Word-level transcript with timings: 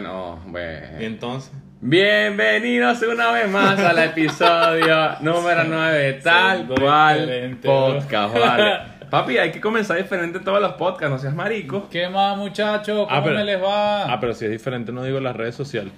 bueno, 0.00 0.38
bueno. 0.48 0.86
Y 1.00 1.04
entonces. 1.06 1.52
Bienvenidos 1.80 3.00
una 3.02 3.30
vez 3.32 3.48
más 3.48 3.78
al 3.78 3.98
episodio 3.98 5.12
número 5.20 5.64
9 5.64 5.98
de 5.98 6.12
Tal 6.14 6.66
cual 6.66 7.58
podcast, 7.62 8.34
vale. 8.38 8.78
Papi, 9.10 9.38
hay 9.38 9.52
que 9.52 9.60
comenzar 9.60 9.96
diferente 9.96 10.36
en 10.38 10.44
todos 10.44 10.60
los 10.60 10.72
podcasts, 10.74 11.10
no 11.10 11.18
seas 11.18 11.34
marico. 11.34 11.88
¿Qué 11.88 12.08
más, 12.10 12.36
muchachos? 12.36 13.06
¿Cómo 13.06 13.08
Ah, 13.10 13.22
pero- 13.24 13.36
me 13.36 13.44
les 13.44 13.62
va? 13.62 14.12
Ah, 14.12 14.20
pero 14.20 14.34
si 14.34 14.44
es 14.44 14.50
diferente, 14.50 14.92
no 14.92 15.02
digo 15.02 15.18
las 15.20 15.34
redes 15.34 15.54
sociales. 15.54 15.92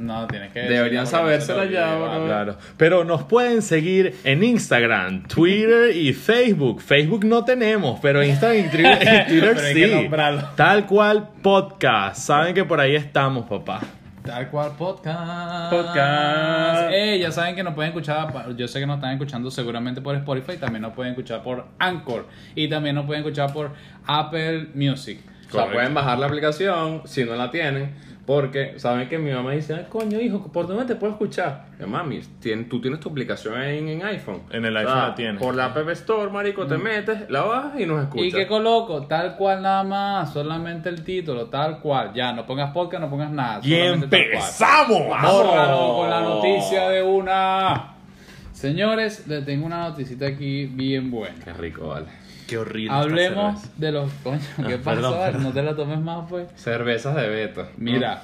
No, 0.00 0.26
tienes 0.26 0.50
que 0.52 0.60
Deberían 0.60 1.06
sabérsela 1.06 1.66
ya, 1.66 1.94
bro. 1.94 2.24
Claro. 2.24 2.56
Pero 2.78 3.04
nos 3.04 3.24
pueden 3.24 3.60
seguir 3.60 4.16
en 4.24 4.42
Instagram, 4.42 5.24
Twitter 5.28 5.94
y 5.94 6.14
Facebook. 6.14 6.80
Facebook 6.80 7.24
no 7.26 7.44
tenemos, 7.44 8.00
pero 8.00 8.22
Instagram 8.24 8.58
y 8.60 8.68
Twitter, 8.70 8.98
y 9.02 9.28
Twitter 9.30 9.54
Pero 9.54 9.66
hay 9.66 9.74
que 9.74 9.88
sí. 9.88 9.94
nombrarlo. 9.94 10.42
Tal 10.56 10.86
cual 10.86 11.28
podcast. 11.42 12.16
Saben 12.16 12.54
que 12.54 12.64
por 12.64 12.80
ahí 12.80 12.96
estamos, 12.96 13.46
papá. 13.46 13.80
Tal 14.24 14.48
cual 14.50 14.72
podcast. 14.78 15.70
Podcast. 15.70 16.90
Eh, 16.92 17.18
ya 17.20 17.30
saben 17.30 17.54
que 17.54 17.62
nos 17.62 17.74
pueden 17.74 17.90
escuchar. 17.90 18.54
Yo 18.56 18.68
sé 18.68 18.80
que 18.80 18.86
nos 18.86 18.96
están 18.96 19.12
escuchando 19.12 19.50
seguramente 19.50 20.00
por 20.00 20.14
Spotify. 20.16 20.56
También 20.58 20.82
nos 20.82 20.92
pueden 20.94 21.12
escuchar 21.12 21.42
por 21.42 21.66
Anchor. 21.78 22.26
Y 22.54 22.68
también 22.68 22.94
nos 22.94 23.06
pueden 23.06 23.22
escuchar 23.22 23.52
por 23.52 23.72
Apple 24.06 24.68
Music. 24.74 25.20
O 25.48 25.52
sea, 25.52 25.70
pueden 25.70 25.92
bajar 25.94 26.18
la 26.18 26.26
aplicación 26.26 27.02
si 27.06 27.24
no 27.24 27.34
la 27.34 27.50
tienen. 27.50 27.94
Porque 28.26 28.78
saben 28.78 29.08
que 29.08 29.18
mi 29.18 29.32
mamá 29.32 29.52
dice, 29.52 29.74
"Ay, 29.74 29.86
coño, 29.88 30.20
hijo, 30.20 30.52
¿por 30.52 30.68
dónde 30.68 30.84
te 30.84 30.94
puedo 30.94 31.12
escuchar? 31.14 31.64
Yo, 31.80 31.88
mami, 31.88 32.20
tien- 32.40 32.68
tú 32.68 32.80
tienes 32.80 33.00
tu 33.00 33.08
aplicación 33.08 33.60
en, 33.60 33.88
en 33.88 34.02
iPhone. 34.04 34.42
En 34.50 34.64
el 34.64 34.76
O 34.76 34.78
iPhone 34.78 34.94
sea, 34.94 35.08
la 35.08 35.14
tienes. 35.14 35.42
Por 35.42 35.54
la 35.56 35.64
App 35.66 35.88
Store, 35.90 36.30
marico, 36.30 36.66
te 36.66 36.76
metes, 36.78 37.28
la 37.28 37.42
bajas 37.42 37.80
y 37.80 37.86
nos 37.86 38.02
escuchas. 38.02 38.26
Y 38.26 38.30
qué 38.32 38.46
coloco, 38.46 39.06
tal 39.06 39.36
cual 39.36 39.62
nada 39.62 39.82
más, 39.82 40.32
solamente 40.32 40.88
el 40.90 41.02
título, 41.02 41.46
tal 41.46 41.80
cual. 41.80 42.12
Ya, 42.14 42.32
no 42.32 42.46
pongas 42.46 42.72
podcast, 42.72 43.02
no 43.02 43.10
pongas 43.10 43.30
nada. 43.32 43.60
Y 43.64 43.74
empezamos. 43.74 45.00
Bórralo 45.00 45.94
con 45.96 46.10
la 46.10 46.20
noticia 46.20 46.88
de 46.88 47.02
una. 47.02 47.94
Señores, 48.52 49.26
les 49.26 49.44
tengo 49.44 49.64
una 49.66 49.88
noticita 49.88 50.26
aquí 50.26 50.66
bien 50.66 51.10
buena. 51.10 51.34
Qué 51.44 51.52
rico, 51.54 51.88
vale. 51.88 52.06
Qué 52.50 52.58
horrible. 52.58 52.92
Hablemos 52.92 53.78
de 53.78 53.92
los. 53.92 54.12
Coño, 54.24 54.40
¿qué 54.66 54.74
Ah, 54.74 54.78
pasó? 54.84 55.18
perdón. 55.18 55.42
No 55.44 55.52
te 55.52 55.62
la 55.62 55.74
tomes 55.76 56.00
más, 56.00 56.26
pues. 56.28 56.48
Cervezas 56.56 57.14
de 57.14 57.28
Beto. 57.28 57.68
Mira, 57.76 58.22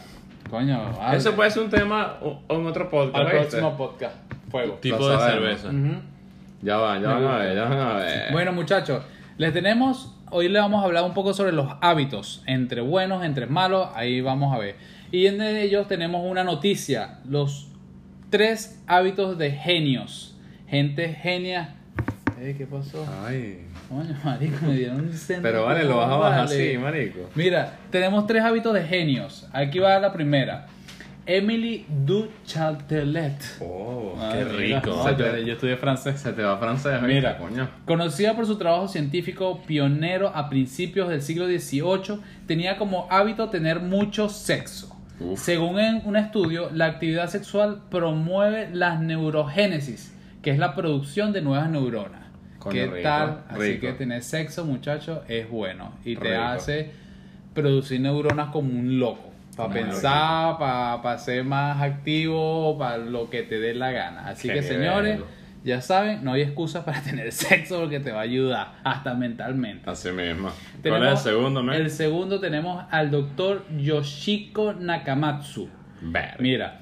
coño, 0.50 0.92
vale. 0.98 1.16
Eso 1.16 1.34
puede 1.34 1.50
ser 1.50 1.62
un 1.62 1.70
tema 1.70 2.16
o- 2.20 2.42
en 2.48 2.66
otro 2.66 2.90
podcast. 2.90 3.16
Al 3.16 3.30
próximo 3.30 3.76
podcast. 3.76 4.16
Fuego. 4.50 4.74
Tipo 4.82 5.08
de 5.08 5.18
cerveza. 5.18 5.70
Ya 6.62 6.76
va, 6.78 6.98
ya 6.98 7.08
van 7.08 7.24
a 7.24 7.36
ver, 7.38 7.54
ya 7.54 7.64
van 7.64 7.78
a 7.78 7.94
ver. 7.94 8.32
Bueno, 8.32 8.52
muchachos, 8.52 9.02
les 9.38 9.52
tenemos. 9.52 10.12
Hoy 10.30 10.48
le 10.48 10.58
vamos 10.58 10.82
a 10.82 10.86
hablar 10.86 11.04
un 11.04 11.14
poco 11.14 11.32
sobre 11.32 11.52
los 11.52 11.68
hábitos, 11.80 12.42
entre 12.46 12.80
buenos, 12.80 13.24
entre 13.24 13.46
malos. 13.46 13.88
Ahí 13.94 14.20
vamos 14.20 14.52
a 14.52 14.58
ver. 14.58 14.74
Y 15.12 15.26
en 15.26 15.40
ellos 15.40 15.86
tenemos 15.86 16.22
una 16.28 16.42
noticia: 16.42 17.20
los 17.28 17.68
tres 18.30 18.82
hábitos 18.88 19.38
de 19.38 19.52
genios. 19.52 20.36
Gente 20.66 21.14
genia. 21.14 21.76
Eh, 22.40 22.56
¿Qué 22.58 22.66
pasó? 22.66 23.06
Ay. 23.24 23.65
Coño, 23.88 24.16
marico, 24.24 24.66
me 24.66 24.74
dieron 24.74 25.00
un 25.00 25.12
centro. 25.12 25.42
Pero 25.42 25.64
vale, 25.64 25.84
lo 25.84 25.96
vas 25.96 26.10
a 26.10 26.16
bajar 26.16 26.44
así, 26.44 26.76
marico. 26.78 27.30
Mira, 27.34 27.78
tenemos 27.90 28.26
tres 28.26 28.42
hábitos 28.42 28.74
de 28.74 28.82
genios. 28.82 29.48
Aquí 29.52 29.78
va 29.78 29.98
la 29.98 30.12
primera. 30.12 30.66
Emily 31.28 31.84
Duchatelet. 31.88 33.36
Oh, 33.60 34.16
qué 34.32 34.44
rico. 34.44 34.90
No, 34.90 35.16
yo, 35.16 35.36
yo 35.38 35.52
estudié 35.54 35.76
francés. 35.76 36.20
Se 36.20 36.32
te 36.32 36.42
va 36.42 36.56
francés, 36.56 37.02
Mira, 37.02 37.32
¿viste, 37.32 37.44
coño. 37.44 37.68
Conocida 37.84 38.34
por 38.36 38.46
su 38.46 38.56
trabajo 38.56 38.86
científico 38.86 39.60
pionero 39.66 40.28
a 40.34 40.48
principios 40.48 41.08
del 41.08 41.22
siglo 41.22 41.46
XVIII, 41.46 42.20
tenía 42.46 42.78
como 42.78 43.08
hábito 43.10 43.50
tener 43.50 43.80
mucho 43.80 44.28
sexo. 44.28 44.96
Uf. 45.18 45.40
Según 45.40 45.80
en 45.80 46.02
un 46.04 46.16
estudio, 46.16 46.70
la 46.72 46.86
actividad 46.86 47.28
sexual 47.28 47.82
promueve 47.90 48.68
la 48.72 48.96
neurogénesis, 48.98 50.14
que 50.42 50.50
es 50.50 50.58
la 50.58 50.76
producción 50.76 51.32
de 51.32 51.42
nuevas 51.42 51.68
neuronas. 51.68 52.25
Coño, 52.66 52.74
¿Qué 52.74 52.86
rico, 52.86 53.02
tal? 53.02 53.44
Así 53.48 53.78
que 53.78 53.92
tener 53.92 54.22
sexo, 54.22 54.64
muchachos, 54.64 55.20
es 55.28 55.48
bueno 55.48 55.92
y 56.04 56.16
te 56.16 56.34
hace 56.34 56.90
producir 57.54 58.00
neuronas 58.00 58.48
como 58.48 58.70
un 58.70 58.98
loco. 58.98 59.32
Para 59.56 59.72
pensar, 59.72 60.58
para 60.58 61.18
ser 61.18 61.44
más 61.44 61.80
activo, 61.80 62.76
para 62.76 62.98
lo 62.98 63.30
que 63.30 63.42
te 63.44 63.60
dé 63.60 63.72
la 63.72 63.92
gana. 63.92 64.28
Así 64.28 64.48
Qué 64.48 64.54
que, 64.54 64.62
señores, 64.62 65.20
ya 65.64 65.80
saben, 65.80 66.24
no 66.24 66.32
hay 66.32 66.42
excusa 66.42 66.84
para 66.84 67.00
tener 67.04 67.30
sexo 67.30 67.80
porque 67.80 68.00
te 68.00 68.10
va 68.10 68.18
a 68.18 68.22
ayudar, 68.22 68.74
hasta 68.82 69.14
mentalmente. 69.14 69.88
Así 69.88 70.10
mismo. 70.10 70.50
¿Cuál 70.82 71.04
es 71.06 71.12
el 71.12 71.18
segundo, 71.18 71.62
man? 71.62 71.76
El 71.76 71.90
segundo 71.90 72.40
tenemos 72.40 72.84
al 72.90 73.12
doctor 73.12 73.64
Yoshiko 73.78 74.72
Nakamatsu. 74.74 75.68
Verga. 76.02 76.36
Mira, 76.40 76.80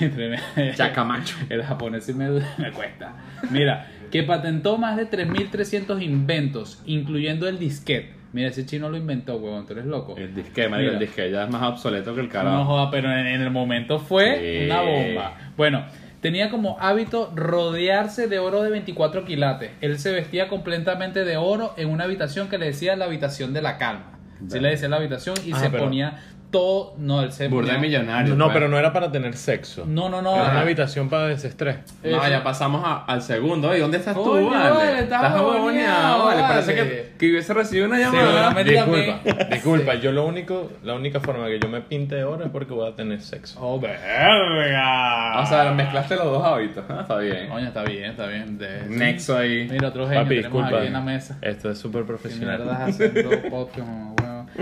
Chacamacho. 0.74 1.36
el 1.48 1.62
japonés 1.62 2.04
sí 2.04 2.14
me, 2.14 2.28
me 2.58 2.72
cuesta. 2.72 3.12
Mira, 3.50 3.86
que 4.10 4.22
patentó 4.22 4.78
más 4.78 4.96
de 4.96 5.08
3.300 5.10 6.02
inventos, 6.02 6.82
incluyendo 6.86 7.48
el 7.48 7.58
disquete. 7.58 8.14
Mira, 8.32 8.48
ese 8.48 8.66
chino 8.66 8.90
lo 8.90 8.96
inventó, 8.98 9.36
huevón, 9.36 9.66
tú 9.66 9.72
eres 9.72 9.86
loco. 9.86 10.14
El 10.16 10.34
disque, 10.34 10.68
marico, 10.68 10.90
el 10.90 10.96
Mira. 10.98 11.06
disque 11.06 11.30
ya 11.30 11.44
es 11.44 11.50
más 11.50 11.62
obsoleto 11.62 12.14
que 12.14 12.20
el 12.20 12.26
No 12.26 12.32
carajo. 12.32 12.64
joda, 12.66 12.90
pero 12.90 13.10
en, 13.10 13.26
en 13.26 13.40
el 13.40 13.50
momento 13.50 13.98
fue 13.98 14.38
Sí. 14.60 14.66
una 14.66 14.82
bomba. 14.82 15.38
Bueno, 15.56 15.84
tenía 16.20 16.50
como 16.50 16.76
hábito 16.78 17.32
rodearse 17.34 18.28
de 18.28 18.38
oro 18.38 18.62
de 18.62 18.70
24 18.70 19.24
quilates. 19.24 19.70
Él 19.80 19.98
se 19.98 20.12
vestía 20.12 20.48
completamente 20.48 21.24
de 21.24 21.36
oro 21.38 21.72
en 21.78 21.88
una 21.88 22.04
habitación 22.04 22.48
que 22.48 22.58
le 22.58 22.66
decía 22.66 22.96
la 22.96 23.06
habitación 23.06 23.54
de 23.54 23.62
la 23.62 23.78
calma. 23.78 24.18
Sí 24.46 24.60
le 24.60 24.68
decía 24.68 24.88
la 24.88 24.96
habitación 24.98 25.36
y 25.46 25.52
Ah, 25.52 25.56
se 25.60 25.70
pero- 25.70 25.84
ponía 25.84 26.18
todo. 26.50 26.94
No, 26.98 27.22
él 27.22 27.32
se 27.32 27.48
Burda 27.48 27.74
de 27.74 27.78
millonario. 27.78 28.34
No, 28.34 28.46
pues. 28.46 28.54
pero 28.54 28.68
no 28.68 28.78
era 28.78 28.92
para 28.92 29.12
tener 29.12 29.36
sexo. 29.36 29.84
No, 29.86 30.08
no, 30.08 30.22
no. 30.22 30.34
Era 30.34 30.50
una 30.50 30.60
habitación 30.60 31.08
para 31.08 31.26
desestrés. 31.28 31.76
No, 32.02 32.10
Eso. 32.22 32.28
ya 32.28 32.42
pasamos 32.42 32.82
a- 32.84 33.04
al 33.04 33.22
segundo. 33.22 33.76
¿Y 33.76 33.80
dónde 33.80 33.98
estás 33.98 34.14
tú, 34.14 34.48
vale? 34.48 34.70
vale, 34.70 34.98
estás 35.00 35.34
huevoneado, 35.34 35.50
huevoneado, 35.50 36.24
vale. 36.26 36.40
Parece 36.42 36.74
vale. 36.74 36.88
que, 36.90 37.12
que 37.18 37.30
hubiese 37.30 37.54
recibido 37.54 37.86
una 37.86 37.98
llamada. 37.98 38.26
Seguramente 38.26 38.72
Disculpa, 38.72 39.46
disculpa. 39.50 39.94
Yo 39.96 40.12
lo 40.12 40.26
único, 40.26 40.72
la 40.84 40.94
única 40.94 41.20
forma 41.20 41.46
que 41.48 41.58
yo 41.60 41.68
me 41.68 41.80
pinte 41.82 42.14
de 42.14 42.24
oro 42.24 42.44
es 42.44 42.50
porque 42.50 42.72
voy 42.72 42.88
a 42.90 42.94
tener 42.94 43.20
sexo. 43.20 43.58
Oh, 43.60 43.78
verga. 43.78 45.40
O 45.40 45.46
sea, 45.46 45.72
mezclaste 45.72 46.16
los 46.16 46.24
dos 46.26 46.44
hábitos. 46.44 46.84
Ah, 46.88 46.98
está 47.02 47.18
bien. 47.18 47.48
Coño, 47.48 47.66
está 47.68 47.82
bien, 47.84 48.04
está 48.10 48.26
bien. 48.26 48.58
De- 48.58 48.84
Nexo 48.88 49.36
ahí. 49.36 49.68
Mira, 49.70 49.88
otro 49.88 50.06
genio 50.06 50.22
Papi, 50.22 50.36
tenemos 50.36 50.52
disculpa. 50.58 50.78
aquí 50.78 50.86
en 50.86 50.92
la 50.92 51.00
mesa. 51.00 51.38
Esto 51.42 51.70
es 51.70 51.78
súper 51.78 52.02
¿Qué 52.02 52.06
profesional. 52.08 52.68
haciendo 52.70 53.30
podcast? 53.50 53.88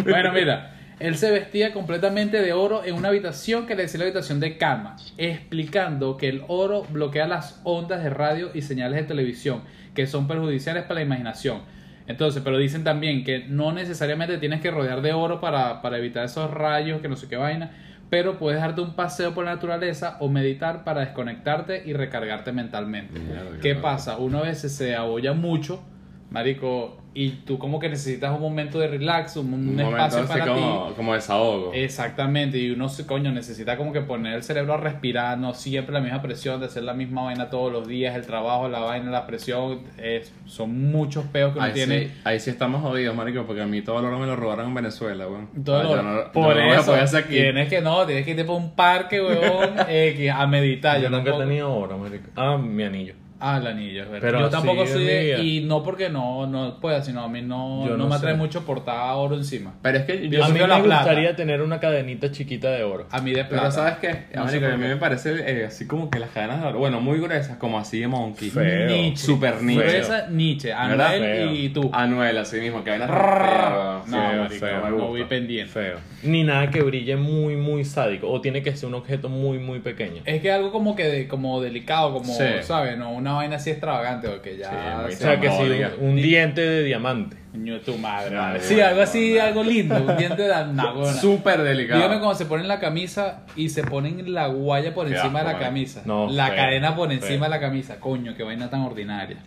Bueno, 0.05 0.33
mira, 0.33 0.73
él 0.99 1.17
se 1.17 1.31
vestía 1.31 1.73
completamente 1.73 2.41
de 2.41 2.53
oro 2.55 2.85
en 2.85 2.95
una 2.95 3.09
habitación 3.09 3.67
que 3.67 3.75
le 3.75 3.83
decía 3.83 3.99
la 3.99 4.05
habitación 4.05 4.41
de 4.41 4.57
calma, 4.57 4.97
explicando 5.19 6.17
que 6.17 6.29
el 6.29 6.43
oro 6.49 6.85
bloquea 6.85 7.27
las 7.27 7.61
ondas 7.65 8.03
de 8.03 8.11
radio 8.11 8.51
y 8.55 8.63
señales 8.63 9.01
de 9.01 9.07
televisión, 9.07 9.63
que 9.95 10.07
son 10.07 10.27
perjudiciales 10.27 10.85
para 10.85 11.01
la 11.01 11.03
imaginación. 11.03 11.61
Entonces, 12.07 12.41
pero 12.43 12.57
dicen 12.57 12.85
también 12.85 13.25
que 13.25 13.47
no 13.49 13.73
necesariamente 13.73 14.39
tienes 14.39 14.61
que 14.61 14.71
rodear 14.71 15.03
de 15.03 15.13
oro 15.13 15.41
para, 15.41 15.83
para 15.83 15.99
evitar 15.99 16.25
esos 16.25 16.51
rayos, 16.51 17.03
que 17.03 17.09
no 17.09 17.17
sé 17.17 17.29
qué 17.29 17.37
vaina, 17.37 17.73
pero 18.09 18.39
puedes 18.39 18.61
darte 18.61 18.81
un 18.81 18.95
paseo 18.95 19.35
por 19.35 19.45
la 19.45 19.55
naturaleza 19.55 20.17
o 20.21 20.29
meditar 20.29 20.85
para 20.85 21.01
desconectarte 21.01 21.83
y 21.85 21.93
recargarte 21.93 22.53
mentalmente. 22.53 23.19
Mierda, 23.19 23.59
¿Qué 23.61 23.75
pasa? 23.75 24.17
Uno 24.17 24.39
a 24.39 24.43
veces 24.43 24.73
se 24.73 24.95
abolla 24.95 25.33
mucho, 25.33 25.83
marico, 26.31 26.97
y 27.15 27.31
tú 27.31 27.59
como 27.59 27.79
que 27.79 27.89
necesitas 27.89 28.35
un 28.35 28.43
momento 28.43 28.79
de 28.79 28.89
relax, 28.89 29.37
un, 29.37 29.47
un 29.55 29.55
Un 29.55 29.77
momento 29.77 29.97
espacio 29.97 30.19
así 30.25 30.29
para 30.33 30.47
como, 30.47 30.89
ti. 30.89 30.95
como 30.97 31.15
desahogo. 31.15 31.71
Exactamente, 31.73 32.59
y 32.59 32.71
uno 32.73 32.91
se 32.91 33.07
coño 33.07 33.33
necesita 33.33 33.79
como 33.79 33.93
que 33.93 34.03
poner 34.03 34.35
el 34.35 34.43
cerebro 34.43 34.75
a 34.75 34.77
respirar, 34.77 35.39
no 35.39 35.55
siempre 35.55 35.95
la 35.95 36.01
misma 36.01 36.21
presión, 36.21 36.61
de 36.61 36.67
hacer 36.67 36.83
la 36.83 36.93
misma 36.93 37.23
vaina 37.25 37.49
todos 37.49 37.73
los 37.73 37.89
días, 37.89 38.15
el 38.17 38.27
trabajo, 38.27 38.69
la 38.69 38.81
vaina, 38.81 39.11
la 39.11 39.27
presión, 39.27 39.81
es- 39.97 40.31
son 40.45 40.91
muchos 40.91 41.25
peos 41.25 41.53
que 41.53 41.59
uno 41.59 41.67
Ahí 41.69 41.73
tiene. 41.73 42.01
sí, 42.09 42.13
ahí 42.25 42.39
sí 42.39 42.51
estamos 42.51 42.83
jodidos, 42.83 43.17
marico, 43.17 43.45
porque 43.47 43.63
a 43.63 43.67
mí 43.67 43.81
todo 43.81 44.01
el 44.01 44.05
oro 44.05 44.19
me 44.19 44.27
lo 44.27 44.37
robaron 44.37 44.67
en 44.69 44.75
Venezuela, 44.75 45.27
weón. 45.27 45.49
Todo 45.65 45.83
no- 46.03 46.25
yo 46.25 46.33
por 46.33 46.55
no 46.55 46.75
eso 46.75 47.17
aquí. 47.17 47.31
tienes 47.31 47.69
que 47.71 47.81
no, 47.81 48.05
tienes 48.05 48.25
que 48.27 48.33
irte 48.33 48.45
por 48.45 48.57
un 48.57 48.73
parque, 48.75 49.23
weón, 49.23 49.71
eh, 49.89 50.13
que- 50.17 50.31
a 50.31 50.47
meditar. 50.47 50.99
Yo 50.99 51.05
Yo, 51.05 51.17
nunca 51.17 51.35
he 51.35 51.39
tenido 51.39 51.73
oro, 51.75 51.97
marico. 51.97 52.29
Ah, 52.37 52.59
mi 52.59 52.83
anillo. 52.83 53.15
Ah, 53.39 53.59
el 53.59 53.67
anillo, 53.67 54.03
es 54.05 54.11
verdad. 54.11 54.27
Pero 54.29 54.41
yo 54.41 54.49
tampoco 54.51 54.85
es 54.85 54.91
soy 54.91 55.05
de, 55.05 55.39
y 55.43 55.61
no 55.61 55.83
porque 55.83 56.09
no, 56.09 56.47
no 56.47 56.81
pueda, 56.81 57.03
sino 57.03 57.23
a 57.23 57.29
mí 57.29 57.43
no, 57.43 57.85
Yo 57.87 57.91
no, 57.93 58.05
no 58.05 58.09
me 58.09 58.15
atrae 58.15 58.33
sé. 58.33 58.39
mucho 58.39 58.65
portar 58.65 59.15
oro 59.15 59.37
encima. 59.37 59.75
Pero 59.83 59.99
es 59.99 60.05
que 60.05 60.29
Yo 60.29 60.39
yo 60.39 60.45
a 60.45 60.49
mí 60.49 60.55
me 60.59 60.67
la 60.67 60.83
plata. 60.83 61.03
gustaría 61.03 61.37
tener 61.37 61.61
una 61.63 61.79
cadenita 61.81 62.31
chiquita 62.33 62.71
de 62.71 62.83
oro. 62.85 63.07
A 63.11 63.21
mí 63.21 63.31
de 63.33 63.45
Pero 63.45 63.61
plata. 63.61 63.71
¿sabes 63.71 63.97
qué? 63.99 64.35
No 64.35 64.49
sé 64.49 64.65
a 64.65 64.77
mí 64.77 64.87
me 64.89 64.97
parece 64.97 65.35
eh, 65.47 65.67
así 65.67 65.87
como 65.87 66.09
que 66.11 66.19
las 66.19 66.31
cadenas 66.31 66.61
de 66.63 66.67
oro, 66.69 66.79
bueno, 66.79 67.01
muy 67.01 67.19
gruesas, 67.19 67.57
como 67.59 67.79
así 67.79 68.01
de 68.01 68.09
Monkey. 68.09 68.49
Feo. 68.51 68.87
Nietzsche. 68.89 69.27
Super 69.27 69.63
Nietzsche. 69.63 69.83
Gruesa, 69.87 70.27
Nietzsche. 70.31 70.73
Anuel 70.73 71.21
Feo. 71.21 71.53
y 71.55 71.69
tú. 71.71 71.91
Anuel, 71.93 72.39
así 72.39 72.59
mismo, 72.59 72.83
que 72.85 72.91
vainas 72.91 73.09
No, 73.11 74.17
marico, 74.17 74.49
feo, 74.67 74.85
me 74.85 74.91
no 74.91 75.09
voy 75.09 75.25
pendiente. 75.25 75.73
Feo. 75.73 75.99
Ni 76.23 76.43
nada 76.45 76.71
que 76.71 76.81
brille 76.83 77.17
muy, 77.17 77.57
muy 77.57 77.85
sádico. 77.85 78.31
O 78.31 78.41
tiene 78.41 78.63
que 78.63 78.75
ser 78.77 78.89
un 78.89 78.95
objeto 78.95 79.29
muy, 79.29 79.59
muy 79.59 79.81
pequeño. 79.81 80.23
Es 80.25 80.41
que 80.41 80.51
algo 80.51 80.73
como 80.73 80.97
que 80.97 81.05
de- 81.05 81.29
como 81.29 81.61
delicado, 81.61 82.13
como, 82.13 82.33
Sí. 82.33 82.45
¿sabes? 82.63 82.97
No, 82.99 83.21
una 83.27 83.37
vaina 83.37 83.57
así 83.57 83.71
extravagante, 83.71 84.29
porque 84.29 84.57
ya. 84.57 85.05
O 85.07 85.11
sea, 85.11 85.41
que 85.41 85.51
sí, 85.51 85.63
un, 86.01 86.11
un 86.11 86.17
diente 86.17 86.61
de 86.61 86.85
diamante. 86.85 87.37
Coño 87.51 87.81
tu 87.81 87.97
madre, 87.99 88.37
vale. 88.37 88.61
Sí, 88.61 88.81
algo 88.81 89.03
así, 89.03 89.39
algo 89.39 89.65
lindo, 89.65 89.97
un 89.97 90.17
diente 90.17 90.43
de 90.43 90.49
nah, 90.73 90.93
huevona. 90.93 91.13
Súper 91.21 91.63
delicado. 91.63 92.01
Dígame 92.01 92.21
cuando 92.21 92.37
se 92.37 92.47
ponen 92.47 92.69
la 92.69 92.79
camisa 92.79 93.45
y 93.57 93.71
se 93.71 93.83
ponen 93.83 94.33
la 94.33 94.47
guaya 94.47 94.95
por 94.95 95.09
Qué 95.09 95.15
encima 95.15 95.43
de 95.43 95.49
asco, 95.49 95.61
la 95.61 95.67
camisa. 95.67 96.03
No, 96.05 96.31
la 96.31 96.49
feo, 96.49 96.57
cadena 96.57 96.95
por 96.95 97.09
feo. 97.09 97.19
encima 97.19 97.47
de 97.47 97.51
la 97.51 97.61
camisa. 97.61 97.99
Coño, 97.99 98.35
qué 98.37 98.43
vaina 98.43 98.71
tan 98.71 98.83
ordinaria. 98.83 99.39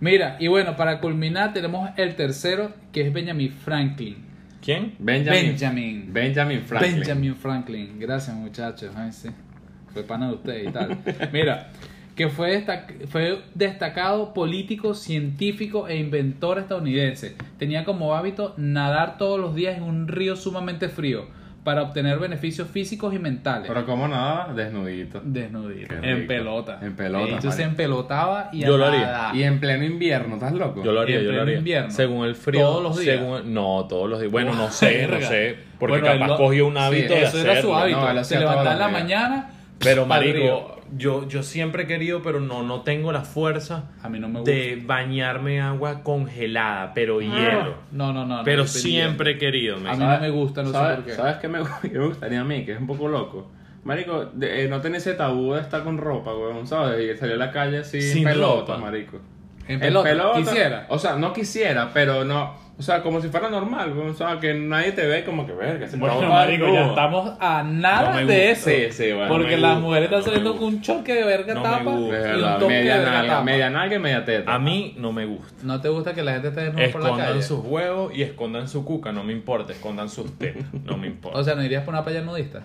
Mira, 0.00 0.36
y 0.38 0.48
bueno, 0.48 0.76
para 0.76 1.00
culminar 1.00 1.52
tenemos 1.52 1.90
el 1.96 2.14
tercero, 2.16 2.72
que 2.92 3.02
es 3.02 3.12
Benjamin 3.12 3.50
Franklin. 3.50 4.24
¿Quién? 4.62 4.94
Benjamin. 4.98 5.46
Benjamin. 5.46 6.12
Benjamin 6.12 6.62
Franklin. 6.62 6.96
Benjamin 6.96 7.36
Franklin. 7.36 7.98
Gracias, 7.98 8.34
muchachos. 8.36 8.90
Ay, 8.96 9.12
sí. 9.12 9.28
Fue 9.92 10.02
pana 10.02 10.28
de 10.28 10.34
ustedes 10.34 10.68
y 10.68 10.72
tal. 10.72 10.98
Mira, 11.32 11.70
que 12.16 12.28
fue, 12.30 12.58
destac- 12.64 13.06
fue 13.08 13.40
destacado 13.54 14.32
político, 14.32 14.94
científico 14.94 15.86
e 15.86 15.96
inventor 15.96 16.58
estadounidense. 16.58 17.36
Tenía 17.58 17.84
como 17.84 18.14
hábito 18.14 18.54
nadar 18.56 19.18
todos 19.18 19.38
los 19.38 19.54
días 19.54 19.76
en 19.76 19.82
un 19.82 20.08
río 20.08 20.34
sumamente 20.34 20.88
frío 20.88 21.26
para 21.62 21.82
obtener 21.82 22.18
beneficios 22.20 22.68
físicos 22.68 23.12
y 23.12 23.18
mentales. 23.18 23.66
Pero 23.66 23.84
como 23.84 24.06
nada, 24.06 24.52
desnudito. 24.54 25.20
Desnudito. 25.24 25.94
En 26.00 26.26
pelota. 26.28 26.78
En 26.80 26.94
pelota, 26.94 27.26
De 27.26 27.34
hecho, 27.34 27.50
se 27.50 27.64
empelotaba 27.64 28.50
y 28.52 28.60
Yo 28.60 28.78
lo 28.78 28.86
haría. 28.86 29.32
Y 29.34 29.42
en 29.42 29.58
pleno 29.58 29.84
invierno, 29.84 30.36
¿estás 30.36 30.52
loco? 30.52 30.82
Yo 30.84 30.92
lo 30.92 31.00
haría, 31.00 31.16
En 31.16 31.22
yo 31.22 31.26
lo 31.26 31.30
pleno 31.32 31.42
haría. 31.42 31.58
invierno. 31.58 31.90
Según 31.90 32.24
el 32.26 32.36
frío. 32.36 32.60
Todos 32.60 32.82
los 32.84 32.98
días. 33.00 33.18
según- 33.18 33.52
no, 33.52 33.84
todos 33.88 34.08
los 34.08 34.20
días. 34.20 34.30
Bueno, 34.32 34.54
no 34.54 34.70
sé, 34.70 35.08
no 35.08 35.20
sé. 35.20 35.56
Porque 35.78 35.98
Bueno, 35.98 36.06
él 36.12 36.18
capaz 36.20 36.28
lo- 36.28 36.36
cogió 36.38 36.66
un 36.68 36.78
hábito 36.78 37.12
de 37.14 37.22
Eso 37.24 37.40
era 37.40 37.60
su 37.60 37.74
hábito. 37.74 38.12
No, 38.14 38.24
se 38.24 38.38
levantaba 38.38 38.72
en 38.72 38.78
la 38.78 38.88
mañana. 38.88 39.50
Pero 39.80 40.06
marico, 40.06 40.75
yo, 40.96 41.26
yo 41.28 41.42
siempre 41.42 41.84
he 41.84 41.86
querido, 41.86 42.22
pero 42.22 42.40
no, 42.40 42.62
no 42.62 42.82
tengo 42.82 43.12
la 43.12 43.22
fuerza 43.22 43.90
A 44.02 44.08
mí 44.08 44.18
no 44.18 44.28
me 44.28 44.40
gusta. 44.40 44.50
de 44.50 44.82
bañarme 44.84 45.56
en 45.56 45.62
agua 45.62 46.02
congelada, 46.02 46.92
pero 46.94 47.20
hielo. 47.20 47.74
No, 47.92 48.12
no, 48.12 48.24
no. 48.26 48.38
no, 48.38 48.44
Pero 48.44 48.66
siempre 48.66 49.32
he 49.32 49.38
querido. 49.38 49.78
me- 49.78 49.90
A 49.90 49.92
mí 49.94 49.98
no 50.04 50.20
me 50.20 50.30
gusta, 50.30 50.62
no 50.62 50.68
sé 50.68 50.72
¿Sabes, 50.74 50.96
por 50.96 51.04
qué. 51.06 51.12
¿Sabes 51.14 51.36
qué 51.36 51.48
me, 51.48 51.58
qué 51.82 51.88
me 51.98 52.06
gustaría 52.06 52.40
a 52.40 52.44
mí? 52.44 52.64
Que 52.64 52.72
es 52.72 52.80
un 52.80 52.86
poco 52.86 53.08
loco. 53.08 53.50
Marico, 53.84 54.24
de- 54.26 54.64
eh, 54.64 54.68
no 54.68 54.80
tener 54.80 54.98
ese 54.98 55.14
tabú 55.14 55.52
de 55.54 55.60
estar 55.60 55.84
con 55.84 55.98
ropa, 55.98 56.34
weón, 56.34 56.66
¿sabes? 56.66 57.14
Y 57.14 57.18
salir 57.18 57.34
a 57.34 57.38
la 57.38 57.50
calle 57.52 57.78
así 57.78 58.00
Sin 58.02 58.24
pelota, 58.24 58.74
ropa. 58.74 58.78
marico. 58.78 59.18
En 59.68 59.80
pelota, 59.80 60.32
quisiera. 60.36 60.86
O 60.88 60.98
sea, 60.98 61.16
no 61.16 61.32
quisiera, 61.32 61.90
pero 61.92 62.24
no... 62.24 62.66
O 62.78 62.82
sea, 62.82 63.02
como 63.02 63.22
si 63.22 63.28
fuera 63.28 63.48
normal. 63.48 63.98
O 63.98 64.12
sea, 64.12 64.38
que 64.38 64.52
nadie 64.52 64.92
te 64.92 65.06
ve 65.06 65.24
como 65.24 65.46
que 65.46 65.54
verga. 65.54 65.88
se 65.88 65.96
Bueno, 65.96 66.20
marico, 66.28 66.70
ya 66.70 66.88
estamos 66.88 67.32
a 67.40 67.62
nada 67.62 68.20
No 68.20 68.26
de 68.26 68.50
eso. 68.50 68.68
Sí, 68.68 68.92
sí, 68.92 69.12
bueno, 69.12 69.28
Porque 69.28 69.56
las 69.56 69.76
gusta, 69.76 69.80
mujeres 69.86 70.04
están 70.04 70.18
no 70.20 70.24
saliendo 70.26 70.56
con 70.56 70.64
un 70.64 70.82
choque 70.82 71.14
de 71.14 71.24
verga 71.24 71.54
No 71.54 71.60
me 71.62 71.66
tapa 71.70 71.90
gusta. 71.90 71.96
Y 71.96 72.04
un 72.04 72.10
verdad, 72.10 72.58
toque 72.58 72.74
de 72.74 72.80
media 72.80 72.96
verga 72.98 73.10
nalga, 73.12 73.28
tapa. 73.32 73.44
media 73.44 73.70
nalga 73.70 73.96
y 73.96 73.98
media 73.98 74.24
teta. 74.26 74.54
A 74.54 74.58
mí 74.58 74.94
no 74.98 75.10
me 75.10 75.24
gusta. 75.24 75.54
¿No 75.62 75.80
te 75.80 75.88
gusta 75.88 76.12
que 76.12 76.22
la 76.22 76.32
gente 76.34 76.48
esté 76.48 76.60
desnuda 76.60 76.88
por 76.92 77.00
la 77.00 77.06
Escondan 77.08 77.28
calle? 77.28 77.42
sus 77.42 77.64
huevos 77.64 78.12
y 78.14 78.22
escondan 78.22 78.68
su 78.68 78.84
cuca, 78.84 79.10
no 79.10 79.24
me 79.24 79.32
importa. 79.32 79.72
Escondan 79.72 80.10
sus 80.10 80.38
tetas, 80.38 80.66
no 80.84 80.98
me 80.98 81.06
importa. 81.06 81.38
O 81.38 81.44
sea, 81.44 81.54
¿no 81.54 81.64
irías 81.64 81.82
por 81.82 81.94
una 81.94 82.04
playa 82.04 82.20
nudista? 82.20 82.60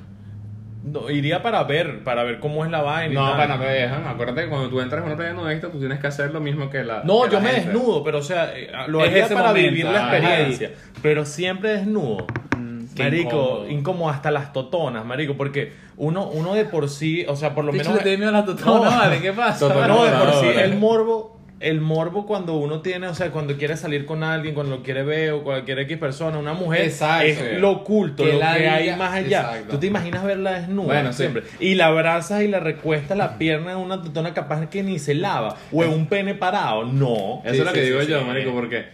No, 0.83 1.09
iría 1.11 1.43
para 1.43 1.63
ver, 1.63 2.03
para 2.03 2.23
ver 2.23 2.39
cómo 2.39 2.65
es 2.65 2.71
la 2.71 2.81
vaina. 2.81 3.13
No, 3.13 3.31
para 3.37 3.55
no 3.55 3.61
te 3.63 3.69
dejan. 3.69 4.07
Acuérdate 4.07 4.43
que 4.43 4.49
cuando 4.49 4.69
tú 4.69 4.81
entras 4.81 5.01
en 5.01 5.07
una 5.07 5.15
playa 5.15 5.33
nudista, 5.33 5.69
tú 5.69 5.77
tienes 5.79 5.99
que 5.99 6.07
hacer 6.07 6.31
lo 6.31 6.39
mismo 6.39 6.69
que 6.69 6.83
la. 6.83 7.03
No, 7.03 7.21
que 7.23 7.29
yo 7.31 7.33
la 7.37 7.39
me 7.41 7.49
gente. 7.51 7.69
desnudo, 7.69 8.03
pero 8.03 8.17
o 8.17 8.23
sea, 8.23 8.51
eh, 8.57 8.71
lo 8.87 9.03
Es 9.03 9.09
haría 9.11 9.27
para 9.29 9.49
momento, 9.49 9.69
vivir 9.69 9.85
la 9.85 10.07
ajá. 10.07 10.17
experiencia. 10.17 10.71
Pero 11.03 11.25
siempre 11.25 11.69
desnudo. 11.77 12.25
qué 12.95 13.03
marico, 13.03 13.29
incómodo. 13.29 13.69
incómodo. 13.69 14.09
hasta 14.09 14.31
las 14.31 14.53
totonas, 14.53 15.05
marico, 15.05 15.35
porque 15.37 15.71
uno, 15.97 16.27
uno 16.27 16.55
de 16.55 16.65
por 16.65 16.89
sí, 16.89 17.25
o 17.27 17.35
sea, 17.35 17.53
por 17.53 17.63
lo 17.63 17.71
menos. 17.73 18.03
le 18.03 18.17
miedo 18.17 18.29
a 18.29 18.33
la 18.33 18.45
totona, 18.45 18.89
No. 18.89 18.97
vale, 18.97 19.21
¿qué 19.21 19.33
pasa? 19.33 19.69
No, 19.87 20.03
de 20.03 20.11
por 20.11 20.33
sí, 20.33 20.47
el 20.47 20.77
morbo, 20.77 21.37
el 21.61 21.79
morbo 21.81 22.25
cuando 22.25 22.55
uno 22.55 22.81
tiene, 22.81 23.07
o 23.07 23.13
sea, 23.13 23.31
cuando 23.31 23.55
quiere 23.57 23.77
salir 23.77 24.05
con 24.05 24.23
alguien, 24.23 24.53
cuando 24.55 24.75
lo 24.77 24.83
quiere 24.83 25.03
ver 25.03 25.31
o 25.31 25.43
cualquier 25.43 25.79
X 25.79 25.97
persona, 25.97 26.37
una 26.37 26.53
mujer, 26.53 26.81
Exacto. 26.85 27.25
es 27.27 27.59
lo 27.59 27.71
oculto, 27.71 28.23
Que 28.23 28.33
lo 28.33 28.39
la 28.39 28.57
que 28.57 28.67
hay 28.69 28.95
más 28.95 29.13
allá. 29.13 29.41
Exacto. 29.41 29.71
Tú 29.73 29.77
te 29.79 29.87
imaginas 29.87 30.23
verla 30.23 30.53
desnuda 30.59 30.87
Bueno, 30.87 31.11
sí. 31.13 31.17
siempre. 31.19 31.43
Y 31.59 31.75
la 31.75 31.87
abrazas 31.87 32.41
y 32.41 32.47
la 32.47 32.59
recuestas 32.59 33.17
la 33.17 33.37
pierna 33.37 33.71
en 33.73 33.77
una 33.77 34.01
totona 34.01 34.33
capaz 34.33 34.67
que 34.69 34.83
ni 34.83 34.99
se 34.99 35.13
lava. 35.13 35.55
O 35.71 35.83
en 35.83 35.91
un 35.91 36.07
pene 36.07 36.33
parado. 36.35 36.83
No. 36.85 37.41
Eso 37.45 37.53
Sí, 37.53 37.59
es 37.59 37.65
lo 37.65 37.73
que 37.73 37.79
sí, 37.81 37.85
digo 37.87 38.01
sí. 38.01 38.07
yo, 38.07 38.23
marico, 38.23 38.51
porque 38.53 38.85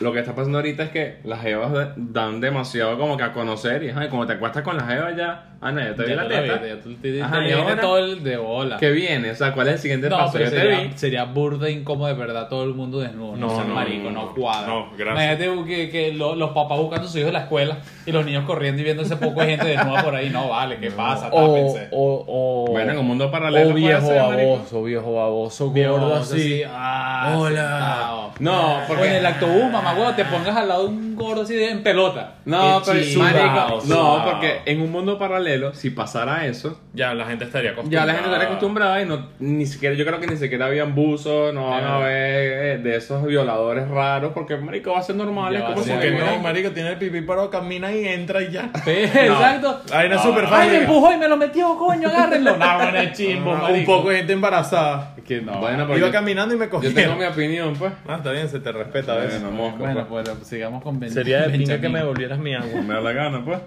lo 0.00 0.12
que 0.12 0.20
está 0.20 0.34
pasando 0.34 0.58
ahorita 0.58 0.84
es 0.84 0.90
que 0.90 1.16
las 1.24 1.42
jevas 1.42 1.90
dan 1.96 2.40
demasiado 2.40 2.98
como 2.98 3.16
que 3.16 3.22
a 3.22 3.32
conocer 3.32 3.82
y 3.82 3.90
ajá, 3.90 4.06
y 4.06 4.08
como 4.08 4.26
te 4.26 4.32
acuestas 4.34 4.62
con 4.62 4.76
las 4.76 4.86
jevas 4.88 5.14
ya, 5.16 5.56
ah, 5.60 5.72
no, 5.72 5.80
ya 5.80 5.94
te 5.94 6.02
vi 6.04 6.10
Ya 6.10 6.16
la 6.16 6.28
teta. 6.28 6.42
viste, 6.54 6.68
ya 6.68 6.80
tú 6.80 6.94
te- 6.94 7.22
Ajá, 7.22 7.38
te 7.44 7.52
ahora, 7.52 7.80
todo 7.80 7.98
el 7.98 8.22
de 8.22 8.36
bola. 8.38 8.76
¿Qué 8.78 8.90
viene? 8.90 9.30
O 9.30 9.34
sea, 9.34 9.52
¿cuál 9.52 9.68
es 9.68 9.74
el 9.74 9.78
siguiente 9.80 10.08
No, 10.08 10.16
paso? 10.18 10.32
pero 10.34 10.44
Yo 10.46 10.50
te 10.52 10.56
sería, 10.58 10.80
vi. 10.80 10.92
sería 10.96 11.24
burda 11.24 11.68
incómodo 11.68 12.08
de 12.08 12.14
verdad 12.14 12.48
todo 12.48 12.64
el 12.64 12.74
mundo 12.74 13.00
desnudo. 13.00 13.36
No, 13.36 13.46
No, 13.48 13.54
seas 13.54 13.66
no, 13.68 13.74
marico, 13.74 14.10
no, 14.10 14.26
no, 14.26 14.34
cuadra. 14.34 14.66
no, 14.66 14.90
gracias. 14.96 15.38
Imagínate 15.40 15.68
que, 15.68 15.90
que 15.90 16.12
lo- 16.14 16.34
los 16.34 16.50
papás 16.52 16.78
buscando 16.78 17.04
a 17.04 17.08
sus 17.08 17.16
hijos 17.16 17.28
en 17.28 17.34
la 17.34 17.40
escuela 17.40 17.78
y 18.06 18.12
los 18.12 18.24
niños 18.24 18.44
corriendo 18.46 18.80
y 18.80 18.84
viendo 18.84 19.02
ese 19.02 19.16
poco 19.16 19.40
de 19.42 19.46
gente 19.48 19.66
desnuda 19.66 20.02
por 20.02 20.14
ahí. 20.14 20.30
No, 20.30 20.48
vale, 20.48 20.78
¿qué 20.78 20.90
pasa? 20.90 21.28
O, 21.32 21.46
Tápense. 21.46 21.88
o, 21.90 22.24
o, 22.26 22.70
Bueno, 22.72 22.92
en 22.92 22.98
un 22.98 23.06
mundo 23.06 23.30
paralelo 23.30 23.70
O 23.70 23.74
viejo 23.74 24.06
ser, 24.06 24.22
marico. 24.22 24.50
baboso, 24.52 24.82
viejo 24.82 25.14
baboso, 25.14 25.70
gordo 25.70 26.14
así, 26.16 26.34
así. 26.36 26.62
ah, 26.66 27.34
Hola. 27.38 28.19
No, 28.40 28.78
O 28.78 28.86
porque... 28.88 29.06
en 29.06 29.12
el 29.16 29.26
actobús, 29.26 29.70
mamá, 29.70 29.94
huevo, 29.94 30.12
te 30.14 30.24
pongas 30.24 30.56
al 30.56 30.68
lado 30.68 30.82
de 30.84 30.88
un 30.88 31.14
gordo 31.16 31.42
así 31.42 31.54
de, 31.54 31.70
en 31.70 31.82
pelota. 31.82 32.34
No, 32.46 32.80
Qué 32.82 32.90
pero 32.92 33.04
chido. 33.04 33.22
marico, 33.22 33.68
no, 33.76 33.80
sudado. 33.82 34.24
porque 34.24 34.60
en 34.66 34.80
un 34.80 34.90
mundo 34.90 35.18
paralelo, 35.18 35.74
si 35.74 35.90
pasara 35.90 36.46
eso, 36.46 36.80
Ya 36.94 37.14
la 37.14 37.26
gente 37.26 37.44
estaría 37.44 37.70
acostumbrada. 37.72 38.02
ya 38.02 38.06
la 38.06 38.12
gente 38.14 38.28
estaría 38.30 38.46
acostumbrada 38.48 39.02
y 39.02 39.06
no, 39.06 39.28
ni 39.38 39.66
siquiera, 39.66 39.94
yo 39.94 40.04
creo 40.06 40.18
que 40.18 40.26
ni 40.26 40.36
siquiera 40.36 40.66
habían 40.66 40.94
buzos, 40.94 41.52
no 41.54 41.70
van 41.70 41.84
a 41.84 41.98
ver 41.98 42.76
eh, 42.76 42.78
de 42.82 42.96
esos 42.96 43.24
violadores 43.26 43.86
raros, 43.88 44.32
porque 44.34 44.56
marico 44.56 44.92
va 44.92 45.00
a 45.00 45.02
ser 45.02 45.16
normal, 45.16 45.52
Ya 45.52 45.58
es 45.58 45.64
va 45.64 45.68
a 45.68 45.72
como 45.74 45.84
si 45.84 45.90
ser 45.90 45.98
Porque 46.00 46.12
no, 46.36 46.38
marico, 46.42 46.70
tiene 46.70 46.90
el 46.90 46.96
pipí 46.96 47.20
parado, 47.20 47.50
camina 47.50 47.92
y 47.92 48.06
entra 48.08 48.42
y 48.42 48.50
ya. 48.50 48.70
Exacto. 48.86 49.82
Ahí 49.92 50.08
no 50.08 50.16
es 50.16 50.22
súper 50.22 50.44
Ay, 50.44 50.50
fácil. 50.50 50.70
me 50.72 50.78
empujó 50.78 51.12
y 51.12 51.16
me 51.18 51.28
lo 51.28 51.36
metió, 51.36 51.76
coño, 51.78 52.08
agárrenlo. 52.08 52.56
No, 52.60 52.74
bueno, 52.78 52.98
es 52.98 53.12
chimbo, 53.12 53.52
un 53.52 53.60
marico. 53.60 53.96
poco 53.98 54.08
de 54.10 54.16
gente 54.18 54.32
embarazada. 54.32 55.14
Que 55.30 55.40
no. 55.40 55.60
Bueno, 55.60 55.84
pero 55.86 55.96
Iba 55.98 56.08
yo, 56.08 56.12
caminando 56.12 56.54
y 56.54 56.58
me 56.58 56.68
cogió. 56.68 56.88
yo 56.90 56.94
tengo 56.94 57.14
mi 57.14 57.24
opinión, 57.24 57.74
pues. 57.78 57.92
Ah, 58.08 58.16
está 58.16 58.32
bien, 58.32 58.48
se 58.48 58.58
te 58.58 58.72
respeta 58.72 59.12
a 59.12 59.16
veces. 59.18 59.40
Bueno, 59.40 59.56
mosca, 59.56 59.78
Bueno, 59.78 60.06
pues. 60.08 60.26
bueno, 60.26 60.44
sigamos 60.44 60.82
con 60.82 60.98
Ben- 60.98 61.12
Sería 61.12 61.42
de 61.42 61.50
pinga 61.50 61.58
Benjamín. 61.74 61.80
que 61.82 61.88
me 61.88 62.02
volvieras 62.04 62.38
mi 62.40 62.54
agua. 62.54 62.82
Me 62.82 62.94
da 62.94 63.00
la 63.00 63.12
gana, 63.12 63.44
pues. 63.44 63.60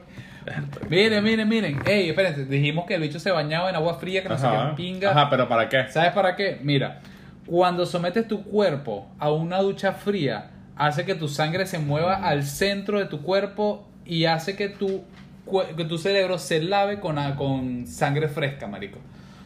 Miren, 0.89 1.24
miren, 1.24 1.48
miren. 1.48 1.80
Ey, 1.86 2.10
espérense, 2.10 2.45
dijimos 2.45 2.86
que 2.86 2.95
el 2.95 3.01
bicho 3.01 3.18
se 3.19 3.31
bañaba 3.31 3.69
en 3.69 3.75
agua 3.77 3.94
fría, 3.98 4.21
que 4.24 4.27
no 4.30 4.36
Ajá. 4.36 4.71
qué 4.71 4.75
pinga. 4.83 5.12
Ajá, 5.12 5.30
pero 5.30 5.48
¿para 5.48 5.69
qué? 5.69 5.86
¿Sabes 5.89 6.12
para 6.12 6.36
qué? 6.36 6.60
Mira, 6.62 7.00
cuando 7.45 7.85
sometes 7.85 8.28
tu 8.28 8.44
cuerpo 8.44 9.07
a 9.19 9.31
una 9.31 9.59
ducha 9.59 9.94
fría, 9.94 10.52
hace 10.76 11.06
que 11.06 11.16
tu 11.16 11.30
sangre 11.30 11.66
se 11.66 11.80
mueva 11.80 12.16
al 12.16 12.44
centro 12.44 12.99
de 12.99 13.06
tu 13.06 13.21
cuerpo 13.21 13.87
y 14.06 14.26
hace 14.26 14.57
que 14.57 14.68
tu, 14.68 15.04
cue- 15.45 15.76
que 15.76 15.85
tu 15.85 15.97
cerebro 15.97 16.37
se 16.40 16.61
lave 16.61 16.99
con, 16.99 17.18
a- 17.18 17.37
con 17.37 17.87
sangre 17.87 18.28
fresca, 18.28 18.68
marico. 18.68 18.99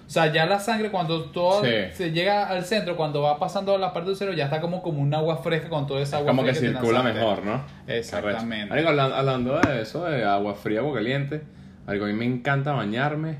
O 0.07 0.09
sea, 0.09 0.31
ya 0.31 0.45
la 0.45 0.57
sangre 0.59 0.89
cuando 0.89 1.25
todo 1.25 1.63
Sí. 1.65 1.69
se 1.91 2.11
llega 2.13 2.47
al 2.47 2.63
centro, 2.63 2.95
cuando 2.95 3.21
va 3.23 3.37
pasando 3.37 3.77
la 3.77 3.91
parte 3.91 4.07
del 4.09 4.17
cerebro, 4.17 4.37
ya 4.37 4.45
está 4.45 4.61
como, 4.61 4.81
como 4.81 5.01
un 5.01 5.13
agua 5.13 5.37
fresca 5.43 5.67
con 5.67 5.85
toda 5.85 6.01
esa 6.01 6.17
agua 6.17 6.29
Como 6.31 6.43
que 6.45 6.53
fría 6.53 6.69
te 6.71 6.75
circula 6.77 6.99
lanzaste. 7.03 7.19
mejor, 7.19 7.45
¿no? 7.45 7.63
Exactamente. 7.87 8.73
Hablan- 8.73 9.11
hablando 9.13 9.59
de 9.59 9.81
eso, 9.81 10.05
de 10.05 10.23
agua 10.23 10.55
fría, 10.55 10.79
agua 10.79 10.93
caliente, 10.95 11.41
marico, 11.85 12.05
a 12.05 12.07
mí 12.07 12.13
me 12.13 12.25
encanta 12.25 12.71
bañarme 12.71 13.39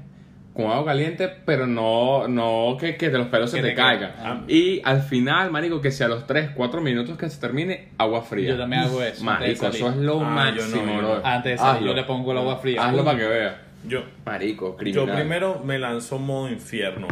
con 0.54 0.66
agua 0.66 0.86
caliente, 0.86 1.30
pero 1.46 1.68
no, 1.68 2.28
no 2.28 2.76
que, 2.80 2.98
que 2.98 3.10
de 3.12 3.18
los 3.20 3.28
pelos 3.28 3.50
se 3.52 3.58
Que 3.58 3.62
te 3.64 3.70
te 3.70 3.76
caigan. 3.76 4.12
caigan. 4.14 4.46
Y 4.50 4.82
al 4.84 5.02
final, 5.04 5.52
marico, 5.52 5.80
que 5.80 5.92
sea 5.92 6.08
a 6.08 6.10
los 6.10 6.26
3, 6.28 6.50
4 6.56 6.82
minutos 6.82 7.18
que 7.18 7.30
se 7.30 7.40
termine, 7.40 7.90
agua 7.98 8.24
fría. 8.24 8.50
Yo 8.50 8.58
también 8.58 8.82
hago 8.82 9.02
eso, 9.02 9.24
Marico, 9.24 9.68
eso 9.68 9.90
es 9.90 9.96
lo 9.98 10.14
Ah, 10.16 10.18
yo 10.18 10.20
no, 10.24 10.30
máximo, 10.32 10.86
yo 10.96 11.02
no. 11.02 11.22
Antes 11.24 11.52
de 11.54 11.58
salir, 11.60 11.88
yo 11.88 11.94
le 11.94 12.04
pongo 12.04 12.32
el 12.34 12.40
agua 12.40 12.58
fría. 12.58 12.84
Hazlo 12.86 13.00
Uy. 13.00 13.06
para 13.06 13.18
que 13.20 13.26
veas. 13.28 13.54
Yo, 13.88 14.04
Marico, 14.26 14.78
yo 14.84 15.06
primero 15.06 15.62
me 15.64 15.80
lanzo 15.80 16.20
modo 16.20 16.50
infierno. 16.50 17.08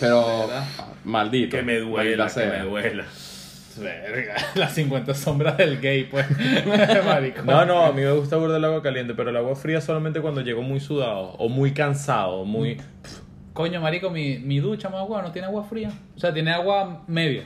Pero, 0.00 0.46
¿Verdad? 0.46 0.64
maldito. 1.04 1.56
Que 1.56 1.62
me 1.62 1.78
duela, 1.78 2.24
que 2.24 2.30
sea. 2.30 2.50
me 2.50 2.60
duela. 2.60 3.04
Verga, 3.78 4.34
las 4.54 4.74
50 4.74 5.14
sombras 5.14 5.56
del 5.56 5.80
gay, 5.80 6.04
pues. 6.04 6.26
Marico. 7.04 7.42
No, 7.42 7.64
no, 7.64 7.84
a 7.84 7.92
mí 7.92 8.02
me 8.02 8.12
gusta 8.12 8.36
burda 8.36 8.56
el 8.56 8.64
agua 8.64 8.82
caliente, 8.82 9.14
pero 9.14 9.30
el 9.30 9.36
agua 9.36 9.54
fría 9.56 9.80
solamente 9.80 10.20
cuando 10.20 10.40
llego 10.40 10.62
muy 10.62 10.80
sudado 10.80 11.34
o 11.38 11.48
muy 11.48 11.72
cansado, 11.72 12.44
muy... 12.44 12.80
Coño, 13.52 13.80
marico, 13.80 14.10
mi, 14.10 14.38
mi 14.38 14.60
ducha, 14.60 14.88
más 14.88 15.00
agua, 15.00 15.20
no 15.20 15.32
tiene 15.32 15.48
agua 15.48 15.64
fría. 15.64 15.90
O 16.16 16.18
sea, 16.20 16.32
tiene 16.32 16.52
agua 16.52 17.02
media. 17.08 17.44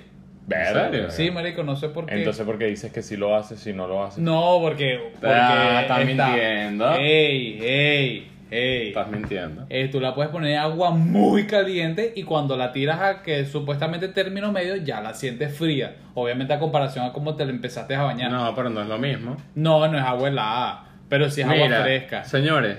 ¿En 0.51 0.73
serio? 0.75 1.11
Sí, 1.11 1.31
marico, 1.31 1.63
no 1.63 1.77
sé 1.77 1.89
por 1.89 2.07
qué. 2.07 2.17
Entonces, 2.17 2.45
¿por 2.45 2.59
qué 2.59 2.67
dices 2.67 2.93
que 2.93 3.03
si 3.03 3.17
lo 3.17 3.35
haces, 3.37 3.61
si 3.61 3.73
no 3.73 3.87
lo 3.87 4.05
haces? 4.05 4.19
No, 4.23 4.59
porque. 4.61 4.99
porque 5.13 5.27
Ah, 5.29 5.81
estás 5.83 6.01
está- 6.01 6.29
mintiendo. 6.29 6.95
Ey, 6.97 7.59
ey, 7.63 8.29
ey. 8.51 8.89
Estás 8.89 9.09
mintiendo. 9.09 9.67
Eh, 9.71 9.89
tú 9.91 10.01
la 10.01 10.15
puedes 10.15 10.31
poner 10.31 10.53
en 10.53 10.59
agua 10.59 10.91
muy 10.91 11.47
caliente 11.47 12.13
y 12.17 12.25
cuando 12.25 12.57
la 12.57 12.73
tiras 12.73 13.01
a 13.01 13.23
que 13.23 13.45
supuestamente 13.47 14.09
término 14.09 14.53
medio 14.53 14.77
ya 14.77 15.01
la 15.01 15.15
sientes 15.15 15.57
fría. 15.57 15.97
Obviamente 16.15 16.53
a 16.53 16.59
comparación 16.59 17.05
a 17.07 17.13
cómo 17.13 17.35
te 17.37 17.45
la 17.45 17.51
empezaste 17.53 17.95
a 17.95 18.03
bañar. 18.03 18.31
No, 18.31 18.45
No, 18.45 18.55
pero 18.55 18.69
no 18.69 18.83
es 18.83 18.89
lo 18.89 18.99
mismo. 18.99 19.37
no, 19.55 19.85
es 19.87 20.03
agua 20.03 20.29
helada, 20.29 20.85
pero 21.09 21.31
sí 21.31 21.41
es 21.41 21.47
agua 21.47 21.69
fresca. 21.83 22.25
Señores, 22.25 22.77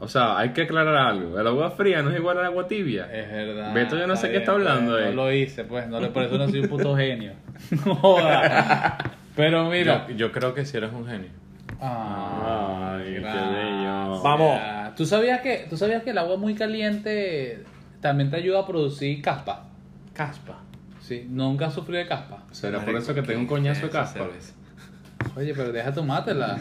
O 0.00 0.08
sea, 0.08 0.36
hay 0.38 0.50
que 0.50 0.62
aclarar 0.62 0.96
algo. 0.96 1.38
El 1.38 1.46
agua 1.46 1.70
fría 1.70 2.02
no 2.02 2.10
es 2.10 2.16
igual 2.16 2.38
al 2.38 2.46
agua 2.46 2.66
tibia. 2.66 3.04
Es 3.12 3.30
verdad. 3.30 3.72
Beto, 3.72 3.96
yo 3.96 4.06
no 4.06 4.16
sé 4.16 4.30
qué 4.30 4.38
está 4.38 4.52
hablando 4.52 4.92
pues, 4.92 5.04
ahí. 5.06 5.14
No 5.14 5.22
lo 5.24 5.32
hice, 5.32 5.64
pues. 5.64 5.86
No, 5.88 6.00
le- 6.00 6.08
por 6.08 6.24
eso 6.24 6.36
no 6.36 6.48
soy 6.48 6.60
un 6.60 6.68
puto 6.68 6.96
genio. 6.96 7.32
Joda. 7.84 8.98
Pero 9.36 9.70
mira. 9.70 10.06
Yo, 10.08 10.14
yo 10.14 10.32
creo 10.32 10.52
que 10.54 10.64
si 10.66 10.76
eres 10.76 10.92
un 10.92 11.06
genio. 11.06 11.28
Ah, 11.80 12.96
Ay, 12.98 13.14
qué 13.14 13.20
bello. 13.20 14.22
Vamos. 14.22 14.60
¿Tú 14.96 15.06
sabías, 15.06 15.40
que, 15.40 15.66
¿Tú 15.68 15.76
sabías 15.76 16.02
que 16.02 16.10
el 16.10 16.18
agua 16.18 16.36
muy 16.36 16.54
caliente 16.54 17.64
también 18.00 18.30
te 18.30 18.36
ayuda 18.36 18.60
a 18.60 18.66
producir 18.66 19.20
caspa? 19.22 19.64
Caspa. 20.12 20.60
Sí, 21.00 21.26
nunca 21.28 21.70
sufrido 21.70 21.98
de 21.98 22.06
caspa. 22.08 22.44
¿Será 22.50 22.84
por 22.84 22.96
eso 22.96 23.14
que 23.14 23.22
tengo 23.22 23.40
un 23.40 23.46
coñazo 23.46 23.86
de 23.86 23.90
caspa? 23.92 24.26
Oye, 25.36 25.52
pero 25.54 25.72
deja 25.72 25.92
tomártela. 25.92 26.58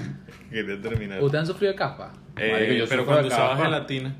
Quería 0.49 0.81
terminar. 0.81 1.21
¿Ustedes 1.21 1.41
han 1.41 1.47
sufrido 1.47 1.73
de 1.73 1.77
caspa? 1.77 2.11
Eh, 2.37 2.51
Marico, 2.51 2.73
yo 2.73 2.85
pero 2.89 3.05
cuando 3.05 3.29
caspa. 3.29 3.57
gelatina. 3.63 4.15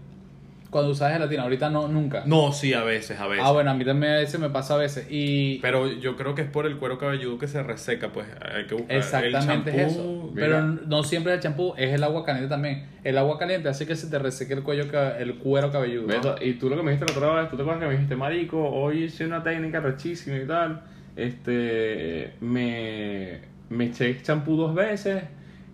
Cuando 0.70 0.90
usabas 0.92 1.14
gelatina, 1.14 1.44
ahorita 1.44 1.70
no, 1.70 1.88
nunca. 1.88 2.24
No, 2.26 2.52
sí, 2.52 2.74
a 2.74 2.84
veces, 2.84 3.20
a 3.20 3.28
veces. 3.28 3.46
Ah, 3.46 3.52
bueno, 3.52 3.70
a 3.70 3.74
mí 3.76 3.86
también 3.86 4.14
a 4.14 4.16
veces 4.18 4.40
me 4.40 4.50
pasa 4.50 4.74
a 4.74 4.78
veces. 4.78 5.06
Y 5.08 5.60
Pero 5.60 5.88
yo 5.92 6.16
creo 6.16 6.34
que 6.34 6.42
es 6.42 6.48
por 6.50 6.66
el 6.66 6.78
cuero 6.78 6.98
cabelludo 6.98 7.38
que 7.38 7.48
se 7.48 7.62
reseca, 7.62 8.10
pues 8.12 8.26
hay 8.42 8.66
que 8.66 8.74
buscar 8.74 8.98
exactamente 8.98 9.70
el 9.70 9.80
es 9.82 9.92
eso. 9.94 10.32
mira. 10.34 10.48
Pero 10.48 10.62
no 10.64 11.04
siempre 11.04 11.32
es 11.34 11.38
el 11.38 11.44
champú, 11.44 11.76
es 11.78 11.94
el 11.94 12.04
agua 12.04 12.26
caliente 12.26 12.50
también. 12.50 12.88
El 13.04 13.20
agua 13.20 13.38
caliente 13.38 13.70
hace 13.70 13.86
que 13.86 13.96
se 13.96 14.08
te 14.10 14.18
reseque 14.18 14.54
el 14.56 14.64
cuello, 14.64 14.88
ca- 14.90 15.16
el 15.20 15.36
cuero 15.36 15.72
cabelludo. 15.72 16.08
Y 16.42 16.54
tú 16.54 16.72
lo 16.72 16.76
que 16.76 16.82
me 16.82 16.92
dijiste 16.94 17.14
la 17.14 17.20
otra 17.28 17.42
vez, 17.42 17.52
tú 17.52 17.56
te 17.56 17.62
acuerdas 17.62 17.82
que 17.84 17.88
me 17.90 17.94
dijiste, 17.94 18.16
marico, 18.16 18.68
hoy 18.68 19.04
hice 19.04 19.28
una 19.28 19.44
técnica 19.44 19.80
rechísima 19.80 20.38
y 20.38 20.48
tal, 20.48 20.82
este, 21.16 22.34
me, 22.42 23.42
me 23.74 23.86
eché 23.86 24.22
champú 24.22 24.56
dos 24.56 24.74
veces 24.74 25.24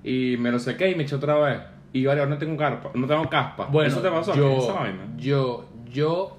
y 0.04 0.36
me 0.40 0.52
lo 0.52 0.60
sequé 0.60 0.90
y 0.92 0.96
me 0.96 1.04
eché 1.04 1.16
otra 1.16 1.36
vez. 1.38 1.60
Y 1.94 2.06
vale, 2.06 2.20
ahora 2.22 2.32
no 2.34 2.38
tengo 2.38 2.56
carpa, 2.58 2.92
no 2.94 3.08
tengo 3.08 3.28
caspa. 3.30 3.66
Bueno, 3.72 3.90
¿Eso 3.90 4.00
te 4.02 4.10
pasó? 4.10 4.34
¿Qué 4.34 4.40
es 4.58 4.64
esa 4.64 4.74
yo, 4.74 4.80
vaina? 4.80 5.00
yo, 5.18 5.66
yo 5.92 6.38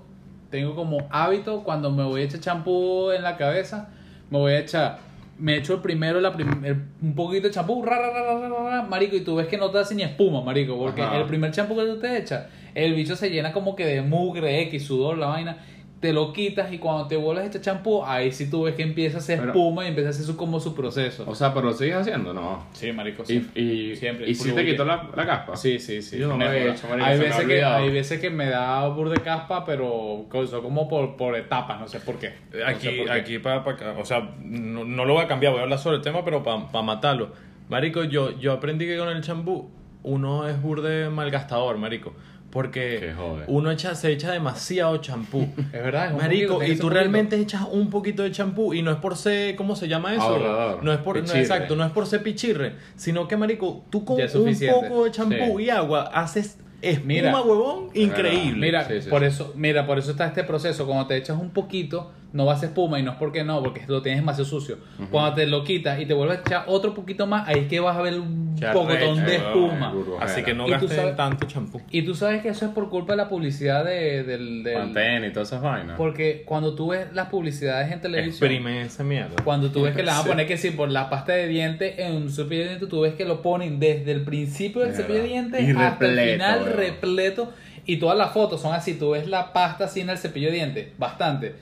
tengo 0.51 0.75
como 0.75 1.07
hábito 1.11 1.63
cuando 1.65 1.91
me 1.91 2.05
voy 2.05 2.23
a 2.23 2.25
echar 2.25 2.41
champú 2.41 3.11
en 3.11 3.23
la 3.23 3.37
cabeza, 3.37 3.89
me 4.31 4.39
voy 4.39 4.53
a 4.53 4.61
echar, 4.61 4.99
me 5.39 5.57
echo 5.57 5.75
el 5.75 5.81
primero 5.81 6.21
la 6.21 6.33
prim- 6.33 6.65
el- 6.65 6.85
un 7.03 7.15
poquito 7.15 7.49
de 7.49 7.53
champú, 7.55 7.83
ra, 7.85 7.99
ra, 7.99 8.11
ra, 8.13 8.23
ra, 8.39 8.49
ra, 8.49 8.71
ra, 8.71 8.83
marico, 8.83 9.17
y 9.17 9.21
tú 9.23 9.37
ves 9.37 9.47
que 9.49 9.57
no 9.59 9.71
te 9.71 9.79
hace 9.79 9.95
ni 9.95 10.03
espuma, 10.03 10.41
marico, 10.43 10.79
porque 10.79 11.03
Ajá. 11.03 11.17
el 11.19 11.25
primer 11.25 11.51
champú 11.51 11.77
que 11.77 11.85
tú 11.85 11.99
te 11.99 12.17
echas, 12.19 12.47
el 12.75 12.95
bicho 12.95 13.17
se 13.17 13.31
llena 13.31 13.53
como 13.53 13.75
que 13.75 13.85
de 13.87 14.03
mugre, 14.03 14.63
X, 14.63 14.85
sudor, 14.87 15.19
la 15.19 15.27
vaina. 15.29 15.57
Te 16.01 16.15
lo 16.15 16.33
quitas 16.33 16.73
y 16.73 16.79
cuando 16.79 17.07
te 17.09 17.17
vuelves 17.17 17.45
a 17.45 17.49
echar 17.49 17.61
champú, 17.61 18.03
ahí 18.03 18.33
sí 18.33 18.49
tú 18.49 18.63
ves 18.63 18.75
que 18.75 18.83
empieza 18.83 19.19
a 19.19 19.21
hacer 19.21 19.39
Pero- 19.39 19.51
espuma 19.53 19.85
y 19.85 19.89
empieza 19.89 20.09
a 20.09 20.11
hacer 20.13 20.25
su, 20.25 20.35
como 20.35 20.59
su 20.59 20.75
proceso. 20.75 21.25
O 21.29 21.35
sea, 21.35 21.53
pero 21.53 21.67
lo 21.67 21.73
sigues 21.75 21.95
haciendo, 21.97 22.33
no. 22.33 22.65
sí, 22.73 22.91
marico, 22.93 23.23
Y, 23.25 23.27
sí. 23.27 23.51
y, 23.55 23.97
Siempre, 23.97 24.31
y 24.31 24.35
si 24.35 24.51
te 24.53 24.65
quitó 24.65 24.87
la, 24.87 25.11
la 25.15 25.27
caspa. 25.27 25.57
Sí, 25.57 25.79
sí, 25.79 26.01
sí. 26.01 26.17
Yo 26.19 26.29
no 26.29 26.39
Me- 26.39 26.47
he 26.47 26.71
hecho, 26.71 26.89
marico, 26.89 27.07
hay, 27.07 27.19
veces 27.19 27.45
que, 27.47 27.63
hay 27.63 27.91
veces 27.91 28.19
que 28.19 28.31
me 28.31 28.47
da 28.49 28.89
bur 28.89 29.11
de 29.11 29.21
caspa, 29.21 29.67
pero 29.67 30.25
co- 30.31 30.63
como 30.63 30.89
por, 30.89 31.17
por 31.17 31.37
etapas, 31.37 31.79
no 31.79 31.87
sé 31.87 32.01
por 32.01 32.17
qué. 32.19 32.33
No 32.59 32.67
Aquí, 32.67 32.87
sé 32.87 32.93
por 32.93 33.07
qué. 33.07 33.13
aquí 33.13 33.39
para, 33.39 33.59
o 33.99 34.05
sea, 34.07 34.31
no, 34.43 34.85
no 34.87 35.05
lo 35.05 35.13
voy 35.13 35.25
a 35.25 35.29
cambiar, 35.29 35.53
voy 35.53 35.61
a 35.61 35.65
hablar 35.65 35.79
sobre 35.79 35.97
el 35.97 36.03
tema, 36.03 36.25
pero 36.25 36.43
para 36.43 36.83
matarlo. 36.83 37.33
Marico, 37.69 38.05
yo, 38.05 38.39
yo 38.39 38.53
aprendí 38.55 38.87
que 38.87 38.97
con 38.97 39.11
el 39.11 39.21
champú 39.23 39.71
uno 40.03 40.49
es 40.49 40.61
burde 40.63 41.11
malgastador, 41.11 41.77
marico. 41.77 42.15
Porque 42.51 43.15
uno 43.47 43.71
echa, 43.71 43.95
se 43.95 44.11
echa 44.11 44.33
demasiado 44.33 44.97
champú. 44.99 45.49
Es 45.73 45.83
verdad, 45.83 46.07
es 46.07 46.13
un 46.13 46.19
Marico, 46.19 46.55
poquito, 46.55 46.73
y 46.73 46.77
tú 46.77 46.91
realmente 46.91 47.37
echas 47.37 47.63
un 47.71 47.91
poquito 47.91 48.23
de 48.25 48.33
champú 48.33 48.75
y 48.75 48.83
no 48.83 48.91
es 48.91 48.97
por 48.97 49.17
ser, 49.17 49.55
¿cómo 49.57 49.77
se 49.77 49.87
llama 49.89 50.13
eso? 50.15 50.23
Ahorrador. 50.23 50.83
No 50.83 50.93
es 50.93 50.99
por, 50.99 51.17
no, 51.17 51.33
exacto, 51.35 51.77
no 51.77 51.85
es 51.85 51.93
por 51.93 52.07
ser 52.07 52.23
pichirre, 52.25 52.75
sino 52.97 53.29
que, 53.29 53.37
marico, 53.37 53.85
tú 53.91 54.05
con 54.05 54.17
un 54.21 54.59
poco 54.59 55.05
de 55.05 55.11
champú 55.13 55.59
Sí. 55.59 55.65
y 55.65 55.71
agua 55.71 56.11
haces 56.13 56.59
espuma, 56.83 57.07
Mira. 57.07 57.41
huevón, 57.43 57.91
increíble. 57.95 58.67
Mira, 58.67 58.85
Sí, 58.89 59.03
sí, 59.03 59.09
por 59.11 59.21
sí. 59.21 59.27
eso, 59.27 59.53
mira, 59.57 59.87
por 59.87 59.99
eso 59.99 60.11
está 60.11 60.27
este 60.27 60.43
proceso. 60.45 60.87
Cuando 60.87 61.07
te 61.07 61.17
echas 61.17 61.39
un 61.39 61.51
poquito, 61.51 62.11
no 62.33 62.47
va 62.47 62.53
a 62.53 62.57
ser 62.57 62.69
espuma 62.69 62.99
y 63.01 63.03
no 63.03 63.11
es 63.11 63.17
porque 63.17 63.43
no, 63.43 63.61
porque 63.63 63.83
lo 63.89 64.03
tienes 64.03 64.21
demasiado 64.21 64.49
sucio. 64.49 64.79
Cuando 65.11 65.35
te 65.35 65.47
lo 65.47 65.65
quitas 65.65 66.01
y 66.01 66.07
te 66.07 66.15
vuelves 66.15 66.39
a 66.39 66.41
echar 66.43 66.65
otro 66.69 66.95
poquito 66.95 67.27
más, 67.27 67.49
ahí 67.49 67.61
es 67.63 67.67
que 67.69 67.81
vas 67.81 67.97
a 67.97 68.03
ver 68.03 68.21
un 68.21 68.55
pocotón 68.73 69.17
de 69.17 69.23
arrecho, 69.23 69.49
espuma. 69.49 69.93
weón. 69.93 70.23
Así 70.23 70.43
que 70.45 70.55
no 70.55 70.67
gastes 70.69 70.93
sabes- 70.93 71.17
tanto 71.17 71.47
champú. 71.49 71.81
Y 71.91 72.03
tú 72.03 72.15
sabes 72.15 72.41
que 72.43 72.51
eso 72.51 72.67
es 72.67 72.71
por 72.73 72.89
culpa 72.89 73.15
de 73.15 73.17
la 73.17 73.29
publicidad 73.29 73.85
de, 73.85 74.23
del, 74.23 74.63
del- 74.63 74.75
Pantene 74.75 75.27
y 75.29 75.33
todas 75.33 75.49
esas 75.49 75.61
vainas. 75.63 75.97
Porque 75.97 76.43
cuando 76.47 76.75
tú 76.75 76.89
ves 76.89 77.07
las 77.13 77.29
publicidades 77.29 77.91
en 77.91 78.01
televisión, 78.01 78.51
Exprime 78.51 78.83
esa 78.83 79.03
mierda. 79.03 79.35
Cuando 79.43 79.71
tú 79.73 79.83
ves 79.83 79.97
que 79.97 80.03
le 80.03 80.11
van 80.11 80.21
a 80.21 80.25
poner 80.25 80.47
que 80.47 80.57
sí, 80.57 80.71
por 80.71 80.91
la 80.91 81.11
pasta 81.11 81.33
de 81.33 81.49
dientes 81.49 81.99
en 81.99 82.15
un 82.15 82.31
cepillo 82.31 82.61
de 82.63 82.69
dientes, 82.69 82.89
tú 82.89 83.01
ves 83.01 83.15
que 83.15 83.25
lo 83.25 83.43
ponen 83.43 83.81
desde 83.81 84.13
el 84.13 84.23
principio 84.23 84.83
del 84.83 84.93
De 84.93 84.97
cepillo 84.99 85.23
de 85.23 85.29
dientes 85.29 85.63
Y 85.63 85.71
hasta 85.73 86.05
el 86.07 86.17
repleto, 86.17 86.33
final 86.33 86.63
weón. 86.63 86.77
repleto. 86.77 87.53
Y 87.87 87.97
todas 87.97 88.17
las 88.17 88.33
fotos 88.33 88.61
son 88.61 88.73
así. 88.75 88.95
Tú 88.95 89.11
ves 89.11 89.27
la 89.27 89.53
pasta 89.53 89.87
así 89.87 90.01
en 90.01 90.11
el 90.11 90.19
cepillo 90.19 90.49
de 90.49 90.55
dientes, 90.55 90.89
bastante. 90.99 91.55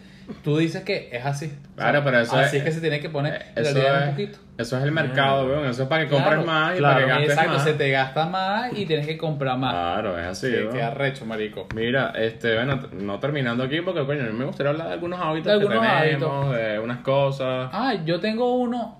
Tú 0.44 0.58
dices 0.58 0.82
que 0.84 1.08
es 1.10 1.24
así. 1.24 1.52
Claro, 1.74 2.02
pero 2.04 2.20
eso 2.20 2.36
así 2.36 2.56
es- 2.58 2.62
es, 2.62 2.64
que 2.64 2.72
se 2.72 2.80
tiene 2.82 3.00
que 3.00 3.08
poner. 3.08 3.46
En 3.56 3.64
eso, 3.64 3.74
realidad 3.74 3.96
es 4.02 4.04
un 4.04 4.10
poquito. 4.10 4.38
eso 4.58 4.76
es 4.76 4.82
el 4.84 4.92
mercado, 4.92 5.46
weón. 5.46 5.64
Eso 5.66 5.84
es 5.84 5.88
para 5.88 6.02
que 6.02 6.08
Claro, 6.10 6.24
compres 6.24 6.46
más 6.46 6.74
y 6.74 6.78
claro, 6.78 6.94
para 6.94 7.06
que 7.06 7.10
gastes 7.12 7.30
Exacto, 7.30 7.52
más. 7.54 7.64
se 7.64 7.72
te 7.74 7.90
gasta 7.90 8.26
más 8.26 8.72
y 8.78 8.84
tienes 8.86 9.06
que 9.06 9.16
comprar 9.16 9.56
más. 9.56 9.72
Claro, 9.72 10.18
es 10.18 10.26
así. 10.26 10.48
Sí, 10.48 10.54
weón. 10.54 10.72
qué 10.74 10.82
arrecho, 10.82 11.24
marico. 11.24 11.66
Mira, 11.74 12.12
este, 12.14 12.54
bueno, 12.56 12.78
no 12.92 13.18
terminando 13.20 13.64
aquí 13.64 13.80
porque, 13.80 14.04
coño, 14.04 14.20
a 14.22 14.26
mí 14.26 14.32
me 14.32 14.44
gustaría 14.44 14.70
hablar 14.70 14.88
de 14.88 14.92
algunos 14.94 15.18
hábitos 15.18 15.46
De 15.46 15.52
algunos 15.52 15.80
que 15.80 16.08
tenemos, 16.08 16.54
de 16.56 16.78
unas 16.78 16.98
cosas. 16.98 17.70
Ah, 17.72 17.94
yo 18.04 18.20
tengo 18.20 18.54
uno, 18.56 18.98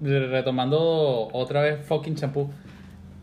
retomando 0.00 1.28
otra 1.32 1.60
vez 1.62 1.84
fucking 1.86 2.14
champú. 2.16 2.50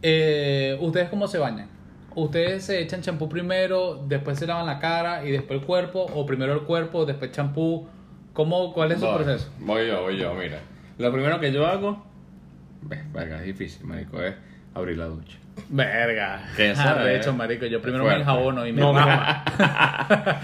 Eh, 0.02 0.78
¿Ustedes 0.80 1.10
cómo 1.10 1.28
se 1.28 1.38
bañan? 1.38 1.68
¿Ustedes 2.16 2.66
se 2.66 2.82
echan 2.82 3.02
champú 3.02 3.30
primero, 3.30 4.04
después 4.08 4.38
se 4.38 4.46
lavan 4.48 4.66
la 4.66 4.80
cara 4.80 5.26
y 5.26 5.32
después 5.32 5.60
el 5.62 5.66
cuerpo? 5.66 6.06
¿O 6.14 6.26
primero 6.26 6.54
el 6.54 6.62
cuerpo, 6.62 7.06
después 7.06 7.32
champú? 7.32 7.88
¿Cómo, 8.34 8.74
¿Cuál 8.74 8.92
es 8.94 9.00
su 9.00 9.06
Voy, 9.06 9.16
proceso? 9.16 9.50
Voy 9.60 9.88
yo, 9.88 10.02
voy 10.04 10.18
yo, 10.18 10.34
mira. 10.34 10.60
Lo 10.98 11.12
primero 11.12 11.40
que 11.40 11.52
yo 11.52 11.66
hago, 11.66 12.06
ves, 12.82 13.12
verga, 13.14 13.38
es 13.40 13.46
difícil, 13.46 13.86
marico, 13.86 14.22
es 14.22 14.36
abrir 14.74 14.98
la 14.98 15.06
ducha. 15.06 15.38
Verga. 15.70 16.44
Que 16.56 16.72
eso 16.72 16.82
Arrecho, 16.82 17.34
marico. 17.34 17.66
Yo 17.66 17.82
primero 17.82 18.04
es 18.04 18.10
me 18.18 18.24
fuerte. 18.24 18.32
enjabono 18.32 18.66
y 18.66 18.72
me 18.72 18.82
No, 18.82 18.88
no. 18.94 19.00
mama. 19.00 19.44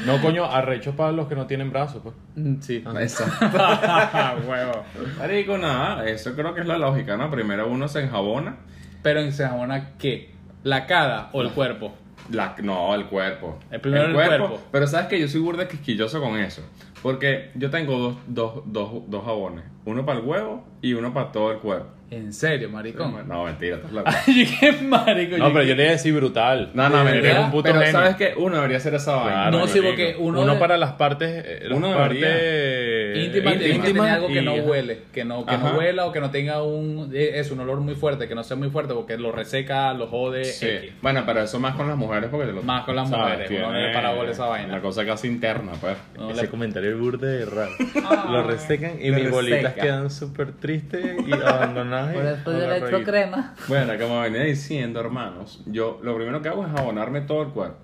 No, 0.06 0.22
coño, 0.22 0.46
arrecho 0.46 0.96
para 0.96 1.12
los 1.14 1.28
que 1.28 1.36
no 1.36 1.48
tienen 1.48 1.70
brazos, 1.72 2.02
pues. 2.04 2.16
Mm, 2.36 2.60
Sí. 2.62 2.84
Eso. 3.00 3.24
Huevo. 4.48 4.84
Marico, 5.18 5.58
nada, 5.58 6.08
eso 6.08 6.34
creo 6.36 6.54
que 6.54 6.62
es 6.62 6.68
la 6.68 6.78
lógica, 6.78 7.18
¿no? 7.18 7.30
Primero 7.32 7.68
uno 7.70 7.88
se 7.88 8.02
enjabona, 8.04 8.58
Pero 9.02 9.22
en 9.22 9.32
se 9.32 9.44
enjabona 9.44 9.92
qué? 9.98 10.36
¿La 10.68 10.86
cara 10.86 11.30
o 11.32 11.42
el 11.42 11.52
cuerpo? 11.52 11.94
la, 12.30 12.54
no, 12.62 12.94
el 12.94 13.06
cuerpo. 13.06 13.58
El 13.72 13.80
primero 13.80 14.08
el 14.08 14.14
cuerpo. 14.14 14.60
Pero 14.70 14.86
sabes 14.86 15.08
que 15.08 15.18
yo 15.18 15.30
soy 15.30 15.40
burda 15.40 15.66
quisquilloso 15.66 16.20
con 16.22 16.38
eso. 16.38 16.62
Porque 17.02 17.52
yo 17.56 17.70
tengo 17.70 17.98
dos, 17.98 18.18
dos, 18.28 18.64
dos, 18.66 18.92
dos 19.08 19.24
jabones. 19.24 19.64
Uno 19.88 20.06
para 20.06 20.20
el 20.20 20.26
huevo 20.26 20.66
y 20.82 20.94
uno 20.94 21.14
para 21.14 21.32
todo 21.32 21.52
el 21.52 21.60
cuerpo. 21.60 21.88
¿En 22.10 22.32
serio, 22.32 22.70
maricón? 22.70 23.28
No, 23.28 23.44
mentira, 23.44 23.76
estás 23.78 23.92
loco. 23.92 24.10
Ay, 24.28 24.48
qué 24.62 24.72
marico. 24.82 25.38
No, 25.38 25.48
yo- 25.50 25.54
pero 25.54 25.66
yo 25.66 25.76
le 25.76 25.84
iba 25.84 25.90
a 25.90 25.94
decir 25.94 26.14
brutal. 26.14 26.72
No, 26.74 26.88
no, 26.88 27.04
¿De 27.04 27.12
mentira. 27.12 27.42
un 27.42 27.52
puto 27.52 27.64
pero 27.64 27.80
genio. 27.80 27.92
sabes 27.92 28.16
que 28.16 28.34
uno 28.38 28.56
debería 28.56 28.78
hacer 28.78 28.94
esa 28.96 29.14
vaina. 29.16 29.32
Claro, 29.34 29.58
No, 29.60 29.68
sí, 29.68 29.82
porque 29.82 30.16
uno, 30.18 30.42
Uno 30.42 30.54
de- 30.54 30.60
para 30.60 30.78
las 30.78 30.94
partes, 30.94 31.30
eh, 31.46 31.60
las 31.64 31.78
Uno 31.78 31.90
debería. 31.90 32.28
partes 32.28 33.18
íntima 33.18 33.52
tiene 33.52 33.58
que 33.58 33.60
tener 33.60 33.76
íntimas 33.90 34.12
algo 34.12 34.28
que 34.30 34.40
y- 34.42 34.46
no 34.46 34.54
huele, 34.54 35.00
que 35.12 35.26
no, 35.26 35.46
que 35.46 35.58
no 35.58 35.78
huela 35.78 36.06
o 36.06 36.12
que 36.14 36.20
no 36.22 36.32
tenga 36.32 36.64
un 36.64 37.12
eh, 37.14 37.32
es 37.40 37.52
un 37.52 37.60
olor 37.60 37.82
muy 37.82 37.96
fuerte, 37.96 38.28
que 38.30 38.36
no 38.36 38.44
sea 38.46 38.56
muy 38.56 38.70
fuerte 38.70 38.94
porque 38.94 39.18
lo 39.18 39.34
reseca, 39.34 39.94
lo 39.94 40.08
jode, 40.08 40.46
Sí. 40.46 40.66
X. 40.66 40.92
Bueno, 41.02 41.24
pero 41.26 41.42
eso 41.42 41.60
más 41.60 41.76
con 41.76 41.90
las 41.90 41.98
mujeres 41.98 42.30
porque 42.32 42.46
te 42.48 42.54
lo 42.54 42.64
más 42.64 42.86
con 42.86 42.96
las 42.96 43.10
¿sabes? 43.10 43.26
mujeres, 43.26 43.50
uno 43.52 43.60
no 43.68 43.74
Tiene 43.74 43.88
le 43.88 43.94
para 43.94 44.32
esa 44.32 44.44
Una 44.44 44.50
vaina. 44.52 44.82
cosa 44.82 45.06
casi 45.06 45.28
interna, 45.28 45.74
pues. 45.82 45.98
No 46.18 46.30
Ese 46.32 46.44
le- 46.44 46.48
comentario 46.48 46.90
es 46.92 46.98
burde 46.98 47.28
de 47.40 47.46
raro. 47.46 47.72
Ah. 48.06 48.28
lo 48.32 48.44
resecan 48.44 48.94
y 49.02 49.12
mis 49.12 49.30
bolitas. 49.30 49.74
Quedan 49.78 50.10
súper 50.10 50.54
tristes 50.54 51.16
y 51.26 51.32
abandonadas. 51.34 52.14
Por 52.14 52.24
después 52.24 52.58
yo 52.58 52.68
la 52.68 52.70
le 52.70 52.78
echo 52.78 52.88
regué. 52.88 53.04
crema. 53.04 53.56
Bueno, 53.68 53.94
como 54.00 54.20
venía 54.22 54.44
diciendo, 54.44 55.00
hermanos, 55.00 55.64
yo 55.66 56.00
lo 56.04 56.16
primero 56.16 56.42
que 56.42 56.50
hago 56.50 56.66
es 56.66 56.72
jabonarme 56.72 57.22
todo 57.22 57.42
el 57.44 57.50
cuerpo. 57.50 57.78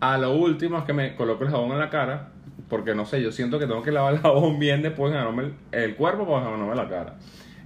A 0.00 0.18
lo 0.18 0.34
último 0.34 0.78
es 0.78 0.84
que 0.84 0.92
me 0.92 1.14
coloco 1.16 1.44
el 1.44 1.50
jabón 1.50 1.72
en 1.72 1.78
la 1.78 1.88
cara, 1.90 2.28
porque 2.68 2.94
no 2.94 3.06
sé, 3.06 3.22
yo 3.22 3.32
siento 3.32 3.58
que 3.58 3.66
tengo 3.66 3.82
que 3.82 3.92
lavar 3.92 4.14
el 4.14 4.20
jabón 4.20 4.58
bien 4.58 4.82
después 4.82 5.12
de 5.12 5.18
el, 5.18 5.54
el 5.72 5.94
cuerpo 5.96 6.26
para 6.26 6.44
jabonarme 6.44 6.74
la 6.74 6.88
cara. 6.88 7.14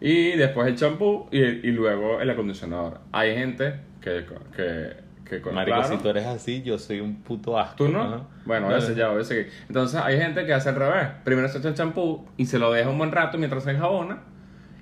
Y 0.00 0.32
después 0.32 0.68
el 0.68 0.76
champú 0.76 1.28
y, 1.30 1.40
y 1.40 1.72
luego 1.72 2.20
el 2.20 2.30
acondicionador. 2.30 3.00
Hay 3.12 3.34
gente 3.34 3.74
que... 4.00 4.24
que, 4.56 4.99
que 5.30 5.40
con- 5.40 5.54
Marico, 5.54 5.78
claro, 5.78 5.96
si 5.96 6.02
tú 6.02 6.08
eres 6.10 6.26
así, 6.26 6.62
yo 6.62 6.78
soy 6.78 7.00
un 7.00 7.22
puto 7.22 7.58
asco. 7.58 7.76
¿Tú 7.76 7.88
no? 7.88 8.26
Bueno, 8.44 8.68
Dale. 8.68 8.82
ese 8.82 8.94
ya, 8.96 9.08
que. 9.28 9.48
Entonces 9.68 10.00
hay 10.02 10.18
gente 10.18 10.44
que 10.44 10.52
hace 10.52 10.68
al 10.70 10.74
revés. 10.74 11.08
Primero 11.24 11.48
se 11.48 11.58
echa 11.58 11.68
el 11.68 11.74
champú 11.74 12.26
y 12.36 12.46
se 12.46 12.58
lo 12.58 12.72
deja 12.72 12.90
un 12.90 12.98
buen 12.98 13.12
rato 13.12 13.38
mientras 13.38 13.62
se 13.64 13.70
enjabona. 13.70 14.18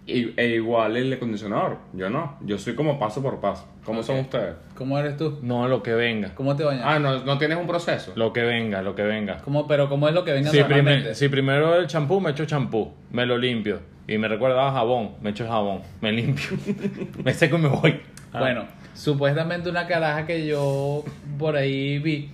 Y, 0.07 0.33
e 0.41 0.55
igual 0.55 0.97
el 0.97 1.13
acondicionador. 1.13 1.77
Yo 1.93 2.09
no. 2.09 2.39
Yo 2.41 2.57
soy 2.57 2.75
como 2.75 2.99
paso 2.99 3.23
por 3.23 3.41
paso. 3.41 3.69
¿Cómo 3.85 4.03
son 4.03 4.21
ustedes? 4.21 4.55
¿Cómo 4.75 4.99
eres 4.99 5.19
tú? 5.19 5.39
No, 5.43 5.69
lo 5.69 5.83
que 5.83 5.93
venga. 5.95 6.35
¿Cómo 6.35 6.57
te 6.57 6.65
bañas? 6.65 6.83
Ah, 6.87 6.99
no, 6.99 7.25
no 7.25 7.37
tienes 7.37 7.59
un 7.59 7.67
proceso. 7.67 8.13
Lo 8.17 8.33
que 8.33 8.43
venga, 8.43 8.81
lo 8.81 8.95
que 8.95 9.03
venga. 9.03 9.43
¿Cómo, 9.45 9.67
pero 9.67 9.91
¿cómo 9.91 10.09
es 10.09 10.15
lo 10.15 10.25
que 10.25 10.33
venga 10.33 10.51
Si, 10.51 10.63
primer- 10.65 11.15
si 11.15 11.29
primero 11.29 11.75
el 11.77 11.87
champú, 11.89 12.21
me 12.23 12.31
echo 12.31 12.47
champú, 12.47 12.91
me 13.11 13.27
lo 13.27 13.37
limpio. 13.37 13.81
Y 14.07 14.17
me 14.17 14.29
recuerda 14.29 14.67
a 14.67 14.73
jabón, 14.73 15.17
me 15.21 15.29
echo 15.31 15.47
jabón, 15.47 15.83
me 16.01 16.11
limpio. 16.11 16.57
me 17.23 17.35
seco 17.35 17.59
y 17.59 17.61
me 17.61 17.69
voy. 17.69 18.01
Ah. 18.33 18.41
Bueno, 18.41 18.67
supuestamente 18.95 19.71
una 19.71 19.87
caraja 19.87 20.27
que 20.27 20.47
yo 20.47 21.05
por 21.39 21.57
ahí 21.57 21.99
vi 21.99 22.31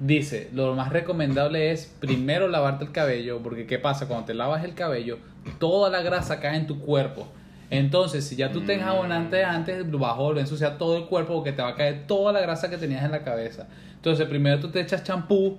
dice, 0.00 0.48
lo 0.52 0.74
más 0.74 0.90
recomendable 0.90 1.72
es 1.72 1.86
primero 2.00 2.48
lavarte 2.48 2.84
el 2.84 2.92
cabello, 2.92 3.40
porque 3.42 3.66
¿qué 3.66 3.78
pasa? 3.78 4.06
Cuando 4.06 4.26
te 4.26 4.34
lavas 4.34 4.64
el 4.64 4.74
cabello, 4.74 5.18
toda 5.58 5.90
la 5.90 6.02
grasa 6.02 6.40
cae 6.40 6.56
en 6.56 6.66
tu 6.66 6.80
cuerpo. 6.80 7.26
Entonces, 7.70 8.24
si 8.26 8.36
ya 8.36 8.50
tú 8.50 8.62
te 8.62 8.74
enjabonaste 8.74 9.44
antes, 9.44 9.90
vas 9.90 10.12
a 10.12 10.14
volver 10.14 10.38
a 10.38 10.40
ensuciar 10.42 10.78
todo 10.78 10.96
el 10.96 11.04
cuerpo 11.04 11.34
porque 11.34 11.52
te 11.52 11.60
va 11.60 11.68
a 11.68 11.74
caer 11.74 12.06
toda 12.06 12.32
la 12.32 12.40
grasa 12.40 12.70
que 12.70 12.78
tenías 12.78 13.04
en 13.04 13.10
la 13.10 13.22
cabeza. 13.22 13.66
Entonces, 13.94 14.26
primero 14.26 14.58
tú 14.58 14.70
te 14.70 14.80
echas 14.80 15.04
champú, 15.04 15.58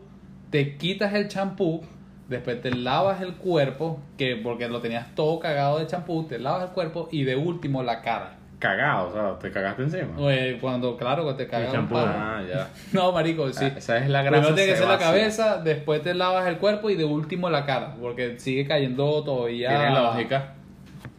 te 0.49 0.77
quitas 0.77 1.13
el 1.13 1.27
champú, 1.27 1.83
después 2.27 2.61
te 2.61 2.71
lavas 2.71 3.21
el 3.21 3.35
cuerpo, 3.35 3.99
que 4.17 4.35
porque 4.37 4.67
lo 4.67 4.81
tenías 4.81 5.13
todo 5.13 5.39
cagado 5.39 5.77
de 5.77 5.85
champú, 5.85 6.23
te 6.23 6.39
lavas 6.39 6.69
el 6.69 6.69
cuerpo 6.69 7.09
y 7.11 7.25
de 7.25 7.35
último 7.35 7.83
la 7.83 8.01
cara. 8.01 8.38
Cagado, 8.59 9.07
o 9.07 9.13
sea, 9.13 9.39
te 9.39 9.51
cagaste 9.51 9.83
encima. 9.83 10.09
Eh, 10.31 10.57
Cuando, 10.59 10.97
claro, 10.97 11.23
cuando 11.23 11.37
te 11.41 11.47
cagas 11.49 11.73
un 11.73 11.87
palo. 11.87 12.11
Ah, 12.13 12.41
ya. 12.47 12.67
No, 12.91 13.11
marico, 13.13 13.49
sí. 13.53 13.63
Ah, 13.65 13.73
Esa 13.77 13.97
es 13.99 14.09
la 14.09 14.21
grasa. 14.21 14.37
Primero 14.37 14.55
tiene 14.55 14.71
que 14.71 14.77
ser 14.77 14.87
la 14.87 14.97
cabeza, 14.97 15.61
después 15.63 16.01
te 16.01 16.13
lavas 16.13 16.45
el 16.47 16.57
cuerpo 16.57 16.89
y 16.89 16.95
de 16.95 17.05
último 17.05 17.49
la 17.49 17.65
cara, 17.65 17.95
porque 18.01 18.37
sigue 18.37 18.67
cayendo 18.67 19.23
todavía. 19.23 19.69
Tiene 19.69 19.91
lógica. 19.95 20.53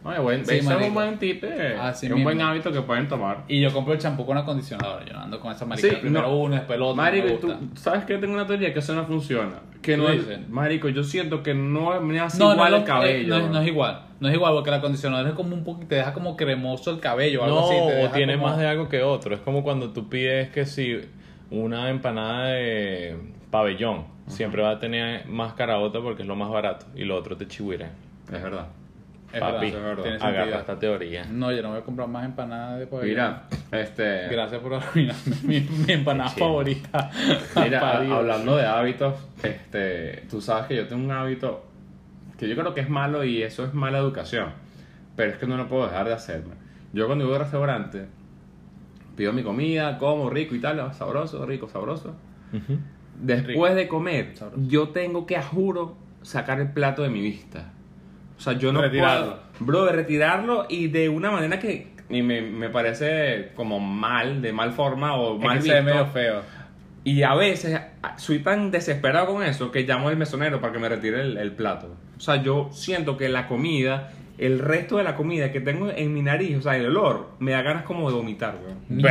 Oye, 0.03 0.17
buen, 0.19 0.45
Sí, 0.45 0.55
es 0.55 0.65
un 0.65 0.93
buen 0.95 1.19
tip, 1.19 1.43
eh, 1.43 1.77
Así 1.79 2.07
es 2.07 2.11
un 2.11 2.17
mismo. 2.19 2.29
buen 2.31 2.41
hábito 2.41 2.71
que 2.71 2.81
pueden 2.81 3.07
tomar. 3.07 3.43
Y 3.47 3.61
yo 3.61 3.71
compro 3.71 3.93
el 3.93 3.99
champú 3.99 4.25
con 4.25 4.35
acondicionador, 4.37 5.05
yo 5.05 5.13
no 5.13 5.19
ando 5.21 5.39
con 5.39 5.51
esa 5.51 5.63
marica. 5.65 5.89
Sí, 5.89 5.95
Primero 5.95 6.27
no. 6.27 6.37
uno, 6.37 6.55
después 6.55 6.75
el 6.77 6.81
otro. 6.83 6.95
Marico, 6.95 7.27
y 7.27 7.37
tú 7.37 7.53
sabes 7.75 8.05
que 8.05 8.17
tengo 8.17 8.33
una 8.33 8.47
teoría 8.47 8.73
que 8.73 8.79
eso 8.79 8.95
no 8.95 9.05
funciona. 9.05 9.53
Que 9.81 9.95
¿Tú 9.95 10.03
no 10.03 10.09
es, 10.09 10.49
Marico, 10.49 10.89
yo 10.89 11.03
siento 11.03 11.41
que 11.43 11.53
no 11.53 11.99
me 12.01 12.19
hace 12.19 12.37
No, 12.39 12.53
igual 12.53 12.71
no, 12.71 12.77
el 12.77 12.83
cabello. 12.83 13.35
eh, 13.35 13.39
no, 13.41 13.49
no 13.49 13.61
es 13.61 13.67
igual. 13.67 14.01
No 14.21 14.29
es 14.29 14.35
igual 14.35 14.53
porque 14.53 14.69
el 14.69 14.75
acondicionador 14.77 15.27
es 15.27 15.33
como 15.33 15.53
un 15.55 15.63
poquito, 15.65 15.87
te 15.87 15.95
deja 15.95 16.13
como 16.13 16.37
cremoso 16.37 16.91
el 16.91 16.99
cabello 16.99 17.41
o 17.41 17.43
algo 17.43 17.59
No, 17.59 17.65
así. 17.67 17.75
te 17.87 17.93
deja 17.95 18.13
tiene 18.13 18.33
como- 18.35 18.47
más 18.47 18.57
de 18.57 18.67
algo 18.67 18.87
que 18.87 19.01
otro. 19.03 19.35
Es 19.35 19.41
como 19.41 19.63
cuando 19.63 19.89
tú 19.91 20.07
pides 20.07 20.49
que 20.51 20.65
si 20.65 21.01
una 21.49 21.89
empanada 21.89 22.45
de 22.51 23.17
pabellón 23.49 24.05
siempre 24.27 24.61
va 24.61 24.69
a 24.71 24.79
tener 24.79 25.25
más 25.27 25.53
caraota 25.53 25.99
porque 25.99 26.21
es 26.21 26.27
lo 26.27 26.35
más 26.37 26.49
barato 26.49 26.85
y 26.95 27.03
lo 27.03 27.17
otro 27.17 27.35
te 27.35 27.47
chihuire. 27.47 27.87
Es 28.31 28.41
verdad. 28.41 28.67
Es 29.33 29.39
Papi, 29.39 29.53
verdad, 29.53 29.63
eso 29.71 29.77
es 29.77 29.83
verdad. 29.83 30.03
tiene 30.03 30.17
agarra 30.17 30.59
esta 30.59 30.77
teoría. 30.77 31.23
No, 31.29 31.51
yo 31.53 31.61
no 31.63 31.69
voy 31.69 31.79
a 31.79 31.81
comprar 31.83 32.07
más 32.09 32.25
empanadas 32.25 32.79
de 32.79 32.85
pabellón. 32.87 33.09
Mira, 33.09 33.43
este. 33.71 34.27
Gracias 34.27 34.61
por 34.61 34.73
arruinarme 34.73 35.35
mi, 35.43 35.59
mi 35.61 35.93
empanada 35.93 36.29
favorita. 36.31 37.09
Mira, 37.55 37.97
hablando 38.17 38.57
de 38.57 38.65
hábitos, 38.65 39.15
este, 39.41 40.25
tú 40.29 40.41
sabes 40.41 40.65
que 40.67 40.75
yo 40.75 40.87
tengo 40.87 41.05
un 41.05 41.11
hábito 41.11 41.63
que 42.41 42.49
yo 42.49 42.55
creo 42.55 42.73
que 42.73 42.81
es 42.81 42.89
malo 42.89 43.23
y 43.23 43.43
eso 43.43 43.63
es 43.63 43.73
mala 43.75 43.99
educación, 43.99 44.49
pero 45.15 45.31
es 45.31 45.37
que 45.37 45.45
no 45.45 45.57
lo 45.57 45.67
puedo 45.67 45.85
dejar 45.85 46.07
de 46.07 46.13
hacerme. 46.13 46.55
Yo 46.91 47.05
cuando 47.05 47.25
voy 47.25 47.35
al 47.35 47.41
restaurante, 47.41 48.07
pido 49.15 49.31
mi 49.31 49.43
comida, 49.43 49.97
como 49.99 50.27
rico 50.29 50.55
y 50.55 50.59
tal, 50.59 50.79
ah, 50.79 50.91
sabroso, 50.93 51.45
rico, 51.45 51.69
sabroso. 51.69 52.15
Ujú. 52.51 52.79
Después 53.21 53.75
de 53.75 53.87
comer, 53.87 54.31
Sabroso. 54.35 54.63
yo 54.67 54.89
tengo 54.89 55.25
que, 55.27 55.37
a 55.37 55.43
juro, 55.43 55.95
sacar 56.23 56.59
el 56.59 56.71
plato 56.71 57.03
de 57.03 57.09
mi 57.09 57.21
vista. 57.21 57.71
O 58.37 58.41
sea, 58.41 58.53
yo 58.53 58.73
no 58.73 58.81
Retirarlo. 58.81 59.25
puedo, 59.27 59.39
bro, 59.59 59.85
de 59.85 59.91
retirarlo 59.91 60.65
y 60.67 60.87
de 60.87 61.09
una 61.09 61.29
manera 61.29 61.59
que 61.59 61.91
y 62.09 62.23
me, 62.23 62.41
me 62.41 62.69
parece 62.69 63.51
como 63.55 63.79
mal, 63.79 64.41
de 64.41 64.51
mal 64.51 64.73
forma 64.73 65.15
o 65.15 65.37
Es 65.37 65.45
mal 65.45 65.57
que 65.59 65.61
se 65.63 65.73
ve 65.73 65.81
visto. 65.81 65.93
medio 65.95 66.05
feo. 66.07 66.41
Y 67.03 67.23
a 67.23 67.33
veces 67.33 67.79
soy 68.17 68.39
tan 68.39 68.69
desesperado 68.71 69.27
con 69.33 69.43
eso 69.43 69.71
que 69.71 69.81
llamo 69.83 70.09
al 70.09 70.17
mesonero 70.17 70.61
para 70.61 70.71
que 70.73 70.79
me 70.79 70.87
retire 70.89 71.21
el, 71.21 71.37
el 71.37 71.51
plato. 71.51 71.95
O 72.17 72.19
sea, 72.19 72.43
yo 72.43 72.69
siento 72.71 73.17
que 73.17 73.27
la 73.27 73.47
comida, 73.47 74.11
el 74.37 74.59
resto 74.59 74.97
de 74.97 75.03
la 75.03 75.15
comida 75.15 75.51
que 75.51 75.61
tengo 75.61 75.89
en 75.89 76.13
mi 76.13 76.21
nariz, 76.21 76.57
o 76.57 76.61
sea, 76.61 76.77
el 76.77 76.85
olor, 76.85 77.29
me 77.39 77.53
da 77.53 77.63
ganas 77.63 77.83
como 77.85 78.07
de 78.11 78.15
vomitar, 78.17 78.55
weón. 78.63 79.01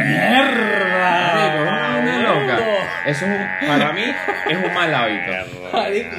Vaina 1.34 2.22
loca. 2.22 2.58
Eso 3.06 3.24
es 3.26 3.30
un- 3.32 3.66
para 3.68 3.92
mí 3.92 4.02
es 4.48 4.56
un 4.56 4.74
mal 4.74 4.94
hábito. 4.94 5.32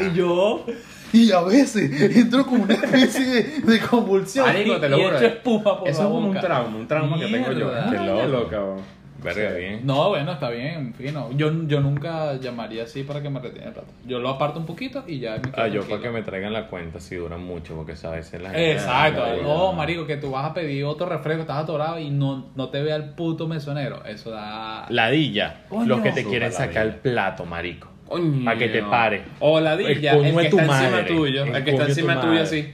Y 0.03 0.13
yo. 0.15 0.65
Y 1.13 1.31
a 1.31 1.41
veces 1.41 1.91
entro 2.17 2.45
como 2.45 2.63
una 2.63 2.73
especie 2.73 3.25
de, 3.25 3.43
de 3.61 3.79
convulsión. 3.79 4.45
Marico, 4.45 4.79
te 4.79 4.87
lo 4.89 4.97
y 4.97 5.03
juro. 5.03 5.17
echo 5.17 5.25
espuma 5.25 5.79
por 5.79 5.89
Eso 5.89 6.01
la 6.03 6.07
es 6.07 6.13
como 6.13 6.27
un 6.29 6.39
trauma, 6.39 6.77
un 6.77 6.87
trauma 6.87 7.19
que 7.19 7.25
tengo 7.27 7.51
yo. 7.51 7.65
Mierda. 7.65 7.89
Qué 7.91 7.97
loco, 7.97 8.27
loco. 8.27 8.27
loca, 8.27 8.63
weón. 8.63 9.00
Verga, 9.23 9.51
Sí. 9.53 9.59
bien. 9.59 9.81
No, 9.85 10.09
bueno, 10.09 10.31
está 10.31 10.49
bien, 10.49 10.93
fino. 10.95 11.29
Yo, 11.37 11.51
yo 11.67 11.79
nunca 11.81 12.35
llamaría 12.39 12.83
así 12.83 13.03
para 13.03 13.21
que 13.21 13.29
me 13.29 13.39
retiren 13.39 13.67
el 13.67 13.73
plato. 13.73 13.89
Yo 14.05 14.19
lo 14.19 14.29
aparto 14.29 14.59
un 14.59 14.65
poquito 14.65 15.03
y 15.07 15.19
ya 15.19 15.33
me 15.35 15.41
quedo 15.41 15.53
Ah, 15.55 15.67
yo 15.67 15.81
tranquilo. 15.81 15.87
para 15.89 16.01
que 16.01 16.09
me 16.09 16.21
traigan 16.23 16.53
la 16.53 16.67
cuenta 16.67 16.99
si 16.99 17.15
duran 17.15 17.43
mucho 17.43 17.75
porque 17.75 17.95
sabes 17.95 18.33
en 18.33 18.43
la 18.43 18.49
gente- 18.49 18.71
Exacto. 18.73 19.21
Marico. 19.21 19.43
No, 19.43 19.73
marico, 19.73 20.05
que 20.07 20.17
tú 20.17 20.31
vas 20.31 20.45
a 20.45 20.53
pedir 20.53 20.85
otro 20.85 21.07
refresco, 21.07 21.41
estás 21.41 21.57
atorado 21.63 21.99
y 21.99 22.09
no, 22.09 22.47
no 22.55 22.69
te 22.69 22.81
vea 22.81 22.95
el 22.95 23.09
puto 23.09 23.47
mesonero. 23.47 24.03
Eso 24.05 24.31
da... 24.31 24.85
Ladilla, 24.89 25.61
Coño. 25.69 25.85
los 25.85 26.01
que 26.01 26.11
te 26.11 26.23
quieren 26.25 26.51
sacar 26.51 26.83
el 26.83 26.87
ladilla. 26.89 27.01
plato, 27.03 27.45
marico. 27.45 27.89
Coño. 28.07 28.43
Pa' 28.43 28.57
que 28.57 28.67
te 28.69 28.83
pare. 28.83 29.21
O 29.39 29.59
la 29.59 29.77
dilla, 29.77 30.13
El 30.13 30.25
el, 30.25 30.35
que 30.35 30.47
está 30.47 30.61
encima 30.63 30.89
madre. 30.89 31.03
tuyo. 31.03 31.43
El 31.45 31.55
El, 31.55 31.63
que 31.63 31.71
está 31.71 31.83
tu 31.85 31.89
encima 31.91 32.19
tuyo 32.19 32.41
así. 32.41 32.71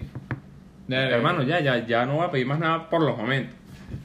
Hermano, 0.89 1.43
ya, 1.43 1.59
ya, 1.59 1.85
ya 1.85 2.05
no 2.05 2.15
voy 2.15 2.25
a 2.25 2.31
pedir 2.31 2.45
más 2.47 2.59
nada 2.59 2.89
por 2.89 3.01
los 3.01 3.17
momentos. 3.17 3.53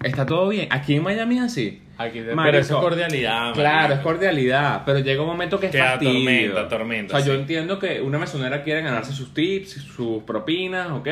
Está 0.02 0.26
todo 0.26 0.48
bien. 0.48 0.68
Aquí 0.70 0.94
en 0.96 1.02
Miami 1.02 1.38
así. 1.38 1.81
Aquí 1.98 2.20
de- 2.20 2.34
Marico. 2.34 2.50
Pero 2.52 2.58
eso 2.58 2.76
es 2.78 2.80
cordialidad. 2.82 3.52
Claro, 3.54 3.94
es 3.94 4.00
cordialidad, 4.00 4.82
pero 4.86 4.98
llega 5.00 5.20
un 5.22 5.28
momento 5.28 5.60
que 5.60 5.66
es 5.66 5.72
Que 5.72 5.78
fastidio. 5.78 6.10
atormenta, 6.12 6.60
atormenta, 6.62 7.16
O 7.16 7.20
sea, 7.20 7.26
yo 7.26 7.34
entiendo 7.38 7.78
que 7.78 8.00
una 8.00 8.18
mesonera 8.18 8.62
quiere 8.62 8.80
ganarse 8.82 9.12
sus 9.12 9.34
tips, 9.34 9.72
sus 9.72 10.22
propinas, 10.24 10.90
¿ok? 10.90 11.08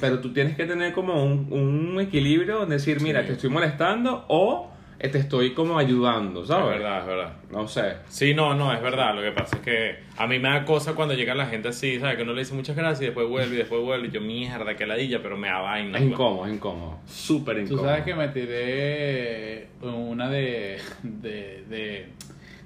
Pero 0.00 0.20
tú 0.20 0.32
tienes 0.32 0.56
que 0.56 0.64
tener 0.66 0.92
como 0.92 1.22
un, 1.24 1.48
un 1.52 2.00
equilibrio, 2.00 2.64
decir, 2.64 3.00
mira, 3.02 3.20
Sí. 3.22 3.26
te 3.28 3.32
estoy 3.34 3.50
molestando 3.50 4.24
o 4.28 4.69
te 5.08 5.18
estoy 5.18 5.54
como 5.54 5.78
ayudando, 5.78 6.42
Es 6.42 6.48
¿sabes? 6.48 6.78
verdad, 6.78 7.00
es 7.00 7.06
verdad. 7.06 7.32
No 7.50 7.66
sé. 7.66 7.94
Sí, 8.08 8.34
no, 8.34 8.54
no, 8.54 8.72
es 8.72 8.82
verdad. 8.82 9.14
Lo 9.14 9.22
que 9.22 9.32
pasa 9.32 9.56
es 9.56 9.62
que 9.62 9.98
a 10.18 10.26
mí 10.26 10.38
me 10.38 10.48
da 10.50 10.64
cosa 10.64 10.94
cuando 10.94 11.14
llega 11.14 11.34
la 11.34 11.46
gente 11.46 11.68
así, 11.68 11.98
¿sabes? 11.98 12.16
Que 12.16 12.22
uno 12.22 12.32
le 12.34 12.40
dice 12.40 12.54
muchas 12.54 12.76
gracias 12.76 13.00
y 13.02 13.04
después 13.06 13.26
vuelve 13.28 13.54
y 13.54 13.58
después 13.58 13.80
vuelve. 13.82 14.08
Y 14.08 14.10
yo, 14.10 14.20
mierda, 14.20 14.76
qué 14.76 14.86
ladilla, 14.86 15.22
pero 15.22 15.36
me 15.36 15.48
da 15.48 15.60
vaina. 15.60 15.98
Es 15.98 16.04
incómodo, 16.04 16.46
es 16.46 16.52
incómodo. 16.52 16.98
Súper 17.06 17.56
Tú 17.56 17.62
incómodo. 17.62 17.86
sabes 17.86 18.04
que 18.04 18.14
me 18.14 18.28
tiré 18.28 19.68
una 19.82 20.28
de, 20.28 20.78
de, 21.02 21.64
de 21.68 22.06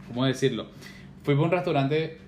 ¿cómo 0.08 0.24
decirlo? 0.26 0.66
Fui 1.22 1.34
por 1.36 1.44
un 1.44 1.50
restaurante 1.52 2.18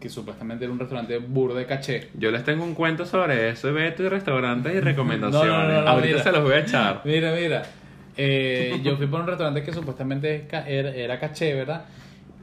que 0.00 0.08
supuestamente 0.08 0.64
era 0.64 0.72
un 0.72 0.80
restaurante 0.80 1.18
burro 1.18 1.54
de 1.54 1.64
caché. 1.66 2.08
Yo 2.14 2.32
les 2.32 2.42
tengo 2.42 2.64
un 2.64 2.74
cuento 2.74 3.06
sobre 3.06 3.50
eso, 3.50 3.72
Beto, 3.72 4.02
y 4.02 4.08
restaurantes 4.08 4.74
y 4.74 4.80
recomendaciones. 4.80 5.46
No, 5.52 5.62
no, 5.62 5.72
no, 5.72 5.82
no, 5.82 5.88
Ahorita 5.88 6.08
mira. 6.14 6.22
se 6.24 6.32
los 6.32 6.42
voy 6.42 6.54
a 6.54 6.58
echar. 6.58 7.02
Mira, 7.04 7.32
mira. 7.32 7.62
Eh, 8.16 8.80
yo 8.82 8.96
fui 8.96 9.06
por 9.06 9.20
un 9.20 9.26
restaurante 9.26 9.62
que 9.62 9.72
supuestamente 9.72 10.46
es 10.50 10.64
era, 10.66 11.18
caché, 11.18 11.54
¿verdad? 11.54 11.84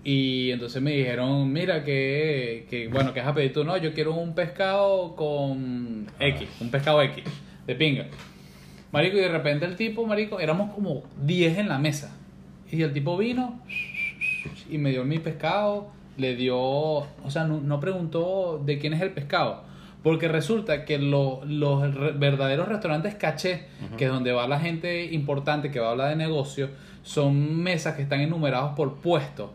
Y 0.04 0.52
entonces 0.52 0.82
me 0.82 0.92
dijeron, 0.92 1.52
mira, 1.52 1.84
que, 1.84 2.66
que 2.70 2.88
bueno, 2.88 3.14
que 3.14 3.22
pedido 3.22 3.54
tú? 3.54 3.64
No, 3.64 3.78
yo 3.78 3.94
quiero 3.94 4.14
un 4.14 4.34
pescado 4.34 5.16
con 5.16 6.08
X, 6.20 6.48
un 6.62 6.72
pescado 6.72 7.02
X, 7.02 7.24
de 7.68 7.76
pinga. 7.76 8.08
Marico, 8.92 9.18
y 9.18 9.20
de 9.20 9.30
repente 9.30 9.66
el 9.66 9.76
tipo, 9.76 10.06
marico, 10.06 10.40
éramos 10.40 10.74
como 10.74 11.04
10 11.22 11.60
en 11.60 11.70
la 11.70 11.78
mesa. 11.78 12.16
Y 12.72 12.82
el 12.82 12.94
tipo 12.94 13.18
vino 13.18 13.60
y 14.70 14.78
me 14.78 14.92
dio 14.92 15.04
mi 15.04 15.20
pescado, 15.20 15.92
le 16.18 16.36
dio, 16.36 16.58
o 16.58 17.30
sea, 17.30 17.44
no, 17.44 17.60
no 17.60 17.80
preguntó 17.80 18.62
de 18.64 18.80
quién 18.80 18.94
es 18.94 19.02
el 19.02 19.12
pescado. 19.12 19.69
Porque 20.04 20.28
resulta 20.30 20.86
que 20.86 20.98
lo- 20.98 21.42
los 21.46 21.94
re- 21.94 22.12
verdaderos 22.14 22.68
restaurantes 22.70 23.16
caché, 23.16 23.66
que 23.98 24.06
es 24.06 24.12
donde 24.12 24.32
va 24.32 24.48
la 24.48 24.60
gente 24.60 25.06
importante 25.12 25.72
que 25.72 25.80
va 25.80 25.88
a 25.88 25.92
hablar 25.92 26.10
de 26.10 26.16
negocio, 26.16 26.70
son 27.04 27.62
mesas 27.62 27.96
que 27.96 28.04
están 28.04 28.22
enumerados 28.22 28.74
por 28.76 28.96
puesto. 28.96 29.54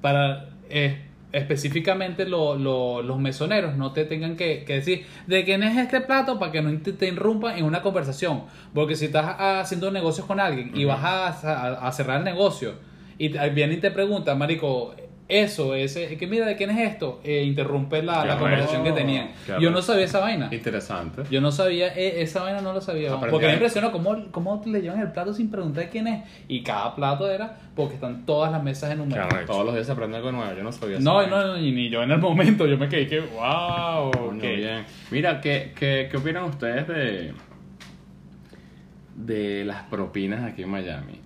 Para 0.00 0.48
eh, 0.70 1.02
específicamente 1.32 2.26
lo- 2.26 2.56
lo- 2.56 3.02
los 3.02 3.18
mesoneros 3.18 3.76
no 3.76 3.92
te 3.92 4.04
tengan 4.04 4.36
que, 4.36 4.64
que 4.64 4.74
decir 4.74 5.06
de 5.26 5.44
quién 5.44 5.62
es 5.62 5.76
este 5.76 6.00
plato 6.00 6.38
para 6.38 6.50
que 6.52 6.62
no 6.62 6.76
te, 6.80 6.92
te 6.92 7.08
interrumpan 7.08 7.58
en 7.58 7.64
una 7.64 7.82
conversación. 7.82 8.42
Porque 8.74 8.96
si 8.96 9.04
estás 9.06 9.36
haciendo 9.38 9.90
negocios 9.90 10.26
con 10.26 10.40
alguien 10.40 10.72
y 10.74 10.84
vas 10.84 11.04
a, 11.04 11.26
a- 11.28 11.86
a 11.88 11.92
cerrar 11.92 12.18
el 12.18 12.24
negocio 12.24 12.72
y 13.18 13.28
viene 13.50 13.74
y 13.74 13.76
te 13.76 13.90
pregunta, 13.92 14.34
Marico, 14.34 14.94
eso, 15.26 15.74
ese, 15.74 16.18
que 16.18 16.26
mira, 16.26 16.44
¿de 16.44 16.54
quién 16.54 16.68
es 16.70 16.92
esto? 16.92 17.20
Eh, 17.24 17.44
interrumpe 17.44 18.02
la, 18.02 18.26
la 18.26 18.38
conversación 18.38 18.84
que 18.84 18.92
tenían. 18.92 19.30
Qué 19.46 19.54
Yo 19.58 19.70
no 19.70 19.80
sabía 19.80 20.04
esa 20.04 20.20
vaina. 20.20 20.50
Interesante. 20.52 21.22
Yo 21.30 21.40
no 21.40 21.50
sabía, 21.50 21.88
eh, 21.96 22.20
esa 22.20 22.42
vaina 22.42 22.60
no 22.60 22.74
lo 22.74 22.80
sabía. 22.82 23.08
Aprendí 23.10 23.30
porque 23.30 23.46
me 23.46 23.54
impresionó 23.54 23.90
cómo, 23.90 24.30
cómo 24.30 24.62
le 24.66 24.82
llevan 24.82 25.00
el 25.00 25.12
plato 25.12 25.32
sin 25.32 25.50
preguntar 25.50 25.88
quién 25.88 26.08
es. 26.08 26.24
Y 26.46 26.62
cada 26.62 26.94
plato 26.94 27.30
era 27.30 27.56
porque 27.74 27.94
están 27.94 28.26
todas 28.26 28.52
las 28.52 28.62
mesas 28.62 28.90
Qué 28.90 28.94
enumeradas. 28.96 29.32
arrecho. 29.32 29.52
Todos 29.52 29.64
los 29.64 29.74
días 29.74 29.86
se 29.86 29.92
aprende 29.92 30.18
algo 30.18 30.30
nuevo. 30.30 30.54
Yo 30.54 30.62
no 30.62 30.72
sabía 30.72 30.98
eso. 30.98 31.04
no, 31.04 31.26
no, 31.26 31.56
ni, 31.56 31.72
ni 31.72 31.88
yo 31.88 32.02
en 32.02 32.10
el 32.10 32.18
momento. 32.18 32.66
Yo 32.66 32.76
me 32.76 32.88
quedé 32.90 33.06
que, 33.06 33.20
wow. 33.20 34.10
Coño, 34.10 34.40
bien. 34.40 34.84
Mira, 35.10 35.40
¿qué, 35.40 35.72
qué, 35.74 36.08
¿qué 36.10 36.16
opinan 36.18 36.44
ustedes 36.44 36.86
de, 36.86 37.32
de 39.16 39.64
las 39.64 39.84
propinas 39.84 40.44
aquí 40.44 40.62
en 40.64 40.68
Miami? 40.68 41.20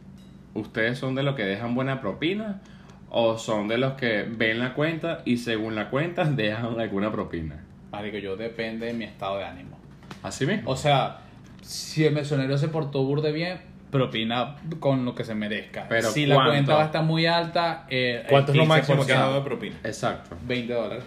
¿Ustedes 0.54 0.98
son 0.98 1.16
de 1.16 1.22
los 1.24 1.34
que 1.34 1.42
dejan 1.44 1.74
buena 1.74 2.00
propina 2.00 2.60
o 3.10 3.38
son 3.38 3.68
de 3.68 3.78
los 3.78 3.94
que 3.94 4.26
ven 4.28 4.58
la 4.58 4.74
cuenta 4.74 5.22
y 5.24 5.38
según 5.38 5.74
la 5.74 5.90
cuenta 5.90 6.24
dejan 6.30 6.78
alguna 6.78 7.10
propina? 7.10 7.64
Marico, 7.90 8.18
yo 8.18 8.36
depende 8.36 8.86
de 8.86 8.92
mi 8.92 9.04
estado 9.04 9.38
de 9.38 9.44
ánimo. 9.44 9.78
¿Así 10.22 10.46
mismo? 10.46 10.70
O 10.70 10.76
sea, 10.76 11.20
si 11.62 12.04
el 12.04 12.14
mesonero 12.14 12.58
se 12.58 12.68
portó 12.68 13.04
burde 13.04 13.32
bien, 13.32 13.60
propina 13.90 14.56
con 14.80 15.04
lo 15.04 15.14
que 15.14 15.24
se 15.24 15.34
merezca. 15.34 15.86
Pero 15.88 16.10
si 16.10 16.26
la 16.26 16.44
cuenta 16.44 16.74
va 16.74 16.82
a 16.82 16.86
estar 16.86 17.04
muy 17.04 17.26
alta, 17.26 17.86
eh, 17.88 18.24
¿Cuánto 18.28 18.52
es 18.52 18.58
lo 18.58 18.66
máximo 18.66 19.06
que 19.06 19.12
has 19.12 19.18
15%, 19.18 19.20
dado 19.20 19.34
de 19.34 19.40
propina? 19.42 19.76
Exacto. 19.84 20.36
20 20.46 20.72
dólares. 20.72 21.04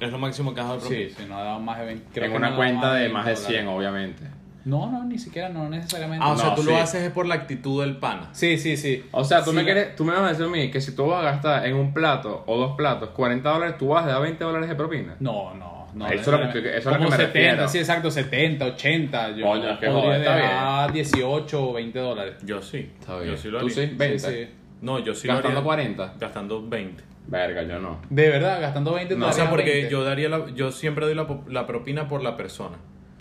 Es 0.00 0.10
lo 0.10 0.18
máximo 0.18 0.54
que 0.54 0.60
has 0.60 0.66
dado 0.66 0.80
de 0.80 0.86
propina. 0.86 1.08
Sí, 1.08 1.14
sí, 1.16 1.24
no 1.28 1.38
ha 1.38 1.44
dado 1.44 1.60
más 1.60 1.78
de 1.78 1.86
20. 1.86 2.06
creo 2.12 2.24
en 2.24 2.30
que 2.32 2.36
una 2.36 2.50
no 2.50 2.56
cuenta 2.56 2.94
de 2.94 3.00
20 3.00 3.14
más 3.14 3.26
de 3.26 3.36
100, 3.36 3.66
dólares. 3.66 3.76
obviamente. 3.76 4.22
No, 4.66 4.90
no, 4.90 5.04
ni 5.04 5.16
siquiera, 5.18 5.48
no 5.48 5.68
necesariamente. 5.70 6.24
Ah, 6.26 6.32
o 6.32 6.36
sea, 6.36 6.48
No, 6.50 6.54
tú 6.56 6.62
sí. 6.62 6.68
lo 6.68 6.76
haces 6.76 7.02
es 7.04 7.10
por 7.12 7.24
la 7.26 7.36
actitud 7.36 7.80
del 7.82 7.96
pana. 7.96 8.28
Sí, 8.32 8.58
sí, 8.58 8.76
sí. 8.76 9.04
O 9.12 9.24
sea, 9.24 9.42
tú, 9.44 9.50
Sí, 9.50 9.56
me 9.56 9.64
quieres, 9.64 9.94
tú 9.96 10.04
me 10.04 10.12
vas 10.12 10.22
a 10.22 10.28
decir 10.30 10.44
a 10.44 10.48
mí 10.48 10.70
que 10.70 10.80
si 10.80 10.94
tú 10.94 11.06
vas 11.06 11.20
a 11.20 11.24
gastar 11.30 11.66
en 11.66 11.76
un 11.76 11.94
plato 11.94 12.42
o 12.46 12.58
dos 12.58 12.76
platos 12.76 13.10
40 13.10 13.48
dólares, 13.48 13.76
tú 13.78 13.88
vas 13.88 14.04
a 14.04 14.08
dar 14.08 14.22
20 14.22 14.42
dólares 14.44 14.68
de 14.68 14.74
propina. 14.74 15.14
No, 15.20 15.54
no, 15.54 15.86
no. 15.94 16.06
Eso 16.08 16.34
es 16.34 16.40
lo 16.46 16.52
que- 16.52 16.58
eso 16.58 16.76
es 16.78 16.84
lo 16.86 16.92
que 16.92 16.96
Como 16.98 17.10
me 17.10 17.16
70, 17.16 17.26
refiero. 17.26 17.68
sí, 17.68 17.78
exacto, 17.78 18.10
70, 18.10 18.64
80. 18.66 19.30
Yo 19.36 19.46
Coño, 19.46 19.70
es 19.70 19.78
que 19.78 19.86
podría 19.86 20.02
joder, 20.02 20.20
está 20.20 20.36
dejar 20.36 20.92
18 20.92 21.68
o 21.68 21.72
20 21.72 21.98
dólares. 22.00 22.34
Yo 22.44 22.60
sí. 22.60 22.90
Está 22.98 23.18
bien. 23.20 23.30
Yo 23.30 23.36
sí 23.36 23.48
lo 23.48 23.60
¿Tú 23.60 23.66
haría. 23.66 23.76
sí? 23.88 23.94
20. 23.94 24.18
Sí, 24.18 24.26
sí. 24.32 24.48
No, 24.82 24.98
yo 24.98 25.14
sí 25.14 25.28
Gastando 25.28 25.48
lo 25.62 25.70
haría. 25.72 25.94
40. 25.94 26.14
Gastando 26.18 26.68
20. 26.68 27.04
Verga, 27.28 27.62
yo 27.62 27.78
no. 27.78 28.00
De 28.10 28.28
verdad, 28.28 28.60
gastando 28.60 28.92
20 28.94 29.16
No, 29.16 29.28
o 29.28 29.32
sea, 29.32 29.48
porque 29.48 29.70
20. 29.70 29.90
yo 29.90 30.02
daría 30.04 30.28
la, 30.28 30.46
yo 30.54 30.70
siempre 30.72 31.06
doy 31.06 31.14
la, 31.14 31.26
la 31.48 31.66
propina 31.68 32.08
por 32.08 32.20
la 32.22 32.36
persona. 32.36 32.76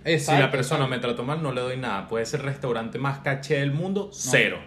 Exacto, 0.06 0.38
si 0.38 0.46
la 0.46 0.52
persona 0.52 0.88
me 0.88 1.00
trató 1.00 1.24
mal, 1.24 1.42
no 1.44 1.52
le 1.52 1.62
doy 1.62 1.78
nada. 1.78 2.08
Puede 2.08 2.26
ser 2.26 2.42
el 2.42 2.46
restaurante 2.46 3.00
más 3.00 3.20
caché 3.20 3.60
del 3.60 3.72
mundo, 3.72 4.10
cero. 4.14 4.60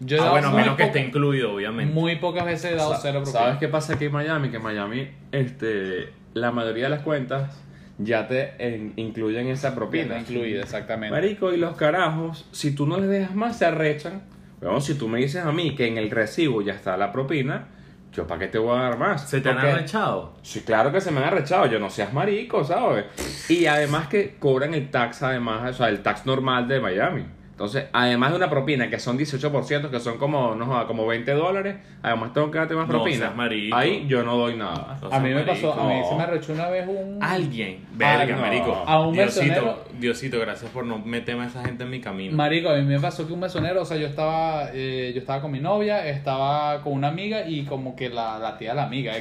Yo 0.00 0.16
he 0.16 0.20
ah, 0.20 0.24
dado 0.24 0.32
bueno, 0.32 0.52
menos 0.52 0.76
que 0.76 0.84
esté 0.84 1.00
incluido, 1.04 1.52
obviamente. 1.54 1.92
Muy 1.92 2.16
pocas 2.16 2.46
veces 2.46 2.72
he 2.72 2.74
dado 2.74 2.94
Sa- 2.94 3.00
cero 3.02 3.20
propina. 3.22 3.44
¿Sabes 3.44 3.58
qué 3.58 3.68
pasa 3.68 3.94
aquí 3.94 4.06
en 4.06 4.12
Miami? 4.12 4.48
Que 4.48 4.56
en 4.56 4.62
Miami, 4.62 5.08
este, 5.30 6.08
la 6.32 6.50
mayoría 6.50 6.84
de 6.84 6.90
las 6.90 7.02
cuentas 7.02 7.60
ya 7.98 8.26
te 8.26 8.54
en- 8.58 8.94
incluyen 8.96 9.48
esa 9.48 9.74
propina. 9.74 10.14
Propina 10.14 10.20
incluida, 10.20 10.62
exactamente. 10.62 11.14
Marico, 11.14 11.52
y 11.52 11.58
los 11.58 11.76
carajos, 11.76 12.48
si 12.50 12.74
tú 12.74 12.86
no 12.86 12.96
les 12.98 13.10
dejas 13.10 13.34
más, 13.34 13.58
se 13.58 13.66
arrechan. 13.66 14.22
Bueno, 14.62 14.80
si 14.80 14.94
tú 14.94 15.06
me 15.08 15.18
dices 15.18 15.44
a 15.44 15.52
mí 15.52 15.74
que 15.74 15.86
en 15.86 15.98
el 15.98 16.10
recibo 16.10 16.62
ya 16.62 16.72
está 16.72 16.96
la 16.96 17.12
propina, 17.12 17.68
yo 18.12 18.26
para 18.26 18.40
qué 18.40 18.48
te 18.48 18.58
voy 18.58 18.76
a 18.78 18.82
dar 18.82 18.98
más. 18.98 19.28
¿Se 19.28 19.40
te 19.40 19.48
han 19.50 19.56
Porque- 19.56 19.70
arrechado? 19.70 20.32
Sí, 20.42 20.60
claro 20.62 20.90
que 20.92 21.00
se 21.00 21.10
me 21.10 21.18
han 21.18 21.24
arrechado, 21.26 21.66
yo 21.66 21.78
no 21.78 21.90
seas 21.90 22.12
marico, 22.12 22.64
¿sabes? 22.64 23.04
Y 23.48 23.66
además 23.66 24.08
que 24.08 24.36
cobran 24.38 24.74
el 24.74 24.90
tax, 24.90 25.22
además, 25.22 25.70
o 25.70 25.72
sea, 25.74 25.88
el 25.88 26.02
tax 26.02 26.26
normal 26.26 26.66
de 26.68 26.80
Miami. 26.80 27.26
Entonces, 27.60 27.88
además 27.92 28.30
de 28.30 28.36
una 28.38 28.48
propina 28.48 28.88
que 28.88 28.98
son 28.98 29.18
18%, 29.18 29.90
que 29.90 30.00
son 30.00 30.16
como, 30.16 30.54
no 30.54 30.64
joda, 30.64 30.86
como 30.86 31.06
20 31.06 31.30
dólares, 31.32 31.76
además 32.02 32.32
tengo 32.32 32.50
que 32.50 32.56
darte 32.56 32.74
más 32.74 32.88
No 32.88 32.94
propina. 32.94 33.34
Ahí 33.74 34.06
yo 34.08 34.22
no 34.22 34.34
doy 34.34 34.56
nada. 34.56 34.98
No 35.02 35.12
A 35.12 35.20
mí 35.20 35.28
me 35.28 35.44
marico. 35.44 35.52
pasó, 35.52 35.78
a 35.78 35.86
mí 35.86 36.00
no. 36.00 36.08
se 36.08 36.14
me 36.14 36.22
arrechó 36.22 36.52
una 36.54 36.70
vez 36.70 36.88
un... 36.88 37.22
Alguien. 37.22 37.84
Verga, 37.92 38.34
no. 38.34 38.40
marico. 38.40 38.72
A 38.86 39.00
un 39.00 39.12
Diosito, 39.12 39.44
mesonero. 39.44 39.84
Diosito, 39.98 40.40
gracias 40.40 40.70
por 40.70 40.86
no 40.86 41.00
meterme 41.00 41.42
a 41.42 41.46
esa 41.48 41.62
gente 41.62 41.84
en 41.84 41.90
mi 41.90 42.00
camino. 42.00 42.34
Marico, 42.34 42.70
a 42.70 42.76
mí 42.76 42.82
me 42.82 42.98
pasó 42.98 43.26
que 43.26 43.34
un 43.34 43.40
mesonero, 43.40 43.82
o 43.82 43.84
sea, 43.84 43.98
yo 43.98 44.06
estaba, 44.06 44.70
eh, 44.72 45.12
yo 45.12 45.20
estaba 45.20 45.42
con 45.42 45.50
mi 45.50 45.60
novia, 45.60 46.08
estaba 46.08 46.80
con 46.80 46.94
una 46.94 47.08
amiga 47.08 47.46
y 47.46 47.66
como 47.66 47.94
que 47.94 48.08
la, 48.08 48.38
la 48.38 48.56
tía 48.56 48.70
de 48.70 48.76
la 48.76 48.84
amiga, 48.84 49.12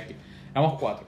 éramos 0.53 0.79
cuatro. 0.79 1.05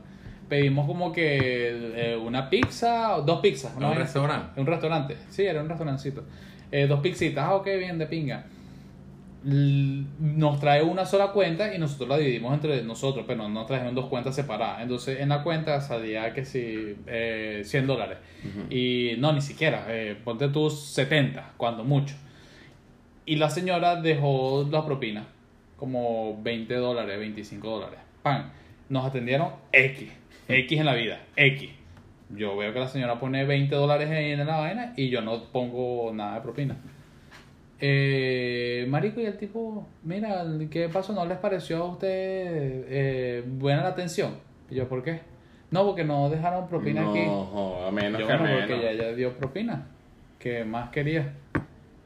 Pedimos 0.50 0.86
como 0.86 1.14
que 1.14 1.70
eh, 1.96 2.18
una 2.18 2.50
pizza, 2.50 3.16
o 3.16 3.22
dos 3.22 3.40
pizzas. 3.40 3.72
¿En 3.72 3.78
una 3.78 3.92
un 3.92 3.96
restaurante? 3.96 4.60
Un 4.60 4.68
restaurante, 4.68 5.18
sí, 5.30 5.44
era 5.44 5.62
un 5.62 5.70
restaurancito. 5.70 6.26
Eh, 6.72 6.88
dos 6.88 7.00
pizzitas, 7.02 7.46
ah, 7.46 7.56
ok, 7.56 7.66
bien, 7.78 7.98
de 7.98 8.06
pinga. 8.08 8.46
L- 9.46 10.06
Nos 10.20 10.60
trae 10.60 10.82
una 10.84 11.06
sola 11.06 11.32
cuenta 11.32 11.74
y 11.74 11.80
nosotros 11.80 12.08
la 12.10 12.18
dividimos 12.18 12.54
entre 12.54 12.84
nosotros, 12.84 13.26
pero 13.28 13.50
nos 13.50 13.66
trajeron 13.68 13.96
dos 13.96 14.06
cuentas 14.06 14.36
separadas. 14.36 14.82
Entonces 14.82 15.20
en 15.20 15.30
la 15.30 15.44
cuenta 15.44 15.82
salía 15.82 16.34
que 16.34 16.46
si 16.46 16.96
eh, 17.08 17.62
100 17.66 17.88
dólares. 17.88 18.18
Y 18.70 19.16
no, 19.18 19.34
ni 19.34 19.42
siquiera, 19.42 19.86
eh, 19.90 20.16
ponte 20.24 20.48
tú 20.50 20.70
70, 20.70 21.54
cuando 21.58 21.84
mucho. 21.84 22.16
Y 23.26 23.36
la 23.36 23.50
señora 23.50 23.96
dejó 24.02 24.68
la 24.72 24.86
propina, 24.86 25.26
como 25.78 26.40
20 26.42 26.74
dólares, 26.76 27.18
25 27.20 27.68
dólares. 27.70 28.00
Pan, 28.24 28.52
nos 28.90 29.06
atendieron 29.06 29.50
X, 29.72 30.10
X 30.48 30.80
en 30.80 30.86
la 30.86 30.94
vida, 30.94 31.20
X. 31.36 31.70
Yo 32.36 32.56
veo 32.58 32.74
que 32.74 32.80
la 32.80 32.88
señora 32.88 33.20
pone 33.20 33.46
20 33.46 33.76
dólares 33.76 34.10
ahí 34.10 34.32
en 34.32 34.46
la 34.46 34.58
vaina 34.58 34.94
y 34.96 35.10
yo 35.10 35.22
no 35.22 35.44
pongo 35.52 36.12
nada 36.14 36.36
de 36.36 36.42
propina. 36.42 36.78
Eh, 37.80 38.86
marico, 38.90 39.20
y 39.20 39.26
el 39.26 39.38
tipo, 39.38 39.88
mira, 40.04 40.46
¿qué 40.70 40.88
pasó? 40.88 41.14
¿No 41.14 41.26
les 41.26 41.40
pareció 41.40 41.78
a 41.78 41.86
usted 41.86 42.08
eh, 42.10 43.44
buena 43.46 43.82
la 43.82 43.90
atención? 43.90 44.36
Y 44.70 44.76
yo, 44.76 44.88
¿por 44.88 45.04
qué? 45.04 45.22
No, 45.72 45.86
porque 45.86 46.04
no 46.04 46.30
dejaron 46.30 46.68
propina 46.68 47.02
no, 47.02 47.12
aquí. 47.12 47.26
joda, 47.26 47.92
menos 47.92 48.22
Yo, 48.22 48.28
que 48.28 48.34
bueno, 48.34 48.48
menos. 48.50 48.70
porque 48.70 48.84
ya, 48.84 48.94
ya 48.94 49.14
dio 49.14 49.34
propina. 49.34 49.88
¿Qué 50.38 50.64
más 50.64 50.90
quería? 50.90 51.34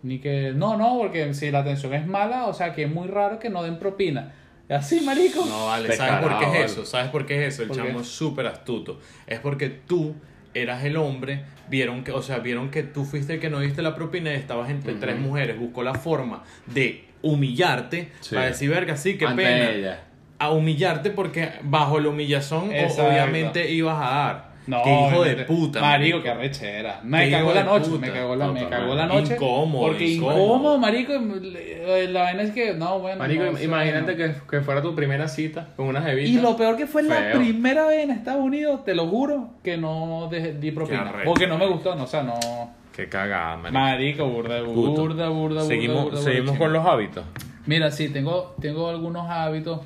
Ni 0.03 0.19
que. 0.19 0.53
No, 0.55 0.77
no, 0.77 0.97
porque 0.97 1.33
si 1.33 1.51
la 1.51 1.59
atención 1.59 1.93
es 1.93 2.05
mala, 2.07 2.45
o 2.45 2.53
sea 2.53 2.73
que 2.73 2.83
es 2.83 2.91
muy 2.91 3.07
raro 3.07 3.39
que 3.39 3.49
no 3.49 3.63
den 3.63 3.79
propina. 3.79 4.33
Así, 4.69 5.01
marico. 5.01 5.45
No, 5.45 5.67
vale, 5.67 5.95
¿sabes 5.95 6.21
por 6.27 6.39
qué 6.39 6.45
es 6.45 6.51
vale. 6.51 6.65
eso? 6.65 6.85
¿Sabes 6.85 7.09
por 7.11 7.25
qué 7.25 7.45
es 7.45 7.53
eso? 7.53 7.63
El 7.63 7.71
chamo 7.71 8.01
es 8.01 8.07
súper 8.07 8.47
astuto. 8.47 8.99
Es 9.27 9.39
porque 9.39 9.69
tú 9.69 10.15
eras 10.53 10.83
el 10.85 10.97
hombre, 10.97 11.43
vieron 11.69 12.03
que, 12.03 12.11
o 12.11 12.21
sea, 12.21 12.39
vieron 12.39 12.71
que 12.71 12.81
tú 12.83 13.05
fuiste 13.05 13.33
el 13.35 13.39
que 13.39 13.49
no 13.49 13.59
diste 13.59 13.81
la 13.81 13.93
propina 13.95 14.31
y 14.31 14.35
estabas 14.35 14.69
entre 14.69 14.93
tres 14.95 15.19
mujeres, 15.19 15.59
buscó 15.59 15.83
la 15.83 15.93
forma 15.93 16.43
de 16.65 17.05
humillarte 17.21 18.11
Sí. 18.21 18.35
para 18.35 18.47
decir, 18.47 18.69
verga, 18.69 18.97
sí, 18.97 19.17
qué 19.17 19.25
Ante 19.25 19.43
pena. 19.43 19.69
ella. 19.71 20.03
A 20.39 20.49
humillarte 20.51 21.09
porque 21.11 21.51
bajo 21.63 21.99
la 21.99 22.09
humillación 22.09 22.71
Exacto. 22.71 23.07
obviamente 23.07 23.69
ibas 23.71 23.97
a 23.97 24.09
dar. 24.15 24.54
No, 24.67 24.81
qué 24.83 24.89
hijo 24.91 25.23
de 25.23 25.35
puta. 25.45 25.79
Marico, 25.79 26.21
qué 26.23 26.29
arrechera. 26.29 26.99
Me 27.03 27.29
cagó 27.29 27.53
la 27.53 27.63
noche, 27.63 27.89
puta. 27.91 28.07
me 28.07 28.11
cagó 28.11 28.35
la, 28.35 28.47
me 28.47 28.63
Puta 28.63 28.77
cagó 28.77 28.95
la 28.95 29.05
noche. 29.05 29.33
Incómodo, 29.35 29.87
Porque 29.87 30.07
incómodo. 30.07 30.77
marico. 30.79 31.13
y 31.13 32.07
La 32.07 32.21
vaina 32.23 32.41
es 32.43 32.51
que, 32.51 32.73
no, 32.73 32.99
bueno. 32.99 33.19
Marico, 33.19 33.43
no, 33.43 33.61
imagínate 33.61 34.11
no. 34.13 34.17
que, 34.17 34.33
que 34.49 34.61
fuera 34.61 34.81
tu 34.81 34.95
primera 34.95 35.27
cita 35.27 35.69
con 35.75 35.87
una 35.87 36.01
jevita. 36.01 36.27
Y 36.29 36.41
lo 36.41 36.57
peor 36.57 36.77
que 36.77 36.87
fue 36.87 37.03
la 37.03 37.15
Feo. 37.15 37.37
primera 37.37 37.85
vez 37.85 38.03
en 38.05 38.11
Estados 38.11 38.41
Unidos, 38.43 38.83
te 38.83 38.95
lo 38.95 39.07
juro, 39.07 39.51
que 39.63 39.77
no 39.77 40.29
di 40.31 40.71
propina. 40.71 41.13
Porque 41.23 41.45
no 41.47 41.57
me 41.57 41.67
gustó, 41.67 41.95
no, 41.95 42.03
o 42.03 42.07
sea, 42.07 42.23
no. 42.23 42.33
Qué 42.95 43.07
cagada, 43.07 43.57
marico. 43.57 43.73
Marico, 43.79 44.25
burda, 44.27 44.61
burda, 44.61 44.89
burda, 45.01 45.29
burda. 45.29 45.61
Seguimos, 45.65 46.03
burda, 46.05 46.21
seguimos 46.21 46.47
burda, 46.51 46.59
con 46.59 46.73
los 46.73 46.85
hábitos. 46.85 47.25
Mira, 47.67 47.91
sí, 47.91 48.09
tengo, 48.09 48.55
tengo 48.61 48.89
algunos 48.89 49.29
hábitos 49.29 49.81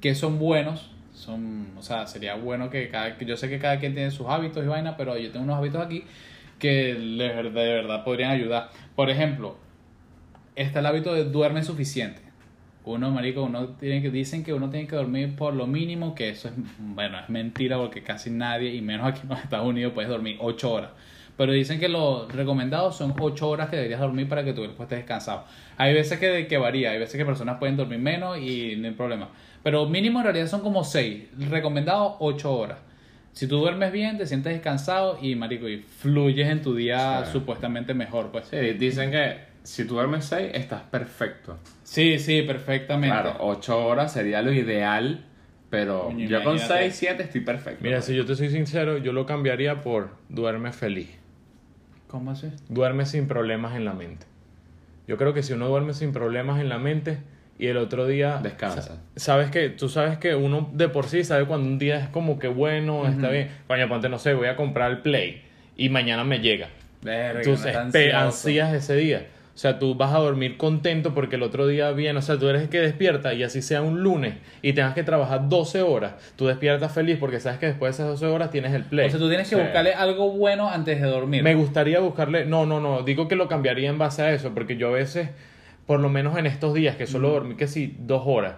que 0.00 0.14
son 0.14 0.38
buenos. 0.38 0.90
Son, 1.24 1.68
o 1.78 1.82
sea, 1.82 2.06
sería 2.06 2.34
bueno 2.34 2.68
que 2.68 2.88
cada 2.88 3.18
yo 3.18 3.36
sé 3.36 3.48
que 3.48 3.58
cada 3.58 3.78
quien 3.78 3.94
tiene 3.94 4.10
sus 4.10 4.26
hábitos 4.26 4.62
y 4.62 4.68
vaina, 4.68 4.96
pero 4.96 5.16
yo 5.16 5.30
tengo 5.30 5.44
unos 5.44 5.56
hábitos 5.56 5.84
aquí 5.84 6.04
que 6.58 6.94
de 6.94 7.50
verdad 7.50 8.04
podrían 8.04 8.30
ayudar. 8.30 8.68
Por 8.94 9.08
ejemplo, 9.08 9.56
está 10.54 10.80
el 10.80 10.86
hábito 10.86 11.14
de 11.14 11.24
duerme 11.24 11.62
suficiente. 11.62 12.20
Uno, 12.84 13.10
marico, 13.10 13.42
uno 13.42 13.68
tiene 13.70 14.02
que 14.02 14.10
dicen 14.10 14.44
que 14.44 14.52
uno 14.52 14.68
tiene 14.68 14.86
que 14.86 14.96
dormir 14.96 15.34
por 15.34 15.54
lo 15.54 15.66
mínimo, 15.66 16.14
que 16.14 16.28
eso 16.28 16.48
es, 16.48 16.54
bueno, 16.78 17.18
es 17.18 17.30
mentira 17.30 17.78
porque 17.78 18.02
casi 18.02 18.28
nadie, 18.28 18.74
y 18.74 18.82
menos 18.82 19.06
aquí 19.06 19.20
en 19.22 19.30
los 19.30 19.40
Estados 19.40 19.66
Unidos, 19.66 19.94
puedes 19.94 20.10
dormir 20.10 20.36
8 20.40 20.70
horas. 20.70 20.90
Pero 21.36 21.52
dicen 21.52 21.80
que 21.80 21.88
lo 21.88 22.28
recomendado 22.28 22.92
son 22.92 23.14
8 23.18 23.48
horas 23.48 23.70
que 23.70 23.76
deberías 23.76 24.00
dormir 24.00 24.28
para 24.28 24.44
que 24.44 24.52
tu 24.52 24.60
cuerpo 24.60 24.82
esté 24.82 24.96
descansado. 24.96 25.44
Hay 25.78 25.94
veces 25.94 26.18
que, 26.18 26.46
que 26.46 26.58
varía, 26.58 26.90
hay 26.90 26.98
veces 26.98 27.16
que 27.16 27.24
personas 27.24 27.58
pueden 27.58 27.76
dormir 27.76 27.98
menos 27.98 28.38
y 28.38 28.76
no 28.76 28.88
hay 28.88 28.94
problema. 28.94 29.30
Pero 29.64 29.86
mínimo 29.88 30.20
en 30.20 30.24
realidad 30.26 30.46
son 30.46 30.60
como 30.60 30.84
6. 30.84 31.24
Recomendado 31.50 32.16
8 32.20 32.52
horas. 32.56 32.78
Si 33.32 33.48
tú 33.48 33.56
duermes 33.58 33.90
bien, 33.90 34.16
te 34.16 34.26
sientes 34.26 34.52
descansado 34.52 35.18
y, 35.20 35.34
marico, 35.34 35.68
y 35.68 35.78
fluyes 35.78 36.48
en 36.48 36.62
tu 36.62 36.76
día 36.76 37.24
Sí. 37.24 37.32
supuestamente 37.32 37.92
mejor, 37.94 38.30
pues. 38.30 38.46
Sí, 38.46 38.56
dicen 38.74 39.10
que 39.10 39.38
si 39.64 39.84
tú 39.86 39.94
duermes 39.94 40.26
6, 40.26 40.52
estás 40.54 40.82
perfecto. 40.82 41.58
Sí, 41.82 42.20
sí, 42.20 42.42
perfectamente. 42.42 43.12
Claro, 43.12 43.36
8 43.40 43.84
horas 43.86 44.12
sería 44.12 44.40
lo 44.42 44.52
ideal, 44.52 45.24
pero 45.70 46.04
Coño, 46.04 46.28
yo 46.28 46.44
con 46.44 46.56
imagínate. 46.56 46.82
6, 46.90 46.94
7 46.96 47.22
estoy 47.24 47.40
perfecto. 47.40 47.80
Mira, 47.82 48.02
si 48.02 48.14
yo 48.14 48.24
te 48.24 48.36
soy 48.36 48.50
sincero, 48.50 48.98
yo 48.98 49.12
lo 49.12 49.26
cambiaría 49.26 49.80
por 49.80 50.10
duerme 50.28 50.70
feliz. 50.72 51.08
¿Cómo 52.06 52.30
así? 52.30 52.48
Duerme 52.68 53.06
sin 53.06 53.26
problemas 53.26 53.74
en 53.74 53.84
la 53.84 53.94
mente. 53.94 54.26
Yo 55.08 55.16
creo 55.16 55.34
que 55.34 55.42
si 55.42 55.52
uno 55.54 55.66
duerme 55.68 55.94
sin 55.94 56.12
problemas 56.12 56.60
en 56.60 56.68
la 56.68 56.78
mente 56.78 57.18
y 57.58 57.66
el 57.68 57.76
otro 57.76 58.06
día... 58.06 58.40
Descansa. 58.42 58.82
sa- 58.82 58.98
Sabes 59.16 59.50
que, 59.50 59.68
tú 59.70 59.88
sabes 59.88 60.18
que 60.18 60.34
uno 60.34 60.70
de 60.72 60.88
por 60.88 61.06
sí 61.06 61.22
sabe 61.24 61.44
cuando 61.44 61.66
un 61.68 61.78
día 61.78 61.98
es 62.00 62.08
como 62.08 62.38
que 62.38 62.48
bueno, 62.48 63.06
está 63.06 63.28
bien. 63.30 63.48
Coño, 63.68 63.88
ponte, 63.88 64.08
no 64.08 64.18
sé, 64.18 64.34
voy 64.34 64.48
a 64.48 64.56
comprar 64.56 64.90
el 64.90 64.98
Play 64.98 65.42
y 65.76 65.88
mañana 65.88 66.24
me 66.24 66.40
llega. 66.40 66.68
Verga, 67.02 67.38
ansioso. 67.40 67.68
ansías 68.16 68.72
ese 68.74 68.96
día. 68.96 69.26
O 69.54 69.56
sea, 69.56 69.78
tú 69.78 69.94
vas 69.94 70.12
a 70.12 70.18
dormir 70.18 70.56
contento 70.56 71.14
porque 71.14 71.36
el 71.36 71.44
otro 71.44 71.68
día 71.68 71.92
bien, 71.92 72.16
o 72.16 72.22
sea, 72.22 72.36
tú 72.40 72.48
eres 72.48 72.62
el 72.62 72.68
que 72.70 72.80
despierta 72.80 73.34
y 73.34 73.44
así 73.44 73.62
sea 73.62 73.82
un 73.82 74.02
lunes 74.02 74.34
y 74.62 74.72
tengas 74.72 74.94
que 74.94 75.04
trabajar 75.04 75.48
12 75.48 75.80
horas, 75.82 76.14
tú 76.34 76.46
despiertas 76.48 76.90
feliz 76.90 77.18
porque 77.20 77.38
sabes 77.38 77.60
que 77.60 77.66
después 77.66 77.96
de 77.96 78.02
esas 78.02 78.20
12 78.20 78.34
horas 78.34 78.50
tienes 78.50 78.72
el 78.72 78.82
play. 78.82 79.06
O 79.06 79.10
sea, 79.10 79.20
tú 79.20 79.28
tienes 79.28 79.48
que 79.48 79.54
Sí. 79.54 79.62
buscarle 79.62 79.94
algo 79.94 80.32
bueno 80.32 80.68
antes 80.70 81.00
de 81.00 81.06
dormir. 81.06 81.44
Me 81.44 81.54
gustaría 81.54 82.00
buscarle, 82.00 82.46
no, 82.46 82.66
no, 82.66 82.80
no, 82.80 83.02
digo 83.04 83.28
que 83.28 83.36
lo 83.36 83.46
cambiaría 83.46 83.88
en 83.90 83.98
base 83.98 84.22
a 84.22 84.32
eso 84.32 84.50
porque 84.54 84.76
yo 84.76 84.88
a 84.88 84.92
veces 84.92 85.28
por 85.86 86.00
lo 86.00 86.08
menos 86.08 86.38
en 86.38 86.46
estos 86.46 86.72
días, 86.72 86.96
que 86.96 87.06
solo 87.06 87.28
dormí 87.30 87.56
que 87.56 87.66
sí, 87.66 87.96
dos 88.00 88.22
horas. 88.26 88.54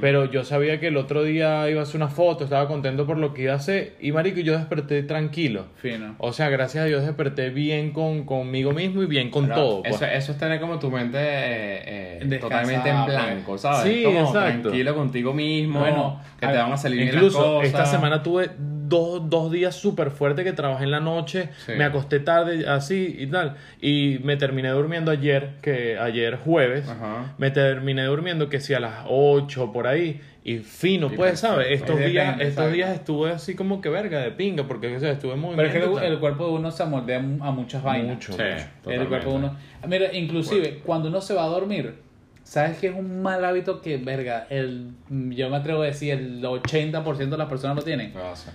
Pero 0.00 0.24
yo 0.24 0.44
sabía 0.44 0.80
que 0.80 0.86
el 0.86 0.96
otro 0.96 1.22
día 1.24 1.68
iba 1.68 1.80
a 1.80 1.82
hacer 1.82 1.96
una 1.96 2.08
foto, 2.08 2.44
estaba 2.44 2.66
contento 2.68 3.06
por 3.06 3.18
lo 3.18 3.34
que 3.34 3.42
iba 3.42 3.52
a 3.52 3.56
hacer. 3.56 3.96
Y 4.00 4.12
marico, 4.12 4.40
yo 4.40 4.56
desperté 4.56 5.02
tranquilo. 5.02 5.66
Fino. 5.76 6.14
O 6.18 6.32
sea, 6.32 6.48
gracias 6.48 6.84
a 6.84 6.86
Dios 6.86 7.04
desperté 7.04 7.50
bien 7.50 7.90
con, 7.90 8.24
conmigo 8.24 8.72
mismo 8.72 9.02
y 9.02 9.06
bien 9.06 9.28
con 9.30 9.44
Claro, 9.46 9.60
todo. 9.62 9.82
pues. 9.82 9.96
Eso, 9.96 10.06
eso 10.06 10.32
es 10.32 10.38
tener 10.38 10.58
como 10.60 10.78
tu 10.78 10.90
mente 10.90 11.18
eh, 11.20 12.18
eh, 12.22 12.38
totalmente 12.40 12.88
en 12.88 12.96
pues. 13.04 13.06
blanco, 13.08 13.58
¿sabes? 13.58 13.92
Sí, 13.92 14.02
como 14.04 14.20
exacto. 14.20 14.62
tranquilo 14.62 14.94
contigo 14.94 15.34
mismo, 15.34 15.80
Bueno, 15.80 16.20
que 16.40 16.46
te 16.46 16.56
van 16.56 16.72
a 16.72 16.76
salir 16.78 16.98
bien 17.00 17.08
las 17.14 17.16
Incluso 17.16 17.38
cosas. 17.56 17.66
esta 17.66 17.84
semana 17.86 18.22
tuve 18.22 18.50
dos, 18.88 19.28
dos 19.30 19.50
días 19.52 19.74
súper 19.74 20.10
fuertes 20.10 20.44
que 20.44 20.52
trabajé 20.52 20.84
en 20.84 20.90
la 20.90 21.00
noche, 21.00 21.48
Sí. 21.66 21.72
me 21.76 21.84
acosté 21.84 22.20
tarde 22.20 22.68
así 22.68 23.16
y 23.18 23.26
tal, 23.26 23.56
y 23.80 24.18
me 24.22 24.36
terminé 24.36 24.68
durmiendo 24.70 25.10
ayer, 25.10 25.50
que 25.62 25.98
ayer 25.98 26.36
jueves, 26.36 26.88
Ajá. 26.88 27.34
me 27.38 27.50
terminé 27.50 28.04
durmiendo 28.04 28.48
que 28.48 28.60
si 28.60 28.74
a 28.74 28.80
las 28.80 29.04
8 29.08 29.72
por 29.72 29.86
ahí, 29.86 30.20
y 30.44 30.58
fino, 30.60 31.08
Y 31.12 31.16
pues, 31.16 31.40
¿sabes? 31.40 31.66
Estos 31.72 31.98
días, 31.98 32.24
depende, 32.26 32.44
estos 32.44 32.54
¿sabes? 32.54 32.72
días 32.72 32.90
estuve 32.94 33.30
así 33.32 33.54
como 33.54 33.82
que 33.82 33.90
verga 33.90 34.20
de 34.20 34.30
pinga, 34.30 34.66
porque 34.66 34.96
o 34.96 34.98
sea, 34.98 35.10
estuve 35.10 35.36
muy 35.36 35.54
Pero 35.56 35.68
es 35.68 35.74
que 35.74 36.06
el, 36.06 36.12
el 36.14 36.18
cuerpo 36.20 36.46
de 36.46 36.52
uno 36.52 36.70
se 36.70 36.82
amoldea 36.82 37.18
a 37.18 37.50
muchas 37.50 37.82
vainas. 37.82 38.14
Mucho, 38.14 38.32
Sí, 38.32 38.42
mucho. 38.42 38.90
El 38.90 39.06
cuerpo 39.08 39.30
de 39.30 39.36
uno. 39.36 39.56
Mira, 39.86 40.10
inclusive, 40.14 40.80
cuando 40.86 41.08
uno 41.08 41.20
se 41.20 41.34
va 41.34 41.44
a 41.44 41.48
dormir, 41.48 41.96
¿sabes 42.44 42.78
qué 42.78 42.86
es 42.86 42.94
un 42.94 43.20
mal 43.20 43.44
hábito 43.44 43.82
que, 43.82 43.98
verga, 43.98 44.46
el, 44.48 44.92
yo 45.10 45.50
me 45.50 45.56
atrevo 45.58 45.82
a 45.82 45.86
decir, 45.86 46.14
el 46.14 46.42
80% 46.42 47.28
de 47.28 47.36
las 47.36 47.48
personas 47.48 47.76
lo 47.76 47.82
tienen? 47.82 48.12
¿Qué 48.12 48.18
pasa? 48.18 48.54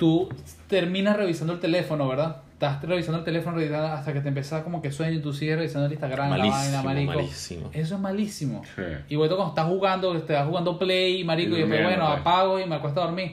Tú 0.00 0.28
terminas 0.66 1.14
revisando 1.16 1.52
el 1.52 1.60
teléfono, 1.60 2.08
¿verdad? 2.08 2.38
Estás 2.54 2.82
revisando 2.82 3.18
el 3.18 3.24
teléfono 3.24 3.56
revisando 3.56 3.86
hasta 3.88 4.12
que 4.14 4.20
te 4.22 4.28
empiezas 4.28 4.62
como 4.62 4.80
que 4.82 4.90
sueño 4.90 5.18
y 5.18 5.20
tú 5.20 5.32
sigues 5.34 5.56
revisando 5.56 5.86
el 5.86 5.92
Instagram, 5.92 6.30
Malísimo, 6.30 6.54
la 6.72 6.82
vaina, 6.82 6.82
marico. 6.82 7.12
malísimo. 7.12 7.70
Eso 7.72 7.94
es 7.96 8.00
malísimo. 8.00 8.62
Sí. 8.74 8.82
Igual 9.10 9.28
tú 9.28 9.36
cuando 9.36 9.50
estás 9.52 9.66
jugando, 9.66 10.16
estás 10.16 10.46
jugando 10.46 10.78
play, 10.78 11.22
marico, 11.22 11.54
Y 11.54 11.58
y 11.58 11.62
después, 11.62 11.82
bueno, 11.84 12.06
pues. 12.08 12.20
apago 12.20 12.58
y 12.58 12.66
me 12.66 12.74
acuesto 12.76 13.02
a 13.02 13.06
dormir. 13.06 13.32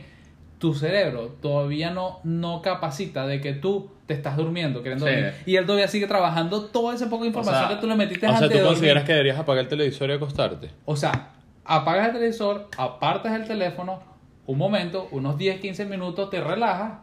Tu 0.60 0.74
cerebro 0.74 1.36
todavía 1.42 1.92
no, 1.92 2.20
no 2.26 2.62
capacita 2.62 3.26
de 3.28 3.40
que 3.42 3.54
tú 3.54 3.90
te 4.08 4.14
estás 4.14 4.36
durmiendo, 4.38 4.82
queriendo 4.84 5.06
Sí. 5.06 5.12
dormir. 5.14 5.34
Y 5.46 5.56
él 5.56 5.66
todavía 5.66 5.88
sigue 5.88 6.08
trabajando 6.08 6.66
toda 6.66 6.96
esa 6.96 7.10
poca 7.10 7.26
información 7.26 7.68
sea, 7.68 7.76
que 7.76 7.82
tú 7.82 7.88
le 7.88 7.96
metiste 7.96 8.26
O 8.26 8.30
sea, 8.30 8.38
antes 8.40 8.50
¿tú 8.50 8.56
de 8.58 8.60
dormir. 8.62 8.76
consideras 8.78 9.04
que 9.04 9.12
deberías 9.14 9.38
apagar 9.40 9.64
el 9.64 9.70
televisor 9.70 10.10
y 10.10 10.14
acostarte? 10.14 10.70
O 10.86 10.96
sea, 10.96 11.30
apagas 11.64 12.08
el 12.08 12.14
televisor, 12.14 12.70
apartas 12.78 13.34
el 13.40 13.46
teléfono, 13.48 14.00
un 14.48 14.58
momento, 14.58 15.08
unos 15.12 15.38
10, 15.38 15.60
15 15.60 15.86
minutos, 15.86 16.30
te 16.32 16.42
relajas 16.42 16.94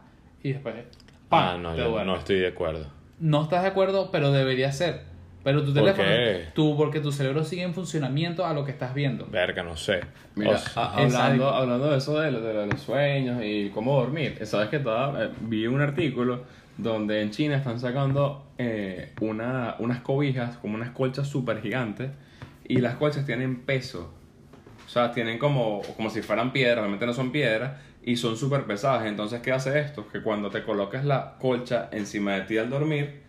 y 0.43 0.51
después, 0.53 0.75
¡pam! 1.29 1.43
ah, 1.55 1.57
no, 1.57 1.71
te 1.73 1.77
yo 1.79 1.89
duermes. 1.89 2.07
no 2.07 2.15
estoy 2.19 2.39
de 2.39 2.47
acuerdo. 2.47 2.87
No 3.19 3.43
estás 3.43 3.61
de 3.63 3.69
acuerdo, 3.69 4.11
pero 4.11 4.31
debería 4.31 4.71
ser. 4.73 5.03
Pero 5.43 5.59
tu 5.63 5.67
¿Por 5.73 5.83
teléfono, 5.83 6.07
qué? 6.09 6.45
tú, 6.55 6.75
porque 6.75 6.99
tu 6.99 7.11
cerebro 7.11 7.43
sigue 7.43 7.61
en 7.61 7.75
funcionamiento 7.75 8.45
a 8.47 8.53
lo 8.53 8.65
que 8.65 8.71
estás 8.71 8.95
viendo. 8.95 9.27
Verga, 9.27 9.61
no 9.63 9.77
sé. 9.77 10.01
Mira, 10.33 10.51
O 10.53 10.57
sea, 10.57 10.85
hablando, 10.87 11.47
hablando 11.49 11.91
de 11.91 11.99
eso 11.99 12.19
de, 12.19 12.31
lo- 12.31 12.41
de 12.41 12.53
lo 12.53 12.61
de 12.61 12.67
los 12.67 12.81
sueños 12.81 13.41
y 13.43 13.69
cómo 13.69 13.95
dormir, 13.99 14.39
sabes 14.45 14.69
que 14.69 14.79
toda- 14.79 15.25
eh, 15.25 15.29
vi 15.41 15.67
un 15.67 15.81
artículo 15.81 16.43
donde 16.79 17.21
en 17.21 17.29
China 17.29 17.55
están 17.57 17.79
sacando 17.79 18.47
eh, 18.57 19.13
una, 19.21 19.75
unas 19.79 20.01
cobijas, 20.01 20.57
como 20.57 20.75
unas 20.75 20.89
colchas 20.89 21.27
súper 21.27 21.61
gigantes, 21.61 22.09
y 22.67 22.77
las 22.79 22.95
colchas 22.95 23.25
tienen 23.27 23.61
peso. 23.61 24.11
Sea, 24.95 25.11
tienen 25.11 25.37
como, 25.37 25.81
como 25.97 26.09
si 26.09 26.21
fueran 26.21 26.53
piedras, 26.53 26.77
realmente 26.77 27.05
no 27.05 27.13
son 27.13 27.33
piedras, 27.33 27.81
y 28.01 28.15
son 28.15 28.37
súper 28.37 28.63
pesadas. 28.63 29.05
Entonces, 29.05 29.41
¿qué 29.41 29.51
hace 29.51 29.77
esto? 29.77 30.07
Que 30.07 30.21
cuando 30.21 30.49
te 30.49 30.63
colocas 30.63 31.03
la 31.03 31.35
colcha 31.37 31.89
encima 31.91 32.35
de 32.35 32.41
ti 32.43 32.57
al 32.57 32.69
dormir, 32.69 33.21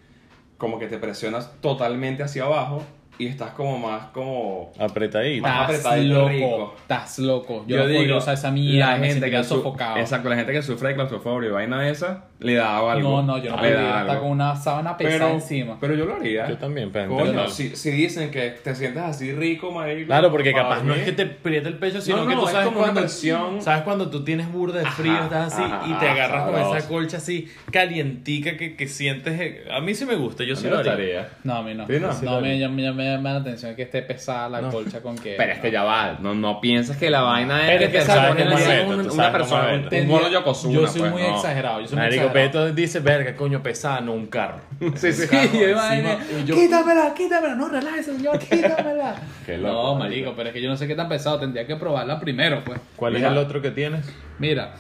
como 0.59 0.79
que 0.79 0.87
te 0.87 0.97
presionas 0.99 1.61
totalmente 1.61 2.23
hacia 2.23 2.45
abajo 2.45 2.85
y 3.19 3.27
estás 3.27 3.51
como 3.53 3.79
más 3.79 4.07
como 4.09 4.73
apretadito. 4.79 5.43
Más 5.43 5.71
Estás 5.71 5.87
apretadito, 5.87 6.15
loco, 6.15 6.29
rico. 6.29 6.75
estás 6.81 7.19
loco. 7.19 7.65
Yo, 7.67 7.77
Yo, 7.77 7.87
digo, 7.89 8.17
usar 8.19 8.35
esa 8.35 8.51
mierda, 8.51 8.99
la 8.99 9.07
gente 9.07 9.31
que 9.31 9.45
sofocado. 9.45 9.97
Exacto, 9.99 10.29
la 10.29 10.37
gente 10.37 10.53
que 10.53 10.63
sufre 10.63 10.89
de 10.91 10.95
claustrofobia 10.95 11.49
y 11.49 11.53
vaina 11.53 11.81
de 11.81 11.91
esa, 11.91 12.25
le 12.41 12.55
da 12.55 12.79
algo. 12.79 13.11
No, 13.11 13.23
no, 13.23 13.39
yo 13.43 13.55
no 13.57 13.63
le 13.63 13.73
da 13.73 14.01
estar 14.03 14.19
con 14.21 14.29
una 14.31 14.55
sábana 14.57 14.97
pesada 14.97 15.19
pero, 15.27 15.35
encima. 15.35 15.79
Pero 15.81 15.95
yo 15.95 16.05
lo 16.05 16.17
haría. 16.17 16.49
Yo 16.49 16.59
también, 16.59 16.91
pero 16.93 17.09
Coño, 17.17 17.49
si, 17.49 17.75
si 17.77 17.91
dicen 17.91 18.31
que 18.31 18.51
te 18.51 18.75
sientes 18.75 19.03
así 19.03 19.33
rico, 19.33 19.71
marico. 19.71 20.07
Claro, 20.09 20.31
porque 20.31 20.53
capaz 20.53 20.83
no 20.83 20.95
es 20.95 20.99
dormir, 21.01 21.05
que 21.05 21.13
te 21.13 21.23
aprieta 21.23 21.69
el 21.69 21.79
pecho, 21.79 22.01
sino 22.01 22.19
No, 22.19 22.29
que 22.29 22.35
no, 22.35 22.41
tú 22.43 22.47
es 22.47 22.53
sabes 22.53 22.67
como 22.67 22.79
una 22.79 22.87
cuando, 22.89 23.01
presión. 23.03 23.63
sabes 23.63 23.83
cuando 23.83 24.11
tú 24.11 24.25
tienes 24.25 24.53
burda 24.53 24.81
de 24.81 24.87
frío, 24.87 25.13
Ajá, 25.13 25.25
estás 25.25 25.53
así 25.55 25.63
ajá, 25.63 25.83
y 25.87 25.93
te 25.95 26.09
agarras 26.09 26.43
con 26.45 26.55
sabroso. 26.55 26.77
esa 26.77 26.89
colcha 26.89 27.17
así 27.19 27.49
calientica 27.71 28.57
que, 28.57 28.77
que 28.77 28.89
sientes. 28.89 29.41
eh, 29.41 29.65
A 29.71 29.81
mí 29.81 29.95
sí 29.95 30.05
me 30.05 30.17
gusta, 30.17 30.45
yo 30.45 30.55
A 30.55 30.57
sí 30.57 30.69
lo 30.69 30.79
haría. 30.79 31.29
No, 31.45 31.55
a 31.57 31.63
mí 31.63 31.75
no. 31.75 31.87
No. 31.87 32.41
me, 32.41 32.59
me, 33.07 33.17
llama 33.17 33.33
la 33.33 33.39
atención 33.41 33.75
que 33.75 33.83
esté 33.83 34.03
pesada 34.03 34.49
la 34.49 34.61
No. 34.61 34.71
colcha 34.71 35.01
con 35.01 35.17
que. 35.17 35.35
Pero 35.37 35.53
es 35.53 35.59
que 35.61 35.71
ya 35.71 35.85
va, 35.85 36.19
no, 36.21 36.35
no 36.35 36.61
pienses 36.61 36.97
que 36.97 37.11
la 37.11 37.23
vaina 37.23 37.61
es 37.63 37.73
Pero 37.73 37.85
es 37.85 37.91
que 37.93 37.99
te 37.99 38.05
sabes 38.05 39.13
una 39.13 39.33
persona, 39.33 39.89
un, 39.91 40.07
mono 40.09 40.29
Yokozuna, 40.29 40.75
Yo 40.75 40.87
soy 40.87 41.01
pues, 41.01 41.13
muy 41.13 41.23
no. 41.23 41.37
exagerado. 41.37 41.81
Yo 41.81 41.87
soy 41.89 41.97
muy 41.97 42.05
Marico 42.07 42.25
exagerado. 42.27 42.53
Peto 42.53 42.75
dice, 42.75 43.01
verga, 43.01 43.35
coño, 43.37 43.63
pesada, 43.63 44.01
no 44.01 44.13
un 44.13 44.27
carro. 44.27 44.61
Sí, 44.97 45.13
sí. 45.13 45.27
Sí, 45.27 45.49
yo- 46.47 46.55
Quítamela, 46.55 47.15
quítamela. 47.15 47.55
No, 47.55 47.69
relájese, 47.69 48.17
señor, 48.17 48.39
quítamela. 48.39 49.17
Qué 49.47 49.59
loco, 49.59 49.73
no, 49.73 49.95
marico. 49.95 49.99
marico, 49.99 50.33
pero 50.37 50.49
es 50.49 50.55
que 50.55 50.63
yo 50.63 50.69
no 50.69 50.77
sé 50.77 50.87
qué 50.87 50.95
tan 50.95 51.09
pesado. 51.09 51.39
Tendría 51.41 51.67
que 51.67 51.77
probarla 51.77 52.21
primero, 52.21 52.63
pues. 52.65 52.81
¿Cuál 52.97 53.15
Mira. 53.15 53.29
es 53.29 53.33
el 53.33 53.39
otro 53.39 53.63
que 53.63 53.71
tienes? 53.71 54.07
Mira, 54.39 54.75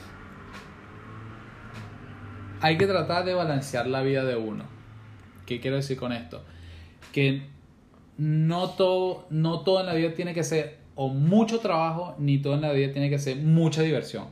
hay 2.60 2.76
que 2.78 2.86
tratar 2.86 3.24
de 3.24 3.34
balancear 3.34 3.86
la 3.86 4.02
vida 4.02 4.24
de 4.24 4.36
uno. 4.36 4.64
¿Qué 5.44 5.60
quiero 5.60 5.76
decir 5.76 5.96
con 5.96 6.12
esto? 6.12 6.44
Que 7.12 7.46
no 8.18 8.70
todo, 8.70 9.26
no 9.30 9.60
todo 9.60 9.80
en 9.80 9.86
la 9.86 9.94
vida 9.94 10.14
tiene 10.14 10.32
que 10.34 10.42
ser 10.44 10.78
o 10.94 11.08
mucho 11.08 11.60
trabajo, 11.60 12.14
ni 12.18 12.38
todo 12.38 12.54
en 12.54 12.62
la 12.62 12.72
vida 12.72 12.92
tiene 12.92 13.10
que 13.10 13.18
ser 13.18 13.36
mucha 13.36 13.82
diversión. 13.82 14.24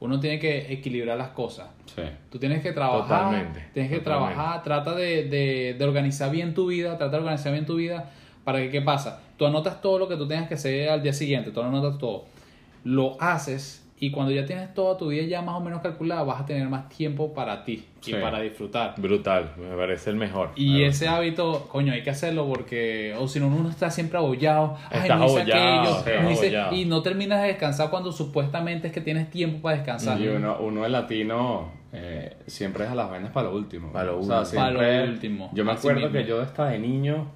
Uno 0.00 0.20
tiene 0.20 0.38
que 0.38 0.72
equilibrar 0.72 1.16
las 1.18 1.30
cosas. 1.30 1.68
Sí. 1.86 2.02
Tú 2.30 2.38
tienes 2.38 2.62
que 2.62 2.72
trabajar, 2.72 3.02
Totalmente, 3.26 3.64
tienes 3.74 3.90
que 3.90 3.98
totalmente. 3.98 4.34
trabajar, 4.34 4.62
trata 4.62 4.94
de, 4.94 5.24
de- 5.28 5.74
de 5.78 5.84
organizar 5.84 6.30
bien 6.30 6.54
tu 6.54 6.66
vida, 6.68 6.96
trata 6.98 7.12
de 7.16 7.22
organizar 7.22 7.52
bien 7.52 7.66
tu 7.66 7.76
vida 7.76 8.10
para 8.44 8.58
que, 8.60 8.70
¿qué 8.70 8.80
pasa? 8.82 9.20
Tú 9.36 9.46
anotas 9.46 9.80
todo 9.80 9.98
lo 9.98 10.08
que 10.08 10.16
tú 10.16 10.26
tengas 10.28 10.48
que 10.48 10.54
hacer 10.54 10.88
al 10.88 11.02
día 11.02 11.12
siguiente, 11.12 11.50
tú 11.50 11.60
anotas 11.60 11.98
todo, 11.98 12.24
lo 12.84 13.20
haces 13.20 13.84
y 14.00 14.10
cuando 14.10 14.32
ya 14.32 14.44
tienes 14.46 14.72
toda 14.74 14.96
tu 14.96 15.08
vida 15.08 15.22
ya 15.24 15.42
más 15.42 15.56
o 15.56 15.60
menos 15.60 15.80
calculada, 15.80 16.22
vas 16.22 16.40
a 16.42 16.46
tener 16.46 16.68
más 16.68 16.88
tiempo 16.88 17.32
para 17.34 17.64
ti 17.64 17.84
y 18.00 18.04
Sí. 18.04 18.12
para 18.14 18.40
disfrutar. 18.40 18.94
Brutal, 18.96 19.52
me 19.56 19.76
parece 19.76 20.10
el 20.10 20.16
mejor. 20.16 20.50
Y 20.56 20.82
ese 20.84 21.08
hábito, 21.08 21.66
coño, 21.68 21.92
hay 21.92 22.02
que 22.02 22.10
hacerlo 22.10 22.46
porque, 22.46 23.14
o 23.18 23.26
si 23.26 23.40
no, 23.40 23.48
uno 23.48 23.68
está 23.70 23.90
siempre 23.90 24.18
abollado. 24.18 24.76
Ay, 24.90 25.00
Estás 25.02 25.18
no 25.18 25.26
hice 25.26 25.40
abollado, 25.40 25.80
aquello, 25.80 25.94
sí, 26.04 26.10
no 26.22 26.30
hice- 26.30 26.40
abollado. 26.56 26.76
y 26.76 26.84
no 26.84 27.02
terminas 27.02 27.42
de 27.42 27.48
descansar 27.48 27.90
cuando 27.90 28.12
supuestamente 28.12 28.86
es 28.88 28.92
que 28.92 29.00
tienes 29.00 29.30
tiempo 29.30 29.62
para 29.62 29.76
descansar. 29.76 30.20
Y 30.20 30.28
uno, 30.28 30.56
uno 30.60 30.86
el 30.86 30.92
latino 30.92 31.72
eh, 31.92 32.36
siempre 32.46 32.84
deja 32.84 32.94
las 32.94 33.10
vainas 33.10 33.32
para 33.32 33.48
lo 33.48 33.56
último. 33.56 33.90
Para 33.92 34.06
lo 34.12 34.18
O 34.18 34.22
sea, 34.22 34.40
último. 34.40 34.44
siempre- 34.44 34.86
Para 34.86 35.04
lo 35.06 35.10
último, 35.10 35.50
Yo 35.54 35.64
me 35.64 35.72
acuerdo 35.72 36.00
mismo. 36.00 36.12
que 36.12 36.24
yo 36.24 36.40
hasta 36.42 36.66
de 36.68 36.78
niño, 36.78 37.26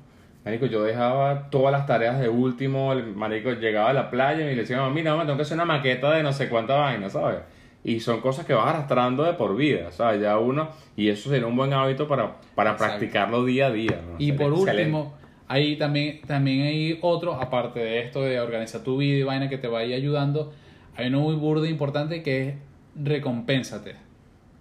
marico, 0.45 0.67
yo 0.67 0.83
dejaba 0.83 1.51
todas 1.51 1.73
las 1.73 1.87
tareas 1.87 2.19
de 2.21 2.29
último. 2.29 2.93
El 2.93 3.15
marico 3.15 3.53
llegaba 3.53 3.91
a 3.91 3.93
la 3.93 4.11
playa 4.11 4.51
y 4.51 4.55
le 4.55 4.63
decía, 4.63 4.87
mira, 4.89 5.13
mamá, 5.13 5.25
tengo 5.25 5.37
que 5.37 5.43
hacer 5.43 5.57
una 5.57 5.65
maqueta 5.65 6.13
de 6.13 6.23
no 6.23 6.33
sé 6.33 6.49
cuánta 6.49 6.75
vaina, 6.77 7.09
¿sabes? 7.11 7.39
Y 7.85 8.01
son 8.01 8.21
cosas 8.21 8.47
que 8.47 8.55
vas 8.55 8.67
arrastrando 8.69 9.25
de 9.25 9.33
por 9.33 9.57
vida, 9.57 9.91
¿sabes? 9.91 10.21
Ya 10.21 10.39
uno, 10.39 10.69
y 10.97 11.09
eso 11.09 11.31
sería 11.31 11.47
un 11.47 11.57
buen 11.57 11.73
hábito 11.73 12.07
para, 12.07 12.37
para 12.55 12.73
Exacto. 12.73 12.99
practicarlo 12.99 13.45
día 13.45 13.67
a 13.67 13.71
día. 13.73 14.01
¿no? 14.07 14.17
Y 14.19 14.27
Sería 14.31 14.39
por 14.39 14.53
excelente. 14.53 14.83
último, 14.83 15.15
hay 15.49 15.77
también, 15.77 16.21
también 16.23 16.63
hay 16.63 16.99
otro, 17.03 17.35
aparte 17.35 17.81
de 17.81 18.01
esto 18.01 18.23
de 18.23 18.41
organizar 18.41 18.83
tu 18.83 18.99
vida 18.99 19.19
y 19.19 19.23
vaina 19.25 19.49
que 19.49 19.59
te 19.59 19.67
vaya 19.69 19.97
ayudando, 19.97 20.53
hay 20.97 21.09
uno 21.09 21.21
muy 21.21 21.35
burdo 21.35 21.65
e 21.65 21.71
importante 21.71 22.23
que 22.23 22.49
es 22.49 22.55
recompénsate. 22.95 23.97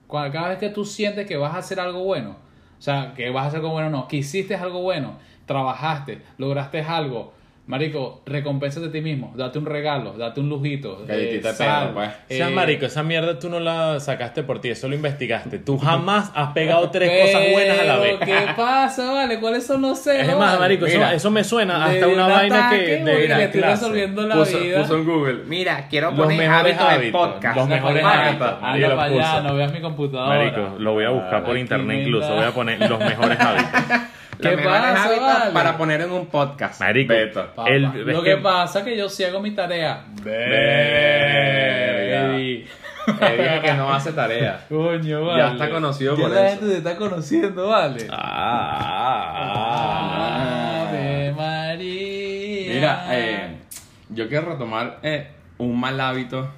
Cada 0.09 0.49
vez 0.49 0.57
que 0.57 0.69
tú 0.69 0.83
sientes 0.83 1.25
que 1.27 1.37
vas 1.37 1.53
a 1.53 1.59
hacer 1.59 1.79
algo 1.79 2.03
bueno, 2.03 2.31
o 2.77 2.81
sea, 2.81 3.13
que 3.15 3.29
vas 3.29 3.45
a 3.45 3.47
hacer 3.47 3.59
algo 3.59 3.71
bueno, 3.71 3.89
no, 3.89 4.07
que 4.07 4.17
hiciste 4.17 4.55
algo 4.55 4.81
bueno, 4.81 5.17
trabajaste, 5.45 6.21
lograste 6.37 6.81
algo, 6.81 7.33
marico, 7.67 8.21
recompénsate 8.25 8.87
a 8.87 8.91
ti 8.91 8.99
mismo, 9.01 9.31
date 9.35 9.57
un 9.59 9.65
regalo, 9.65 10.13
date 10.13 10.41
un 10.41 10.49
lujito, 10.49 11.05
Galletita 11.07 11.49
de 11.49 11.55
sal, 11.55 11.83
perro, 11.83 11.93
pues. 11.93 12.09
Seas 12.27 12.49
eh, 12.49 12.53
marico, 12.53 12.85
esa 12.85 13.03
mierda 13.03 13.39
tú 13.39 13.49
no 13.49 13.59
la 13.61 13.99
sacaste 14.01 14.43
por 14.43 14.59
ti, 14.59 14.69
eso 14.69 14.89
lo 14.89 14.95
investigaste. 14.95 15.59
Tú 15.59 15.77
jamás 15.79 16.31
has 16.35 16.51
pegado 16.53 16.89
tres 16.89 17.09
cosas 17.27 17.49
buenas 17.51 17.79
a 17.79 17.83
la 17.83 17.97
vez. 17.97 18.15
¿Qué 18.25 18.35
pasa, 18.57 19.11
vale? 19.13 19.39
¿Cuáles 19.39 19.65
son 19.65 19.81
los 19.83 19.99
celos? 19.99 20.27
Es 20.27 20.37
más, 20.37 20.59
marico, 20.59 20.85
eso, 20.85 20.97
Mira, 20.97 21.13
eso 21.13 21.31
me 21.31 21.43
suena 21.45 21.85
hasta 21.85 22.07
una 22.07 22.25
un 22.25 22.31
vaina 22.33 22.67
ataque, 22.67 22.85
que 22.85 22.91
de 22.97 23.03
le 23.03 23.27
la 23.29 23.43
estoy 23.43 23.61
clase. 23.61 23.75
resolviendo 23.83 24.27
la 24.27 24.35
Puso, 24.35 24.59
vida. 24.59 24.81
puso 24.81 24.95
en 24.97 25.05
Google, 25.05 25.39
mira, 25.45 25.87
quiero 25.87 26.11
Los 26.11 26.19
poner 26.19 26.37
mejores 26.39 26.77
hábitos 26.77 26.87
de 26.89 26.93
hábitos, 26.95 27.27
podcast. 27.33 27.55
los 27.57 27.67
mejores 27.69 28.03
hábitos. 28.03 28.47
anda 28.61 28.95
para 28.95 29.03
allá, 29.03 29.41
no 29.41 29.55
veas 29.55 29.71
mi 29.71 29.79
computadora. 29.81 30.35
Marico, 30.37 30.75
lo 30.79 30.93
voy 30.93 31.05
a 31.05 31.09
buscar 31.09 31.43
por 31.45 31.57
internet 31.57 31.99
incluso. 32.05 32.35
Voy 32.35 32.43
a 32.45 32.51
poner 32.51 32.89
los 32.89 32.99
mejores 32.99 33.39
hábitos. 33.39 33.71
¿Qué 34.41 34.57
pasa, 34.57 35.09
vale? 35.19 35.51
para 35.53 35.77
poner 35.77 36.01
en 36.01 36.11
un 36.11 36.25
podcast. 36.27 36.79
Marico, 36.81 37.13
Beto. 37.13 37.47
El- 37.67 37.83
lo 38.05 38.23
que, 38.23 38.31
que- 38.31 38.37
pasa 38.37 38.79
es 38.79 38.85
que 38.85 38.97
yo 38.97 39.07
sí 39.09 39.23
hago 39.23 39.39
mi 39.41 39.51
tarea. 39.51 40.03
Verga. 40.23 42.37
Dije 42.37 43.61
que 43.63 43.73
no 43.73 43.93
hace 43.93 44.11
tarea. 44.13 44.65
Coño, 44.69 45.25
vale. 45.25 45.41
Ya 45.43 45.51
está 45.53 45.69
conocido 45.69 46.15
Ya 46.15 46.21
por 46.23 46.31
la 46.31 46.47
eso. 46.47 46.59
gente 46.59 46.71
te 46.73 46.77
está 46.77 46.95
conociendo, 46.97 47.67
vale. 47.67 48.07
Ah, 48.09 48.77
ah, 48.81 50.83
ah. 50.83 50.87
Ave 50.89 51.33
María. 51.35 52.73
Mira, 52.73 53.05
eh, 53.11 53.55
yo 54.09 54.27
quiero 54.27 54.49
retomar 54.51 54.99
eh, 55.03 55.27
un 55.57 55.79
mal 55.79 55.99
hábito 55.99 56.49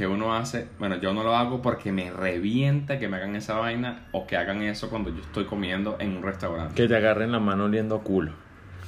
que 0.00 0.06
uno 0.06 0.34
hace. 0.34 0.66
Bueno, 0.78 0.96
yo 0.96 1.12
no 1.12 1.22
lo 1.22 1.36
hago 1.36 1.60
porque 1.60 1.92
me 1.92 2.10
revienta 2.10 2.98
que 2.98 3.06
me 3.06 3.18
hagan 3.18 3.36
esa 3.36 3.58
vaina 3.58 4.06
o 4.12 4.26
que 4.26 4.34
hagan 4.38 4.62
eso 4.62 4.88
cuando 4.88 5.10
yo 5.10 5.20
estoy 5.20 5.44
comiendo 5.44 5.96
en 6.00 6.16
un 6.16 6.22
restaurante. 6.22 6.74
Que 6.74 6.88
te 6.88 6.96
agarren 6.96 7.30
la 7.30 7.38
mano 7.38 7.66
oliendo 7.66 7.96
a 7.96 8.00
culo. 8.02 8.32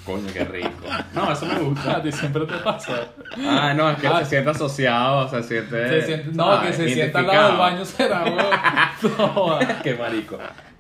Coño, 0.07 0.27
qué 0.33 0.43
rico. 0.45 0.71
No, 1.15 1.31
eso 1.31 1.45
me 1.45 1.59
gusta. 1.59 1.99
A 1.99 2.03
ti 2.03 2.11
siempre 2.11 2.47
te 2.47 2.55
pasa. 2.65 3.09
Ah, 3.45 3.75
no, 3.77 3.91
es 3.91 3.99
que 3.99 4.07
Ah. 4.07 4.21
se 4.21 4.25
siente 4.25 4.49
asociado, 4.53 5.29
se 5.29 5.43
siente. 5.43 5.87
Se 6.01 6.07
siente- 6.07 6.31
no, 6.33 6.51
ah, 6.51 6.63
que 6.67 6.73
se 6.73 6.89
sienta 6.89 7.19
al 7.19 7.27
lado 7.27 7.49
del 7.49 7.59
baño 7.59 7.85
será. 7.85 8.25
No, 9.19 9.29
joda. 9.29 9.83
Qué 9.83 9.95
marico. 9.95 10.39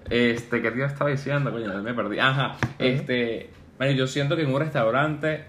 Este, 0.08 0.62
¿qué 0.62 0.70
te 0.70 0.82
estaba 0.84 1.10
diciendo? 1.10 1.52
Coño, 1.52 1.74
me 1.82 1.92
perdí. 1.92 2.18
Ajá. 2.18 2.56
Este, 2.78 3.50
bueno, 3.76 3.92
yo 3.92 4.06
siento 4.06 4.34
que 4.34 4.42
en 4.44 4.54
un 4.54 4.60
restaurante, 4.60 5.44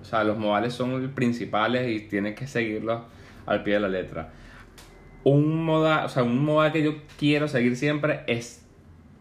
o 0.00 0.04
sea, 0.04 0.22
los 0.22 0.38
modales 0.38 0.72
son 0.72 1.10
principales 1.16 1.90
y 1.90 2.06
tienes 2.06 2.36
que 2.36 2.46
seguirlos 2.46 3.00
al 3.46 3.62
pie 3.62 3.74
de 3.74 3.80
la 3.80 3.88
letra. 3.88 4.30
Un 5.24 5.64
modal, 5.64 6.06
o 6.06 6.08
sea, 6.08 6.22
un 6.24 6.44
modal 6.44 6.72
que 6.72 6.82
yo 6.82 6.94
quiero 7.18 7.46
seguir 7.48 7.76
siempre 7.76 8.22
es 8.26 8.66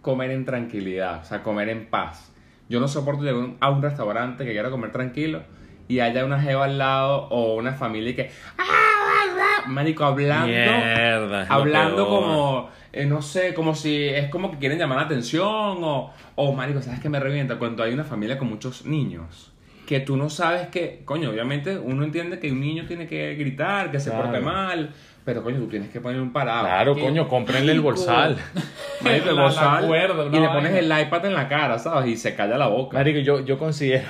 comer 0.01 0.31
en 0.31 0.45
tranquilidad, 0.45 1.21
o 1.21 1.25
sea, 1.25 1.43
comer 1.43 1.69
en 1.69 1.85
paz. 1.87 2.33
Yo 2.69 2.79
no 2.79 2.87
soporto 2.87 3.23
llegar 3.23 3.55
a 3.59 3.69
un 3.69 3.81
restaurante 3.81 4.45
que 4.45 4.51
quiera 4.51 4.69
comer 4.71 4.91
tranquilo 4.91 5.43
y 5.87 5.99
haya 5.99 6.25
una 6.25 6.39
jeva 6.41 6.65
al 6.65 6.77
lado 6.77 7.27
o 7.29 7.55
una 7.55 7.73
familia 7.73 8.15
que... 8.15 8.31
"Ah, 8.57 9.67
Marico, 9.67 10.03
hablando 10.05 10.47
Mierda. 10.47 11.43
es 11.43 11.49
lo 11.49 11.53
hablando 11.53 12.07
como, 12.07 12.69
eh, 12.91 13.05
no 13.05 13.21
sé, 13.21 13.53
como 13.53 13.75
si 13.75 14.05
es 14.07 14.27
como 14.29 14.49
que 14.49 14.57
quieren 14.57 14.79
llamar 14.79 14.97
la 14.97 15.03
atención 15.03 15.43
o, 15.43 16.11
o 16.35 16.53
marico, 16.53 16.81
¿sabes 16.81 16.99
qué 16.99 17.09
me 17.09 17.19
revienta? 17.19 17.59
Cuando 17.59 17.83
hay 17.83 17.93
una 17.93 18.03
familia 18.03 18.39
con 18.39 18.49
muchos 18.49 18.85
niños, 18.87 19.50
que 19.87 19.99
tú 19.99 20.17
no 20.17 20.29
sabes 20.29 20.67
que, 20.67 21.01
coño, 21.05 21.29
obviamente 21.29 21.77
uno 21.77 22.03
entiende 22.03 22.39
que 22.39 22.51
un 22.51 22.59
niño 22.61 22.85
tiene 22.87 23.07
que 23.07 23.35
gritar, 23.35 23.91
que 23.91 23.99
se 23.99 24.09
Claro. 24.09 24.25
porte 24.25 24.39
mal, 24.39 24.89
pero 25.25 25.43
coño, 25.43 25.57
tú 25.59 25.67
tienes 25.67 25.89
que 25.89 25.99
poner 26.01 26.19
un 26.21 26.31
parado. 26.33 26.63
Claro, 26.65 26.95
Qué 26.95 27.01
coño, 27.01 27.27
cómprenle 27.27 27.71
el 27.73 27.81
bolsal. 27.81 28.37
Marico, 29.01 29.29
el 29.29 29.35
La- 29.35 29.41
la 29.41 29.47
bozal, 29.47 29.87
cuerda, 29.87 30.25
una 30.25 30.37
y 30.37 30.39
le 30.41 30.47
pones 30.49 30.73
el 30.75 30.85
iPad 30.85 31.25
en 31.25 31.33
la 31.33 31.47
cara, 31.47 31.77
¿sabes? 31.79 32.09
Y 32.09 32.17
se 32.17 32.35
calla 32.35 32.57
la 32.57 32.67
boca. 32.67 32.97
Marico, 32.97 33.19
yo, 33.19 33.39
yo 33.45 33.57
considero 33.57 34.09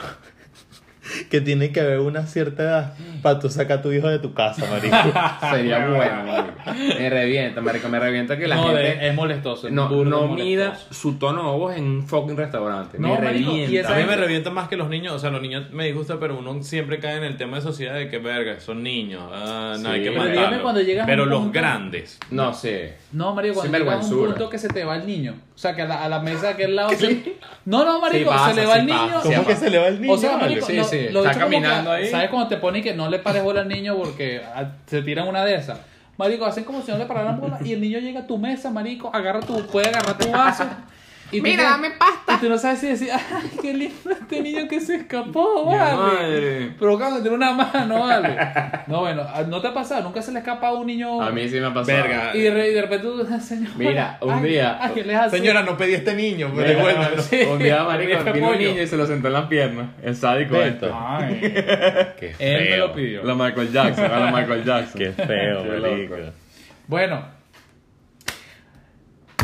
que 1.29 1.41
tiene 1.41 1.71
que 1.71 1.81
haber 1.81 1.99
una 1.99 2.25
cierta 2.27 2.63
edad 2.63 2.93
para 3.21 3.39
tú 3.39 3.49
sacar 3.49 3.79
a 3.79 3.81
tu 3.81 3.91
hijo 3.91 4.07
de 4.07 4.19
tu 4.19 4.33
casa, 4.33 4.65
marico. 4.69 4.95
Sería 5.51 5.87
bueno, 5.87 6.23
marico. 6.25 6.99
Me 6.99 7.09
revienta, 7.09 7.61
marico, 7.61 7.89
me 7.89 7.99
revienta 7.99 8.37
que 8.37 8.47
la 8.47 8.55
No, 8.55 8.63
gente... 8.67 9.07
es 9.07 9.15
molestoso. 9.15 9.67
es 9.67 9.73
No, 9.73 9.87
burda 9.89 10.09
no 10.09 10.27
molestoso. 10.27 10.43
mida 10.45 10.77
su 10.89 11.13
tono 11.15 11.51
de 11.51 11.57
voz 11.57 11.75
en 11.77 11.83
un 11.85 12.07
fucking 12.07 12.37
restaurante. 12.37 12.97
No, 12.99 13.09
me 13.09 13.19
marico, 13.21 13.51
revienta. 13.51 13.93
A 13.93 13.97
mí 13.97 14.03
me 14.05 14.15
revienta 14.15 14.49
más 14.49 14.67
que 14.67 14.77
los 14.77 14.89
niños, 14.89 15.13
o 15.13 15.19
sea, 15.19 15.29
los 15.29 15.41
niños 15.41 15.71
me 15.71 15.85
disgusta, 15.85 16.19
pero 16.19 16.37
uno 16.37 16.61
siempre 16.63 16.99
cae 16.99 17.17
en 17.17 17.23
el 17.23 17.37
tema 17.37 17.57
de 17.57 17.63
sociedad 17.63 17.95
de 17.95 18.09
que, 18.09 18.17
verga, 18.19 18.59
son 18.59 18.83
niños, 18.83 19.23
ah, 19.33 19.75
no 19.79 19.89
Sí. 19.89 19.95
hay 19.95 20.03
que 20.03 20.11
matarlos. 20.11 20.61
cuando 20.61 20.81
llegas 20.81 21.03
a 21.03 21.07
Pero 21.07 21.23
un 21.23 21.29
los 21.29 21.39
punto- 21.39 21.53
grandes. 21.59 22.19
No 22.29 22.53
sé. 22.53 22.95
No, 23.11 23.33
marico, 23.35 23.61
Sin 23.61 23.71
cuando 23.71 23.77
llega 23.77 23.91
un 23.91 23.99
vergüenzura. 24.01 24.29
punto 24.35 24.49
que 24.49 24.57
se 24.57 24.67
te 24.69 24.83
va 24.83 24.95
el 24.95 25.05
niño. 25.05 25.35
O 25.53 25.57
sea, 25.61 25.75
que 25.75 25.83
a 25.83 25.85
la, 25.85 26.03
a 26.03 26.09
la 26.09 26.19
mesa 26.19 26.47
de 26.47 26.53
aquel 26.53 26.75
lado... 26.75 26.89
se- 26.91 27.35
No, 27.65 27.85
no, 27.85 27.99
marico, 27.99 28.31
Sí 28.31 28.37
pasa, 28.37 28.49
se 28.53 28.61
le 28.61 28.65
va 28.65 28.73
sí 28.75 28.79
el 28.79 28.87
pasa. 28.87 29.05
niño. 29.05 29.21
¿Cómo 29.23 29.47
que 29.47 29.55
se 29.55 29.69
le 29.69 29.77
va 29.77 29.87
el 29.89 30.09
O 30.09 30.17
sea, 30.17 30.37
marico, 30.37 30.65
Sí, 30.65 30.77
no, 30.77 30.83
lo 31.09 31.25
está 31.25 31.39
caminando 31.39 31.89
que- 31.91 31.95
ahí. 31.97 32.07
¿Sabes 32.07 32.29
cuando 32.29 32.47
te 32.49 32.57
ponen 32.57 32.83
que 32.83 32.93
no 32.93 33.09
le 33.09 33.19
pares 33.19 33.43
bola 33.43 33.61
al 33.61 33.67
niño 33.67 33.95
porque 33.97 34.41
ah, 34.53 34.71
se 34.85 35.01
tiran 35.01 35.27
una 35.27 35.43
de 35.43 35.55
esas? 35.55 35.79
Marico, 36.17 36.45
hacen 36.45 36.63
como 36.65 36.81
si 36.81 36.91
no 36.91 36.97
le 36.97 37.05
pararan 37.05 37.39
bola 37.39 37.57
y 37.63 37.73
el 37.73 37.81
niño 37.81 37.97
llega 37.99 38.19
a 38.21 38.27
tu 38.27 38.37
mesa, 38.37 38.69
marico, 38.69 39.09
agarra 39.13 39.39
tu, 39.39 39.65
puede 39.67 39.87
agarrar 39.87 40.17
tu 40.17 40.29
vaso. 40.29 40.65
Y 41.31 41.41
Mira, 41.41 41.63
dame 41.63 41.91
pasta. 41.91 42.33
Y 42.35 42.37
tú 42.39 42.49
no 42.49 42.57
sabes 42.57 42.79
si 42.79 42.87
decir, 42.87 43.09
ay, 43.13 43.51
qué 43.61 43.73
lindo 43.73 44.11
este 44.11 44.41
niño 44.41 44.67
que 44.67 44.81
se 44.81 44.95
escapó, 44.97 45.65
vale. 45.65 46.71
tiene 47.21 47.29
una 47.35 47.53
mano, 47.53 47.99
vale. 48.01 48.37
No, 48.87 48.99
bueno, 49.01 49.23
ah, 49.25 49.43
¿no 49.47 49.61
te 49.61 49.69
ha 49.69 49.73
pasado? 49.73 50.03
¿Nunca 50.03 50.21
se 50.21 50.31
le 50.33 50.39
escapa 50.39 50.67
a 50.67 50.73
un 50.73 50.87
niño? 50.87 51.21
A 51.21 51.31
mí 51.31 51.47
sí 51.47 51.59
me 51.59 51.67
ha 51.67 51.73
pasado. 51.73 52.03
Verga. 52.03 52.35
Y 52.35 52.41
de, 52.41 52.51
re- 52.51 52.69
y 52.71 52.73
de 52.73 52.81
repente 52.81 53.07
tú, 53.07 53.39
señora. 53.39 53.71
Mira, 53.77 54.17
un 54.21 54.33
ay, 54.33 54.43
día- 54.49 54.77
Ay, 54.81 54.91
¿qué 54.93 55.03
les 55.03 55.17
hace? 55.17 55.37
Señora, 55.37 55.63
no 55.63 55.77
pedí 55.77 55.93
este 55.93 56.13
niño, 56.15 56.49
Mira, 56.49 56.65
pero 56.65 56.77
devuélvelo. 56.79 57.21
Sí. 57.21 57.41
Un 57.49 57.59
día, 57.59 57.83
marico, 57.83 58.31
vino 58.33 58.49
un 58.49 58.57
niño 58.57 58.81
y 58.81 58.87
se 58.87 58.97
lo 58.97 59.05
sentó 59.05 59.27
en 59.27 59.33
las 59.33 59.45
piernas. 59.45 59.87
El 60.03 60.15
sádico 60.15 60.55
este. 60.57 60.89
Ay, 60.93 61.39
Qué 62.19 62.35
él 62.39 62.61
me 62.63 62.67
feo. 62.67 62.87
lo 62.87 62.93
pidió. 62.93 63.23
La 63.23 63.35
Michael 63.35 63.71
Jackson, 63.71 64.05
a 64.11 64.19
la 64.19 64.31
Michael 64.31 64.63
Jackson. 64.65 64.99
Qué 64.99 65.11
feo, 65.11 65.63
Qué 65.63 65.69
marico. 65.79 66.17
loco. 66.17 66.31
Bueno. 66.87 67.25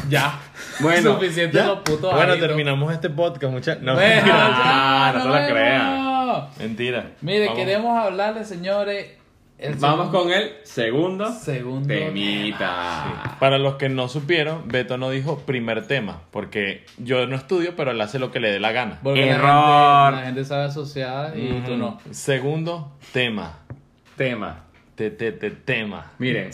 Ya. 0.10 0.40
Bueno, 0.80 1.14
Suficiente 1.16 1.58
¿Ya? 1.58 1.66
los 1.68 1.80
putos 1.80 2.14
Bueno, 2.14 2.36
terminamos 2.38 2.94
este 2.94 3.10
podcast, 3.10 3.52
muchachos. 3.54 3.84
No, 3.84 3.94
Bueno, 3.96 4.16
mentira. 4.16 4.36
Ah, 4.40 5.12
ya, 5.12 5.18
no 5.18 5.24
te 5.24 5.28
nos 5.30 5.40
la 5.40 5.48
creas. 5.48 6.60
Mentira. 6.60 7.12
Mire, 7.22 7.46
Vamos. 7.48 7.60
queremos 7.60 7.98
hablarle, 7.98 8.44
señores. 8.46 9.12
el 9.58 9.74
Vamos 9.76 10.08
segundo- 10.12 10.24
con 10.24 10.32
el 10.34 10.52
segundo 10.64 11.32
segundo 11.34 11.88
temita. 11.88 13.38
Para 13.40 13.58
los 13.58 13.76
que 13.76 13.90
no 13.90 14.08
supieron, 14.08 14.68
Beto 14.68 14.98
no 15.00 15.10
dijo 15.10 15.40
primer 15.40 15.88
tema, 15.88 16.22
porque 16.30 16.86
yo 17.00 17.26
no 17.26 17.36
estudio, 17.36 17.76
pero 17.76 17.90
él 17.90 18.00
hace 18.02 18.20
lo 18.20 18.30
que 18.32 18.40
le 18.40 18.52
dé 18.52 18.60
la 18.60 18.72
gana. 18.72 19.00
Porque 19.02 19.26
la 19.26 19.32
Error. 19.32 20.06
gente, 20.14 20.20
la 20.22 20.26
gente 20.28 20.46
sabe 20.46 20.66
asociar 20.66 21.36
y 21.38 21.62
tú 21.66 21.76
no. 21.76 21.98
Segundo 22.12 22.92
tema. 23.14 23.58
Tema. 24.16 24.64
Te, 24.94 25.10
te, 25.12 25.32
te, 25.32 25.50
tema. 25.52 26.12
Miren, 26.20 26.50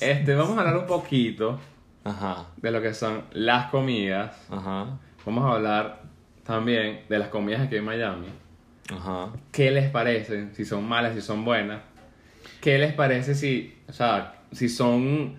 este, 0.00 0.34
vamos 0.34 0.56
a 0.56 0.60
hablar 0.60 0.76
un 0.78 0.86
poquito 0.86 1.58
Ajá, 2.04 2.46
de 2.56 2.70
lo 2.70 2.82
que 2.82 2.94
son 2.94 3.22
las 3.32 3.66
comidas. 3.70 4.36
ajá, 4.50 4.98
Vamos 5.24 5.44
a 5.44 5.54
hablar 5.56 6.00
también 6.44 7.02
de 7.08 7.18
las 7.18 7.28
comidas 7.28 7.60
aquí 7.62 7.76
en 7.76 7.84
Miami. 7.84 8.26
ajá. 8.90 9.28
¿Qué 9.52 9.70
les 9.70 9.88
parecen? 9.90 10.52
Si 10.54 10.64
son 10.64 10.88
malas, 10.88 11.14
si 11.14 11.20
son 11.20 11.44
buenas. 11.44 11.80
¿Qué 12.60 12.78
les 12.78 12.92
parece 12.92 13.34
si, 13.34 13.76
o 13.88 13.92
sea, 13.92 14.34
si 14.52 14.68
son 14.68 15.36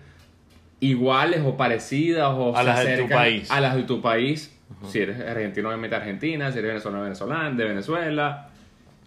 iguales 0.80 1.42
o 1.44 1.56
parecidas 1.56 2.28
o 2.34 2.54
A 2.56 2.60
se 2.60 2.64
las 2.66 2.84
de 2.84 2.96
tu 2.98 3.08
país. 3.08 3.50
A 3.50 3.60
las 3.60 3.76
de 3.76 3.82
tu 3.84 4.00
país. 4.00 4.50
Si 4.88 4.98
eres 5.00 5.20
argentino, 5.20 5.68
obviamente 5.68 5.96
Argentina. 5.96 6.50
Si 6.52 6.58
eres 6.58 6.70
venezolano, 6.70 7.02
venezolano, 7.04 7.56
de 7.56 7.64
Venezuela. 7.64 8.48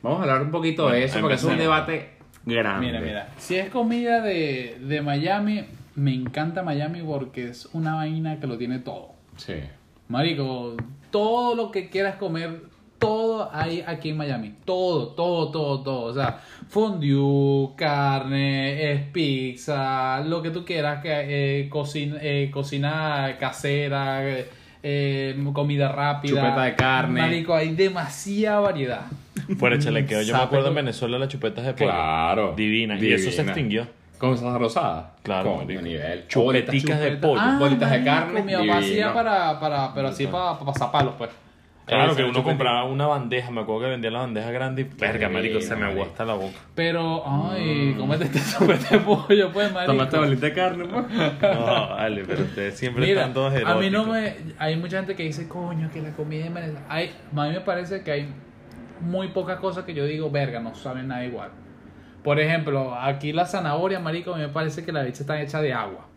Vamos 0.01 0.19
a 0.19 0.23
hablar 0.23 0.41
un 0.41 0.51
poquito 0.51 0.83
Bueno, 0.83 0.97
de 0.97 1.03
eso 1.05 1.19
porque 1.19 1.35
es 1.35 1.43
un 1.43 1.57
debate 1.57 2.11
grande. 2.45 2.85
Mira, 2.87 2.99
mira. 3.01 3.29
Si 3.37 3.55
es 3.55 3.69
comida 3.69 4.21
de, 4.21 4.77
de 4.81 5.01
Miami, 5.01 5.65
me 5.97 6.13
encanta 6.13 6.61
Miami 6.61 7.01
porque 7.01 7.49
es 7.49 7.67
una 7.73 7.95
vaina 7.95 8.39
que 8.39 8.45
lo 8.45 8.57
tiene 8.59 8.77
todo. 8.77 9.13
Sí. 9.35 9.55
Marico, 10.07 10.77
todo 11.09 11.55
lo 11.55 11.71
que 11.71 11.89
quieras 11.89 12.17
comer, 12.17 12.61
todo 12.99 13.49
hay 13.51 13.83
aquí 13.85 14.09
en 14.09 14.17
Miami. 14.17 14.53
Todo, 14.63 15.07
todo, 15.09 15.49
todo, 15.49 15.81
todo. 15.81 16.03
O 16.03 16.13
sea, 16.13 16.39
fondue, 16.69 17.75
carne, 17.75 18.91
es 18.91 19.01
pizza, 19.09 20.21
lo 20.21 20.43
que 20.43 20.51
tú 20.51 20.63
quieras, 20.63 21.01
que, 21.01 21.09
eh, 21.61 21.67
cocina, 21.67 22.17
eh, 22.21 22.51
cocina 22.53 23.35
casera, 23.39 24.21
eh, 24.83 25.43
comida 25.51 25.91
rápida. 25.91 26.41
Chupeta 26.41 26.63
de 26.63 26.75
carne. 26.75 27.21
Marico, 27.21 27.55
hay 27.55 27.73
demasiada 27.73 28.59
variedad. 28.59 29.05
Fuera 29.57 29.79
chalequeo. 29.79 30.21
Yo 30.21 30.37
me 30.37 30.43
acuerdo 30.43 30.67
en 30.67 30.75
Venezuela 30.75 31.17
las 31.17 31.29
chupetas 31.29 31.65
de 31.65 31.73
pollo. 31.73 31.89
Claro. 31.89 32.53
Divina. 32.55 32.99
Y 32.99 33.13
eso 33.13 33.31
se 33.31 33.41
extinguió. 33.41 33.87
¿Con 34.17 34.37
salsa 34.37 34.57
rosada? 34.57 35.15
Claro, 35.23 35.55
Con 35.55 35.67
nivel. 35.67 36.27
Chupeticas 36.27 36.99
de 36.99 37.11
pollo. 37.17 37.41
bolitas 37.59 37.91
de 37.91 38.03
carne, 38.03 38.41
Mi 38.41 38.53
mamá 38.53 38.77
hacía 38.79 39.13
para, 39.13 39.59
para, 39.59 39.93
pero 39.93 40.07
así 40.09 40.27
para, 40.27 40.53
para 40.53 40.65
pasar 40.65 40.91
palos, 40.91 41.13
pues. 41.17 41.29
Claro 41.85 42.17
que 42.17 42.23
uno 42.23 42.43
compraba 42.43 42.83
una 42.83 43.07
bandeja. 43.07 43.49
Me 43.49 43.61
acuerdo 43.61 43.83
que 43.83 43.89
vendía 43.91 44.11
la 44.11 44.19
bandeja 44.19 44.51
grande 44.51 44.81
y 44.81 44.83
verga, 44.83 45.29
marico, 45.29 45.61
se 45.61 45.73
me 45.77 45.85
aguasta 45.85 46.25
la 46.25 46.33
boca. 46.33 46.57
Pero, 46.75 47.23
ay, 47.25 47.95
cómete 47.97 48.25
este 48.25 48.39
chupete 48.39 48.97
de 48.97 49.03
pollo, 49.03 49.51
pues, 49.53 49.71
marico. 49.71 49.93
Tomaste 49.93 50.17
bolita 50.17 50.45
de 50.47 50.53
carne, 50.53 50.85
pues. 50.85 51.05
No, 51.41 51.89
vale, 51.89 52.23
pero 52.27 52.43
ustedes 52.43 52.77
siempre 52.77 53.05
Mira, 53.05 53.21
están 53.21 53.33
todos 53.33 53.53
a 53.53 53.75
mí 53.75 53.89
no 53.89 54.01
eróticos. 54.03 54.07
me... 54.09 54.35
Hay 54.59 54.75
mucha 54.75 54.97
gente 54.97 55.15
que 55.15 55.23
dice, 55.23 55.47
coño, 55.47 55.89
que 55.89 56.01
la 56.01 56.11
comida 56.11 56.45
en 56.47 56.53
Venezuela... 56.55 56.85
Hay, 56.89 57.15
a 57.33 57.43
mí 57.45 57.51
me 57.53 57.61
parece 57.61 58.03
que 58.03 58.11
hay 58.11 58.29
muy 58.99 59.29
pocas 59.29 59.59
cosas 59.59 59.85
que 59.85 59.93
yo 59.93 60.03
digo, 60.05 60.29
verga, 60.29 60.59
no 60.59 60.75
saben 60.75 61.07
nada 61.07 61.23
igual. 61.23 61.51
Por 62.27 62.41
ejemplo, 62.41 62.93
aquí 62.93 63.31
la 63.31 63.45
zanahoria, 63.45 64.01
marico, 64.01 64.33
a 64.33 64.35
mí 64.35 64.41
me 64.43 64.49
parece 64.49 64.83
que 64.83 64.91
la 64.91 65.01
leche 65.01 65.21
está 65.23 65.41
hecha 65.41 65.61
de 65.61 65.71
agua. 65.71 66.07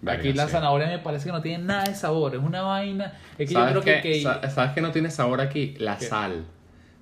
Verga, 0.00 0.18
aquí 0.18 0.32
la 0.32 0.46
sí. 0.46 0.52
zanahoria 0.52 0.86
me 0.86 0.98
parece 1.00 1.26
que 1.26 1.32
no 1.32 1.42
tiene 1.42 1.62
nada 1.64 1.84
de 1.84 1.94
sabor, 1.94 2.34
es 2.34 2.40
una 2.40 2.62
vaina... 2.62 3.12
Es 3.36 3.46
que 3.46 3.52
yo 3.54 3.60
¿Sabes 3.60 3.72
creo 3.72 3.82
que... 3.84 4.00
que- 4.00 4.22
Sa- 4.22 4.48
¿Sabes 4.48 4.70
que 4.72 4.80
no 4.80 4.90
tiene 4.90 5.10
sabor 5.10 5.42
aquí? 5.42 5.74
La 5.78 5.98
¿Qué? 5.98 6.06
sal. 6.06 6.46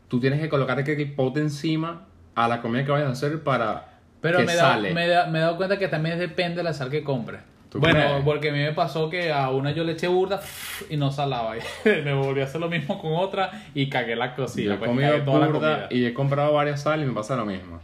Tú 0.09 0.18
tienes 0.18 0.40
que 0.40 0.49
colocar 0.49 0.77
el 0.81 1.12
pote 1.12 1.38
encima 1.38 2.07
a 2.35 2.49
la 2.49 2.61
comida 2.61 2.85
que 2.85 2.91
vayas 2.91 3.09
a 3.11 3.12
hacer 3.12 3.45
para 3.45 3.91
Pero 4.20 4.39
que 4.39 4.47
me, 4.47 4.57
da, 4.57 4.62
sale. 4.72 4.93
me, 4.93 5.07
da- 5.07 5.26
me 5.28 5.39
he 5.39 5.43
dado 5.43 5.57
cuenta 5.57 5.78
que 5.78 5.87
también 5.87 6.18
depende 6.18 6.57
de 6.57 6.62
la 6.64 6.72
sal 6.72 6.91
que 6.91 7.05
compres. 7.05 7.41
¿Tú 7.70 7.78
Bueno, 7.78 8.01
crees? 8.01 8.24
porque 8.24 8.49
a 8.49 8.53
mí 8.53 8.59
me 8.59 8.72
pasó 8.72 9.09
que 9.09 9.30
a 9.32 9.51
una 9.51 9.70
yo 9.70 9.85
le 9.85 9.93
eché 9.93 10.09
burda 10.09 10.41
y 10.91 10.97
no 10.97 11.12
salaba. 11.12 11.55
me 11.85 12.12
volví 12.12 12.41
a 12.41 12.45
hacer 12.45 12.61
lo 12.61 12.68
mismo 12.68 13.01
con 13.01 13.12
otra 13.14 13.53
y 13.72 13.89
cagué 13.89 14.16
la 14.16 14.30
Yo 14.35 14.43
cocina. 14.43 14.74
he 14.74 14.78
pues, 14.78 14.91
comido 14.91 15.20
burda 15.24 15.87
y 15.91 16.05
he 16.07 16.12
comprado 16.12 16.55
varias 16.55 16.82
sal 16.82 17.01
y 17.03 17.05
me 17.07 17.12
pasa 17.12 17.37
lo 17.37 17.47
mismo. 17.47 17.78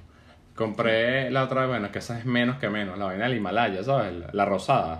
Compré 0.54 1.30
la 1.32 1.42
otra 1.42 1.62
vez, 1.62 1.70
bueno, 1.70 1.90
que 1.90 1.98
esa 1.98 2.16
es 2.16 2.24
menos 2.26 2.58
que 2.58 2.68
menos, 2.68 2.96
la 2.96 3.06
vaina 3.06 3.24
del 3.24 3.36
Himalaya, 3.38 3.82
¿sabes? 3.82 4.12
La, 4.14 4.26
la 4.32 4.44
rosada. 4.44 4.98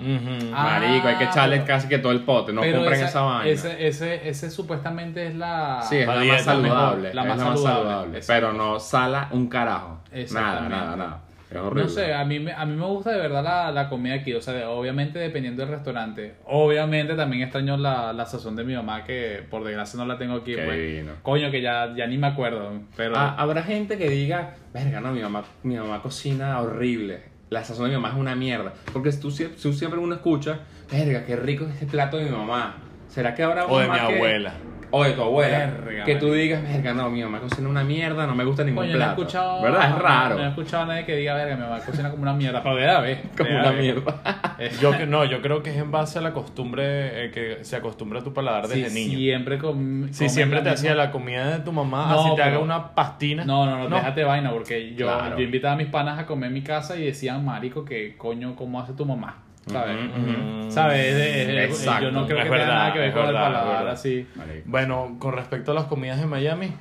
Ah, 0.52 0.80
Marico, 0.80 1.06
hay 1.06 1.14
que 1.16 1.24
echarle 1.24 1.56
pero- 1.58 1.66
casi 1.68 1.86
que 1.88 1.98
todo 1.98 2.10
el 2.10 2.22
pote, 2.24 2.52
no 2.52 2.60
compren 2.62 2.92
esa, 2.94 3.06
esa, 3.06 3.20
vaina. 3.20 3.50
Ese, 3.50 3.86
ese, 3.86 4.28
ese 4.28 4.50
supuestamente 4.50 5.28
es 5.28 5.36
la. 5.36 5.80
Sí, 5.88 5.98
es 5.98 6.06
La 6.08 6.16
la, 6.16 6.20
dieta 6.22 6.36
más 6.38 6.44
saludable. 6.44 7.14
la 7.14 7.22
es 7.22 7.28
más 7.28 7.38
la 7.38 7.44
más 7.44 7.62
saludable. 7.62 8.20
Pero 8.26 8.52
no 8.52 8.80
sala 8.80 9.28
un 9.30 9.46
carajo. 9.48 10.00
Nada, 10.32 10.68
nada, 10.68 10.96
nada. 10.96 11.18
Es 11.50 11.56
horrible. 11.56 11.82
No 11.84 11.88
sé, 11.88 12.12
a 12.14 12.24
mí, 12.24 12.40
me- 12.40 12.52
a 12.52 12.64
mí 12.66 12.74
me 12.76 12.86
gusta 12.86 13.10
de 13.12 13.18
verdad 13.18 13.44
la, 13.44 13.70
la 13.70 13.88
comida 13.88 14.14
aquí, 14.14 14.32
o 14.34 14.40
sea, 14.40 14.54
de- 14.54 14.64
obviamente 14.64 15.18
dependiendo 15.18 15.62
del 15.62 15.70
restaurante. 15.72 16.34
Obviamente 16.46 17.14
también 17.14 17.42
extraño 17.42 17.76
la, 17.76 18.12
la 18.12 18.26
sazón 18.26 18.56
de 18.56 18.64
mi 18.64 18.74
mamá, 18.74 19.04
que 19.04 19.42
por 19.50 19.62
desgracia 19.64 19.98
no 19.98 20.06
la 20.06 20.18
tengo 20.18 20.34
aquí. 20.36 20.54
Qué 20.54 20.62
pues. 21.04 21.18
Coño, 21.22 21.50
que 21.50 21.60
ya, 21.62 21.94
ya 21.96 22.06
ni 22.06 22.18
me 22.18 22.26
acuerdo, 22.28 22.72
pero... 22.96 23.14
Ah, 23.16 23.34
habrá 23.38 23.62
gente 23.62 23.98
que 23.98 24.08
diga, 24.08 24.54
verga, 24.72 25.00
no, 25.00 25.12
mi 25.12 25.20
mamá, 25.20 25.44
mi 25.62 25.76
mamá 25.76 26.00
cocina 26.02 26.60
horrible. 26.60 27.20
La 27.50 27.62
sazón 27.62 27.84
de 27.84 27.90
mi 27.90 27.96
mamá 27.96 28.08
es 28.14 28.20
una 28.20 28.34
mierda. 28.34 28.72
Porque 28.92 29.12
tú, 29.12 29.30
tú 29.62 29.72
siempre 29.72 30.00
uno 30.00 30.14
escucha, 30.14 30.60
verga, 30.90 31.24
qué 31.24 31.36
rico 31.36 31.64
es 31.66 31.74
este 31.74 31.86
plato 31.86 32.16
de 32.16 32.24
mi 32.24 32.30
mamá. 32.30 32.76
¿Será 33.08 33.34
que 33.34 33.42
habrá 33.44 33.66
O 33.66 33.78
de 33.78 33.86
mi 33.88 33.94
que- 33.94 34.00
abuela. 34.00 34.54
O 34.96 35.02
de 35.02 35.10
tu 35.12 35.22
abuela. 35.22 35.58
Verga, 35.58 36.04
que 36.04 36.14
tú 36.16 36.32
digas, 36.32 36.62
verga, 36.62 36.94
no, 36.94 37.10
mi 37.10 37.20
mamá 37.20 37.40
cocina 37.40 37.68
una 37.68 37.82
mierda, 37.82 38.28
no 38.28 38.34
me 38.36 38.44
gusta 38.44 38.62
ningún 38.62 38.84
Coño, 38.84 38.90
no 38.92 38.94
he 38.96 38.98
plato. 38.98 39.20
escuchado... 39.22 39.62
¿Verdad? 39.62 39.88
Es 39.90 39.98
raro. 39.98 40.34
No, 40.38 40.44
he 40.44 40.48
escuchado 40.50 40.82
a 40.84 40.86
nadie 40.86 41.04
que 41.04 41.16
diga, 41.16 41.34
verga, 41.34 41.56
mi 41.56 41.62
mamá 41.62 41.80
cocina 41.80 42.10
como 42.10 42.22
una 42.22 42.32
mierda, 42.32 42.62
pero 42.62 42.76
de 42.76 42.86
ver. 43.00 43.18
Como 43.36 43.50
debe 43.50 43.60
una 43.60 43.72
mierda. 43.72 44.56
Yo 44.80 44.96
que 44.96 45.06
no, 45.06 45.24
yo 45.24 45.42
creo 45.42 45.62
que 45.64 45.70
es 45.70 45.76
en 45.78 45.90
base 45.90 46.18
a 46.20 46.22
la 46.22 46.32
costumbre 46.32 47.24
eh, 47.26 47.30
que 47.32 47.64
se 47.64 47.74
acostumbra 47.74 48.20
a 48.20 48.22
tu 48.22 48.32
paladar 48.32 48.68
desde 48.68 48.88
si 48.90 48.94
niño. 49.06 49.18
siempre 49.18 49.58
com- 49.58 50.08
Si 50.12 50.28
siempre 50.28 50.58
te 50.60 50.70
misma- 50.70 50.74
hacía 50.74 50.94
la 50.94 51.10
comida 51.10 51.58
de 51.58 51.64
tu 51.64 51.72
mamá, 51.72 52.06
No, 52.10 52.20
así 52.20 52.36
te 52.36 52.42
haga 52.44 52.60
una 52.60 52.94
pastina. 52.94 53.44
No, 53.44 53.66
no, 53.66 53.88
no, 53.88 53.96
déjate 53.96 54.22
vaina, 54.22 54.52
porque 54.52 54.94
yo, 54.94 55.06
Claro. 55.06 55.36
yo 55.36 55.42
invitaba 55.44 55.74
a 55.74 55.76
mis 55.76 55.88
panas 55.88 56.18
a 56.20 56.26
comer 56.26 56.48
en 56.48 56.54
mi 56.54 56.62
casa 56.62 56.96
y 56.96 57.04
decían, 57.04 57.44
marico, 57.44 57.84
que 57.84 58.16
coño, 58.16 58.54
¿cómo 58.54 58.80
hace 58.80 58.92
tu 58.92 59.04
mamá? 59.04 59.38
¿Sabes? 60.68 60.70
Yo 62.02 62.10
no 62.10 62.26
creo 62.26 62.38
Es 62.38 62.44
que 62.44 62.50
verdad, 62.50 62.66
tenga 62.66 62.74
nada 62.74 62.92
que 62.92 62.98
ver 62.98 63.12
con 63.12 63.26
el 63.26 63.32
paladar 63.34 63.88
así. 63.88 64.26
Bueno, 64.66 65.16
con 65.18 65.32
respecto 65.32 65.72
a 65.72 65.74
las 65.74 65.84
comidas 65.84 66.20
de 66.20 66.26
Miami, 66.26 66.72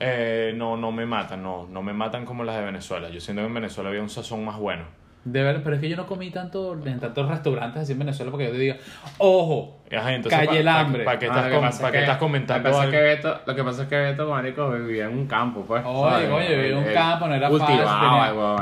eh, 0.00 0.52
no, 0.56 0.76
no 0.76 0.90
me 0.90 1.06
matan, 1.06 1.42
no, 1.42 1.66
no 1.68 1.82
me 1.82 1.92
matan 1.92 2.24
como 2.24 2.44
las 2.44 2.56
de 2.56 2.64
Venezuela. 2.64 3.08
Yo 3.10 3.20
siento 3.20 3.42
que 3.42 3.46
en 3.48 3.54
Venezuela 3.54 3.90
había 3.90 4.02
un 4.02 4.10
sazón 4.10 4.44
más 4.44 4.58
bueno. 4.58 4.84
De 5.24 5.40
ver, 5.40 5.62
pero 5.62 5.76
es 5.76 5.80
que 5.80 5.88
yo 5.88 5.96
no 5.96 6.04
comí 6.06 6.30
tanto 6.30 6.76
en 6.84 6.98
tantos 6.98 7.28
restaurantes 7.28 7.82
así 7.82 7.92
en 7.92 8.00
Venezuela 8.00 8.32
porque 8.32 8.46
yo 8.46 8.50
te 8.52 8.58
diga, 8.58 8.76
ojo, 9.18 9.78
Ajá, 9.96 10.14
entonces, 10.14 10.36
Calle 10.40 10.50
pa- 10.52 10.56
el 10.58 10.68
hambre. 10.68 11.04
¿Para 11.04 11.18
qué 11.20 11.26
Ah, 11.26 11.28
estás, 11.28 11.44
que 11.44 11.56
com- 11.56 11.94
estás 11.94 12.16
comentando 12.16 12.68
Lo 12.68 12.74
que, 12.74 12.80
pasa 12.80 12.84
es 12.86 12.90
que 12.90 13.02
Beto, 13.02 13.40
lo 13.46 13.54
que 13.54 13.62
pasa 13.64 13.82
es 13.82 13.88
que 13.88 13.96
Beto, 13.96 14.28
marico, 14.30 14.70
vivía 14.70 15.04
en 15.04 15.12
un 15.18 15.26
campo, 15.28 15.64
pues. 15.64 15.82
oye, 15.86 16.28
coño, 16.28 16.48
vivía 16.48 16.66
en 16.70 16.76
un 16.78 16.84
Él 16.84 16.92
campo, 16.94 17.28
no 17.28 17.34
era 17.36 17.50
fácil. 17.50 17.80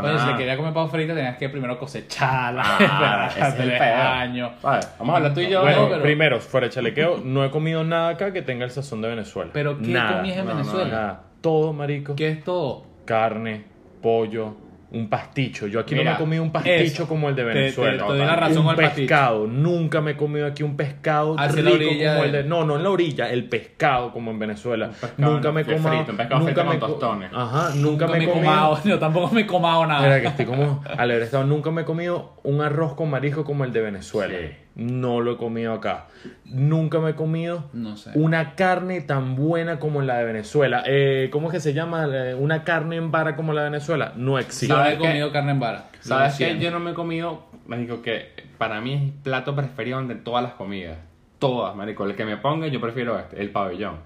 oye, 0.02 0.18
si 0.18 0.26
le 0.26 0.36
quería 0.36 0.56
comer 0.58 0.72
pavo 0.74 0.88
frito 0.88 1.14
tenías 1.14 1.36
que 1.38 1.48
primero 1.48 1.78
cosecharla, 1.78 2.62
Ah, 2.62 3.28
ese 3.30 3.40
es 3.40 3.46
el 3.54 3.54
tres 3.68 3.78
pedo. 3.80 3.94
años. 4.02 4.50
¿Sabes? 4.60 4.88
Vamos 4.98 5.12
a 5.14 5.16
hablar 5.16 5.34
tú 5.34 5.40
y 5.40 5.48
yo. 5.48 5.62
Bueno, 5.62 5.82
No, 5.84 5.88
pero- 5.88 6.02
primero, 6.02 6.40
fuera 6.40 6.66
de 6.66 6.72
chalequeo, 6.74 7.22
no 7.24 7.42
he 7.44 7.50
comido 7.50 7.84
nada 7.84 8.10
acá 8.10 8.32
que 8.34 8.42
tenga 8.42 8.66
el 8.66 8.70
sazón 8.70 9.00
de 9.00 9.08
Venezuela. 9.08 9.50
Pero 9.54 9.78
¿qué 9.78 9.86
nada, 9.88 10.16
comías 10.18 10.36
en 10.36 10.44
No, 10.44 10.50
no, 10.52 10.58
Venezuela? 10.58 10.90
Nada. 10.90 11.20
Todo, 11.40 11.72
marico. 11.72 12.16
¿Qué 12.16 12.28
es 12.28 12.44
todo? 12.44 12.84
Carne, 13.06 13.64
pollo, 14.02 14.56
un 14.92 15.08
pasticho. 15.08 15.66
Yo 15.66 15.80
aquí 15.80 15.94
no 15.94 16.02
me 16.04 16.12
he 16.12 16.16
comido 16.16 16.42
un 16.42 16.50
pasticho 16.52 17.02
eso. 17.02 17.08
como 17.08 17.28
el 17.28 17.36
de 17.36 17.44
Te- 17.44 17.48
te- 17.52 17.54
Venezuela. 17.58 18.02
te 18.06 18.08
doy 18.12 18.18
la 18.18 18.36
razón 18.36 18.66
un 18.66 18.74
pasticho. 18.74 18.94
pescado. 18.96 19.46
Nunca 19.46 20.00
me 20.00 20.10
he 20.12 20.16
comido 20.16 20.46
aquí 20.46 20.62
un 20.62 20.76
pescado 20.76 21.36
Hacia 21.38 21.62
rico 21.62 21.90
como 22.12 22.24
el 22.24 22.32
de-. 22.32 22.44
No, 22.44 22.64
no 22.64 22.76
en 22.76 22.82
la 22.82 22.90
orilla, 22.90 23.30
el 23.30 23.44
pescado 23.48 24.12
como 24.12 24.30
en 24.30 24.38
Venezuela. 24.38 24.88
pescado 24.88 25.12
nunca 25.32 25.52
me 25.52 25.60
he 25.60 25.64
frito, 25.64 25.82
comido... 25.82 26.00
un 26.08 26.16
pescado 26.16 26.40
nunca 26.40 26.52
frito 26.54 26.64
me 26.70 26.78
con 26.78 26.90
tostones. 26.90 27.30
Ajá, 27.32 27.68
nunca, 27.76 28.06
Nunca 28.06 28.06
me 28.08 28.24
he 28.24 28.28
comido... 28.28 28.80
yo 28.84 28.98
tampoco 28.98 29.34
me 29.34 29.40
he 29.42 29.46
comado 29.46 29.86
nada. 29.86 30.02
Mira 30.02 30.20
que 30.20 30.26
estoy 30.28 30.46
como 30.46 30.82
alebrestado. 30.98 31.44
Nunca 31.44 31.70
me 31.70 31.82
he 31.82 31.84
comido 31.84 32.34
un 32.42 32.60
arroz 32.60 32.94
con 32.94 33.10
marisco 33.10 33.44
como 33.44 33.64
el 33.64 33.72
de 33.72 33.80
Venezuela. 33.80 34.34
Sí. 34.38 34.54
No 34.80 35.20
lo 35.20 35.32
he 35.32 35.36
comido 35.36 35.74
acá. 35.74 36.06
Nunca 36.46 37.00
me 37.00 37.10
he 37.10 37.14
comido 37.14 37.64
No 37.74 37.98
sé. 37.98 38.12
una 38.14 38.54
carne 38.54 39.02
tan 39.02 39.36
buena 39.36 39.78
como 39.78 40.00
la 40.00 40.16
de 40.18 40.24
Venezuela. 40.24 40.82
Eh, 40.86 41.28
¿Cómo 41.30 41.48
es 41.48 41.52
que 41.52 41.60
se 41.60 41.74
llama? 41.74 42.08
Eh, 42.10 42.34
Una 42.34 42.64
carne 42.64 42.96
en 42.96 43.10
vara 43.10 43.36
como 43.36 43.52
la 43.52 43.62
de 43.64 43.70
Venezuela. 43.70 44.14
No 44.16 44.38
existe. 44.38 44.68
Yo 44.68 44.76
¿Sabes 44.76 44.94
he 44.94 44.96
qué? 44.98 45.06
comido 45.06 45.32
carne 45.32 45.50
en 45.52 45.60
vara. 45.60 45.84
¿Sabes 46.00 46.36
qué? 46.38 46.58
Yo 46.58 46.70
no 46.70 46.80
me 46.80 46.92
he 46.92 46.94
comido, 46.94 47.44
marico, 47.66 48.00
que 48.00 48.30
para 48.56 48.80
mí 48.80 48.94
es 48.94 49.02
el 49.02 49.10
plato 49.10 49.54
preferido 49.54 50.02
de 50.06 50.14
todas 50.14 50.42
las 50.42 50.52
comidas. 50.54 50.96
Todas, 51.38 51.76
marico. 51.76 52.04
El 52.06 52.14
que 52.16 52.24
me 52.24 52.38
ponga, 52.38 52.66
yo 52.68 52.80
prefiero 52.80 53.18
este, 53.18 53.38
el 53.40 53.50
pabellón. 53.50 53.96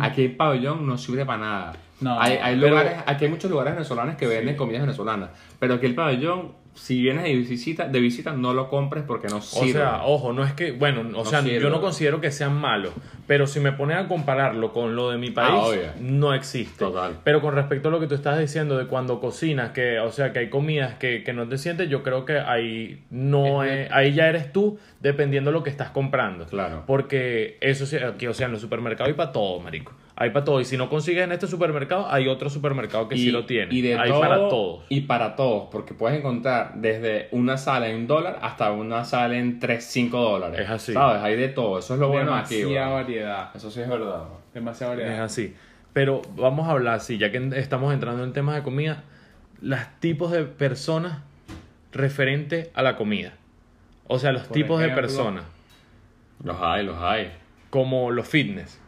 Aquí 0.00 0.26
el 0.26 0.36
pabellón 0.36 0.86
no 0.86 0.96
sirve 0.96 1.24
para 1.26 1.38
nada. 1.40 1.72
No, 2.02 2.20
hay, 2.20 2.34
hay 2.34 2.54
pero- 2.54 2.68
lugares, 2.68 2.92
aquí 3.06 3.24
hay 3.24 3.30
muchos 3.30 3.50
lugares 3.50 3.72
venezolanos 3.74 4.14
que 4.16 4.26
venden 4.26 4.54
comidas 4.54 4.82
venezolanas. 4.82 5.30
Pero 5.58 5.74
aquí 5.74 5.86
el 5.86 5.94
pabellón, 5.94 6.52
si 6.74 7.02
vienes 7.02 7.24
de 7.24 7.34
visita, 7.34 7.88
de 7.88 8.00
visita 8.00 8.32
no 8.32 8.54
lo 8.54 8.68
compres 8.68 9.04
porque 9.06 9.28
no 9.28 9.36
O 9.38 9.40
sirve. 9.42 9.72
sea, 9.80 10.02
ojo, 10.04 10.32
no 10.32 10.44
es 10.44 10.52
que, 10.54 10.72
bueno, 10.72 11.00
o 11.00 11.04
No 11.04 11.24
sea, 11.24 11.42
sirve. 11.42 11.60
yo 11.60 11.68
no 11.70 11.80
considero 11.80 12.20
que 12.20 12.30
sean 12.30 12.54
malos, 12.58 12.92
pero 13.26 13.46
si 13.46 13.60
me 13.60 13.72
pones 13.72 13.96
a 13.98 14.08
compararlo 14.08 14.72
con 14.72 14.96
lo 14.96 15.10
de 15.10 15.18
mi 15.18 15.30
país, 15.30 15.50
Ah, 15.88 15.94
no 16.00 16.32
existe. 16.32 16.78
Total. 16.78 17.18
Pero 17.24 17.40
con 17.40 17.54
respecto 17.54 17.88
a 17.88 17.90
lo 17.90 18.00
que 18.00 18.06
tú 18.06 18.14
estás 18.14 18.38
diciendo 18.38 18.78
de 18.78 18.86
cuando 18.86 19.20
cocinas, 19.20 19.70
que, 19.70 19.98
o 20.00 20.10
sea, 20.10 20.32
que 20.32 20.38
hay 20.38 20.48
comidas 20.50 20.94
que, 20.94 21.22
que 21.22 21.32
no 21.32 21.46
te 21.48 21.58
sientes, 21.58 21.88
yo 21.90 22.02
creo 22.02 22.24
que 22.24 22.38
ahí 22.38 23.04
no 23.10 23.62
Es 23.64 23.90
ahí 23.92 24.14
ya 24.14 24.28
eres 24.28 24.52
tú 24.52 24.78
dependiendo 25.00 25.50
de 25.50 25.54
lo 25.58 25.62
que 25.62 25.70
estás 25.70 25.90
comprando. 25.90 26.46
Claro. 26.46 26.84
Porque 26.86 27.58
eso 27.60 27.84
sí, 27.86 27.96
aquí, 27.96 28.26
o 28.26 28.34
sea, 28.34 28.46
en 28.46 28.52
los 28.52 28.60
supermercados 28.60 29.08
hay 29.08 29.14
para 29.14 29.32
todo, 29.32 29.60
marico. 29.60 29.92
Hay 30.22 30.30
para 30.30 30.44
todo. 30.44 30.60
Y 30.60 30.66
si 30.66 30.76
no 30.76 30.90
consigues 30.90 31.24
en 31.24 31.32
este 31.32 31.46
supermercado, 31.46 32.06
hay 32.10 32.28
otro 32.28 32.50
supermercado 32.50 33.08
que 33.08 33.16
sí 33.16 33.30
lo 33.30 33.46
tiene. 33.46 33.74
Y 33.74 33.80
de 33.80 33.96
hay 33.98 34.10
todo, 34.10 34.20
para 34.20 34.36
todos. 34.36 34.84
Y 34.90 35.00
para 35.00 35.34
todos, 35.34 35.68
porque 35.72 35.94
puedes 35.94 36.18
encontrar 36.18 36.74
desde 36.74 37.28
una 37.32 37.56
sala 37.56 37.88
en 37.88 37.96
un 37.96 38.06
dólar 38.06 38.38
hasta 38.42 38.70
una 38.70 39.04
sala 39.06 39.38
en 39.38 39.58
3, 39.58 39.82
5 39.82 40.20
dólares. 40.20 40.60
Es 40.60 40.68
así. 40.68 40.92
¿Sabes? 40.92 41.22
Hay 41.22 41.36
de 41.36 41.48
todo. 41.48 41.78
Eso 41.78 41.94
es 41.94 42.00
lo 42.00 42.08
bueno 42.08 42.34
aquí. 42.34 42.56
Demasiada 42.56 42.88
variedad. 42.90 43.50
Eso 43.56 43.70
sí 43.70 43.80
es 43.80 43.88
verdad. 43.88 44.24
Demasiada 44.52 44.92
Es 44.92 44.98
variedad. 45.00 45.24
así. 45.24 45.54
Pero 45.94 46.20
vamos 46.36 46.68
a 46.68 46.72
hablar, 46.72 47.00
sí, 47.00 47.16
ya 47.16 47.32
que 47.32 47.50
estamos 47.56 47.94
entrando 47.94 48.22
en 48.22 48.34
temas 48.34 48.56
de 48.56 48.62
comida, 48.62 49.04
los 49.62 49.80
tipos 50.00 50.30
de 50.32 50.44
personas 50.44 51.20
referente 51.92 52.70
a 52.74 52.82
la 52.82 52.96
comida. 52.96 53.32
O 54.06 54.18
sea, 54.18 54.32
los 54.32 54.42
Por 54.42 54.52
tipos 54.52 54.80
de 54.80 54.90
personas, 54.90 55.44
Los 56.44 56.56
hay, 56.60 56.84
los 56.84 56.98
hay. 57.00 57.32
como 57.70 58.10
los 58.10 58.28
fitness. 58.28 58.78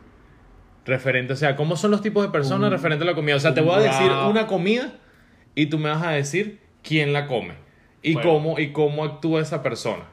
Referente, 0.85 1.33
o 1.33 1.37
sea, 1.37 1.55
¿cómo 1.55 1.77
son 1.77 1.91
los 1.93 2.03
tipos 2.03 2.25
de 2.25 2.31
personas 2.31 2.67
Un- 2.67 2.73
referente 2.73 3.05
a 3.05 3.07
la 3.07 3.15
comida? 3.15 3.37
O 3.37 3.41
sea, 3.41 3.55
te 3.55 3.61
voy 3.61 3.75
a 3.77 3.79
decir 3.79 4.11
una 4.29 4.47
comida 4.47 4.93
y 5.55 5.67
tú 5.67 5.79
me 5.79 5.89
vas 5.91 6.03
a 6.03 6.11
decir 6.11 6.61
quién 6.83 7.13
la 7.13 7.27
come 7.29 7.55
y 8.03 8.15
cómo 8.15 8.59
y 8.59 8.73
cómo 8.73 9.05
actúa 9.05 9.41
esa 9.43 9.63
persona. 9.63 10.05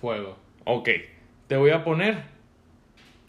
Fuego. 0.00 0.36
Ok, 0.64 0.88
te 1.46 1.56
voy 1.56 1.70
a 1.70 1.84
poner 1.84 2.22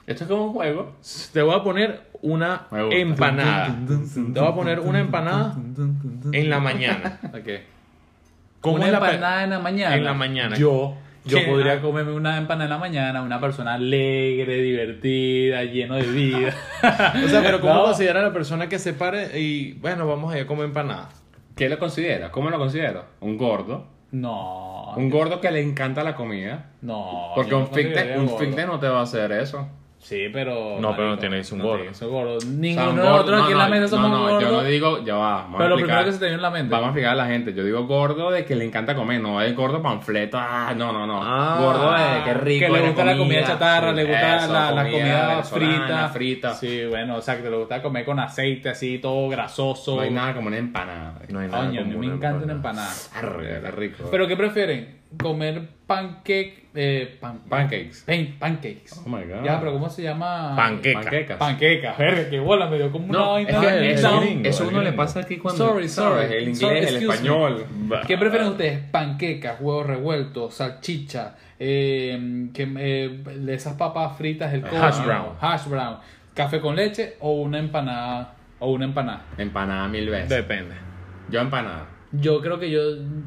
Esto 0.08 0.24
es 0.24 0.30
como 0.30 0.46
un 0.48 0.54
juego. 0.54 0.96
te 1.32 1.42
voy 1.44 1.56
a 1.56 1.64
poner 1.64 2.02
una 2.24 2.66
empanada. 2.92 3.76
Te 3.88 4.40
voy 4.40 4.50
a 4.50 4.56
poner 4.56 4.80
una 4.80 5.00
empanada 5.00 5.56
en 6.34 6.50
la 6.50 6.60
mañana. 6.60 7.20
Ok. 7.26 7.50
¿Cómo 8.62 8.76
una 8.76 8.88
es 8.88 8.92
la 8.92 8.98
empanada 8.98 9.44
en 9.44 9.50
la 9.52 9.60
mañana. 9.60 9.96
En 9.96 10.04
la 10.04 10.14
mañana. 10.14 10.56
Yo, 10.58 10.96
yo 11.30 11.38
¿Qué? 11.40 11.46
podría 11.46 11.74
Ah. 11.74 11.82
comerme 11.82 12.12
una 12.14 12.38
empanada 12.38 12.66
en 12.66 12.70
la 12.72 12.78
mañana, 12.78 13.22
una 13.22 13.40
persona 13.40 13.76
alegre, 13.76 14.62
divertida, 14.62 15.64
lleno 15.64 15.96
de 15.96 16.04
vida. 16.04 16.54
O 17.26 17.28
sea, 17.28 17.42
pero 17.42 17.62
¿cómo 17.62 17.74
No. 17.80 17.84
considera 17.86 18.22
la 18.22 18.34
persona 18.34 18.68
que 18.70 18.80
se 18.80 18.94
pare 18.94 19.40
y, 19.40 19.74
bueno, 19.74 20.08
vamos 20.08 20.34
a 20.34 20.38
ir 20.38 20.44
a 20.44 20.48
comer 20.48 20.66
empanada? 20.66 21.10
¿Qué 21.56 21.70
lo 21.70 21.78
considera? 21.80 22.32
¿Cómo 22.32 22.50
lo 22.50 22.58
considero? 22.58 23.06
Un 23.22 23.38
gordo. 23.38 23.88
No. 24.12 24.94
Un 24.96 25.10
gordo 25.10 25.40
que 25.40 25.52
le 25.52 25.62
encanta 25.62 26.04
la 26.04 26.16
comida. 26.16 26.72
No. 26.82 27.32
Porque 27.36 27.54
un 27.54 27.62
no 27.62 27.68
un 27.68 28.56
no 28.66 28.80
te 28.80 28.88
va 28.88 29.00
a 29.00 29.04
hacer 29.04 29.32
eso. 29.32 29.68
Sí, 30.00 30.28
pero. 30.32 30.78
No, 30.80 30.96
pero 30.96 31.16
no 31.16 31.18
ser 31.20 31.54
un 31.54 31.60
no 31.60 31.66
gordo. 31.66 31.84
que 31.84 31.94
ser 31.94 32.08
gordo. 32.08 32.38
Ninguno 32.48 32.90
un 32.90 32.96
de 32.96 33.02
gordo- 33.02 33.36
aquí 33.36 33.44
no, 33.44 33.50
en 33.52 33.58
la 33.58 33.68
mesa 33.68 33.88
somos 33.90 34.10
no, 34.10 34.18
no, 34.18 34.24
gordos. 34.24 34.42
yo 34.42 34.52
no 34.52 34.64
digo, 34.64 35.04
ya 35.04 35.16
va. 35.16 35.32
vamos 35.42 35.56
a 35.56 35.58
pero 35.58 35.70
lo 35.70 35.76
primero 35.76 36.06
que 36.06 36.12
se 36.14 36.20
te 36.20 36.26
viene 36.26 36.36
en 36.38 36.42
la 36.42 36.50
mente. 36.50 36.72
Vamos 36.72 36.86
a 36.86 36.90
explicar 36.90 37.12
a 37.12 37.16
la 37.16 37.26
gente. 37.28 37.54
Yo 37.54 37.64
digo 37.66 37.86
gordo 37.86 38.32
de 38.32 38.46
que 38.46 38.56
le 38.56 38.66
encanta 38.66 38.96
comer, 38.96 39.20
no 39.22 39.42
es 39.42 39.54
gordo 39.56 39.82
panfleto. 39.82 40.38
Ah, 40.40 40.74
no, 40.76 40.94
no, 40.94 41.06
no. 41.06 41.20
Ah, 41.22 41.58
gordo 41.60 41.92
de 41.92 42.24
que 42.24 42.34
rico. 42.34 42.66
que 42.66 42.72
le 42.72 42.88
gusta 42.88 43.06
la 43.06 43.18
comida 43.18 43.44
chatarra, 43.44 43.92
le 43.92 44.04
gusta 44.06 44.38
eso, 44.38 44.54
la, 44.54 44.72
la 44.72 44.84
comida 44.90 45.44
frita. 45.44 46.10
frita. 46.10 46.54
Sí, 46.54 46.86
bueno, 46.88 47.18
o 47.18 47.22
sea, 47.22 47.36
que 47.36 47.44
te 47.44 47.50
le 47.50 47.58
gusta 47.58 47.82
comer 47.82 48.06
con 48.06 48.20
aceite 48.20 48.70
así, 48.70 49.00
todo 49.00 49.28
grasoso. 49.30 49.98
No 49.98 50.02
hay 50.02 50.12
nada 50.12 50.34
como 50.34 50.48
una 50.48 50.58
empanada. 50.58 51.16
No 51.28 51.40
hay 51.40 51.50
nada 51.50 51.64
mí 51.70 51.78
como 51.78 52.00
me 52.00 52.06
encanta 52.06 52.44
una 52.46 52.54
empanada. 52.54 52.92
Arre, 53.16 53.72
rico. 53.72 54.06
¿Pero 54.10 54.28
qué 54.28 54.38
prefieren? 54.38 54.99
¿Comer 55.18 55.68
pancake? 55.88 56.70
Eh, 56.76 57.18
pan- 57.20 57.40
Pancakes. 57.50 58.04
pan- 58.06 58.36
pancakes. 58.38 59.02
Oh 59.04 59.10
my 59.10 59.24
god. 59.24 59.44
Ya, 59.44 59.60
pero 59.60 59.74
¿cómo 59.74 59.90
se 59.90 60.04
llama? 60.04 60.54
Panqueca. 60.56 61.02
Panquecas. 61.02 61.38
Panquecas. 61.38 61.98
Verga, 61.98 62.30
qué 62.30 62.40
bola, 62.40 62.68
me 62.68 62.78
dio 62.78 62.92
como 62.92 63.08
una 63.08 63.18
No, 63.18 63.32
vaina. 63.32 63.50
es 63.50 63.58
que 63.58 63.68
el 63.78 63.84
eso, 63.86 64.20
gringo, 64.22 64.48
eso 64.50 64.64
el 64.64 64.70
uno 64.70 64.82
le 64.84 64.94
pasa 64.94 65.22
aquí 65.22 65.38
cuando. 65.38 65.66
Sorry, 65.68 65.90
¿sabes? 65.90 66.28
sorry. 66.28 66.36
El 66.38 66.44
inglés, 66.44 66.60
Sorry, 66.60 66.78
el 66.80 66.94
me. 67.08 67.14
español. 67.14 67.66
¿Qué 68.06 68.18
prefieren 68.20 68.50
ustedes? 68.50 68.80
Panquecas, 68.92 69.60
huevos 69.60 69.88
revueltos, 69.88 70.54
salchicha, 70.54 71.36
eh, 71.58 72.48
que, 72.54 72.72
eh, 72.78 73.24
de 73.36 73.54
esas 73.56 73.74
papas 73.74 74.16
fritas 74.16 74.52
del 74.52 74.62
coño, 74.62 74.84
Hash 74.84 75.04
brown. 75.04 75.30
hash 75.42 75.66
brown, 75.68 75.98
café 76.36 76.60
con 76.62 76.76
leche 76.76 77.16
o 77.20 77.32
una 77.42 77.58
empanada 77.58 78.36
o 78.60 78.72
una 78.72 78.86
empanada. 78.86 79.24
Empanada 79.40 79.88
mil 79.88 80.08
veces. 80.08 80.30
Depende. 80.30 80.76
Yo 81.30 81.40
empanada. 81.42 81.88
Yo 82.12 82.42
creo 82.42 82.60
que 82.60 82.72
yo. 82.72 82.82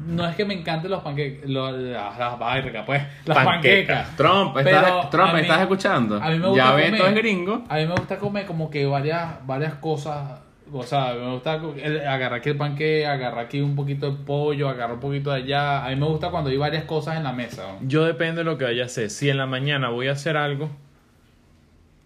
No 0.07 0.27
es 0.27 0.35
que 0.35 0.43
me 0.45 0.53
encanten 0.53 0.91
los 0.91 1.01
panqueques. 1.01 1.49
Los, 1.49 1.71
las, 1.73 2.19
las 2.19 2.85
pues. 2.85 3.01
Las 3.25 3.45
panquecas. 3.45 4.15
Trump, 4.17 4.57
¿estás, 4.57 5.09
Trump, 5.09 5.33
mí- 5.33 5.41
¿estás 5.41 5.61
escuchando? 5.61 6.21
a 6.21 6.29
mí 6.29 6.39
me 6.39 6.47
gusta 6.47 6.63
ya 6.63 6.71
comer. 6.71 6.91
Beto 6.91 7.07
es 7.07 7.15
gringo. 7.15 7.63
A 7.69 7.77
mí 7.77 7.85
me 7.85 7.95
gusta 7.95 8.17
comer 8.17 8.45
como 8.45 8.69
que 8.69 8.85
varias, 8.85 9.45
varias 9.47 9.75
cosas. 9.75 10.41
O 10.71 10.83
sea, 10.83 11.13
me 11.13 11.31
gusta 11.33 11.53
agarrar 11.53 12.33
aquí 12.33 12.49
el 12.49 12.57
panqueque, 12.57 13.05
agarrar 13.05 13.45
aquí 13.45 13.61
un 13.61 13.75
poquito 13.75 14.09
de 14.11 14.17
pollo, 14.17 14.67
agarrar 14.67 14.95
un 14.95 14.99
poquito 14.99 15.31
de 15.31 15.43
allá. 15.43 15.85
A 15.85 15.89
mí 15.89 15.95
me 15.95 16.07
gusta 16.07 16.29
cuando 16.29 16.49
hay 16.49 16.57
varias 16.57 16.83
cosas 16.85 17.15
en 17.15 17.23
la 17.23 17.31
mesa. 17.31 17.63
¿no? 17.79 17.87
Yo 17.87 18.03
depende 18.05 18.39
de 18.39 18.43
lo 18.45 18.57
que 18.57 18.65
vaya 18.65 18.83
a 18.83 18.85
hacer. 18.87 19.09
Si 19.09 19.29
en 19.29 19.37
la 19.37 19.45
mañana 19.45 19.89
voy 19.89 20.07
a 20.07 20.13
hacer 20.13 20.35
algo, 20.35 20.69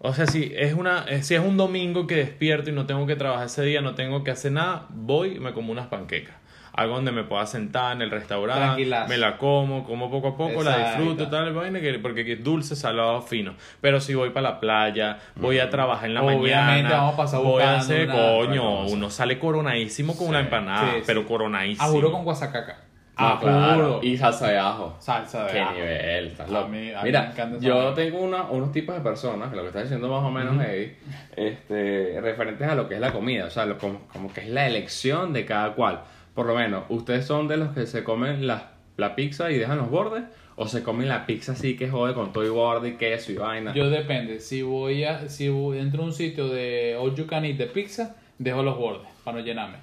o 0.00 0.12
sea, 0.12 0.26
si 0.26 0.52
es 0.54 0.74
una, 0.74 1.06
eh, 1.08 1.22
si 1.22 1.34
es 1.34 1.40
un 1.40 1.56
domingo 1.56 2.06
que 2.06 2.16
despierto 2.16 2.70
y 2.70 2.72
no 2.72 2.86
tengo 2.86 3.06
que 3.06 3.16
trabajar 3.16 3.46
ese 3.46 3.62
día, 3.62 3.80
no 3.80 3.94
tengo 3.94 4.22
que 4.22 4.30
hacer 4.30 4.52
nada, 4.52 4.86
voy 4.90 5.36
y 5.36 5.40
me 5.40 5.52
como 5.52 5.72
unas 5.72 5.88
panquecas. 5.88 6.36
Algo 6.78 6.94
donde 6.94 7.10
me 7.10 7.24
pueda 7.24 7.44
sentar 7.44 7.96
en 7.96 8.02
el 8.02 8.10
restaurante, 8.12 8.62
Tranquilazo. 8.64 9.08
me 9.08 9.18
la 9.18 9.36
como, 9.36 9.82
como 9.84 10.08
poco 10.12 10.28
a 10.28 10.36
poco, 10.36 10.62
la 10.62 10.78
disfruto, 10.78 11.28
tal, 11.28 11.52
vaina, 11.52 11.80
que- 11.80 11.98
porque 11.98 12.34
es 12.34 12.44
dulce, 12.44 12.76
salado, 12.76 13.20
fino. 13.20 13.54
Pero 13.80 14.00
si 14.00 14.14
voy 14.14 14.30
para 14.30 14.50
la 14.50 14.60
playa, 14.60 15.18
voy 15.34 15.58
a 15.58 15.70
trabajar 15.70 16.06
en 16.08 16.14
la 16.14 16.22
Obviamente 16.22 16.54
mañana, 16.54 16.90
vamos 16.90 17.14
a 17.14 17.16
pasar 17.16 17.40
voy 17.42 17.64
a 17.64 17.78
hacer 17.78 18.04
una- 18.08 18.14
coño, 18.14 18.86
uno 18.86 19.10
sale 19.10 19.40
coronadísimo 19.40 20.16
con 20.16 20.28
una 20.28 20.38
empanada, 20.38 20.92
sí, 20.92 20.96
sí. 20.98 21.02
pero 21.04 21.26
coronadísimo. 21.26 21.84
A 21.84 21.90
juro 21.90 22.12
con 22.12 22.22
guasacaca. 22.22 22.76
Ah, 23.20 23.32
A 23.32 23.40
claro. 23.40 23.74
juro. 23.94 24.00
Y 24.04 24.16
salsa 24.16 24.46
de 24.46 24.58
ajo. 24.58 24.94
Salsa 25.00 25.46
de 25.46 25.50
Qué 25.52 25.58
ajo. 25.60 25.72
nivel, 25.74 26.26
estás 26.28 26.48
A 26.48 26.52
loco. 26.52 26.68
mí- 26.68 26.76
a 26.92 26.98
mí 26.98 27.02
me 27.02 27.02
Mira, 27.02 27.30
encanta 27.32 27.56
esa 27.56 27.66
yo 27.66 27.92
tengo 27.94 28.20
una- 28.20 28.42
unos 28.44 28.70
tipos 28.70 28.94
de 28.94 29.00
personas, 29.00 29.50
que 29.50 29.56
lo 29.56 29.62
que 29.62 29.68
está 29.68 29.82
diciendo 29.82 30.08
más 30.08 30.22
o 30.22 30.30
menos 30.30 30.64
Eddie, 30.64 30.96
este, 31.34 32.20
referentes 32.20 32.68
a 32.68 32.76
lo 32.76 32.88
que 32.88 32.94
es 32.94 33.00
la 33.00 33.12
comida, 33.12 33.46
o 33.46 33.50
sea, 33.50 33.66
lo- 33.66 33.76
como, 33.78 34.06
como 34.12 34.32
que 34.32 34.42
es 34.42 34.48
la 34.48 34.68
elección 34.68 35.32
de 35.32 35.44
cada 35.44 35.72
cual. 35.72 36.02
Por 36.38 36.46
lo 36.46 36.54
menos, 36.54 36.84
¿ustedes 36.88 37.26
son 37.26 37.48
de 37.48 37.56
los 37.56 37.70
que 37.70 37.84
se 37.88 38.04
comen 38.04 38.46
la, 38.46 38.70
la 38.96 39.16
pizza 39.16 39.50
y 39.50 39.58
dejan 39.58 39.78
los 39.78 39.90
bordes? 39.90 40.22
¿O 40.54 40.68
se 40.68 40.84
comen 40.84 41.08
la 41.08 41.26
pizza 41.26 41.50
así 41.50 41.76
que 41.76 41.88
jode 41.90 42.14
con 42.14 42.32
todo 42.32 42.46
y 42.46 42.48
borde 42.48 42.90
y 42.90 42.92
queso 42.92 43.32
y 43.32 43.34
vaina? 43.34 43.74
Yo 43.74 43.90
depende. 43.90 44.38
Si 44.38 44.62
voy 44.62 45.02
a, 45.02 45.28
si 45.28 45.48
voy, 45.48 45.78
entro 45.78 46.04
a 46.04 46.06
un 46.06 46.12
sitio 46.12 46.46
de 46.46 46.96
all 46.96 47.12
you 47.16 47.26
can 47.26 47.44
eat 47.44 47.56
de 47.56 47.66
pizza, 47.66 48.14
dejo 48.38 48.62
los 48.62 48.78
bordes 48.78 49.08
para 49.24 49.38
no 49.40 49.44
llenarme. 49.44 49.78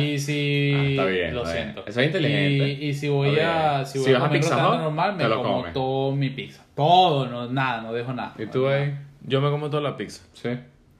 Y 0.00 0.18
si 0.26 0.72
Ah, 0.76 0.84
está 0.84 1.04
bien, 1.04 1.32
lo 1.32 1.42
está 1.42 1.52
bien. 1.54 1.64
siento. 1.74 1.84
Eso 1.86 2.00
es 2.00 2.06
inteligente. 2.06 2.68
Y, 2.84 2.88
y 2.88 2.94
si 2.94 3.08
voy 3.08 3.38
a, 3.38 3.74
bien. 3.76 3.86
si 3.86 3.92
Si 3.92 3.98
voy 4.00 4.12
vas 4.14 4.22
a 4.22 4.24
a 4.24 4.28
comer 4.28 4.40
Pizza 4.40 4.68
Hut, 4.68 4.78
normal, 4.80 5.14
me 5.16 5.28
lo 5.28 5.36
como 5.44 5.64
todo 5.72 6.16
mi 6.16 6.30
pizza. 6.30 6.64
Todo, 6.74 7.28
no, 7.28 7.46
nada, 7.52 7.82
no 7.82 7.92
dejo 7.92 8.12
nada. 8.12 8.34
¿Y 8.36 8.46
tú, 8.46 8.68
Eddie? 8.68 8.96
Yo 9.22 9.40
me 9.40 9.48
como 9.50 9.70
toda 9.70 9.84
la 9.84 9.96
pizza. 9.96 10.24
Sí. 10.32 10.48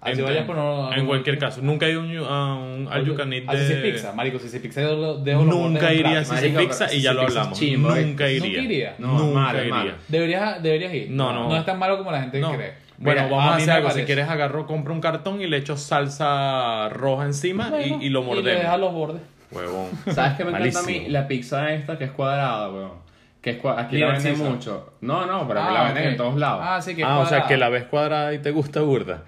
Así 0.02 0.18
En- 0.18 0.24
vayas 0.24 0.44
por 0.46 0.56
no- 0.56 0.92
en 0.94 1.06
cualquier 1.06 1.36
caso. 1.38 1.60
Nunca 1.62 1.86
he 1.86 1.90
ido 1.90 2.00
a 2.26 2.54
un, 2.56 2.88
a 2.90 2.96
all 2.96 3.04
you 3.04 3.14
can 3.14 3.30
eat 3.34 3.44
Así 3.46 3.66
sí 3.66 3.74
de... 3.74 3.82
pizza, 3.92 4.12
marico, 4.14 4.38
si 4.38 4.48
se 4.48 4.58
pizza 4.60 4.80
dejo, 4.80 5.16
dejo 5.18 5.44
Nunca 5.44 5.92
iría 5.92 6.20
a. 6.20 6.24
Sisi 6.24 6.48
Marico, 6.48 6.60
Pizza 6.60 6.94
y 6.94 7.02
ya 7.02 7.12
lo 7.12 7.22
hablamos. 7.22 7.58
chimbo, 7.58 7.90
Nunca 7.94 8.28
iría. 8.30 8.48
Nunca 8.48 8.62
iría. 8.62 8.94
No, 8.98 9.18
Nunca 9.18 9.40
malo, 9.40 9.58
iría. 9.60 9.74
malo. 9.74 9.92
Deberías, 10.08 10.62
deberías 10.62 10.94
ir. 10.94 11.10
No, 11.10 11.32
no. 11.34 11.48
No 11.50 11.56
es 11.56 11.66
tan 11.66 11.78
malo 11.78 11.98
como 11.98 12.10
la 12.12 12.22
gente 12.22 12.40
No. 12.40 12.52
cree. 12.54 12.72
Bueno, 12.96 13.22
Mira, 13.24 13.34
vamos 13.36 13.52
a, 13.52 13.56
hacer 13.56 13.70
algo. 13.70 13.90
Si 13.90 14.02
quieres 14.04 14.28
agarro, 14.28 14.66
compro 14.66 14.92
un 14.94 15.00
cartón 15.00 15.40
y 15.40 15.46
le 15.46 15.56
echo 15.58 15.76
salsa 15.76 16.88
roja 16.90 17.24
encima 17.24 17.70
Bueno, 17.70 17.98
y, 18.02 18.06
y 18.06 18.08
lo 18.10 18.20
Y 18.20 18.22
le 18.22 18.26
mordemos. 18.28 18.62
dejas 18.62 18.80
los 18.80 18.92
bordes. 18.92 19.22
Huevón. 19.50 19.88
¿Sabes 20.12 20.34
qué 20.36 20.44
me 20.44 20.50
encanta 20.50 20.78
a 20.80 20.82
mí? 20.82 21.06
La 21.08 21.26
pizza 21.26 21.72
esta 21.72 21.98
que 21.98 22.04
es 22.04 22.10
cuadrada, 22.10 22.70
weón. 22.70 22.92
Que 23.40 23.50
es 23.50 23.58
aquí 23.64 23.96
la 23.98 24.08
venden 24.12 24.38
mucho. 24.38 24.92
No, 25.00 25.24
no, 25.26 25.48
pero 25.48 25.60
aquí 25.60 25.68
Ah, 25.70 25.78
la 25.78 25.84
venden 25.92 26.08
en 26.12 26.16
todos 26.18 26.36
lados. 26.36 26.60
Ah, 26.62 26.80
sí, 26.82 26.94
que 26.94 27.00
es 27.02 27.08
Ah, 27.08 27.18
o 27.20 27.26
sea 27.26 27.46
que 27.46 27.56
la 27.56 27.68
ves 27.70 27.84
cuadrada 27.84 28.34
y 28.34 28.38
te 28.38 28.50
gusta 28.50 28.80
burda. 28.82 29.22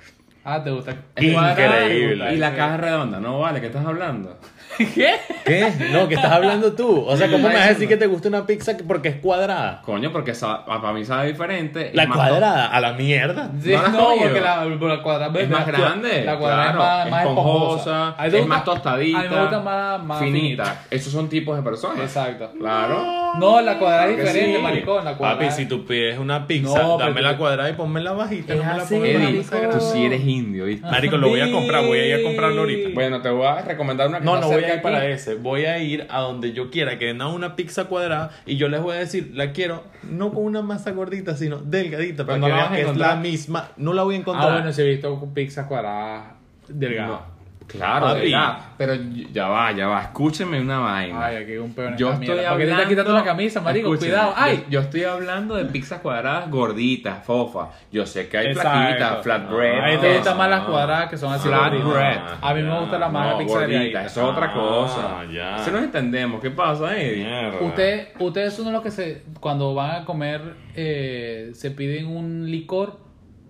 Ah, 0.45 0.63
te 0.63 0.71
gusta. 0.71 0.97
Increíble. 1.17 2.35
Y 2.35 2.37
la 2.39 2.55
caja 2.55 2.75
es 2.75 2.81
redonda. 2.81 3.21
No 3.21 3.41
vale, 3.41 3.61
¿qué 3.61 3.67
estás 3.67 3.87
hablando? 3.87 4.39
¿Qué? 4.79 5.15
¿Qué? 5.45 5.73
No, 5.93 6.09
¿qué 6.09 6.15
estás 6.15 6.33
hablando 6.33 6.73
tú? 6.73 7.05
O 7.07 7.17
sea, 7.17 7.29
¿cómo 7.31 7.49
me 7.49 7.55
vas 7.55 7.67
a 7.67 7.69
decir 7.71 7.89
que 7.89 7.97
te 7.97 8.07
gusta 8.07 8.29
una 8.29 8.47
pizza 8.47 8.77
que- 8.77 8.85
porque 8.85 9.09
es 9.09 9.17
cuadrada? 9.17 9.83
Coño, 9.85 10.11
porque 10.13 10.35
sa- 10.35 10.65
para 10.65 10.93
mí 10.93 11.05
sabe 11.05 11.29
diferente. 11.29 11.91
La 11.95 12.05
Es 12.05 12.09
más 12.09 12.19
cuadrada, 12.19 12.67
a 12.67 12.81
la 12.81 12.93
mierda. 12.95 13.51
Sí, 13.63 13.73
¿No 13.73 13.89
no, 13.89 14.09
porque 14.19 14.41
la, 14.41 14.65
la 14.65 15.03
cuadrada 15.03 15.41
Es 15.41 15.49
más 15.49 15.67
grande, 15.67 16.25
La 16.25 16.39
cuadrada 16.39 16.73
claro, 16.73 16.79
es 16.81 16.87
más, 16.87 17.05
es 17.07 17.11
más 17.11 17.21
esponjosa, 17.27 18.09
A 18.09 18.11
mí 18.11 18.17
me 18.19 18.27
es 18.27 18.33
gusta- 18.35 18.49
más 18.49 18.65
tostadita, 18.65 19.19
A 19.19 19.23
mí 19.23 19.29
me 19.31 19.41
gusta 19.41 19.61
más, 19.61 20.05
más 20.05 20.19
finita. 20.21 20.83
Esos 20.91 21.13
son 21.13 21.29
tipos 21.29 21.57
de 21.57 21.63
personas. 21.63 21.99
Exacto. 22.01 22.51
Claro. 22.59 23.23
No, 23.39 23.61
la 23.63 23.79
cuadrada 23.79 24.09
es 24.09 24.15
Claro 24.15 24.17
que 24.17 24.23
diferente, 24.33 24.57
sí. 24.59 24.63
maricón. 24.63 25.05
La 25.05 25.17
cuadrada. 25.17 25.41
Papi, 25.41 25.53
si 25.53 25.67
tú 25.67 25.85
pides 25.87 26.19
una 26.19 26.47
pizza, 26.47 26.83
No, 26.83 26.97
pero 26.97 27.09
dame 27.09 27.21
tú- 27.21 27.27
la 27.27 27.37
cuadrada 27.37 27.71
y 27.71 27.73
ponme 27.75 28.01
la 28.01 28.13
bajita. 28.13 28.53
Es 28.53 28.59
no 28.59 28.65
me 28.67 28.77
la 28.77 28.83
así, 28.83 28.95
pongas 28.95 29.09
Eddie, 29.11 29.45
marico. 29.51 29.79
tú 29.79 29.81
sí 29.93 30.05
eres 30.07 30.25
indio, 30.25 30.65
¿viste? 30.67 30.87
Marico, 30.87 31.17
lo 31.17 31.29
voy 31.29 31.41
a 31.41 31.51
comprar, 31.51 31.85
voy 31.87 31.99
a 31.99 32.07
ir 32.07 32.15
a 32.15 32.23
comprarlo 32.29 32.61
ahorita. 32.61 32.91
Bueno, 32.95 33.23
te 33.23 33.31
voy 33.31 33.47
a 33.47 33.63
recomendar 33.63 34.09
una 34.09 34.19
que 34.19 34.25
No, 34.25 34.35
está 34.35 34.47
no 34.47 34.53
voy 34.53 34.62
cerca 34.63 34.73
a 34.73 34.77
ir 34.77 34.83
para 34.83 35.07
ese. 35.07 35.35
Voy 35.35 35.65
a 35.65 35.79
ir 35.79 36.07
a 36.11 36.21
donde 36.21 36.53
yo 36.53 36.71
quiera 36.71 36.99
que 36.99 37.07
vendan 37.07 37.29
una 37.29 37.57
pizza 37.57 37.85
cuadrada 37.85 38.31
y 38.47 38.57
yo 38.57 38.69
les 38.69 38.81
voy 38.81 38.97
a 38.97 39.01
decir, 39.01 39.33
la 39.35 39.53
quiero 39.53 39.85
no 40.03 40.33
con 40.33 40.45
una 40.45 40.63
masa 40.63 40.91
gordita, 40.93 41.37
sino 41.37 41.59
delgadita, 41.59 42.25
para 42.25 42.39
no 42.39 42.47
que 42.47 42.53
vean 42.53 42.73
que 42.73 42.81
es 42.83 42.97
la 42.97 43.17
misma. 43.17 43.71
No 43.77 43.93
la 43.93 44.03
voy 44.03 44.17
a 44.17 44.19
encontrar. 44.19 44.51
Ah, 44.51 44.55
bueno, 44.55 44.73
si 44.73 44.83
he 44.83 44.89
visto 44.89 45.29
pizzas 45.35 45.67
cuadradas 45.67 46.35
delgadas. 46.69 47.11
No, 47.11 47.42
Claro, 47.67 48.07
Papi. 48.09 48.33
Pero 48.79 48.95
ya 49.33 49.49
va, 49.49 49.73
ya 49.73 49.87
va. 49.87 50.03
Escúcheme 50.03 50.61
una 50.61 50.79
vaina. 50.79 51.25
Ay, 51.27 51.37
aquí 51.37 51.53
hay 51.53 51.59
un 51.59 51.73
peor 51.75 51.93
en 51.93 51.97
Yo 51.99 52.13
estoy 52.13 52.27
mierda. 52.29 52.49
¿Por 52.51 52.59
qué 52.59 52.65
te 52.65 52.73
hablando. 52.73 52.73
estás 52.83 52.89
quitando 52.89 53.13
la 53.13 53.25
camisa, 53.25 53.61
marico? 53.61 53.95
Escúcheme, 53.95 54.13
Cuidado. 54.17 54.35
¡Ay! 54.37 54.57
Yo, 54.65 54.71
yo 54.71 54.81
estoy 54.81 55.05
hablando 55.05 55.55
de 55.57 55.65
pizzas 55.67 56.01
cuadradas 56.01 56.51
gorditas, 56.51 57.25
fofa. 57.25 57.69
Yo 57.91 58.05
sé 58.07 58.29
que 58.29 58.39
hay 58.39 58.47
Exacto. 58.49 58.71
flaquitas, 58.71 59.23
flatbread. 59.23 59.79
A 59.85 59.87
mí 59.95 59.97
te 60.01 60.11
Ah, 60.11 60.15
gustan 60.17 60.37
más 60.39 60.51
las 60.51 60.61
ah, 60.63 60.67
cuadradas 60.67 61.11
que 61.11 61.17
son 61.17 61.33
así 61.33 61.49
Flatbread. 61.49 62.19
A 62.41 62.55
mí 62.55 62.63
me 62.63 62.81
gusta 62.81 62.99
la 62.99 63.09
más 63.09 63.27
No, 63.27 63.33
la 63.33 63.39
pizza 63.39 63.59
gordita, 63.61 64.05
es 64.07 64.19
otra 64.19 64.47
Ah, 64.47 64.53
cosa. 64.55 65.25
ya. 65.33 65.59
Si 65.65 65.71
nos 65.71 65.83
entendemos, 65.83 66.41
¿qué 66.41 66.51
pasa, 66.51 66.97
Eddie? 66.99 67.25
Mierda. 67.25 67.61
Usted, 67.61 68.09
ustedes 68.19 68.55
son 68.55 68.67
de 68.67 68.73
los 68.73 68.83
que 68.83 68.91
se, 68.91 69.23
cuando 69.41 69.75
van 69.75 70.03
a 70.03 70.05
comer, 70.05 70.41
eh, 70.75 71.51
se 71.55 71.71
piden 71.71 72.07
un 72.07 72.51
licor 72.51 72.99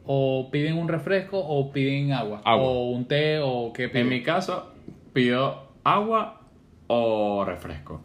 o 0.05 0.49
piden 0.51 0.79
un 0.79 0.89
refresco 0.89 1.39
o 1.39 1.73
piden 1.73 2.13
agua. 2.13 2.43
Agua. 2.45 2.67
O 2.67 2.91
un 2.91 3.07
té 3.07 3.41
o 3.43 3.73
qué 3.73 3.89
piden. 3.89 4.03
En 4.03 4.09
mi 4.09 4.23
caso, 4.23 4.73
pido 5.13 5.69
agua 5.85 6.41
o 6.87 7.45
refresco. 7.45 8.03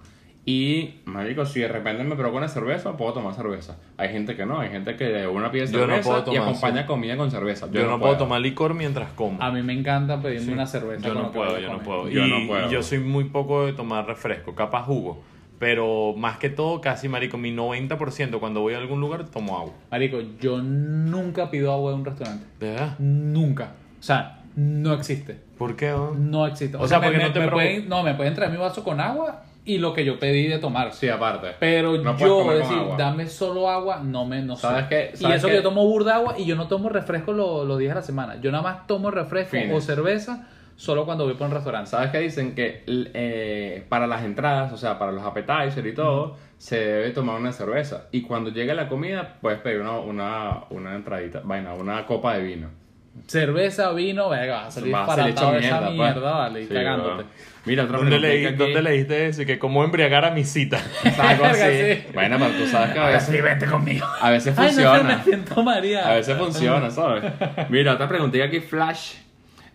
Y, 0.50 1.02
marico, 1.04 1.46
si 1.46 1.60
de 1.60 1.68
repente 1.68 2.06
me 2.06 2.16
provoca 2.16 2.38
una 2.38 2.48
cerveza, 2.48 2.96
puedo 2.96 3.12
tomar 3.12 3.34
cerveza. 3.34 3.80
Hay 3.98 4.08
gente 4.14 4.38
que 4.38 4.46
no, 4.46 4.62
hay 4.62 4.70
gente 4.70 4.96
que 4.96 5.04
de 5.04 5.28
una 5.28 5.52
pide 5.52 5.68
Yo 5.68 5.86
no 5.86 6.02
cerveza 6.02 6.24
y 6.32 6.38
acompaña 6.38 6.84
sí. 6.84 6.88
comida 6.88 7.18
con 7.18 7.30
cerveza. 7.32 7.70
Yo, 7.70 7.86
no 7.86 8.00
puedo. 8.00 8.16
tomar 8.16 8.40
licor 8.40 8.74
mientras 8.74 9.12
como. 9.12 9.44
A 9.44 9.52
mí 9.52 9.62
me 9.62 9.74
encanta 9.74 10.22
pedirme 10.22 10.54
una 10.54 10.66
cerveza. 10.66 11.06
Yo 11.06 11.16
no 11.16 11.34
puedo, 11.34 11.60
yo 11.60 11.70
no 11.70 11.80
puedo. 11.80 12.08
Yo 12.08 12.26
y, 12.26 12.30
no 12.30 12.48
puedo. 12.48 12.66
y 12.66 12.72
yo 12.72 12.82
soy 12.82 13.00
muy 13.00 13.26
poco 13.26 13.66
de 13.66 13.74
tomar 13.74 14.08
refresco, 14.08 14.56
capaz 14.56 14.84
jugo. 14.84 15.22
Pero 15.60 16.14
más 16.16 16.38
que 16.38 16.50
todo, 16.50 16.82
casi, 16.82 17.10
marico, 17.10 17.38
mi 17.38 17.52
90% 17.52 18.40
cuando 18.40 18.62
voy 18.62 18.76
a 18.76 18.78
algún 18.78 19.00
lugar 19.02 19.26
tomo 19.30 19.58
agua. 19.58 19.74
Marico, 19.92 20.20
yo 20.40 20.62
nunca 20.62 21.50
pido 21.50 21.72
agua 21.72 21.94
en 21.94 22.00
un 22.00 22.06
restaurante. 22.06 22.46
¿De 22.60 22.70
verdad? 22.72 22.96
Nunca. 23.00 23.72
O 24.00 24.04
sea, 24.04 24.42
no 24.56 24.94
existe. 24.94 25.38
¿Por 25.58 25.76
qué? 25.76 25.92
oh? 25.94 26.14
No 26.16 26.46
existe. 26.46 26.78
O 26.78 26.88
sea, 26.88 27.02
porque 27.02 27.18
me, 27.18 27.24
no 27.24 27.32
te 27.32 27.40
me 27.40 27.48
pueden, 27.50 27.90
no, 27.90 28.04
me 28.04 28.14
pueden 28.14 28.34
traer 28.36 28.52
mi 28.52 28.58
vaso 28.58 28.84
con 28.84 29.00
agua 29.00 29.44
y 29.66 29.80
lo 29.80 29.94
que 29.94 30.06
yo 30.06 30.20
pedí 30.20 30.48
de 30.48 30.60
tomar. 30.60 30.94
Sí, 30.94 31.10
aparte. 31.10 31.48
Pero 31.60 31.98
No 31.98 32.16
yo 32.18 32.38
comer 32.40 32.60
con 32.60 32.68
decir, 32.70 32.78
agua. 32.78 32.96
dame 32.98 33.26
solo 33.28 33.70
agua, 33.70 34.00
no 34.04 34.26
me 34.26 34.42
no 34.44 34.56
sé. 34.56 34.62
¿Sabes 34.62 34.86
qué? 34.88 35.12
Y 35.14 35.18
¿Sabes 35.18 35.38
eso 35.38 35.48
qué? 35.48 35.54
que 35.54 35.58
yo 35.58 35.64
tomo 35.64 35.84
burda 35.86 36.16
agua 36.18 36.36
y 36.38 36.46
yo 36.46 36.56
no 36.56 36.68
tomo 36.68 36.88
refresco 36.90 37.34
lo- 37.34 37.66
los 37.66 37.80
días 37.80 37.90
de 37.92 37.96
la 37.96 38.02
semana. 38.06 38.40
Yo 38.40 38.52
nada 38.52 38.64
más 38.64 38.86
tomo 38.88 39.10
refresco 39.12 39.58
Fines. 39.58 39.76
o 39.76 39.82
cerveza 39.82 40.48
solo 40.78 41.04
cuando 41.06 41.26
voy 41.26 41.34
por 41.34 41.48
un 41.48 41.54
restaurante. 41.54 41.90
¿Sabes 41.90 42.12
qué 42.12 42.20
dicen? 42.20 42.56
Que 42.56 42.84
eh, 42.88 43.84
para 43.90 44.08
las 44.08 44.24
entradas, 44.24 44.72
o 44.72 44.78
sea, 44.78 44.98
para 44.98 45.12
los 45.12 45.24
appetizers 45.26 45.86
y 45.86 45.94
todo, 45.94 46.38
se 46.58 46.78
debe 46.80 47.10
tomar 47.12 47.36
una 47.40 47.52
cerveza. 47.52 48.06
Y 48.12 48.22
cuando 48.22 48.52
llegue 48.52 48.74
la 48.74 48.88
comida, 48.88 49.36
puedes 49.42 49.60
pedir 49.60 49.82
una, 49.82 50.00
una, 50.00 50.64
una 50.70 50.96
entradita, 50.96 51.42
vaina, 51.44 51.74
una 51.74 52.06
copa 52.06 52.36
de 52.38 52.44
vino. 52.44 52.70
Cerveza, 53.26 53.92
vino, 53.94 54.30
venga, 54.30 54.58
vas 54.58 54.68
a 54.68 54.72
salir 54.80 54.94
Va 54.94 55.04
a 55.04 55.16
ser 55.16 55.26
disparatado 55.26 55.52
de 55.54 55.58
hecho 55.58 55.68
esa 55.68 55.80
mierda, 55.82 55.92
mierda, 56.04 56.14
pues. 56.22 56.34
vale, 56.34 56.62
y 56.62 56.68
Sí, 56.68 56.74
cagándote. 56.74 57.24
Mira, 57.66 57.84
otra 57.86 57.98
¿Dónde, 57.98 58.20
leí- 58.20 58.46
aquí. 58.46 58.56
¿Dónde 58.56 58.82
leíste 58.84 59.26
eso? 59.28 59.42
Y 59.42 59.46
que 59.48 59.58
cómo 59.58 59.84
embriagar 59.84 60.24
a 60.24 60.30
mi 60.32 60.44
cita. 60.44 60.78
Algo 61.20 61.46
así. 61.46 61.62
Sí. 61.62 62.04
Bueno, 62.14 62.38
pero 62.38 62.52
tú 62.52 62.68
sabes 62.68 62.94
que 62.94 63.00
a 63.00 63.08
veces, 63.08 63.44
vente 63.44 63.66
conmigo. 63.66 64.06
a 64.22 64.30
veces 64.30 64.56
Ay, 64.58 64.68
no 64.68 64.72
sé, 64.74 64.84
funciona. 64.84 65.18
me 65.18 65.24
siento 65.24 65.64
María. 65.64 66.08
A 66.08 66.14
veces 66.14 66.38
funciona, 66.38 66.92
¿sabes? 66.92 67.24
Mira, 67.70 67.94
otra 67.94 68.08
preguntita 68.08 68.46
aquí, 68.46 68.60
Flash. 68.60 69.16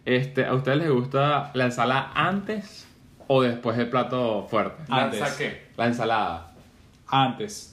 Este, 0.05 0.45
¿A 0.45 0.55
ustedes 0.55 0.79
les 0.79 0.91
gusta 0.91 1.51
la 1.55 1.65
ensalada 1.65 2.11
antes 2.15 2.89
o 3.29 3.43
después 3.43 3.77
del 3.77 3.89
plato 3.89 4.47
fuerte? 4.49 4.83
Antes. 4.89 5.21
¿Lanza 5.21 5.39
qué? 5.39 5.67
La 5.77 5.87
ensalada. 5.87 6.53
Antes. 7.07 7.69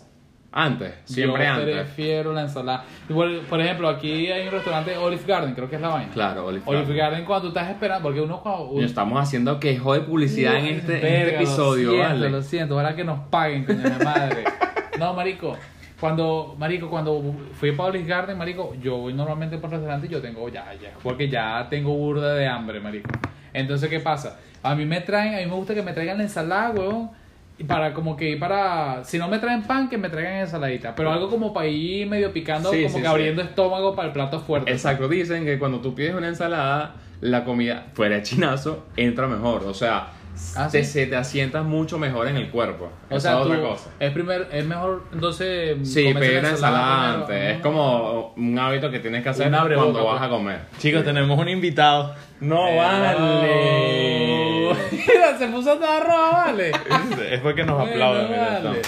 Antes, 0.51 0.95
siempre 1.05 1.45
yo 1.45 1.51
antes. 1.51 1.75
prefiero 1.75 2.33
la 2.33 2.41
ensalada. 2.41 2.83
Igual, 3.07 3.41
por 3.47 3.61
ejemplo, 3.61 3.87
aquí 3.87 4.31
hay 4.31 4.47
un 4.47 4.51
restaurante 4.51 4.97
Olive 4.97 5.21
Garden, 5.27 5.53
creo 5.53 5.69
que 5.69 5.75
es 5.75 5.81
la 5.81 5.89
vaina. 5.89 6.11
Claro, 6.11 6.47
Olive 6.47 6.63
Olive 6.65 6.81
Garden. 6.81 6.97
Garden 6.97 7.25
cuando 7.25 7.41
tú 7.43 7.47
estás 7.49 7.69
esperando, 7.69 8.01
porque 8.01 8.21
uno 8.21 8.41
cuando... 8.41 8.81
Estamos 8.81 9.21
haciendo 9.21 9.59
quejo 9.59 9.93
de 9.93 10.01
publicidad 10.01 10.55
en 10.55 10.65
este, 10.65 10.93
en 10.93 11.05
este 11.05 11.07
Verga, 11.07 11.37
episodio, 11.37 11.91
lo 11.91 11.97
siento, 11.97 12.09
¿vale? 12.09 12.29
Lo 12.29 12.41
siento, 12.41 12.73
ojalá 12.75 12.95
que 12.95 13.03
nos 13.03 13.19
paguen, 13.29 13.63
coño 13.63 13.81
de 13.81 14.03
madre. 14.03 14.43
No, 14.99 15.13
marico, 15.13 15.55
cuando, 15.99 16.55
marico, 16.57 16.89
cuando 16.89 17.21
fui 17.59 17.71
para 17.73 17.89
Olive 17.89 18.05
Garden, 18.07 18.37
marico, 18.37 18.73
yo 18.81 18.97
voy 18.97 19.13
normalmente 19.13 19.57
por 19.57 19.69
el 19.69 19.77
restaurante 19.77 20.07
y 20.07 20.09
yo 20.09 20.21
tengo 20.21 20.47
ya, 20.49 20.73
ya, 20.81 20.91
porque 21.03 21.27
ya 21.27 21.67
tengo 21.69 21.93
burda 21.93 22.33
de 22.35 22.47
hambre, 22.47 22.79
marico. 22.79 23.09
Entonces, 23.53 23.89
¿qué 23.89 23.99
pasa? 23.99 24.39
A 24.63 24.75
mí 24.75 24.85
me 24.85 25.01
traen, 25.01 25.33
a 25.35 25.37
mí 25.37 25.45
me 25.45 25.53
gusta 25.53 25.73
que 25.73 25.81
me 25.81 25.93
traigan 25.93 26.17
la 26.17 26.23
ensalada, 26.23 26.71
huevón. 26.71 27.11
Y 27.57 27.65
para 27.65 27.93
como 27.93 28.15
que 28.15 28.29
ir 28.29 28.39
para. 28.39 29.03
Si 29.03 29.17
no 29.17 29.27
me 29.27 29.37
traen 29.37 29.63
pan, 29.63 29.89
que 29.89 29.97
me 29.97 30.07
traigan 30.07 30.35
ensaladita. 30.35 30.95
Pero 30.95 31.11
algo 31.11 31.29
como 31.29 31.51
para 31.53 31.67
ir 31.67 32.07
medio 32.07 32.31
picando, 32.31 32.71
Sí, 32.71 32.83
como 32.83 32.89
sí, 32.89 32.95
que 32.95 33.01
sí. 33.01 33.07
abriendo 33.07 33.41
estómago 33.41 33.95
para 33.97 34.07
el 34.07 34.13
plato 34.13 34.39
fuerte. 34.39 34.71
Exacto, 34.71 35.09
dicen 35.09 35.43
que 35.43 35.59
cuando 35.59 35.81
tú 35.81 35.93
pides 35.93 36.15
una 36.15 36.29
ensalada, 36.29 36.95
la 37.19 37.43
comida 37.43 37.87
fuera 37.93 38.15
de 38.15 38.23
chinazo 38.23 38.85
entra 38.95 39.27
mejor. 39.27 39.63
O 39.65 39.73
sea, 39.73 40.07
¿Ah, 40.55 40.67
te, 40.71 40.83
sí? 40.83 40.91
se 40.91 41.05
te 41.05 41.15
asientas 41.15 41.63
mucho 41.63 41.97
mejor 41.99 42.27
en 42.27 42.35
el 42.37 42.49
cuerpo. 42.49 42.91
O 43.09 43.15
Esa 43.15 43.29
sea, 43.29 43.37
es 43.39 43.45
tú, 43.45 43.51
otra 43.53 43.61
cosa. 43.61 43.89
es, 43.99 44.11
primer, 44.11 44.47
es 44.51 44.65
mejor 44.65 45.03
entonces. 45.13 45.77
Sí, 45.87 46.05
comerse 46.05 46.19
pedir 46.27 46.39
una 46.39 46.49
ensalada 46.49 46.97
primero. 47.03 47.21
antes. 47.21 47.55
Es 47.55 47.61
como 47.61 48.33
un 48.35 48.59
hábito 48.59 48.89
que 48.91 48.99
tienes 48.99 49.23
que 49.23 49.29
hacer 49.29 49.49
cuando 49.51 50.05
vas 50.05 50.17
pues. 50.19 50.21
a 50.23 50.29
comer. 50.29 50.59
Chicos, 50.79 51.03
tenemos 51.03 51.37
un 51.39 51.49
invitado. 51.49 52.15
No 52.41 52.67
Eh, 52.67 52.77
vale. 52.77 54.75
Mira, 54.91 55.37
se 55.37 55.47
puso 55.47 55.75
toda 55.77 55.99
roja, 55.99 56.29
vale. 56.45 56.71
Es 57.31 57.39
porque 57.41 57.63
nos 57.63 57.77
Bueno, 57.77 57.91
aplauden. 57.91 58.27
mira, 58.29 58.59
vale. 58.63 58.81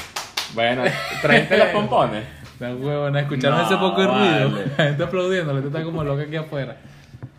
Bueno, 0.53 0.83
tráete 1.21 1.57
los 1.57 1.67
pompones. 1.67 2.23
La 2.59 2.75
huevona, 2.75 3.19
escucharon 3.21 3.57
No, 3.59 3.65
ese 3.65 3.75
poco 3.77 4.01
de 4.01 4.07
ruido. 4.07 4.51
vale. 4.51 4.65
La 4.77 4.83
gente 4.85 5.03
aplaudiendo, 5.03 5.53
la 5.53 5.61
gente 5.61 5.75
está 5.77 5.83
como 5.83 6.03
loca 6.03 6.23
aquí 6.23 6.35
afuera. 6.35 6.77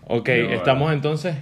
Ok, 0.09 0.29
estamos 0.29 0.93
entonces 0.93 1.37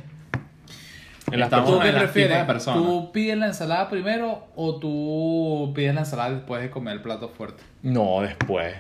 en 1.33 1.41
las 1.41 1.47
Estamos 1.49 1.71
¿Tú 1.71 1.77
en 1.77 1.83
qué 1.83 1.93
las 1.93 2.03
prefieres? 2.03 2.39
de 2.39 2.45
personas. 2.45 2.83
¿Tú 2.83 3.13
pides 3.13 3.37
la 3.39 3.47
ensalada 3.47 3.89
primero 3.89 4.47
o 4.57 4.77
tú 4.79 5.73
pides 5.75 5.95
la 5.95 6.01
ensalada 6.01 6.31
después 6.31 6.63
de 6.63 6.71
comer 6.71 6.95
el 6.95 7.03
plato 7.03 7.29
fuerte? 7.29 7.63
No, 7.83 8.21
después. 8.23 8.75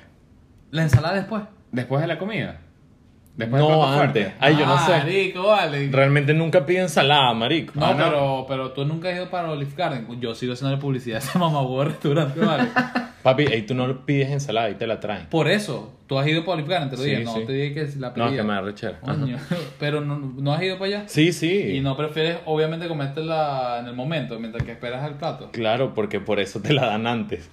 ¿La 0.70 0.82
ensalada 0.82 1.14
después? 1.14 1.42
Después 1.72 2.01
de 2.01 2.07
la 2.09 2.18
comida. 2.18 2.59
Después 3.37 3.62
del 3.62 3.70
No, 3.70 3.78
plato 3.78 3.97
fuerte. 3.97 4.24
antes. 4.24 4.35
Ay, 4.41 4.57
yo 4.59 4.66
no 4.66 4.74
Ah, 4.74 4.87
sé. 4.87 4.93
Marico, 4.99 5.43
vale. 5.47 5.89
Realmente 5.91 6.35
nunca 6.35 6.66
pide 6.66 6.81
ensalada, 6.81 7.33
marico. 7.33 7.72
No, 7.76 7.87
Ah, 7.87 7.95
no. 7.95 8.05
Pero, 8.05 8.45
pero 8.49 8.70
tú 8.72 8.85
nunca 8.85 9.09
has 9.09 9.14
ido 9.16 9.31
para 9.31 9.51
Olive 9.51 9.70
Garden. 9.76 10.07
Yo 10.20 10.35
sigo 10.35 10.53
haciendo 10.53 10.78
publicidad 10.78 11.16
a 11.16 11.18
ese 11.26 11.39
mamagüey 11.39 11.89
restaurante, 11.89 12.39
vale. 12.41 12.68
Papi, 13.22 13.47
ahí 13.49 13.62
tú 13.62 13.74
no 13.74 14.07
pides 14.07 14.31
ensalada 14.31 14.70
y 14.70 14.74
te 14.76 14.87
la 14.87 14.99
traen. 14.99 15.26
Por 15.26 15.47
eso, 15.49 15.93
tú 16.07 16.18
has 16.18 16.26
ido 16.26 16.43
para 16.43 16.55
Olive 16.55 16.68
Garden, 16.70 16.89
te 16.91 16.97
lo 16.97 17.03
Sí, 17.03 17.11
dije. 17.11 17.24
No, 17.24 17.35
sí. 17.35 17.45
te 17.47 17.53
dije 17.53 17.74
que 17.74 17.99
la 17.99 18.09
No, 18.09 18.14
pedía. 18.14 18.37
que 18.39 18.43
me 18.43 18.55
da 18.55 18.61
rechera. 18.62 18.99
Ajá. 19.03 19.14
Coño, 19.14 19.37
pero 19.78 20.01
no, 20.01 20.18
no 20.18 20.53
has 20.55 20.62
ido 20.62 20.78
para 20.78 20.87
allá. 20.99 21.03
Sí, 21.07 21.33
sí. 21.33 21.76
Y 21.76 21.81
no 21.83 21.97
prefieres, 21.99 22.39
obviamente, 22.47 22.89
comértela 22.89 23.78
en 23.81 23.87
el 23.89 23.95
momento, 23.95 24.39
mientras 24.39 24.64
que 24.64 24.72
esperas 24.72 25.07
el 25.07 25.14
plato. 25.16 25.51
Claro, 25.53 25.93
porque 25.95 26.18
por 26.20 26.41
eso 26.41 26.61
te 26.62 26.72
la 26.72 26.87
dan 26.87 27.07
antes. 27.07 27.51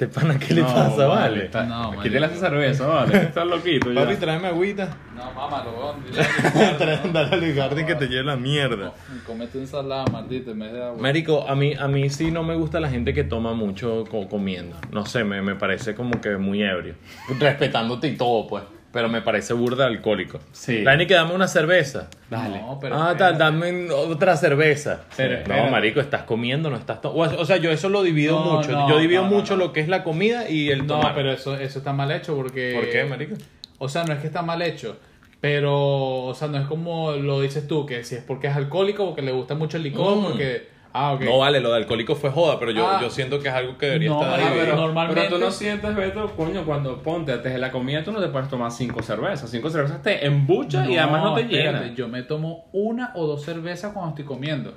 Este 0.00 0.06
pana, 0.06 0.38
¿qué 0.38 0.54
le 0.54 0.60
No, 0.62 0.68
pasa, 0.68 1.06
vale? 1.08 1.46
está- 1.46 1.64
No, 1.64 1.90
Aquí 1.90 2.08
te 2.08 2.20
la 2.20 2.28
cerveza, 2.28 2.86
vale. 2.86 3.16
Estás 3.16 3.44
loquito 3.44 3.90
ya. 3.92 4.02
Papi, 4.04 4.14
tráeme 4.14 4.46
agüita. 4.46 4.96
No, 5.16 5.32
mamá, 5.32 5.64
lo 5.64 5.72
voy 5.72 5.88
a 5.88 6.78
Trae- 6.78 7.10
Dale 7.12 7.34
a 7.34 7.36
Luis 7.36 7.56
Garden 7.56 7.84
que 7.84 7.96
te 7.96 8.06
lleve 8.06 8.22
la 8.22 8.36
mierda. 8.36 8.92
Comete 9.26 9.58
ensalada, 9.58 10.04
maldito, 10.12 10.52
en 10.52 10.60
vez 10.60 10.72
de 10.72 10.84
agua. 10.84 11.02
Marico, 11.02 11.48
a 11.48 11.56
mí, 11.56 11.74
a 11.74 11.88
mí 11.88 12.08
sí 12.10 12.30
no 12.30 12.44
me 12.44 12.54
gusta 12.54 12.78
la 12.78 12.88
gente 12.88 13.12
que 13.12 13.24
toma 13.24 13.54
mucho 13.54 14.04
co- 14.08 14.28
comiendo. 14.28 14.76
No 14.92 15.04
sé, 15.04 15.24
me, 15.24 15.42
me 15.42 15.56
parece 15.56 15.96
como 15.96 16.20
que 16.20 16.36
muy 16.36 16.62
ebrio. 16.62 16.94
Respetándote 17.40 18.06
y 18.06 18.16
todo, 18.16 18.46
pues. 18.46 18.62
Pero 18.90 19.08
me 19.10 19.20
parece 19.20 19.52
burda 19.52 19.84
alcohólico. 19.86 20.40
Sí. 20.52 20.80
La 20.82 20.96
que 20.96 21.12
dame 21.12 21.34
una 21.34 21.46
cerveza. 21.46 22.08
Dale. 22.30 22.60
No, 22.62 22.78
pero 22.80 22.96
ah, 22.96 23.14
tal, 23.18 23.36
dame 23.36 23.90
otra 23.90 24.34
cerveza. 24.36 25.02
Pero 25.14 25.34
no, 25.34 25.38
espérate. 25.40 25.70
marico, 25.70 26.00
estás 26.00 26.22
comiendo, 26.22 26.70
no 26.70 26.76
estás... 26.76 27.02
to- 27.02 27.10
O, 27.12 27.20
o 27.22 27.44
sea, 27.44 27.58
yo 27.58 27.70
eso 27.70 27.90
lo 27.90 28.02
divido 28.02 28.38
No, 28.42 28.56
mucho. 28.56 28.72
no, 28.72 28.88
yo 28.88 28.98
divido 28.98 29.22
no, 29.24 29.30
no, 29.30 29.36
mucho 29.36 29.56
no. 29.56 29.66
lo 29.66 29.72
que 29.74 29.80
es 29.80 29.88
la 29.88 30.02
comida 30.04 30.48
y 30.48 30.70
el 30.70 30.86
No, 30.86 30.96
tomar. 30.96 31.14
pero 31.14 31.30
eso, 31.32 31.54
eso 31.56 31.78
está 31.80 31.92
mal 31.92 32.10
hecho 32.10 32.34
porque... 32.34 32.72
¿Por 32.74 32.88
qué, 32.90 33.04
marico? 33.04 33.34
O 33.76 33.90
sea, 33.90 34.04
no 34.04 34.14
es 34.14 34.20
que 34.20 34.26
está 34.26 34.40
mal 34.42 34.62
hecho, 34.62 34.96
pero, 35.40 36.24
o 36.24 36.34
sea, 36.34 36.48
no 36.48 36.58
es 36.58 36.66
como 36.66 37.12
lo 37.12 37.40
dices 37.42 37.68
tú, 37.68 37.86
que 37.86 38.02
si 38.04 38.14
es 38.16 38.22
porque 38.22 38.48
es 38.48 38.56
alcohólico, 38.56 39.04
porque 39.06 39.22
le 39.22 39.32
gusta 39.32 39.54
mucho 39.54 39.76
el 39.76 39.82
licor, 39.84 40.16
Mm. 40.16 40.22
porque... 40.24 40.77
Ah, 40.92 41.12
ok. 41.12 41.20
No 41.22 41.38
vale, 41.38 41.60
lo 41.60 41.70
de 41.70 41.76
alcohólico 41.76 42.16
fue 42.16 42.30
joda, 42.30 42.58
pero 42.58 42.70
yo, 42.70 42.86
Ah. 42.88 42.98
yo 43.00 43.10
siento 43.10 43.40
que 43.40 43.48
es 43.48 43.54
algo 43.54 43.76
que 43.76 43.86
debería 43.86 44.08
No, 44.08 44.22
estar 44.22 44.38
dividido. 44.38 44.64
pero- 44.64 44.76
normalmente- 44.76 45.20
Pero 45.22 45.34
tú 45.36 45.44
no 45.44 45.50
sientes, 45.50 45.94
Beto, 45.94 46.30
coño, 46.36 46.64
cuando 46.64 47.02
ponte 47.02 47.32
antes 47.32 47.52
de 47.52 47.58
la 47.58 47.70
comida, 47.70 48.02
tú 48.02 48.10
no 48.12 48.20
te 48.20 48.28
puedes 48.28 48.48
tomar 48.48 48.70
cinco 48.72 49.02
cervezas. 49.02 49.50
Cinco 49.50 49.68
cervezas 49.70 50.02
te 50.02 50.26
embucha 50.26 50.88
y 50.88 50.96
además 50.96 51.22
no 51.22 51.34
te 51.34 51.42
espérate, 51.42 51.84
llena. 51.84 51.94
Yo 51.94 52.08
me 52.08 52.22
tomo 52.22 52.66
una 52.72 53.12
o 53.14 53.26
dos 53.26 53.44
cervezas 53.44 53.92
cuando 53.92 54.10
estoy 54.10 54.24
comiendo. 54.24 54.74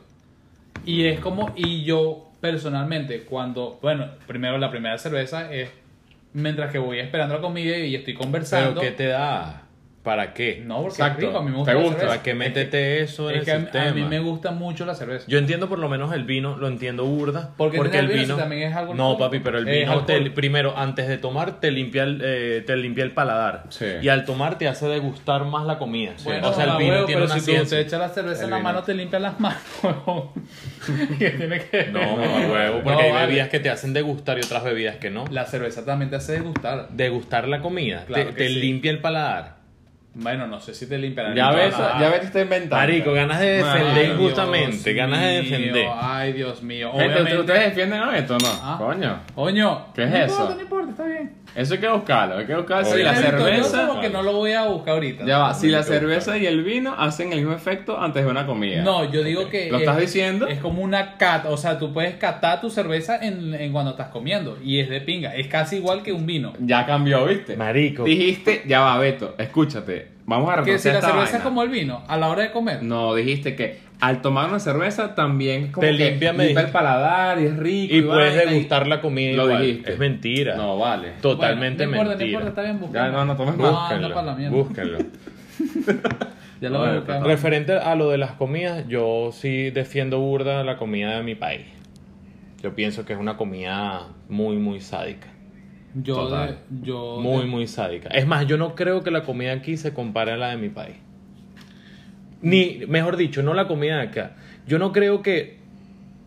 Y 0.85 1.05
es 1.05 1.19
como, 1.19 1.51
y 1.55 1.83
yo 1.83 2.27
personalmente, 2.41 3.23
cuando, 3.23 3.79
bueno, 3.81 4.07
primero 4.27 4.57
la 4.57 4.69
primera 4.71 4.97
cerveza 4.97 5.51
es 5.53 5.69
mientras 6.33 6.71
que 6.71 6.79
voy 6.79 6.99
esperando 6.99 7.35
la 7.35 7.41
comida 7.41 7.77
y 7.77 7.95
estoy 7.95 8.13
¿Pero 8.13 8.23
conversando. 8.23 8.81
qué 8.81 8.91
te 8.91 9.05
da? 9.07 9.63
¿Para 10.03 10.33
qué? 10.33 10.63
No, 10.65 10.77
porque 10.81 10.95
Exacto. 10.95 11.19
es 11.21 11.27
rico, 11.27 11.37
a 11.37 11.43
mí 11.43 11.51
me 11.55 11.63
¿Te 11.63 11.75
gusta. 11.75 12.01
la. 12.03 12.09
¿Para 12.09 12.23
qué 12.23 12.33
métete 12.33 13.01
eso 13.01 13.29
en 13.29 13.35
Es 13.35 13.39
el 13.41 13.45
que 13.45 13.51
a, 13.51 13.59
sistema? 13.59 13.89
a 13.89 13.93
mí 13.93 14.01
me 14.03 14.19
gusta 14.19 14.49
mucho 14.49 14.83
la 14.83 14.95
cerveza. 14.95 15.25
Yo 15.27 15.37
entiendo 15.37 15.69
por 15.69 15.77
lo 15.77 15.89
menos 15.89 16.11
el 16.13 16.23
vino, 16.23 16.57
lo 16.57 16.67
entiendo 16.67 17.05
burda. 17.05 17.51
¿Por 17.55 17.69
qué 17.69 17.77
porque 17.77 17.91
tiene 17.91 18.07
el 18.07 18.13
vino 18.13 18.23
vino. 18.29 18.35
también 18.37 18.63
es 18.71 18.75
algo 18.75 18.95
no, 18.95 19.15
papi, 19.17 19.39
pero 19.41 19.59
el 19.59 19.65
vino, 19.65 20.03
te- 20.05 20.31
primero, 20.31 20.75
antes 20.75 21.07
de 21.07 21.19
tomar, 21.19 21.59
te 21.59 21.69
limpia 21.69 22.01
el, 22.03 22.19
eh, 22.23 22.63
te 22.65 22.75
limpia 22.77 23.03
el 23.03 23.11
paladar. 23.11 23.65
Sí. 23.69 23.85
Y 24.01 24.09
al 24.09 24.25
tomar, 24.25 24.57
te 24.57 24.67
hace 24.67 24.87
degustar 24.87 25.45
más 25.45 25.67
la 25.67 25.77
comida. 25.77 26.13
Bueno, 26.23 26.49
o 26.49 26.53
sea, 26.53 26.63
el 26.65 26.77
vino 26.77 26.93
huevo, 26.93 27.05
tiene 27.05 27.21
pero 27.21 27.25
una 27.31 27.33
si 27.35 27.39
tú 27.41 27.45
te 27.45 27.51
ciencia. 27.51 27.79
echas 27.79 27.99
la 27.99 28.09
cerveza 28.09 28.39
El 28.39 28.45
en 28.45 28.49
la 28.49 28.57
vino. 28.57 28.69
mano, 28.69 28.83
te 28.83 28.93
limpias 28.95 29.21
las 29.21 29.39
manos. 29.39 29.61
huevón. 29.83 30.29
¿Qué 31.19 31.29
tiene 31.29 31.59
que 31.59 31.83
No, 31.91 31.99
mamá, 32.17 32.47
huevo, 32.51 32.81
porque 32.83 32.91
No, 32.91 32.99
hay 32.99 33.11
vale. 33.11 33.27
bebidas 33.27 33.49
que 33.49 33.59
te 33.59 33.69
hacen 33.69 33.93
degustar 33.93 34.39
y 34.39 34.41
otras 34.41 34.63
bebidas 34.63 34.95
que 34.95 35.11
no. 35.11 35.25
La 35.29 35.45
cerveza 35.45 35.85
también 35.85 36.09
te 36.09 36.15
hace 36.15 36.31
degustar. 36.33 36.89
Degustar 36.89 37.47
la 37.47 37.61
comida, 37.61 38.03
Claro 38.07 38.31
te, 38.33 38.47
sí. 38.47 38.55
limpia 38.55 38.89
el 38.89 38.99
paladar. 38.99 39.60
Bueno, 40.13 40.45
no 40.45 40.59
sé 40.59 40.73
si 40.73 40.87
te 40.89 40.97
limpiará. 40.97 41.33
Ya 41.33 41.51
ves, 41.51 41.73
Ah, 41.77 41.97
ya 42.01 42.09
ves, 42.09 42.19
te 42.19 42.25
está 42.27 42.41
inventando. 42.41 42.75
Marico, 42.75 43.13
ganas 43.13 43.39
de 43.39 43.47
defender 43.63 44.05
Ay, 44.05 44.11
injustamente, 44.11 44.93
Dios 44.93 44.95
ganas 44.97 45.21
de 45.21 45.41
mío, 45.41 45.51
defender. 45.57 45.87
Ay, 46.01 46.33
Dios 46.33 46.61
mío. 46.63 46.91
Gente, 46.91 47.05
Obviamente- 47.05 47.39
¿ustedes 47.39 47.63
defienden 47.63 48.01
a 48.03 48.17
esto 48.17 48.35
o 48.35 48.39
no? 48.39 48.47
Ah. 48.61 48.75
Coño. 48.77 49.19
Coño. 49.33 49.85
¿Qué 49.95 50.03
es 50.03 50.09
no 50.09 50.17
eso? 50.17 50.33
Importa, 50.33 50.55
no 50.55 50.61
importa, 50.61 50.91
está 50.91 51.05
bien. 51.05 51.31
Eso 51.55 51.73
hay 51.73 51.79
que 51.79 51.87
buscarlo. 51.89 52.37
Hay 52.37 52.45
que 52.45 52.55
buscar 52.55 52.85
si 52.85 52.93
Oye, 52.93 53.03
la 53.03 53.15
cerveza. 53.15 53.87
porque 53.87 54.09
no 54.09 54.21
lo 54.21 54.33
voy 54.33 54.51
a 54.53 54.63
buscar 54.65 54.93
ahorita. 54.95 55.25
Ya 55.25 55.37
va, 55.37 55.53
si 55.53 55.67
la 55.69 55.79
que 55.79 55.83
cerveza 55.85 56.37
y 56.37 56.45
el 56.45 56.63
vino 56.63 56.93
hacen 56.97 57.31
el 57.31 57.39
mismo 57.39 57.53
efecto 57.53 57.99
antes 57.99 58.23
de 58.23 58.29
una 58.29 58.45
comida. 58.45 58.81
No, 58.83 59.09
yo 59.11 59.23
digo 59.23 59.47
que. 59.49 59.69
¿Lo 59.69 59.77
es- 59.77 59.83
estás 59.83 59.97
diciendo? 59.97 60.47
Es 60.47 60.59
como 60.59 60.81
una 60.81 61.17
cata. 61.17 61.49
O 61.49 61.57
sea, 61.57 61.77
tú 61.79 61.93
puedes 61.93 62.15
catar 62.15 62.59
tu 62.61 62.69
cerveza 62.69 63.17
en, 63.25 63.53
en 63.53 63.71
cuando 63.71 63.91
estás 63.91 64.09
comiendo. 64.09 64.57
Y 64.63 64.79
es 64.79 64.89
de 64.89 64.99
pinga. 65.01 65.33
Es 65.35 65.47
casi 65.47 65.77
igual 65.77 66.03
que 66.03 66.11
un 66.11 66.25
vino. 66.25 66.51
Ya 66.59 66.85
cambió, 66.85 67.25
¿viste? 67.25 67.55
Marico. 67.55 68.03
Dijiste, 68.03 68.63
ya 68.65 68.81
va, 68.81 68.97
Beto, 68.97 69.35
escúchate. 69.37 70.00
Vamos 70.25 70.49
a 70.51 70.63
Que 70.63 70.77
si 70.79 70.87
la 70.89 70.95
esta 70.95 71.07
cerveza 71.07 71.25
es 71.25 71.31
vaina. 71.33 71.43
como 71.43 71.63
el 71.63 71.69
vino, 71.69 72.03
a 72.07 72.17
la 72.17 72.27
hora 72.29 72.43
de 72.43 72.51
comer. 72.51 72.83
No, 72.83 73.13
dijiste 73.15 73.55
que 73.55 73.79
al 73.99 74.21
tomar 74.21 74.49
una 74.49 74.59
cerveza 74.59 75.13
también 75.13 75.71
como 75.71 75.85
Te 75.85 75.95
que 75.97 76.09
limpia, 76.11 76.33
me 76.33 76.43
el 76.45 76.49
dijiste. 76.49 76.71
paladar 76.71 77.39
y 77.39 77.45
es 77.45 77.57
rico. 77.57 77.95
Y 77.95 78.01
puedes 78.01 78.35
vaina, 78.35 78.51
degustar 78.51 78.87
la 78.87 79.01
comida 79.01 79.35
Lo 79.35 79.45
igual. 79.45 79.61
dijiste. 79.61 79.93
Es 79.93 79.99
mentira. 79.99 80.55
No, 80.55 80.77
vale. 80.77 81.11
Totalmente 81.21 81.85
Bueno, 81.85 82.03
no 82.03 82.11
importa, 82.11 82.23
no 82.23 82.29
mentira. 82.29 82.39
importa, 82.41 82.61
está 82.61 82.79
bien, 82.87 82.93
Ya, 82.93 83.09
no, 83.11 83.25
no 83.25 83.35
tomes 83.35 83.57
No, 83.57 83.71
más. 83.71 83.91
anda 83.91 84.07
Búsquenlo, 84.07 84.13
para 84.15 84.25
la 84.27 84.35
mierda. 84.35 84.55
búsquenlo. 84.55 84.97
Ya 86.61 86.69
lo 86.69 86.77
voy 86.77 86.89
a 86.89 86.93
buscar. 86.97 87.23
Referente 87.23 87.73
a 87.73 87.95
lo 87.95 88.09
de 88.11 88.19
las 88.19 88.33
comidas, 88.33 88.87
yo 88.87 89.31
sí 89.33 89.71
defiendo 89.71 90.19
burda 90.19 90.63
la 90.63 90.77
comida 90.77 91.17
de 91.17 91.23
mi 91.23 91.33
país. 91.33 91.65
Yo 92.61 92.75
pienso 92.75 93.03
que 93.03 93.13
es 93.13 93.19
una 93.19 93.35
comida 93.35 94.09
muy, 94.29 94.57
muy 94.57 94.79
sádica. 94.79 95.27
Yo, 95.95 96.15
Total. 96.15 96.59
de- 96.69 96.85
yo 96.87 97.17
Muy, 97.21 97.41
de- 97.41 97.47
muy 97.47 97.67
sádica. 97.67 98.09
Es 98.09 98.25
más, 98.25 98.47
yo 98.47 98.57
no 98.57 98.75
creo 98.75 99.03
que 99.03 99.11
la 99.11 99.23
comida 99.23 99.51
aquí 99.53 99.75
se 99.77 99.93
compare 99.93 100.31
a 100.31 100.37
la 100.37 100.49
de 100.49 100.57
mi 100.57 100.69
país. 100.69 100.95
Ni, 102.41 102.81
mejor 102.87 103.17
dicho, 103.17 103.43
no 103.43 103.53
la 103.53 103.67
comida 103.67 103.97
de 103.97 104.03
acá. 104.03 104.31
Yo 104.67 104.79
no 104.79 104.91
creo 104.91 105.21
que 105.21 105.57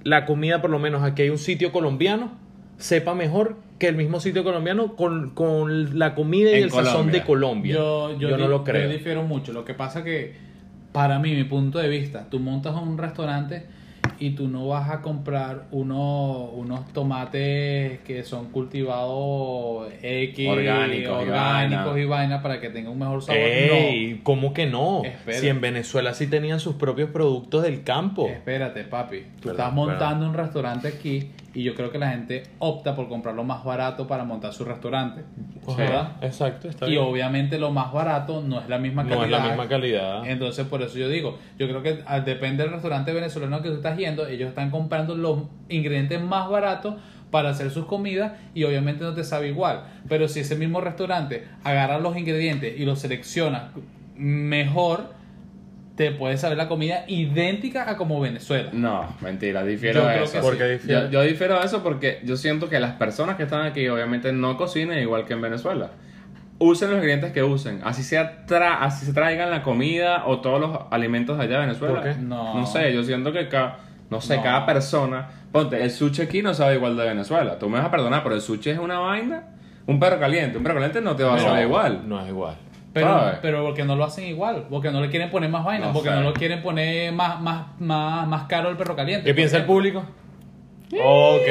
la 0.05 0.27
comida, 0.27 0.61
por 0.61 0.71
lo 0.71 0.79
menos 0.79 1.03
aquí 1.03 1.23
hay 1.23 1.31
un 1.31 1.39
sitio 1.39 1.73
colombiano, 1.73 2.33
sepa 2.79 3.15
mejor 3.15 3.57
que 3.79 3.89
el 3.89 3.97
mismo 3.97 4.21
sitio 4.21 4.45
colombiano 4.45 4.95
con, 4.95 5.31
con 5.31 5.99
la 5.99 6.15
comida 6.15 6.51
y 6.53 6.55
En 6.59 6.63
el 6.65 6.71
sazón 6.71 7.11
de 7.11 7.23
Colombia. 7.23 7.75
Yo, 7.75 8.19
yo, 8.19 8.31
no 8.31 8.37
di- 8.45 8.49
lo 8.49 8.63
creo. 8.65 8.85
Yo 8.85 8.91
difiero 8.97 9.23
mucho. 9.25 9.53
Lo 9.53 9.65
que 9.65 9.75
pasa 9.75 10.05
que, 10.05 10.35
para 10.93 11.19
mí, 11.19 11.35
mi 11.35 11.45
punto 11.45 11.79
de 11.79 11.89
vista, 11.89 12.29
tú 12.31 12.39
montas 12.39 12.75
un 12.77 12.97
restaurante 12.99 13.65
y 14.19 14.31
tú 14.31 14.49
no 14.49 14.69
vas 14.69 14.91
a 14.91 15.01
comprar 15.01 15.65
uno, 15.71 16.51
unos 16.55 16.93
tomates 16.93 18.01
que 18.01 18.23
son 18.25 18.51
cultivados 18.51 19.93
X, 20.03 20.49
Orgánicos 20.49 21.23
y 21.25 21.29
orgánicos 21.29 21.99
y 21.99 22.05
vaina 22.05 22.43
para 22.43 22.61
que 22.61 22.71
tengan 22.71 22.93
un 22.93 22.99
mejor 22.99 23.23
sabor. 23.23 23.41
Ey, 23.41 24.21
¿cómo 24.23 24.53
que 24.53 24.67
no? 24.67 25.03
Si 25.29 25.49
en 25.49 25.61
Venezuela 25.61 26.15
sí 26.15 26.27
tenían 26.27 26.61
sus 26.61 26.77
propios 26.77 27.11
productos 27.11 27.63
del 27.63 27.83
campo. 27.83 28.27
no. 28.29 28.33
Espérate, 28.33 28.85
papi. 28.85 29.21
Tú 29.21 29.49
Perdón, 29.49 29.53
estás 29.53 29.73
montando 29.73 30.27
un 30.27 30.35
restaurante 30.35 30.89
aquí 30.89 31.31
y 31.55 31.63
yo 31.63 31.75
creo 31.75 31.91
que 31.91 31.99
la 31.99 32.11
gente 32.11 32.43
opta 32.59 32.95
por 32.97 33.09
comprar 33.09 33.35
lo 33.35 33.45
más 33.45 33.65
barato 33.65 34.07
para 34.07 34.25
montar 34.25 34.53
su 34.53 34.65
restaurante. 34.65 35.23
¿Verdad? 35.77 36.17
Exacto, 36.21 36.69
está 36.69 36.87
Y 36.87 36.91
bien. 36.91 37.03
obviamente 37.03 37.59
lo 37.59 37.71
más 37.71 37.93
barato 37.93 38.43
no 38.43 38.61
es 38.61 38.69
la 38.69 38.79
misma 38.79 39.03
calidad. 39.05 39.19
No 39.19 39.25
es 39.25 39.31
la 39.31 39.41
misma 39.49 39.69
calidad. 39.69 40.27
Entonces, 40.27 40.67
por 40.67 40.83
eso 40.83 40.99
yo 40.99 41.09
digo, 41.09 41.39
yo 41.59 41.69
creo 41.69 41.83
que 41.83 42.03
al 42.07 42.25
depende 42.25 42.65
del 42.65 42.73
restaurante 42.73 43.13
venezolano 43.13 43.63
que 43.63 43.69
tú 43.71 43.77
estás 43.77 43.97
yendo, 43.97 44.27
ellos 44.27 44.49
están 44.49 44.71
comprando 44.71 45.15
los 45.15 45.39
ingredientes 45.69 46.21
más 46.21 46.49
baratos 46.51 46.97
para 47.31 47.51
hacer 47.51 47.71
sus 47.71 47.87
comidas 47.87 48.33
y 48.55 48.65
obviamente 48.65 49.03
no 49.05 49.15
te 49.15 49.25
sabe 49.25 49.49
igual. 49.49 49.85
Pero 50.09 50.29
si 50.29 50.41
ese 50.41 50.57
mismo 50.57 50.81
restaurante 50.81 51.47
agarra 51.65 51.99
los 51.99 52.17
ingredientes 52.17 52.79
y 52.79 52.85
los 52.85 52.99
selecciona 52.99 53.71
mejor, 54.17 55.13
te 55.97 56.11
puede 56.11 56.37
saber 56.37 56.59
la 56.59 56.67
comida 56.69 57.05
idéntica 57.07 57.89
a 57.89 57.97
como 57.97 58.21
Venezuela. 58.21 58.71
No, 58.73 59.15
mentira, 59.21 59.63
difiero 59.65 60.03
Yo 60.03 60.09
de 60.09 60.25
eso. 60.25 60.33
que 60.33 60.41
¿Por 60.41 60.59
qué 60.59 60.65
difiere? 60.69 61.03
Yo, 61.05 61.11
yo 61.11 61.23
difiero 61.23 61.59
de 61.61 61.65
eso 61.67 61.83
porque 61.85 62.21
yo 62.25 62.37
siento 62.37 62.69
que 62.69 62.81
las 62.81 62.93
personas 62.93 63.37
que 63.37 63.45
están 63.45 63.63
aquí 63.65 63.87
obviamente 63.89 64.33
no 64.33 64.57
cocinan 64.57 64.99
igual 64.99 65.25
que 65.25 65.35
en 65.35 65.41
Venezuela. 65.43 65.91
Usen 66.59 66.89
los 66.89 66.97
ingredientes 66.99 67.33
que 67.33 67.43
usen, 67.43 67.81
así 67.85 68.03
sea 68.05 68.47
tra- 68.47 68.79
así 68.81 69.07
se 69.07 69.13
traigan 69.13 69.51
la 69.51 69.63
comida 69.63 70.25
o 70.27 70.41
todos 70.41 70.61
los 70.61 70.79
alimentos 70.91 71.37
de 71.37 71.45
allá 71.45 71.55
de 71.61 71.67
Venezuela. 71.67 71.95
¿Por 72.01 72.03
qué? 72.05 72.15
No. 72.21 72.55
No 72.55 72.67
sé, 72.67 72.93
yo 72.95 73.03
siento 73.03 73.33
que 73.33 73.49
cada, 73.49 73.79
no 74.09 74.21
sé, 74.21 74.37
No. 74.37 74.43
cada 74.45 74.65
persona, 74.65 75.29
ponte, 75.51 75.83
el 75.83 75.91
sushi 75.91 76.23
aquí 76.23 76.43
no 76.43 76.55
sabe 76.55 76.77
igual 76.77 76.97
de 76.97 77.05
Venezuela. 77.07 77.59
Tú 77.59 77.69
me 77.69 77.79
vas 77.79 77.87
a 77.87 77.91
perdonar, 77.91 78.23
pero 78.23 78.37
el 78.37 78.41
sushi 78.41 78.71
es 78.71 78.79
una 78.79 79.01
vaina, 79.01 79.43
un 79.87 79.99
perro 79.99 80.19
caliente, 80.21 80.57
un 80.57 80.63
perro 80.63 80.77
caliente 80.77 81.01
no 81.01 81.17
te 81.17 81.25
va 81.25 81.35
a 81.35 81.37
No, 81.39 81.43
saber 81.43 81.65
igual. 81.67 82.03
No 82.09 82.21
es 82.23 82.29
igual. 82.29 82.57
Pero, 82.95 83.09
¿Sabes? 83.09 83.39
pero 83.43 83.63
porque 83.65 83.85
no 83.85 83.97
lo 83.97 84.05
hacen 84.05 84.25
igual, 84.29 84.67
porque 84.71 84.91
no 84.91 85.01
le 85.03 85.11
quieren 85.11 85.29
poner 85.31 85.51
más 85.51 85.65
vainas, 85.65 85.89
No 85.89 85.93
porque 85.95 86.09
sé. 86.09 86.15
no 86.15 86.23
lo 86.23 86.33
quieren 86.33 86.63
poner 86.63 87.13
más, 87.13 87.41
más, 87.41 87.67
más, 87.81 88.27
más 88.27 88.45
caro 88.45 88.71
el 88.71 88.77
perro 88.77 88.95
caliente. 88.97 89.25
¿Qué 89.27 89.35
piensa 89.35 89.57
el 89.59 89.65
público? 89.65 90.05
Ok, 90.93 91.49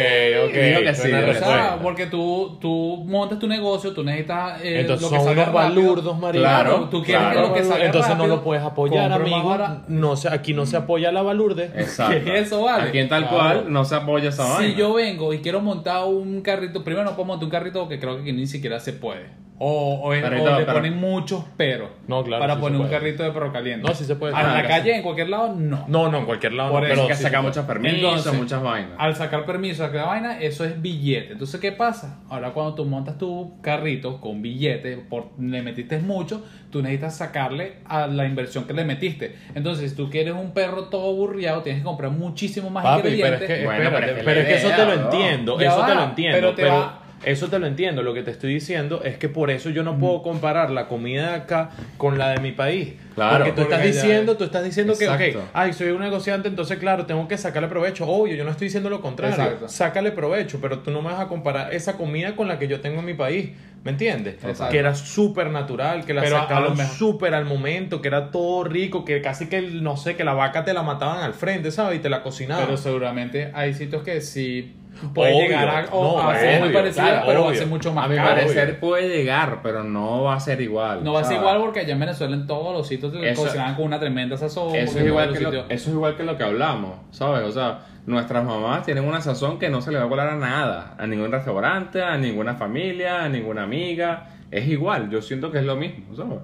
ok. 0.48 0.54
Dijo 0.54 0.82
que 0.84 0.94
sí. 0.96 1.12
O 1.12 1.34
sea, 1.34 1.78
porque 1.82 2.06
tú, 2.06 2.58
tú 2.62 3.04
montas 3.06 3.40
tu 3.40 3.48
negocio, 3.48 3.92
tú 3.92 4.04
necesitas 4.04 4.62
eh, 4.64 4.82
Entonces 4.82 5.12
lo 5.12 5.18
que 5.18 5.24
son 5.24 5.34
unos 5.38 5.52
balurdos, 5.52 6.18
marico. 6.18 6.44
Claro, 6.44 6.88
tú 6.90 7.04
quieres 7.04 7.24
claro. 7.26 7.48
lo 7.50 7.54
que 7.54 7.64
salga 7.64 7.86
Entonces 7.86 8.18
no 8.18 8.28
lo 8.28 8.42
puedes 8.44 8.64
apoyar, 8.64 9.12
amigo. 9.12 9.58
No 9.90 10.16
se, 10.16 10.30
aquí 10.30 10.54
no 10.54 10.66
se 10.66 10.78
apoya 10.78 11.12
la 11.12 11.24
balurde. 11.24 11.72
Exacto. 11.76 12.24
¿Qué 12.24 12.40
es 12.40 12.48
eso, 12.48 12.64
vale? 12.64 12.90
Aquí 12.90 13.00
en 13.00 13.10
tal 13.10 13.28
Claro. 13.28 13.36
cual 13.38 13.74
no 13.74 13.84
se 13.84 13.96
apoya 13.96 14.30
esa 14.30 14.44
vaina. 14.46 14.60
Si 14.74 14.76
yo 14.76 14.94
vengo 14.94 15.34
y 15.34 15.40
quiero 15.40 15.60
montar 15.60 16.06
un 16.06 16.42
carrito, 16.42 16.84
primero 16.84 17.04
no 17.04 17.12
puedo 17.16 17.26
montar 17.26 17.44
un 17.46 17.52
carrito 17.52 17.90
que 17.90 18.00
creo 18.00 18.16
que 18.16 18.22
aquí 18.22 18.32
ni 18.34 18.48
siquiera 18.48 18.80
se 18.80 18.94
puede. 18.94 19.43
O, 19.60 20.02
o, 20.04 20.10
Carrito, 20.20 20.44
o 20.44 20.60
le 20.60 20.66
pero- 20.66 20.74
ponen 20.74 20.98
muchos 21.00 21.44
peros 21.56 21.90
No, 22.08 22.24
claro, 22.24 22.42
para 22.42 22.56
sí 22.56 22.60
poner 22.62 22.80
un 22.82 22.88
puede. 22.88 23.00
carrito 23.00 23.24
de 23.24 23.32
perro 23.32 23.54
caliente. 23.54 23.88
No, 23.88 23.94
sí 23.94 24.04
se 24.04 24.16
puede. 24.16 24.34
A 24.34 24.42
la 24.42 24.54
Claro, 24.54 24.68
calle, 24.68 24.96
en 24.96 25.04
cualquier 25.04 25.30
lado, 25.30 25.54
no. 25.56 25.86
No, 25.88 26.10
no, 26.12 26.18
en 26.18 26.26
cualquier 26.26 26.54
lado. 26.54 26.72
Por 26.72 26.82
no, 26.82 26.88
eso 26.88 26.96
pero 26.96 27.08
que 27.08 27.16
sí 27.16 27.24
saca 27.24 27.42
muchos 27.42 27.64
permisos, 27.66 28.00
Entonces, 28.00 28.34
muchas 28.34 28.62
vainas. 28.64 28.92
Al 28.98 29.16
sacar 29.16 29.46
permiso, 29.46 29.86
sacar 29.86 30.08
vaina, 30.08 30.40
eso 30.42 30.66
es 30.66 30.82
billete. 30.82 31.34
Entonces, 31.34 31.62
¿qué 31.62 31.72
pasa? 31.72 32.20
Ahora 32.30 32.52
cuando 32.52 32.74
tú 32.74 32.86
montas 32.86 33.18
tu 33.18 33.62
carrito 33.62 34.20
con 34.20 34.42
billete, 34.42 34.98
por, 34.98 35.28
le 35.40 35.62
metiste 35.62 36.00
mucho, 36.00 36.44
tú 36.72 36.82
necesitas 36.82 37.16
sacarle 37.16 37.76
a 37.86 38.08
la 38.08 38.26
inversión 38.26 38.66
que 38.66 38.74
le 38.74 38.84
metiste. 38.84 39.36
Entonces, 39.54 39.92
si 39.92 39.96
tú 39.96 40.10
quieres 40.10 40.34
un 40.34 40.54
perro 40.54 40.86
todo 40.86 41.10
aburriado, 41.12 41.62
tienes 41.62 41.82
que 41.84 41.86
comprar 41.86 42.10
muchísimo 42.12 42.70
más 42.72 42.84
Papi, 42.84 43.04
pero 43.04 43.14
es 43.14 43.20
ingredientes. 43.20 43.48
que, 43.60 43.66
Bueno, 43.66 43.84
espérate, 43.84 44.06
pero 44.08 44.12
es 44.12 44.18
que 44.18 44.24
pero 44.26 44.40
es 44.40 44.46
la 44.46 44.50
que 44.50 44.56
eso 44.56 44.70
te 44.76 44.86
lo 44.98 45.04
entiendo, 45.04 45.60
Ya 45.60 45.68
eso 45.70 45.80
va, 45.80 45.86
te 45.88 45.96
lo 45.96 46.04
entiendo, 46.04 46.38
pero 46.38 46.56
pero, 46.56 46.68
te 46.70 46.76
va- 46.76 47.00
eso 47.26 47.50
te 47.50 47.60
lo 47.60 47.68
entiendo. 47.68 48.04
Lo 48.04 48.14
que 48.14 48.24
te 48.24 48.32
estoy 48.32 48.54
diciendo 48.54 49.02
es 49.04 49.18
que 49.18 49.30
por 49.30 49.52
eso 49.52 49.70
yo 49.70 49.84
no 49.84 49.98
puedo 49.98 50.22
comparar 50.22 50.70
la 50.70 50.88
comida 50.88 51.30
de 51.30 51.36
acá 51.36 51.70
con 51.98 52.18
la 52.18 52.30
de 52.30 52.40
mi 52.40 52.52
país. 52.52 52.94
Claro, 53.16 53.38
porque 53.38 53.52
tú 53.52 53.62
porque 53.62 53.76
estás 53.76 53.94
diciendo, 53.94 54.38
tú 54.38 54.44
estás 54.46 54.64
diciendo 54.64 54.94
que, 54.98 55.08
ok, 55.08 55.46
ay, 55.54 55.74
soy 55.74 55.90
un 55.90 56.02
negociante, 56.02 56.48
entonces 56.48 56.78
claro, 56.80 57.06
tengo 57.06 57.28
que 57.28 57.38
sacarle 57.38 57.68
provecho. 57.68 58.08
Obvio, 58.08 58.36
yo 58.36 58.44
no 58.44 58.52
estoy 58.52 58.68
diciendo 58.68 58.90
lo 58.90 59.02
contrario. 59.02 59.36
Exacto. 59.36 59.70
Sácale 59.70 60.12
provecho, 60.12 60.60
pero 60.62 60.80
tú 60.80 60.92
no 60.92 61.02
me 61.02 61.12
vas 61.12 61.20
a 61.20 61.28
comparar 61.28 61.74
esa 61.74 61.94
comida 61.98 62.36
con 62.36 62.48
la 62.48 62.60
que 62.60 62.68
yo 62.68 62.82
tengo 62.82 63.00
en 63.00 63.06
mi 63.06 63.14
país. 63.14 63.52
¿Me 63.84 63.92
entiendes? 63.92 64.36
Exacto. 64.36 64.72
Que 64.72 64.78
era 64.78 64.96
súper 64.96 65.50
natural, 65.50 66.06
que 66.06 66.14
la 66.14 66.22
Pero 66.22 66.40
sacaban 66.40 66.78
súper 66.88 67.34
al 67.34 67.44
momento, 67.44 68.02
que 68.02 68.08
era 68.08 68.32
todo 68.32 68.64
rico, 68.64 69.04
que 69.04 69.22
casi 69.22 69.48
que, 69.48 69.62
no 69.62 69.98
sé, 69.98 70.16
que 70.16 70.24
la 70.24 70.34
vaca 70.34 70.64
te 70.64 70.74
la 70.74 70.84
mataban 70.84 71.22
al 71.22 71.34
frente, 71.34 71.70
¿sabes? 71.70 72.00
Y 72.00 72.02
te 72.02 72.10
la 72.10 72.24
cocinaban. 72.24 72.66
Pero 72.66 72.78
seguramente 72.78 73.52
hay 73.54 73.74
sitios 73.74 74.04
que 74.04 74.22
sí 74.22 74.74
puede 75.14 75.34
Obvio. 75.34 75.44
llegar 75.48 75.70
a, 75.70 75.86
o 75.94 76.22
No, 76.22 76.30
a 76.30 76.38
ser 76.40 76.60
muy 76.62 76.70
claro, 76.72 77.24
pero 77.26 77.44
va 77.46 77.52
a 77.52 77.56
ser 77.56 77.68
mucho 77.68 77.94
más 77.94 78.06
A 78.06 78.08
mi 78.10 78.16
caro. 78.16 78.30
parecer 78.30 78.80
puede 78.80 79.10
llegar, 79.10 79.60
pero 79.64 79.84
no 79.84 80.24
va 80.24 80.36
a 80.36 80.40
ser 80.40 80.62
igual. 80.62 81.04
No 81.04 81.14
va 81.14 81.22
a 81.22 81.24
ser 81.24 81.38
igual 81.38 81.58
porque 81.60 81.82
allá 81.82 81.94
en 81.94 82.00
Venezuela 82.00 82.36
en 82.36 82.48
todos 82.48 82.74
los 82.76 82.88
sitios 82.88 83.12
te 83.12 83.30
Eso- 83.30 83.44
cocinaban 83.44 83.76
con 83.76 83.86
una 83.86 84.00
tremenda 84.00 84.38
sazón. 84.38 84.76
Eso 84.76 85.00
es, 85.00 85.06
igual 85.06 85.34
que 85.34 85.40
lo, 85.42 85.52
eso 85.54 85.68
es 85.70 85.88
igual 85.88 86.16
que 86.16 86.24
lo 86.24 86.38
que 86.38 86.44
hablamos, 86.44 86.92
¿sabes? 87.12 87.44
O 87.44 87.52
sea, 87.52 87.80
nuestras 88.06 88.44
mamás 88.44 88.86
tienen 88.86 89.06
una 89.06 89.22
sazón 89.22 89.60
que 89.60 89.70
no 89.70 89.82
se 89.82 89.92
le 89.92 89.98
va 90.00 90.06
a 90.06 90.10
colar 90.10 90.30
a 90.30 90.36
nada, 90.36 90.96
a 90.98 91.08
ningún 91.08 91.32
restaurante, 91.32 92.02
a 92.02 92.18
ninguna 92.18 92.56
familia, 92.56 93.24
a 93.24 93.30
ninguna 93.30 93.64
amiga. 93.64 94.30
Es 94.52 94.68
igual, 94.68 95.10
yo 95.10 95.22
siento 95.22 95.52
que 95.52 95.60
es 95.60 95.66
lo 95.66 95.76
mismo, 95.76 96.16
¿sabes? 96.16 96.40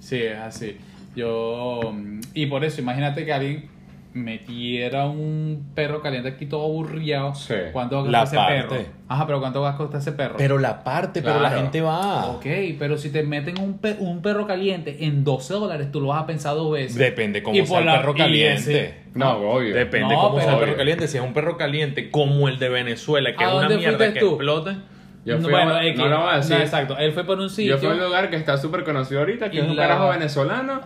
Sí, 0.00 0.20
es 0.22 0.38
así. 0.38 0.76
Yo. 1.14 1.80
mm, 1.92 2.20
Y 2.34 2.46
por 2.46 2.64
eso, 2.64 2.80
imagínate 2.80 3.24
que 3.24 3.32
alguien 3.32 3.70
metiera 4.14 5.06
un 5.06 5.70
perro 5.74 6.02
caliente 6.02 6.28
aquí 6.30 6.46
todo 6.46 6.64
aburrido. 6.64 7.34
Sí. 7.34 7.54
¿Cuánto 7.72 7.96
va 8.02 8.08
a 8.08 8.10
La 8.10 8.20
costar 8.20 8.52
ese 8.52 8.60
parte. 8.68 8.84
perro? 8.84 8.96
Ajá, 9.08 9.26
pero 9.26 9.40
¿cuánto 9.40 9.60
va 9.62 9.70
a 9.70 9.76
costar 9.76 10.00
ese 10.00 10.12
perro? 10.12 10.34
Pero 10.38 10.58
la 10.58 10.84
parte, 10.84 11.22
pero 11.22 11.40
la 11.40 11.50
gente 11.50 11.80
va. 11.80 12.26
Ok, 12.26 12.46
pero 12.78 12.98
si 12.98 13.10
te 13.10 13.22
meten 13.22 13.58
un, 13.60 13.78
pe- 13.78 13.96
un 13.98 14.22
perro 14.22 14.46
caliente 14.46 15.04
en 15.04 15.24
12 15.24 15.54
dólares, 15.54 15.90
tú 15.92 16.00
lo 16.00 16.08
vas 16.08 16.22
a 16.22 16.26
pensar 16.26 16.54
dos 16.54 16.72
veces. 16.72 16.96
Depende 16.96 17.42
cómo 17.42 17.56
Y 17.56 17.66
sea 17.66 17.78
el 17.80 17.86
la- 17.86 18.00
perro 18.00 18.14
caliente. 18.14 18.54
ese- 18.54 18.94
No, 19.14 19.32
obvio. 19.38 19.74
Depende 19.74 20.14
No, 20.14 20.20
cómo 20.20 20.40
sea 20.40 20.54
el 20.54 20.58
perro 20.60 20.76
caliente. 20.76 21.08
Si 21.08 21.16
es 21.18 21.22
un 21.22 21.32
perro 21.34 21.56
caliente 21.56 22.10
como 22.10 22.48
el 22.48 22.58
de 22.58 22.68
Venezuela, 22.68 23.34
que 23.36 23.44
¿A 23.44 23.48
es 23.48 23.54
una 23.54 23.68
mierda 23.76 24.12
que 24.12 24.20
tú? 24.20 24.28
explota. 24.30 24.76
Yo 25.24 25.38
fui 25.38 25.52
bueno, 25.52 25.72
a, 25.74 25.86
X, 25.86 25.98
no 25.98 26.08
lo 26.08 26.20
voy 26.20 26.30
a 26.32 26.36
decir. 26.38 26.56
no, 26.56 26.62
exacto. 26.62 26.98
Él 26.98 27.12
fue 27.12 27.22
por 27.24 27.38
un 27.38 27.48
sitio. 27.48 27.74
Yo 27.74 27.78
fui 27.78 27.88
a 27.88 27.92
un 27.92 28.00
lugar 28.00 28.28
que 28.28 28.34
está 28.36 28.56
súper 28.58 28.82
conocido 28.82 29.20
ahorita, 29.20 29.50
que 29.50 29.58
es 29.60 29.64
un 29.64 29.76
la- 29.76 29.82
carajo 29.82 30.08
venezolano. 30.08 30.80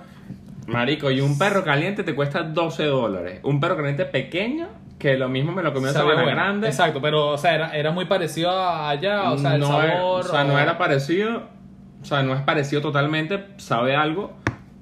Marico, 0.67 1.11
y 1.11 1.21
un 1.21 1.39
perro 1.39 1.63
caliente 1.65 2.03
te 2.03 2.15
cuesta 2.15 2.43
12 2.43 2.85
dólares. 2.85 3.41
Un 3.43 3.61
perro 3.61 3.77
caliente 3.77 4.05
pequeño, 4.05 4.69
que 4.99 5.17
lo 5.17 5.29
mismo 5.29 5.53
me 5.53 5.63
lo 5.63 5.73
comió 5.73 5.89
en 5.89 5.95
Sabe 5.95 6.07
Sabana 6.11 6.23
bueno. 6.25 6.37
Grande. 6.37 6.67
Exacto, 6.69 7.01
pero 7.01 7.29
o 7.29 7.39
sea, 7.39 7.55
era, 7.55 7.71
era 7.77 7.91
muy 7.93 8.07
parecido 8.07 8.51
a 8.51 8.89
allá, 8.91 9.31
o 9.31 9.39
sea, 9.39 9.55
el 9.55 9.61
no, 9.61 9.83
es- 9.83 9.91
sabor. 9.93 10.21
o 10.21 10.29
sea, 10.29 10.45
no 10.45 10.55
o- 10.55 10.59
era 10.59 10.77
parecido. 10.79 11.43
O 12.03 12.05
sea, 12.05 12.23
no 12.23 12.35
es 12.35 12.41
parecido 12.43 12.83
totalmente, 12.83 13.45
sabe 13.57 13.97
algo. 13.97 14.33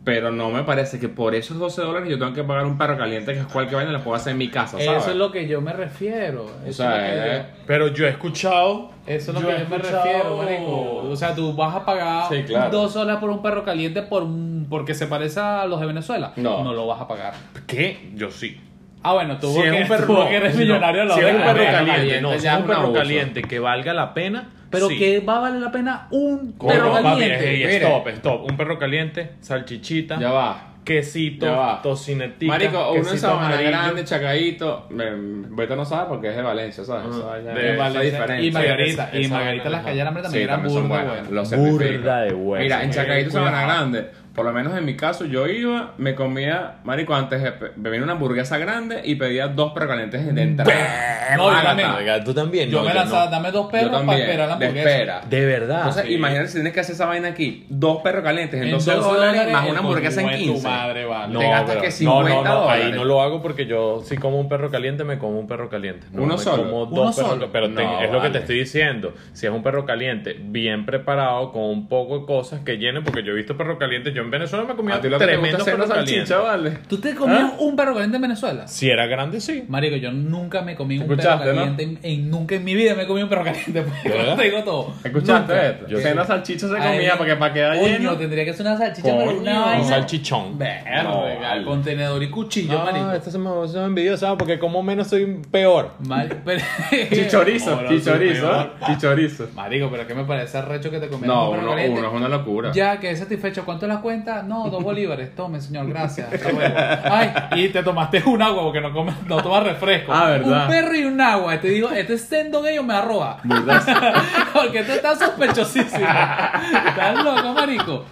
Pero 0.04 0.30
no 0.30 0.50
me 0.50 0.64
parece 0.64 1.00
que 1.00 1.08
por 1.08 1.34
esos 1.34 1.58
12 1.58 1.80
dólares 1.80 2.10
yo 2.10 2.18
tengo 2.18 2.34
que 2.34 2.44
pagar 2.44 2.66
un 2.66 2.76
perro 2.76 2.98
caliente, 2.98 3.32
que 3.32 3.38
es 3.40 3.46
cualquier 3.46 3.76
vaina, 3.76 3.90
lo 3.90 4.04
puedo 4.04 4.14
hacer 4.14 4.32
en 4.32 4.38
mi 4.38 4.48
casa, 4.50 4.72
¿sabes? 4.78 5.00
Eso 5.02 5.12
es 5.12 5.16
lo 5.16 5.32
que 5.32 5.48
yo 5.48 5.62
me 5.62 5.72
refiero. 5.72 6.44
Eso 6.66 6.82
sea, 6.82 7.08
es 7.08 7.16
lo 7.16 7.22
que 7.24 7.30
eh, 7.30 7.38
yo- 7.56 7.62
Pero 7.66 7.88
yo 7.88 8.04
he 8.06 8.10
escuchado. 8.10 8.90
Eso 9.06 9.30
es 9.30 9.34
lo 9.34 9.40
yo 9.40 9.46
que 9.48 9.54
he 9.54 9.64
yo 9.64 9.68
me 9.70 9.76
escuchado- 9.76 10.04
refiero, 10.04 10.36
marico. 10.36 11.08
O 11.10 11.16
sea, 11.16 11.34
tú 11.34 11.54
vas 11.54 11.74
a 11.74 11.86
pagar 11.86 12.28
Sí, 12.28 12.42
claro. 12.42 12.70
dos 12.70 12.94
horas 12.96 13.16
por 13.16 13.30
un 13.30 13.40
perro 13.40 13.64
caliente 13.64 14.02
por 14.02 14.24
un- 14.24 14.53
porque 14.68 14.94
se 14.94 15.06
parece 15.06 15.40
a 15.40 15.66
los 15.66 15.80
de 15.80 15.86
Venezuela. 15.86 16.32
No. 16.36 16.62
No 16.64 16.72
lo 16.72 16.86
vas 16.86 17.00
a 17.00 17.08
pagar. 17.08 17.34
¿Qué? 17.66 18.10
Yo 18.14 18.30
sí. 18.30 18.60
Ah, 19.02 19.12
bueno, 19.12 19.38
tú 19.38 19.52
Si 19.52 19.60
es 19.60 19.82
un 19.82 19.88
perro, 19.88 20.28
que 20.28 20.36
eres 20.36 20.56
millonario 20.56 21.12
si 21.14 21.20
es 21.20 21.34
un 21.34 21.42
perro 21.42 21.64
caliente, 21.64 22.20
no, 22.22 22.30
si 22.38 22.46
es 22.46 22.52
un 22.54 22.60
un 22.62 22.66
perro 22.66 22.92
caliente 22.92 23.42
que 23.42 23.58
valga 23.58 23.92
la 23.92 24.14
pena. 24.14 24.50
Pero 24.70 24.88
sí. 24.88 24.98
que 24.98 25.20
va 25.20 25.36
a 25.36 25.40
valer 25.40 25.60
la 25.60 25.70
pena 25.70 26.08
un 26.10 26.52
¿Cómo? 26.52 26.72
perro 26.72 26.90
Papi, 26.90 27.02
caliente. 27.04 27.50
Mire. 27.52 27.76
stop, 27.76 28.08
stop. 28.08 28.50
Un 28.50 28.56
perro 28.56 28.78
caliente, 28.78 29.32
salchichita, 29.40 30.18
Ya 30.18 30.32
va. 30.32 30.68
quesito, 30.84 31.46
Ya 31.46 31.80
tocinetica. 31.82 32.50
Marico, 32.52 32.78
uno 32.90 32.96
en 32.96 33.02
quesito 33.04 33.20
Sabana 33.20 33.46
amarillo. 33.48 33.70
Grande, 33.70 34.04
Chacadito. 34.04 34.88
Beto 34.90 35.76
no 35.76 35.84
sabe 35.84 36.08
porque 36.08 36.30
es 36.30 36.36
de 36.36 36.42
Valencia, 36.42 36.82
¿sabes? 36.82 37.14
Esa 37.14 37.24
vaina 37.26 37.52
De 37.52 37.76
Valencia. 37.76 38.00
diferente. 38.10 38.46
Y 38.46 38.50
Margarita, 38.50 39.10
y 39.12 39.28
Margarita 39.28 39.68
las 39.70 39.84
calles 39.84 40.06
hambre 40.06 40.22
también 40.24 40.42
Sí, 40.42 40.48
eran 40.48 40.62
burda 40.64 40.88
buenas. 40.88 41.28
buenas. 41.30 41.52
Lo 41.52 41.56
Burda 41.58 42.20
de 42.22 42.32
buenas. 42.32 42.64
Mira, 42.64 42.82
en 42.82 42.90
Chacadito. 42.90 43.30
Sabana 43.30 43.62
Grande, 43.62 44.10
por 44.34 44.44
lo 44.44 44.52
menos 44.52 44.76
en 44.76 44.84
mi 44.84 44.96
caso, 44.96 45.24
yo 45.26 45.46
iba, 45.46 45.92
me 45.96 46.14
comía, 46.14 46.76
marico, 46.84 47.14
antes 47.14 47.40
de 47.42 47.52
me 47.76 47.88
venía 47.90 48.02
una 48.04 48.14
hamburguesa 48.14 48.58
grande 48.58 49.00
y 49.04 49.14
pedía 49.14 49.48
dos 49.48 49.72
precalientes 49.72 50.34
de 50.34 50.42
entrada. 50.42 51.36
No, 51.36 51.50
yo 51.52 51.62
también. 51.62 51.90
Oiga, 51.90 52.22
tú 52.24 52.34
también. 52.34 52.68
Yo 52.68 52.78
no, 52.78 52.84
me 52.84 52.90
yo 52.90 52.94
lanzaba, 52.96 53.24
no. 53.26 53.30
dame 53.30 53.50
dos 53.52 53.66
Yo 53.66 53.70
perros 53.70 54.02
para 54.02 54.18
esperar 54.18 54.48
la 54.48 54.56
de 54.56 54.66
hamburguesa. 54.66 54.90
espera. 54.90 55.20
De 55.28 55.46
verdad. 55.46 55.78
Entonces, 55.78 56.04
sí. 56.06 56.14
imagínate 56.14 56.48
si 56.48 56.54
tienes 56.54 56.72
que 56.72 56.80
hacer 56.80 56.94
esa 56.94 57.06
vaina 57.06 57.28
aquí, 57.28 57.64
dos 57.68 58.02
perros 58.02 58.22
calientes 58.24 58.60
en, 58.60 58.66
En 58.66 58.70
12 58.72 58.90
12 58.90 59.08
dólares, 59.08 59.32
dólares, 59.34 59.52
más 59.52 59.68
una 59.70 59.78
hamburguesa 59.78 60.20
en 60.20 60.26
coño 60.26 60.36
de 60.38 60.42
15. 60.44 60.62
tu 60.62 60.68
madre, 60.68 61.04
vale. 61.04 61.32
No, 61.32 61.38
te 61.40 61.46
gastas 61.48 61.68
pero- 61.70 61.80
que 61.80 61.86
no, 61.86 61.92
50 61.92 62.34
no, 62.34 62.42
no, 62.44 62.68
ahí 62.70 62.78
dólares. 62.80 62.96
no 62.96 63.04
lo 63.04 63.22
hago 63.22 63.40
porque 63.42 63.66
yo 63.66 64.02
si 64.04 64.16
como 64.16 64.40
un 64.40 64.48
perro 64.48 64.70
caliente 64.70 65.04
me 65.04 65.18
como 65.18 65.38
un 65.38 65.46
perro 65.46 65.68
caliente. 65.70 66.06
No, 66.12 66.22
¿Uno 66.24 66.34
me 66.36 66.40
solo? 66.42 66.64
como 66.64 66.82
¿Uno 66.82 66.90
dos 67.04 67.16
perros- 67.16 67.30
solo? 67.30 67.48
pero 67.52 67.68
te- 67.72 67.84
No, 67.84 68.00
es 68.00 68.10
lo 68.10 68.20
que 68.20 68.30
te 68.30 68.38
estoy 68.38 68.58
diciendo. 68.58 69.14
Si 69.32 69.46
es 69.46 69.52
un 69.52 69.62
perro 69.62 69.84
caliente 69.86 70.36
bien 70.40 70.84
preparado 70.86 71.52
con 71.52 71.62
un 71.62 71.88
poco 71.88 72.18
de 72.20 72.26
cosas 72.26 72.60
que 72.60 72.78
llenen 72.78 73.04
porque 73.04 73.22
yo 73.22 73.32
he 73.32 73.36
visto 73.36 73.56
perros 73.56 73.78
calientes. 73.78 74.12
Yo 74.12 74.23
en 74.24 74.30
Venezuela 74.30 74.64
me 74.64 74.74
comía 74.74 74.96
A 74.96 75.00
ti 75.00 75.08
lo 75.08 75.18
que 75.18 75.26
te 75.26 75.36
gusta 75.36 75.40
tremendo 75.40 75.62
hacer 75.62 75.74
perro 75.74 75.86
una 75.86 75.94
salchicha, 75.94 76.36
caliente. 76.36 76.68
vale. 76.70 76.78
¿Tú 76.88 76.98
te 76.98 77.14
comías 77.14 77.52
¿Ah? 77.52 77.56
un 77.60 77.76
perro 77.76 77.92
caliente 77.94 78.16
en 78.16 78.22
Venezuela? 78.22 78.66
Si 78.68 78.90
era 78.90 79.06
grande 79.06 79.40
sí. 79.40 79.64
Marico, 79.68 79.96
yo 79.96 80.10
nunca 80.12 80.62
me 80.62 80.74
comí 80.74 80.98
un 80.98 81.06
perro 81.06 81.14
¿Escuchaste, 81.20 81.48
no? 81.52 81.54
caliente. 81.54 81.82
En, 81.84 81.98
en- 82.02 82.30
nunca 82.30 82.54
en 82.56 82.64
mi 82.64 82.74
vida 82.74 82.94
me 82.94 83.06
comí 83.06 83.22
un 83.22 83.28
perro 83.28 83.44
caliente. 83.44 83.82
Porque 84.02 84.08
¿Verdad? 84.08 84.36
te 84.36 84.42
digo 84.44 84.64
todo. 84.64 84.94
¿Escuchaste 85.04 85.66
esto? 85.70 85.86
Yo 85.88 85.98
una 86.12 86.24
salchicha 86.24 86.68
se 86.68 86.76
Ay, 86.76 86.92
comía 86.96 87.16
porque 87.16 87.36
para 87.36 87.52
quedar 87.52 87.78
Coño, 87.78 87.86
lleno. 87.86 88.16
tendría 88.16 88.44
que 88.44 88.52
ser 88.54 88.66
una 88.66 88.76
salchicha, 88.78 89.08
pero 89.16 89.24
Coño. 89.26 89.40
una 89.40 89.60
vaina. 89.60 89.82
Un 89.82 89.88
salchichón. 89.88 90.58
Verga, 90.58 91.02
No, 91.02 91.22
vale. 91.22 91.64
contenedor 91.64 92.22
y 92.22 92.30
cuchillo, 92.30 92.78
marico. 92.84 93.04
No, 93.06 93.12
esta 93.14 93.30
se 93.30 93.38
me, 93.38 93.50
envidió, 93.84 94.16
¿sabes? 94.16 94.36
Porque 94.38 94.58
como 94.58 94.82
menos 94.82 95.08
soy 95.08 95.40
peor. 95.50 95.92
Pero- 96.44 96.62
Chichorizo, 97.10 97.74
Ahora 97.74 97.88
sí, 97.88 97.98
chichorizo, 97.98 98.46
peor. 98.48 98.74
chichorizo. 98.86 99.48
Marico, 99.54 99.88
pero 99.90 100.06
que 100.06 100.14
me 100.14 100.24
parece 100.24 100.58
arrecho 100.58 100.90
que 100.90 100.98
te 100.98 101.08
comieras 101.08 101.34
No, 101.36 101.50
un 101.50 101.56
perro 101.56 101.62
uno, 101.66 101.70
caliente. 101.76 101.98
uno 101.98 102.08
es 102.08 102.14
una 102.14 102.28
locura. 102.28 102.72
Ya, 102.72 102.98
quedé 103.00 103.16
satisfecho. 103.16 103.64
¿Cuánto 103.64 103.86
es 103.86 103.92
la 103.92 104.00
cuenta? 104.14 104.42
No, 104.42 104.68
dos 104.70 104.82
bolívares. 104.84 105.34
Tome, 105.34 105.60
señor, 105.60 105.88
gracias. 105.88 106.32
Hasta 106.32 106.52
luego. 106.52 106.74
Ay, 107.04 107.30
y 107.64 107.68
te 107.68 107.82
tomaste 107.82 108.22
un 108.26 108.40
agua 108.42 108.62
porque 108.62 108.80
no, 108.80 108.92
comes, 108.92 109.14
no 109.26 109.42
tomas 109.42 109.64
refresco. 109.64 110.12
Ah, 110.12 110.30
¿verdad? 110.30 110.64
Un 110.64 110.70
perro 110.70 110.94
y 110.94 111.04
un 111.04 111.20
agua. 111.20 111.60
Te 111.60 111.68
digo, 111.68 111.90
este 111.90 112.14
es 112.14 112.22
sendo 112.22 112.62
gay 112.62 112.78
o 112.78 112.82
me 112.82 112.94
arroba. 112.94 113.38
Porque 114.52 114.80
esto 114.80 114.92
está 114.92 115.16
sospechosísimo. 115.16 116.04
Estás 116.06 117.24
loco, 117.24 117.52
marico. 117.52 118.04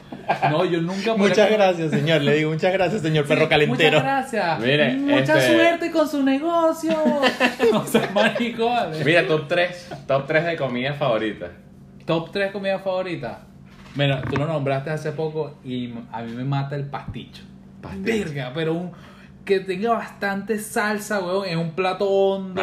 No, 0.51 0.65
yo 0.65 0.81
nunca 0.81 1.15
Muchas 1.15 1.51
gracias, 1.51 1.91
señor. 1.91 2.23
Le 2.23 2.35
digo 2.35 2.51
muchas 2.51 2.73
gracias, 2.73 3.03
señor 3.03 3.27
perro 3.27 3.49
calentero. 3.49 3.99
Muchas 3.99 4.33
gracias. 4.33 4.61
Mire, 4.61 4.93
Mucha 4.95 5.39
este- 5.39 5.55
suerte 5.55 5.91
con 5.91 6.09
su 6.09 6.23
negocio. 6.23 6.95
o 7.75 7.87
sea, 7.87 8.11
marico, 8.15 8.67
vale. 8.67 9.05
Mira, 9.05 9.27
top 9.27 9.49
3. 9.49 9.91
Top 10.07 10.27
3 10.27 10.47
de 10.47 10.57
comida 10.57 10.95
favorita. 10.95 11.49
Top 12.07 12.31
3 12.33 12.53
comidas 12.53 12.83
favoritas. 12.83 13.39
Bueno, 13.95 14.21
tú 14.31 14.37
lo 14.37 14.47
nombraste 14.47 14.91
hace 14.91 15.13
poco 15.13 15.55
y 15.65 15.93
a 16.13 16.23
mí 16.23 16.33
me 16.33 16.45
mata 16.45 16.77
el 16.77 16.85
pasticho. 16.87 17.43
Pasticho. 17.81 18.03
Verga, 18.05 18.53
pero 18.55 18.75
un 18.75 18.91
que 19.45 19.59
tenga 19.59 19.91
bastante 19.91 20.57
salsa, 20.59 21.19
weón, 21.21 21.49
en 21.49 21.59
un 21.59 21.73
plato 21.73 22.09
hondo, 22.09 22.63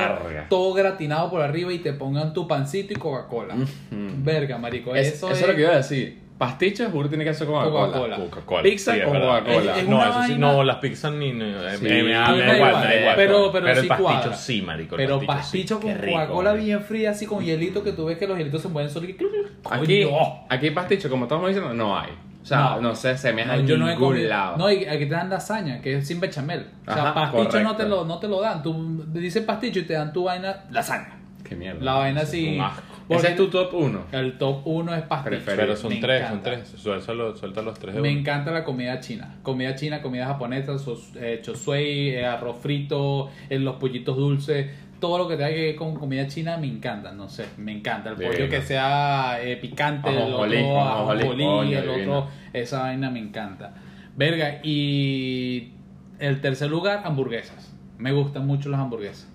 todo 0.49 0.73
gratinado 0.73 1.30
por 1.30 1.41
arriba 1.41 1.73
y 1.73 1.80
te 1.80 1.91
pongan 1.91 2.34
tu 2.34 2.47
pancito 2.47 2.93
y 2.93 2.95
Coca-Cola. 2.95 3.55
Verga, 3.91 4.57
marico, 4.57 4.95
Es- 4.95 5.15
eso, 5.15 5.30
eso, 5.30 5.41
es 5.41 5.47
lo 5.47 5.55
que 5.55 5.61
iba 5.61 5.71
a 5.71 5.77
decir. 5.77 6.19
Pasticho, 6.39 6.89
juro, 6.89 7.09
tiene 7.09 7.25
que 7.25 7.33
ser 7.35 7.45
con 7.47 7.55
Coca-Cola. 7.57 7.87
Coca-Cola. 7.87 8.15
Coca-Cola. 8.17 8.63
Pizza 8.63 8.93
sí, 8.95 9.01
con. 9.01 9.19
Coca-Cola. 9.19 9.75
No, 9.87 10.03
eso 10.03 10.23
sí, 10.23 10.35
no, 10.39 10.63
las 10.63 10.77
pizzas 10.77 11.11
ni. 11.11 11.33
ni- 11.33 11.43
eh, 11.43 11.75
Sí, 11.77 11.83
me, 11.83 12.03
me- 12.03 12.13
da 12.13 12.33
igual, 12.55 12.71
da 12.73 12.79
me 12.79 12.85
da 12.85 12.99
igual. 13.01 13.15
pero- 13.17 13.51
pero 13.51 13.67
el 13.67 13.75
sí 13.81 13.87
pasticho 13.87 14.03
cuadra. 14.09 14.33
sí, 14.33 14.61
marico. 14.61 14.95
el 14.95 15.01
Pero 15.01 15.19
pasticho, 15.25 15.79
pasticho 15.79 15.79
sí. 15.81 15.87
con 16.01 16.11
Coca-Cola 16.13 16.53
bien 16.53 16.81
fría, 16.81 17.11
así 17.11 17.25
con 17.25 17.43
hielito, 17.43 17.83
que 17.83 17.91
tú 17.91 18.05
ves 18.05 18.17
que 18.17 18.25
los 18.25 18.37
hielitos 18.37 18.61
se 18.61 18.69
mueven 18.69 18.89
solo 18.89 19.07
y 19.09 19.13
que... 19.13 19.25
Aquí, 19.69 20.07
aquí 20.47 20.71
pasticho, 20.71 21.09
como 21.09 21.25
estamos 21.25 21.47
diciendo, 21.49 21.73
no 21.73 21.99
hay. 21.99 22.11
O 22.41 22.45
sea, 22.45 22.57
No. 22.75 22.81
no, 22.81 22.95
sé, 22.95 23.17
se 23.17 23.33
me 23.33 23.43
No, 23.45 23.53
no 23.57 23.59
he 23.59 23.63
ningún 23.63 23.95
comido. 23.97 24.29
lado. 24.29 24.55
No, 24.57 24.71
y 24.71 24.85
aquí 24.85 25.05
te 25.05 25.11
dan 25.13 25.29
lasaña, 25.29 25.81
que 25.81 25.97
es 25.97 26.07
sin 26.07 26.21
bechamel. 26.21 26.67
O 26.87 26.93
sea, 26.93 27.09
Ajá, 27.09 27.13
pasticho 27.13 27.59
no 27.61 27.75
te, 27.75 27.83
lo, 27.85 28.05
no 28.05 28.17
te 28.17 28.29
lo 28.29 28.39
dan. 28.39 28.63
Tú 28.63 29.03
dices 29.11 29.43
pasticho 29.43 29.79
y 29.79 29.83
te 29.83 29.93
dan 29.93 30.13
tu 30.13 30.23
vaina 30.23 30.63
lasaña. 30.71 31.18
Qué 31.43 31.55
mierda. 31.55 31.83
La 31.83 31.93
vaina 31.95 32.21
así. 32.21 32.59
porque 33.07 33.21
Ese 33.23 33.31
es 33.31 33.37
tu 33.37 33.49
top 33.49 33.73
1. 33.73 33.99
El 34.11 34.37
top 34.37 34.61
1 34.65 34.95
es 34.95 35.01
pasticho. 35.03 35.41
Pero 35.45 35.75
son 35.75 35.89
Me 35.93 35.99
tres, 35.99 36.21
encanta. 36.21 36.51
son 36.51 36.59
tres. 36.65 36.81
Suéltalo, 36.81 37.35
suelta 37.35 37.61
los 37.61 37.79
tres 37.79 37.95
de 37.95 38.01
Me 38.01 38.11
uno. 38.11 38.19
encanta 38.19 38.51
la 38.51 38.63
comida 38.63 38.99
china. 38.99 39.35
Comida 39.41 39.73
china, 39.75 40.01
comida 40.01 40.25
japonesa, 40.27 40.77
sos, 40.77 41.11
eh, 41.15 41.39
chosuey, 41.41 42.09
eh, 42.09 42.25
arroz 42.25 42.57
frito, 42.61 43.29
eh, 43.49 43.57
los 43.59 43.75
pollitos 43.77 44.15
dulces. 44.17 44.67
Todo 44.99 45.17
lo 45.17 45.27
que 45.29 45.37
tenga 45.37 45.49
que 45.49 45.61
ver 45.61 45.75
con 45.77 45.95
comida 45.95 46.27
china 46.27 46.57
me 46.57 46.67
encanta, 46.67 47.13
no 47.13 47.29
sé, 47.29 47.45
me 47.57 47.71
encanta. 47.71 48.09
El 48.09 48.15
Divino. 48.17 48.33
pollo 48.35 48.49
que 48.49 48.61
sea 48.61 49.39
eh, 49.41 49.55
picante, 49.55 50.09
el 50.09 50.17
otro 50.17 50.43
ajonjolí, 50.43 50.57
ajonjolí, 50.57 51.73
el 51.73 51.87
divino. 51.89 52.17
otro, 52.19 52.31
esa 52.51 52.81
vaina 52.81 53.09
me 53.09 53.19
encanta. 53.19 53.73
Verga, 54.17 54.59
y 54.61 55.71
el 56.19 56.41
tercer 56.41 56.69
lugar, 56.69 57.03
hamburguesas. 57.05 57.73
Me 57.97 58.11
gustan 58.11 58.45
mucho 58.45 58.67
las 58.69 58.81
hamburguesas. 58.81 59.29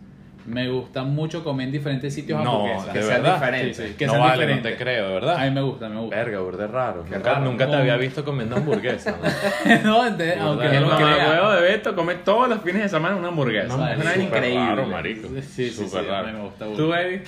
Me 0.47 0.69
gustan 0.69 1.15
mucho 1.15 1.43
comer 1.43 1.67
en 1.69 1.73
diferentes 1.73 2.13
sitios 2.13 2.43
No, 2.45 2.51
hamburguesas. 2.67 2.87
de 2.87 2.93
Que 2.93 3.03
sean 3.07 3.23
verdad. 3.23 3.35
diferentes. 3.41 3.77
Sí, 3.79 3.83
sí, 3.89 3.95
que 3.95 4.07
no 4.07 4.13
sean 4.13 4.23
vale, 4.25 4.35
no 4.35 4.41
diferentes. 4.43 4.73
te 4.79 4.85
creo, 4.85 5.09
de 5.09 5.15
verdad. 5.15 5.37
A 5.39 5.45
mí 5.45 5.51
me 5.51 5.63
gusta, 5.63 5.89
me 5.89 6.01
gusta. 6.01 6.17
Verga, 6.17 6.39
burde 6.41 6.67
raro. 6.67 7.05
Qué 7.09 7.15
Nunca, 7.17 7.33
raro. 7.35 7.45
nunca 7.47 7.67
te 7.67 7.73
No. 7.73 7.79
había 7.79 7.97
visto 7.97 8.25
comiendo 8.25 8.57
hamburguesa. 8.57 9.13
¿no? 9.13 9.79
no, 9.85 10.07
ente- 10.07 10.37
aunque 10.39 10.67
no 10.69 10.73
el 10.75 10.83
lo 10.83 10.97
crea. 10.97 11.31
huevo 11.31 11.51
de 11.53 11.63
Beto 11.63 11.95
come 11.97 12.17
todos 12.17 12.49
los 12.49 12.61
fines 12.61 12.83
de 12.83 12.89
semana 12.91 13.17
una 13.17 13.29
hamburguesa. 13.29 13.75
No, 13.77 13.89
es 13.89 13.99
una 13.99 14.17
increíble. 14.23 14.67
raro, 14.67 14.87
marico. 14.87 15.29
Sí, 15.29 15.41
sí, 15.43 15.71
sí, 15.71 15.85
Súper 15.87 16.03
sí, 16.05 16.09
raro. 16.11 16.27
a 16.29 16.31
mí 16.31 16.37
me 16.39 16.45
gusta 16.45 16.67
¿Tú, 16.77 16.89
baby? 16.89 17.23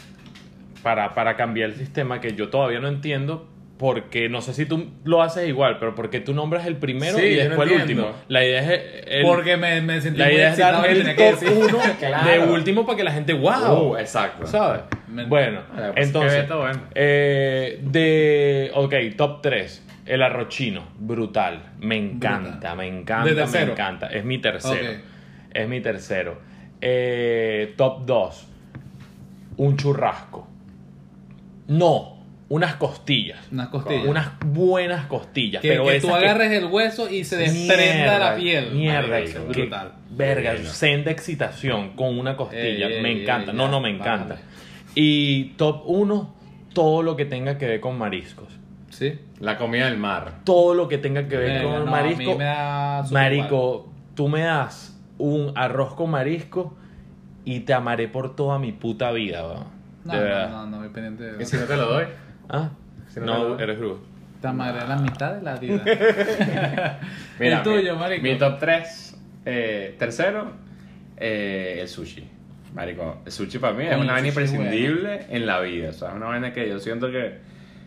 para, 0.83 1.14
para 1.14 1.37
cambiar 1.37 1.71
el 1.71 1.77
sistema 1.77 2.21
que 2.21 2.35
yo 2.35 2.49
todavía 2.51 2.81
no 2.81 2.89
entiendo. 2.89 3.49
Porque 3.79 4.31
no 4.31 4.41
sé 4.41 4.55
si 4.55 4.64
tú 4.64 4.91
lo 5.05 5.22
haces 5.22 5.47
igual, 5.49 5.77
pero 5.79 5.95
porque 5.95 6.20
tú 6.20 6.33
nombras 6.33 6.64
el 6.66 6.77
primero 6.77 7.18
Sí, 7.18 7.27
y 7.27 7.37
no 7.37 7.43
después 7.45 7.70
el 7.70 7.81
último. 7.83 8.11
La 8.29 8.43
idea 8.43 8.61
es. 8.72 8.83
el- 9.07 9.22
Porque 9.27 9.59
me, 9.59 9.83
me 9.83 10.01
sentí 10.01 10.18
la 10.18 10.24
muy 10.27 10.35
idea 10.35 10.51
es 10.53 10.57
dar 10.59 10.83
que 10.83 10.93
el 10.93 11.14
que 11.14 11.33
top. 11.33 11.43
1 11.74 11.79
Claro. 11.99 12.31
de 12.47 12.53
último 12.53 12.87
para 12.87 12.97
que 12.97 13.05
la 13.05 13.12
gente, 13.12 13.35
wow. 13.35 13.91
Uh, 13.93 13.97
exacto. 13.99 14.47
¿Sabes? 14.47 14.81
Me- 15.09 15.27
Bueno, 15.27 15.61
pues, 15.74 16.07
entonces, 16.07 16.49
bueno. 16.49 16.81
eh, 16.95 17.79
de, 17.83 18.70
ok, 18.74 18.95
top 19.16 19.43
3, 19.43 19.87
el 20.07 20.22
arroz 20.22 20.49
chino, 20.49 20.83
brutal, 20.99 21.61
me 21.79 21.97
encanta, 21.99 22.51
Brutal. 22.51 22.77
me 22.79 22.87
encanta, 22.87 23.24
¿De 23.35 23.47
me 23.66 23.72
encanta, 23.72 24.07
es 24.09 24.24
mi 24.24 24.39
tercero, 24.39 24.91
es 25.53 25.68
mi 25.68 25.81
tercero. 25.83 26.39
Eh, 26.81 27.74
top 27.77 28.07
2, 28.07 28.49
un 29.59 29.77
churrasco, 29.77 30.49
no, 31.68 32.16
unas 32.49 32.77
costillas, 32.77 33.41
Unas 33.51 33.69
costillas. 33.69 34.07
unas 34.07 34.29
buenas 34.47 35.07
costillas, 35.07 35.61
que, 35.63 35.69
pero 35.69 35.85
que 35.87 36.01
tú 36.01 36.07
que- 36.09 36.15
agarres 36.15 36.53
el 36.53 36.67
hueso 36.67 37.11
y 37.11 37.25
se 37.25 37.37
desprenda 37.37 38.19
la 38.19 38.37
piel. 38.37 38.71
Mierda, 38.73 39.09
Marico, 39.09 39.49
que- 39.49 39.61
brutal. 39.63 39.93
verga, 40.11 40.53
Bueno. 40.53 40.69
senda 40.71 41.11
excitación 41.11 41.91
con 41.97 42.19
una 42.19 42.37
costilla. 42.37 42.87
Ey, 42.87 42.95
ey, 42.95 43.03
me 43.03 43.11
ey, 43.13 43.23
encanta. 43.23 43.51
ey, 43.51 43.57
no, 43.57 43.65
ya, 43.65 43.71
no, 43.73 43.81
me 43.81 43.93
vale. 43.93 44.01
encanta. 44.01 44.37
Y 44.95 45.45
top 45.57 45.83
1, 45.87 46.35
todo 46.73 47.03
lo 47.03 47.17
que 47.17 47.25
tenga 47.25 47.59
que 47.59 47.67
ver 47.67 47.81
con 47.81 47.99
mariscos. 47.99 48.47
Sí. 48.91 49.19
La 49.41 49.59
comida 49.59 49.87
del 49.87 49.99
mar. 49.99 50.41
Todo 50.45 50.73
lo 50.75 50.89
que 50.89 50.99
tenga 50.99 51.27
que 51.29 51.37
ver 51.37 51.63
con 51.65 51.73
no, 51.73 51.77
a 51.79 51.85
mí 51.85 51.91
marisco. 51.91 52.39
me 52.39 52.45
da 52.45 53.03
súper 53.05 53.23
Marico, 53.23 53.93
tú 54.15 54.29
me 54.29 54.41
das 54.43 54.97
un 55.19 55.53
arroz 55.57 55.95
con 55.95 56.11
marisco 56.11 56.77
y 57.45 57.61
te 57.61 57.75
amaré 57.75 58.09
por 58.09 58.37
toda 58.37 58.59
mi 58.59 58.73
puta 58.73 59.11
vida, 59.11 59.47
weón. 59.47 59.65
No, 60.05 60.13
de 60.13 60.19
no, 60.19 60.25
verdad. 60.25 60.51
no, 60.51 60.67
no, 60.67 60.93
pendiente 60.93 61.25
de 61.25 61.43
Y 61.43 61.47
si 61.47 61.57
no 61.57 61.65
te 61.65 61.77
lo 61.77 61.87
doy. 61.93 62.05
¿Ah? 62.49 62.71
Si 63.09 63.21
no 63.21 63.59
eres 63.59 63.79
brujo. 63.79 64.01
Te 64.41 64.49
amaré 64.49 64.87
la 64.87 64.97
mitad 64.97 65.35
de 65.35 65.43
la 65.43 65.57
vida. 65.57 65.83
Mira, 67.41 67.59
el 67.59 67.63
tuyo, 67.63 67.95
mi, 67.95 68.01
marico. 68.01 68.23
Mi 68.23 68.37
top 68.37 68.59
3. 68.59 69.17
tercero, 69.99 70.53
eh, 71.17 71.79
el 71.81 71.89
sushi. 71.89 72.29
Marico, 72.75 73.23
el 73.25 73.33
sushi 73.33 73.59
para 73.59 73.73
mí 73.73 73.85
es 73.87 73.97
una 73.97 74.13
vaina 74.13 74.29
es 74.29 74.35
imprescindible 74.35 75.27
en 75.31 75.47
la 75.47 75.61
vida. 75.61 75.89
O 75.91 75.93
sea, 75.93 76.11
es 76.11 76.15
una 76.17 76.27
vaina 76.27 76.53
que 76.53 76.69
yo 76.69 76.79
siento 76.79 77.11
que. 77.11 77.39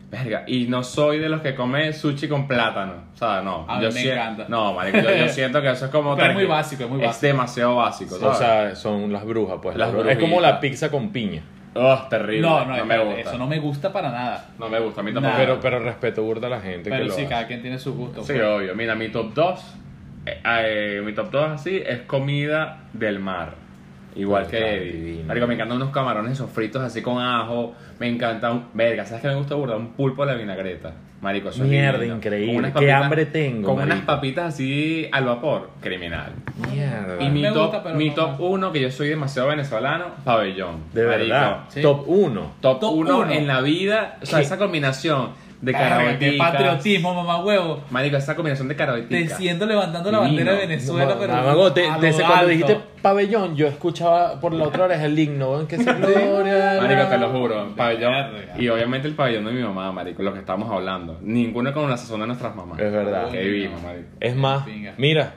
Verga, 0.10 0.44
y 0.48 0.66
no 0.66 0.84
soy 0.84 1.20
de 1.20 1.30
los 1.30 1.42
que 1.42 1.54
come 1.54 1.94
sushi 1.94 2.28
con 2.28 2.48
plátano. 2.48 2.94
O 3.14 3.18
sea, 3.18 3.44
no. 3.44 3.66
A 3.70 3.78
mí 3.78 3.84
yo 3.84 3.92
me 3.92 4.02
sien- 4.02 4.14
encanta. 4.14 4.46
No, 4.50 4.74
marico, 4.74 4.98
yo, 4.98 5.16
yo 5.16 5.28
siento 5.30 5.62
que 5.62 5.70
eso 5.70 5.86
es 5.86 5.92
como. 5.92 6.16
Pero 6.16 6.30
es 6.30 6.36
muy 6.36 6.46
básico, 6.46 6.86
es 6.86 6.90
muy 6.90 7.00
básico. 7.06 7.28
demasiado 7.28 7.76
básico. 7.76 8.16
O 8.20 8.34
sea, 8.34 8.76
son 8.76 9.14
las 9.14 9.24
brujas, 9.24 9.60
pues. 9.62 9.78
Las 9.78 9.90
Las 9.90 9.96
brujas. 9.96 10.14
Es 10.14 10.20
como 10.20 10.42
la 10.42 10.60
pizza 10.60 10.90
con 10.90 11.12
piña. 11.12 11.44
Oh, 11.76 12.08
terrible. 12.10 12.42
no, 12.42 12.66
no, 12.66 12.78
no 12.78 12.86
me 12.86 12.98
gusta. 13.04 13.22
eso 13.22 13.38
no 13.38 13.48
me 13.48 13.60
gusta 13.60 13.94
para 13.94 14.12
nada. 14.12 14.50
No 14.58 14.70
me 14.70 14.80
gusta, 14.80 15.02
a 15.02 15.04
mí 15.04 15.14
tampoco. 15.14 15.34
Nah. 15.34 15.40
Pero, 15.40 15.60
pero 15.60 15.80
respeto 15.80 16.24
burda 16.24 16.48
a 16.48 16.50
la 16.50 16.62
gente 16.62 16.86
que 16.86 16.90
Pero 16.90 17.06
lo 17.06 17.12
sí, 17.14 17.22
hace. 17.22 17.30
cada 17.30 17.48
quien 17.48 17.62
tiene 17.62 17.78
su 17.78 17.94
gusto. 17.94 18.24
Sí, 18.24 18.34
pues. 18.34 18.44
obvio. 18.46 18.76
Mira, 18.76 18.96
mi 18.96 19.10
top 19.10 19.34
2. 19.34 19.76
mi 21.06 21.14
top 21.14 21.30
2 21.32 21.52
así 21.52 21.82
es 21.86 22.02
comida 22.02 22.80
del 22.94 23.20
mar. 23.20 23.54
Igual 24.16 24.48
que 24.48 24.80
divino. 24.80 25.24
Marico, 25.28 25.48
me 25.48 25.54
encantan 25.54 25.78
unos 25.78 25.92
camarones 25.92 26.38
sofritos 26.38 26.82
así 26.82 27.02
con 27.02 27.22
ajo. 27.22 27.74
Me 28.00 28.08
encanta 28.08 28.52
un. 28.52 28.66
Verga, 28.74 29.06
¿sabes 29.06 29.22
qué 29.22 29.28
me 29.28 29.36
gusta 29.36 29.56
burda? 29.56 29.76
Un 29.78 29.90
pulpo 29.94 30.24
a 30.24 30.26
la 30.26 30.34
vinagreta. 30.34 30.94
Marico, 31.22 31.50
eso 31.50 31.64
es 31.64 31.70
Mierda, 31.70 31.98
divino. 32.00 32.16
increíble. 32.16 32.58
Unas 32.58 32.74
Qué 32.74 32.92
hambre 32.94 33.26
tengo, 33.26 33.76
Con 33.76 33.84
unas 33.84 34.02
papitas 34.02 34.54
así 34.54 35.08
al 35.12 35.26
vapor. 35.26 35.70
Criminal. 35.82 36.32
Mierda. 36.72 37.22
Y 37.22 37.30
mi 37.30 37.42
me 37.42 37.52
top, 37.52 37.74
gusta, 37.74 37.94
mi 37.94 38.10
no 38.10 38.16
top 38.16 38.30
más. 38.32 38.40
1, 38.40 38.72
que 38.72 38.82
yo 38.82 38.92
soy 38.92 39.10
demasiado 39.10 39.50
venezolano, 39.50 40.06
pabellón. 40.24 40.78
De 40.94 41.06
Marico, 41.06 41.30
verdad. 41.34 41.60
Sí. 41.68 41.82
Top 41.82 42.04
1. 42.08 42.52
Top 42.62 42.80
Top 42.80 42.94
1 42.94 43.18
uno. 43.20 43.32
en 43.32 43.48
la 43.48 43.60
vida. 43.62 44.18
O 44.22 44.26
sea, 44.26 44.40
¿Qué? 44.40 44.46
esa 44.46 44.58
combinación 44.58 45.32
de 45.62 45.72
qué 45.74 45.78
caraoticas. 45.78 46.52
patriotismo, 46.52 47.14
mamá 47.14 47.44
huevo. 47.44 47.82
Marico, 47.90 48.16
esa 48.18 48.36
combinación 48.36 48.68
de 48.70 48.76
Te 48.76 48.78
caraoticas. 48.78 49.38
siento 49.38 49.66
levantando 49.66 50.12
la 50.12 50.20
bandera 50.20 50.54
de 50.54 50.60
Venezuela, 50.68 51.16
pero. 51.20 51.34
Mamago, 51.34 51.74
te, 51.74 51.86
cuando 51.86 52.48
dijiste 52.48 52.80
pabellón, 53.02 53.56
yo 53.56 53.68
escuchaba 53.68 54.40
por 54.40 54.54
la 54.54 54.66
otra 54.68 54.86
oreja 54.86 55.06
el 55.06 55.18
himno, 55.20 55.68
que 55.68 55.78
se 55.78 55.94
gloria. 55.94 56.80
Marico, 56.82 57.04
te 57.10 57.18
lo 57.18 57.30
juro. 57.32 57.76
Pabellón. 57.76 58.28
Y 58.58 58.68
obviamente 58.70 59.08
el 59.08 59.16
pabellón 59.16 59.46
de 59.46 59.52
mi 59.52 59.62
mamá, 59.62 59.92
marico, 59.92 60.24
lo 60.24 60.34
que 60.34 60.40
estamos 60.40 60.72
hablando. 60.72 61.18
Ninguno 61.22 61.74
con 61.74 61.90
la 61.90 61.98
sazón 61.98 62.22
de 62.22 62.28
nuestras 62.28 62.56
mamás. 62.56 62.80
Es 62.80 62.92
verdad. 62.92 63.28
Marico. 63.30 63.76
Es 64.20 64.36
más, 64.36 64.66
mira, 64.98 65.34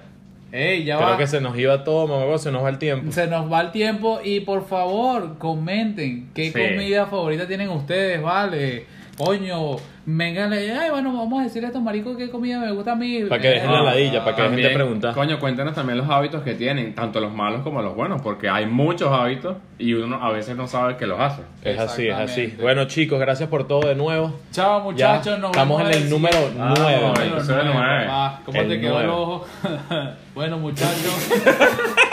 Ey, 0.53 0.85
ya 0.85 0.99
creo 0.99 1.09
va. 1.11 1.17
que 1.19 1.27
se 1.27 1.41
nos 1.41 1.57
iba 1.59 1.83
todo, 1.83 2.07
mamago, 2.07 2.37
se 2.37 2.53
nos 2.53 2.63
va 2.63 2.69
el 2.69 2.77
tiempo. 2.79 3.11
Se 3.11 3.27
nos 3.27 3.51
va 3.51 3.63
el 3.63 3.71
tiempo 3.73 4.21
y 4.23 4.41
por 4.41 4.67
favor 4.67 5.39
comenten 5.39 6.29
qué 6.35 6.51
Sí. 6.51 6.53
comida 6.53 7.07
favorita 7.07 7.47
tienen 7.49 7.71
ustedes, 7.71 8.21
vale. 8.21 8.85
Coño, 9.19 9.77
vengan, 10.07 10.53
ay, 10.55 10.89
bueno, 10.91 11.13
vamos 11.13 11.41
a 11.41 11.45
decirle 11.45 11.67
a 11.67 11.69
estos 11.69 11.83
maricos 11.83 12.17
qué 12.17 12.31
comida 12.31 12.59
me 12.59 12.73
gusta 12.73 12.93
a 12.93 12.97
mí. 12.97 13.21
Pa' 13.29 13.39
que 13.39 13.49
dejen 13.49 13.71
la 13.71 13.83
ladilla, 13.83 14.25
pa' 14.25 14.35
que 14.35 14.43
dejen 14.43 14.57
de 14.57 14.63
También, 14.63 14.75
preguntar. 14.75 15.15
Coño, 15.15 15.39
cuéntanos 15.39 15.75
también 15.75 15.99
los 15.99 16.09
hábitos 16.09 16.43
que 16.43 16.55
tienen, 16.55 16.95
tanto 16.95 17.21
los 17.21 17.33
malos 17.33 17.61
como 17.63 17.83
los 17.83 17.95
buenos, 17.95 18.23
porque 18.23 18.49
hay 18.49 18.65
muchos 18.67 19.13
hábitos 19.13 19.59
y 19.79 19.93
uno 19.93 20.17
a 20.25 20.31
veces 20.33 20.57
no 20.57 20.67
sabe 20.67 20.97
que 20.97 21.07
los 21.07 21.21
hace. 21.21 21.43
Es 21.63 21.79
así, 21.79 22.09
es 22.09 22.17
así. 22.17 22.55
Bueno, 22.61 22.87
chicos, 22.87 23.21
gracias 23.21 23.49
por 23.51 23.69
todo 23.69 23.87
de 23.87 23.95
nuevo. 23.95 24.35
Chao, 24.51 24.79
Ya, 24.95 25.13
muchachos. 25.15 25.39
nos 25.39 25.51
estamos 25.51 25.79
vemos 25.79 25.95
en 25.97 26.03
el 26.03 26.11
número 26.11 26.37
siguiente- 26.39 26.61
Ah, 26.63 26.75
9. 26.79 26.97
bueno. 26.97 27.09
Número 27.13 27.37
episodio 27.37 27.65
nueve, 27.65 27.73
nueve. 27.87 28.07
papá. 28.07 28.41
¿Cómo 28.47 28.61
El 28.61 28.69
te 28.69 28.81
quedó 28.81 29.01
el 29.01 29.09
ojo? 29.11 29.47
bueno, 30.35 30.59
muchachos. 30.59 31.31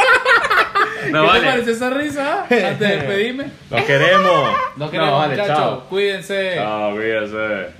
No, 1.13 1.21
¿Qué 1.21 1.27
vale. 1.27 1.39
te 1.41 1.45
parece 1.51 1.71
esa 1.71 1.89
risa? 1.89 2.41
Antes 2.43 2.79
de 2.79 2.87
despedirme. 2.95 3.45
Los 3.69 3.81
queremos. 3.83 4.49
Los 4.77 4.89
queremos, 4.91 5.11
no, 5.11 5.17
vale, 5.17 5.35
muchachos. 5.35 5.57
Chao. 5.57 5.83
Cuídense. 5.89 6.51
Chao, 6.55 6.91
cuídense. 6.95 7.79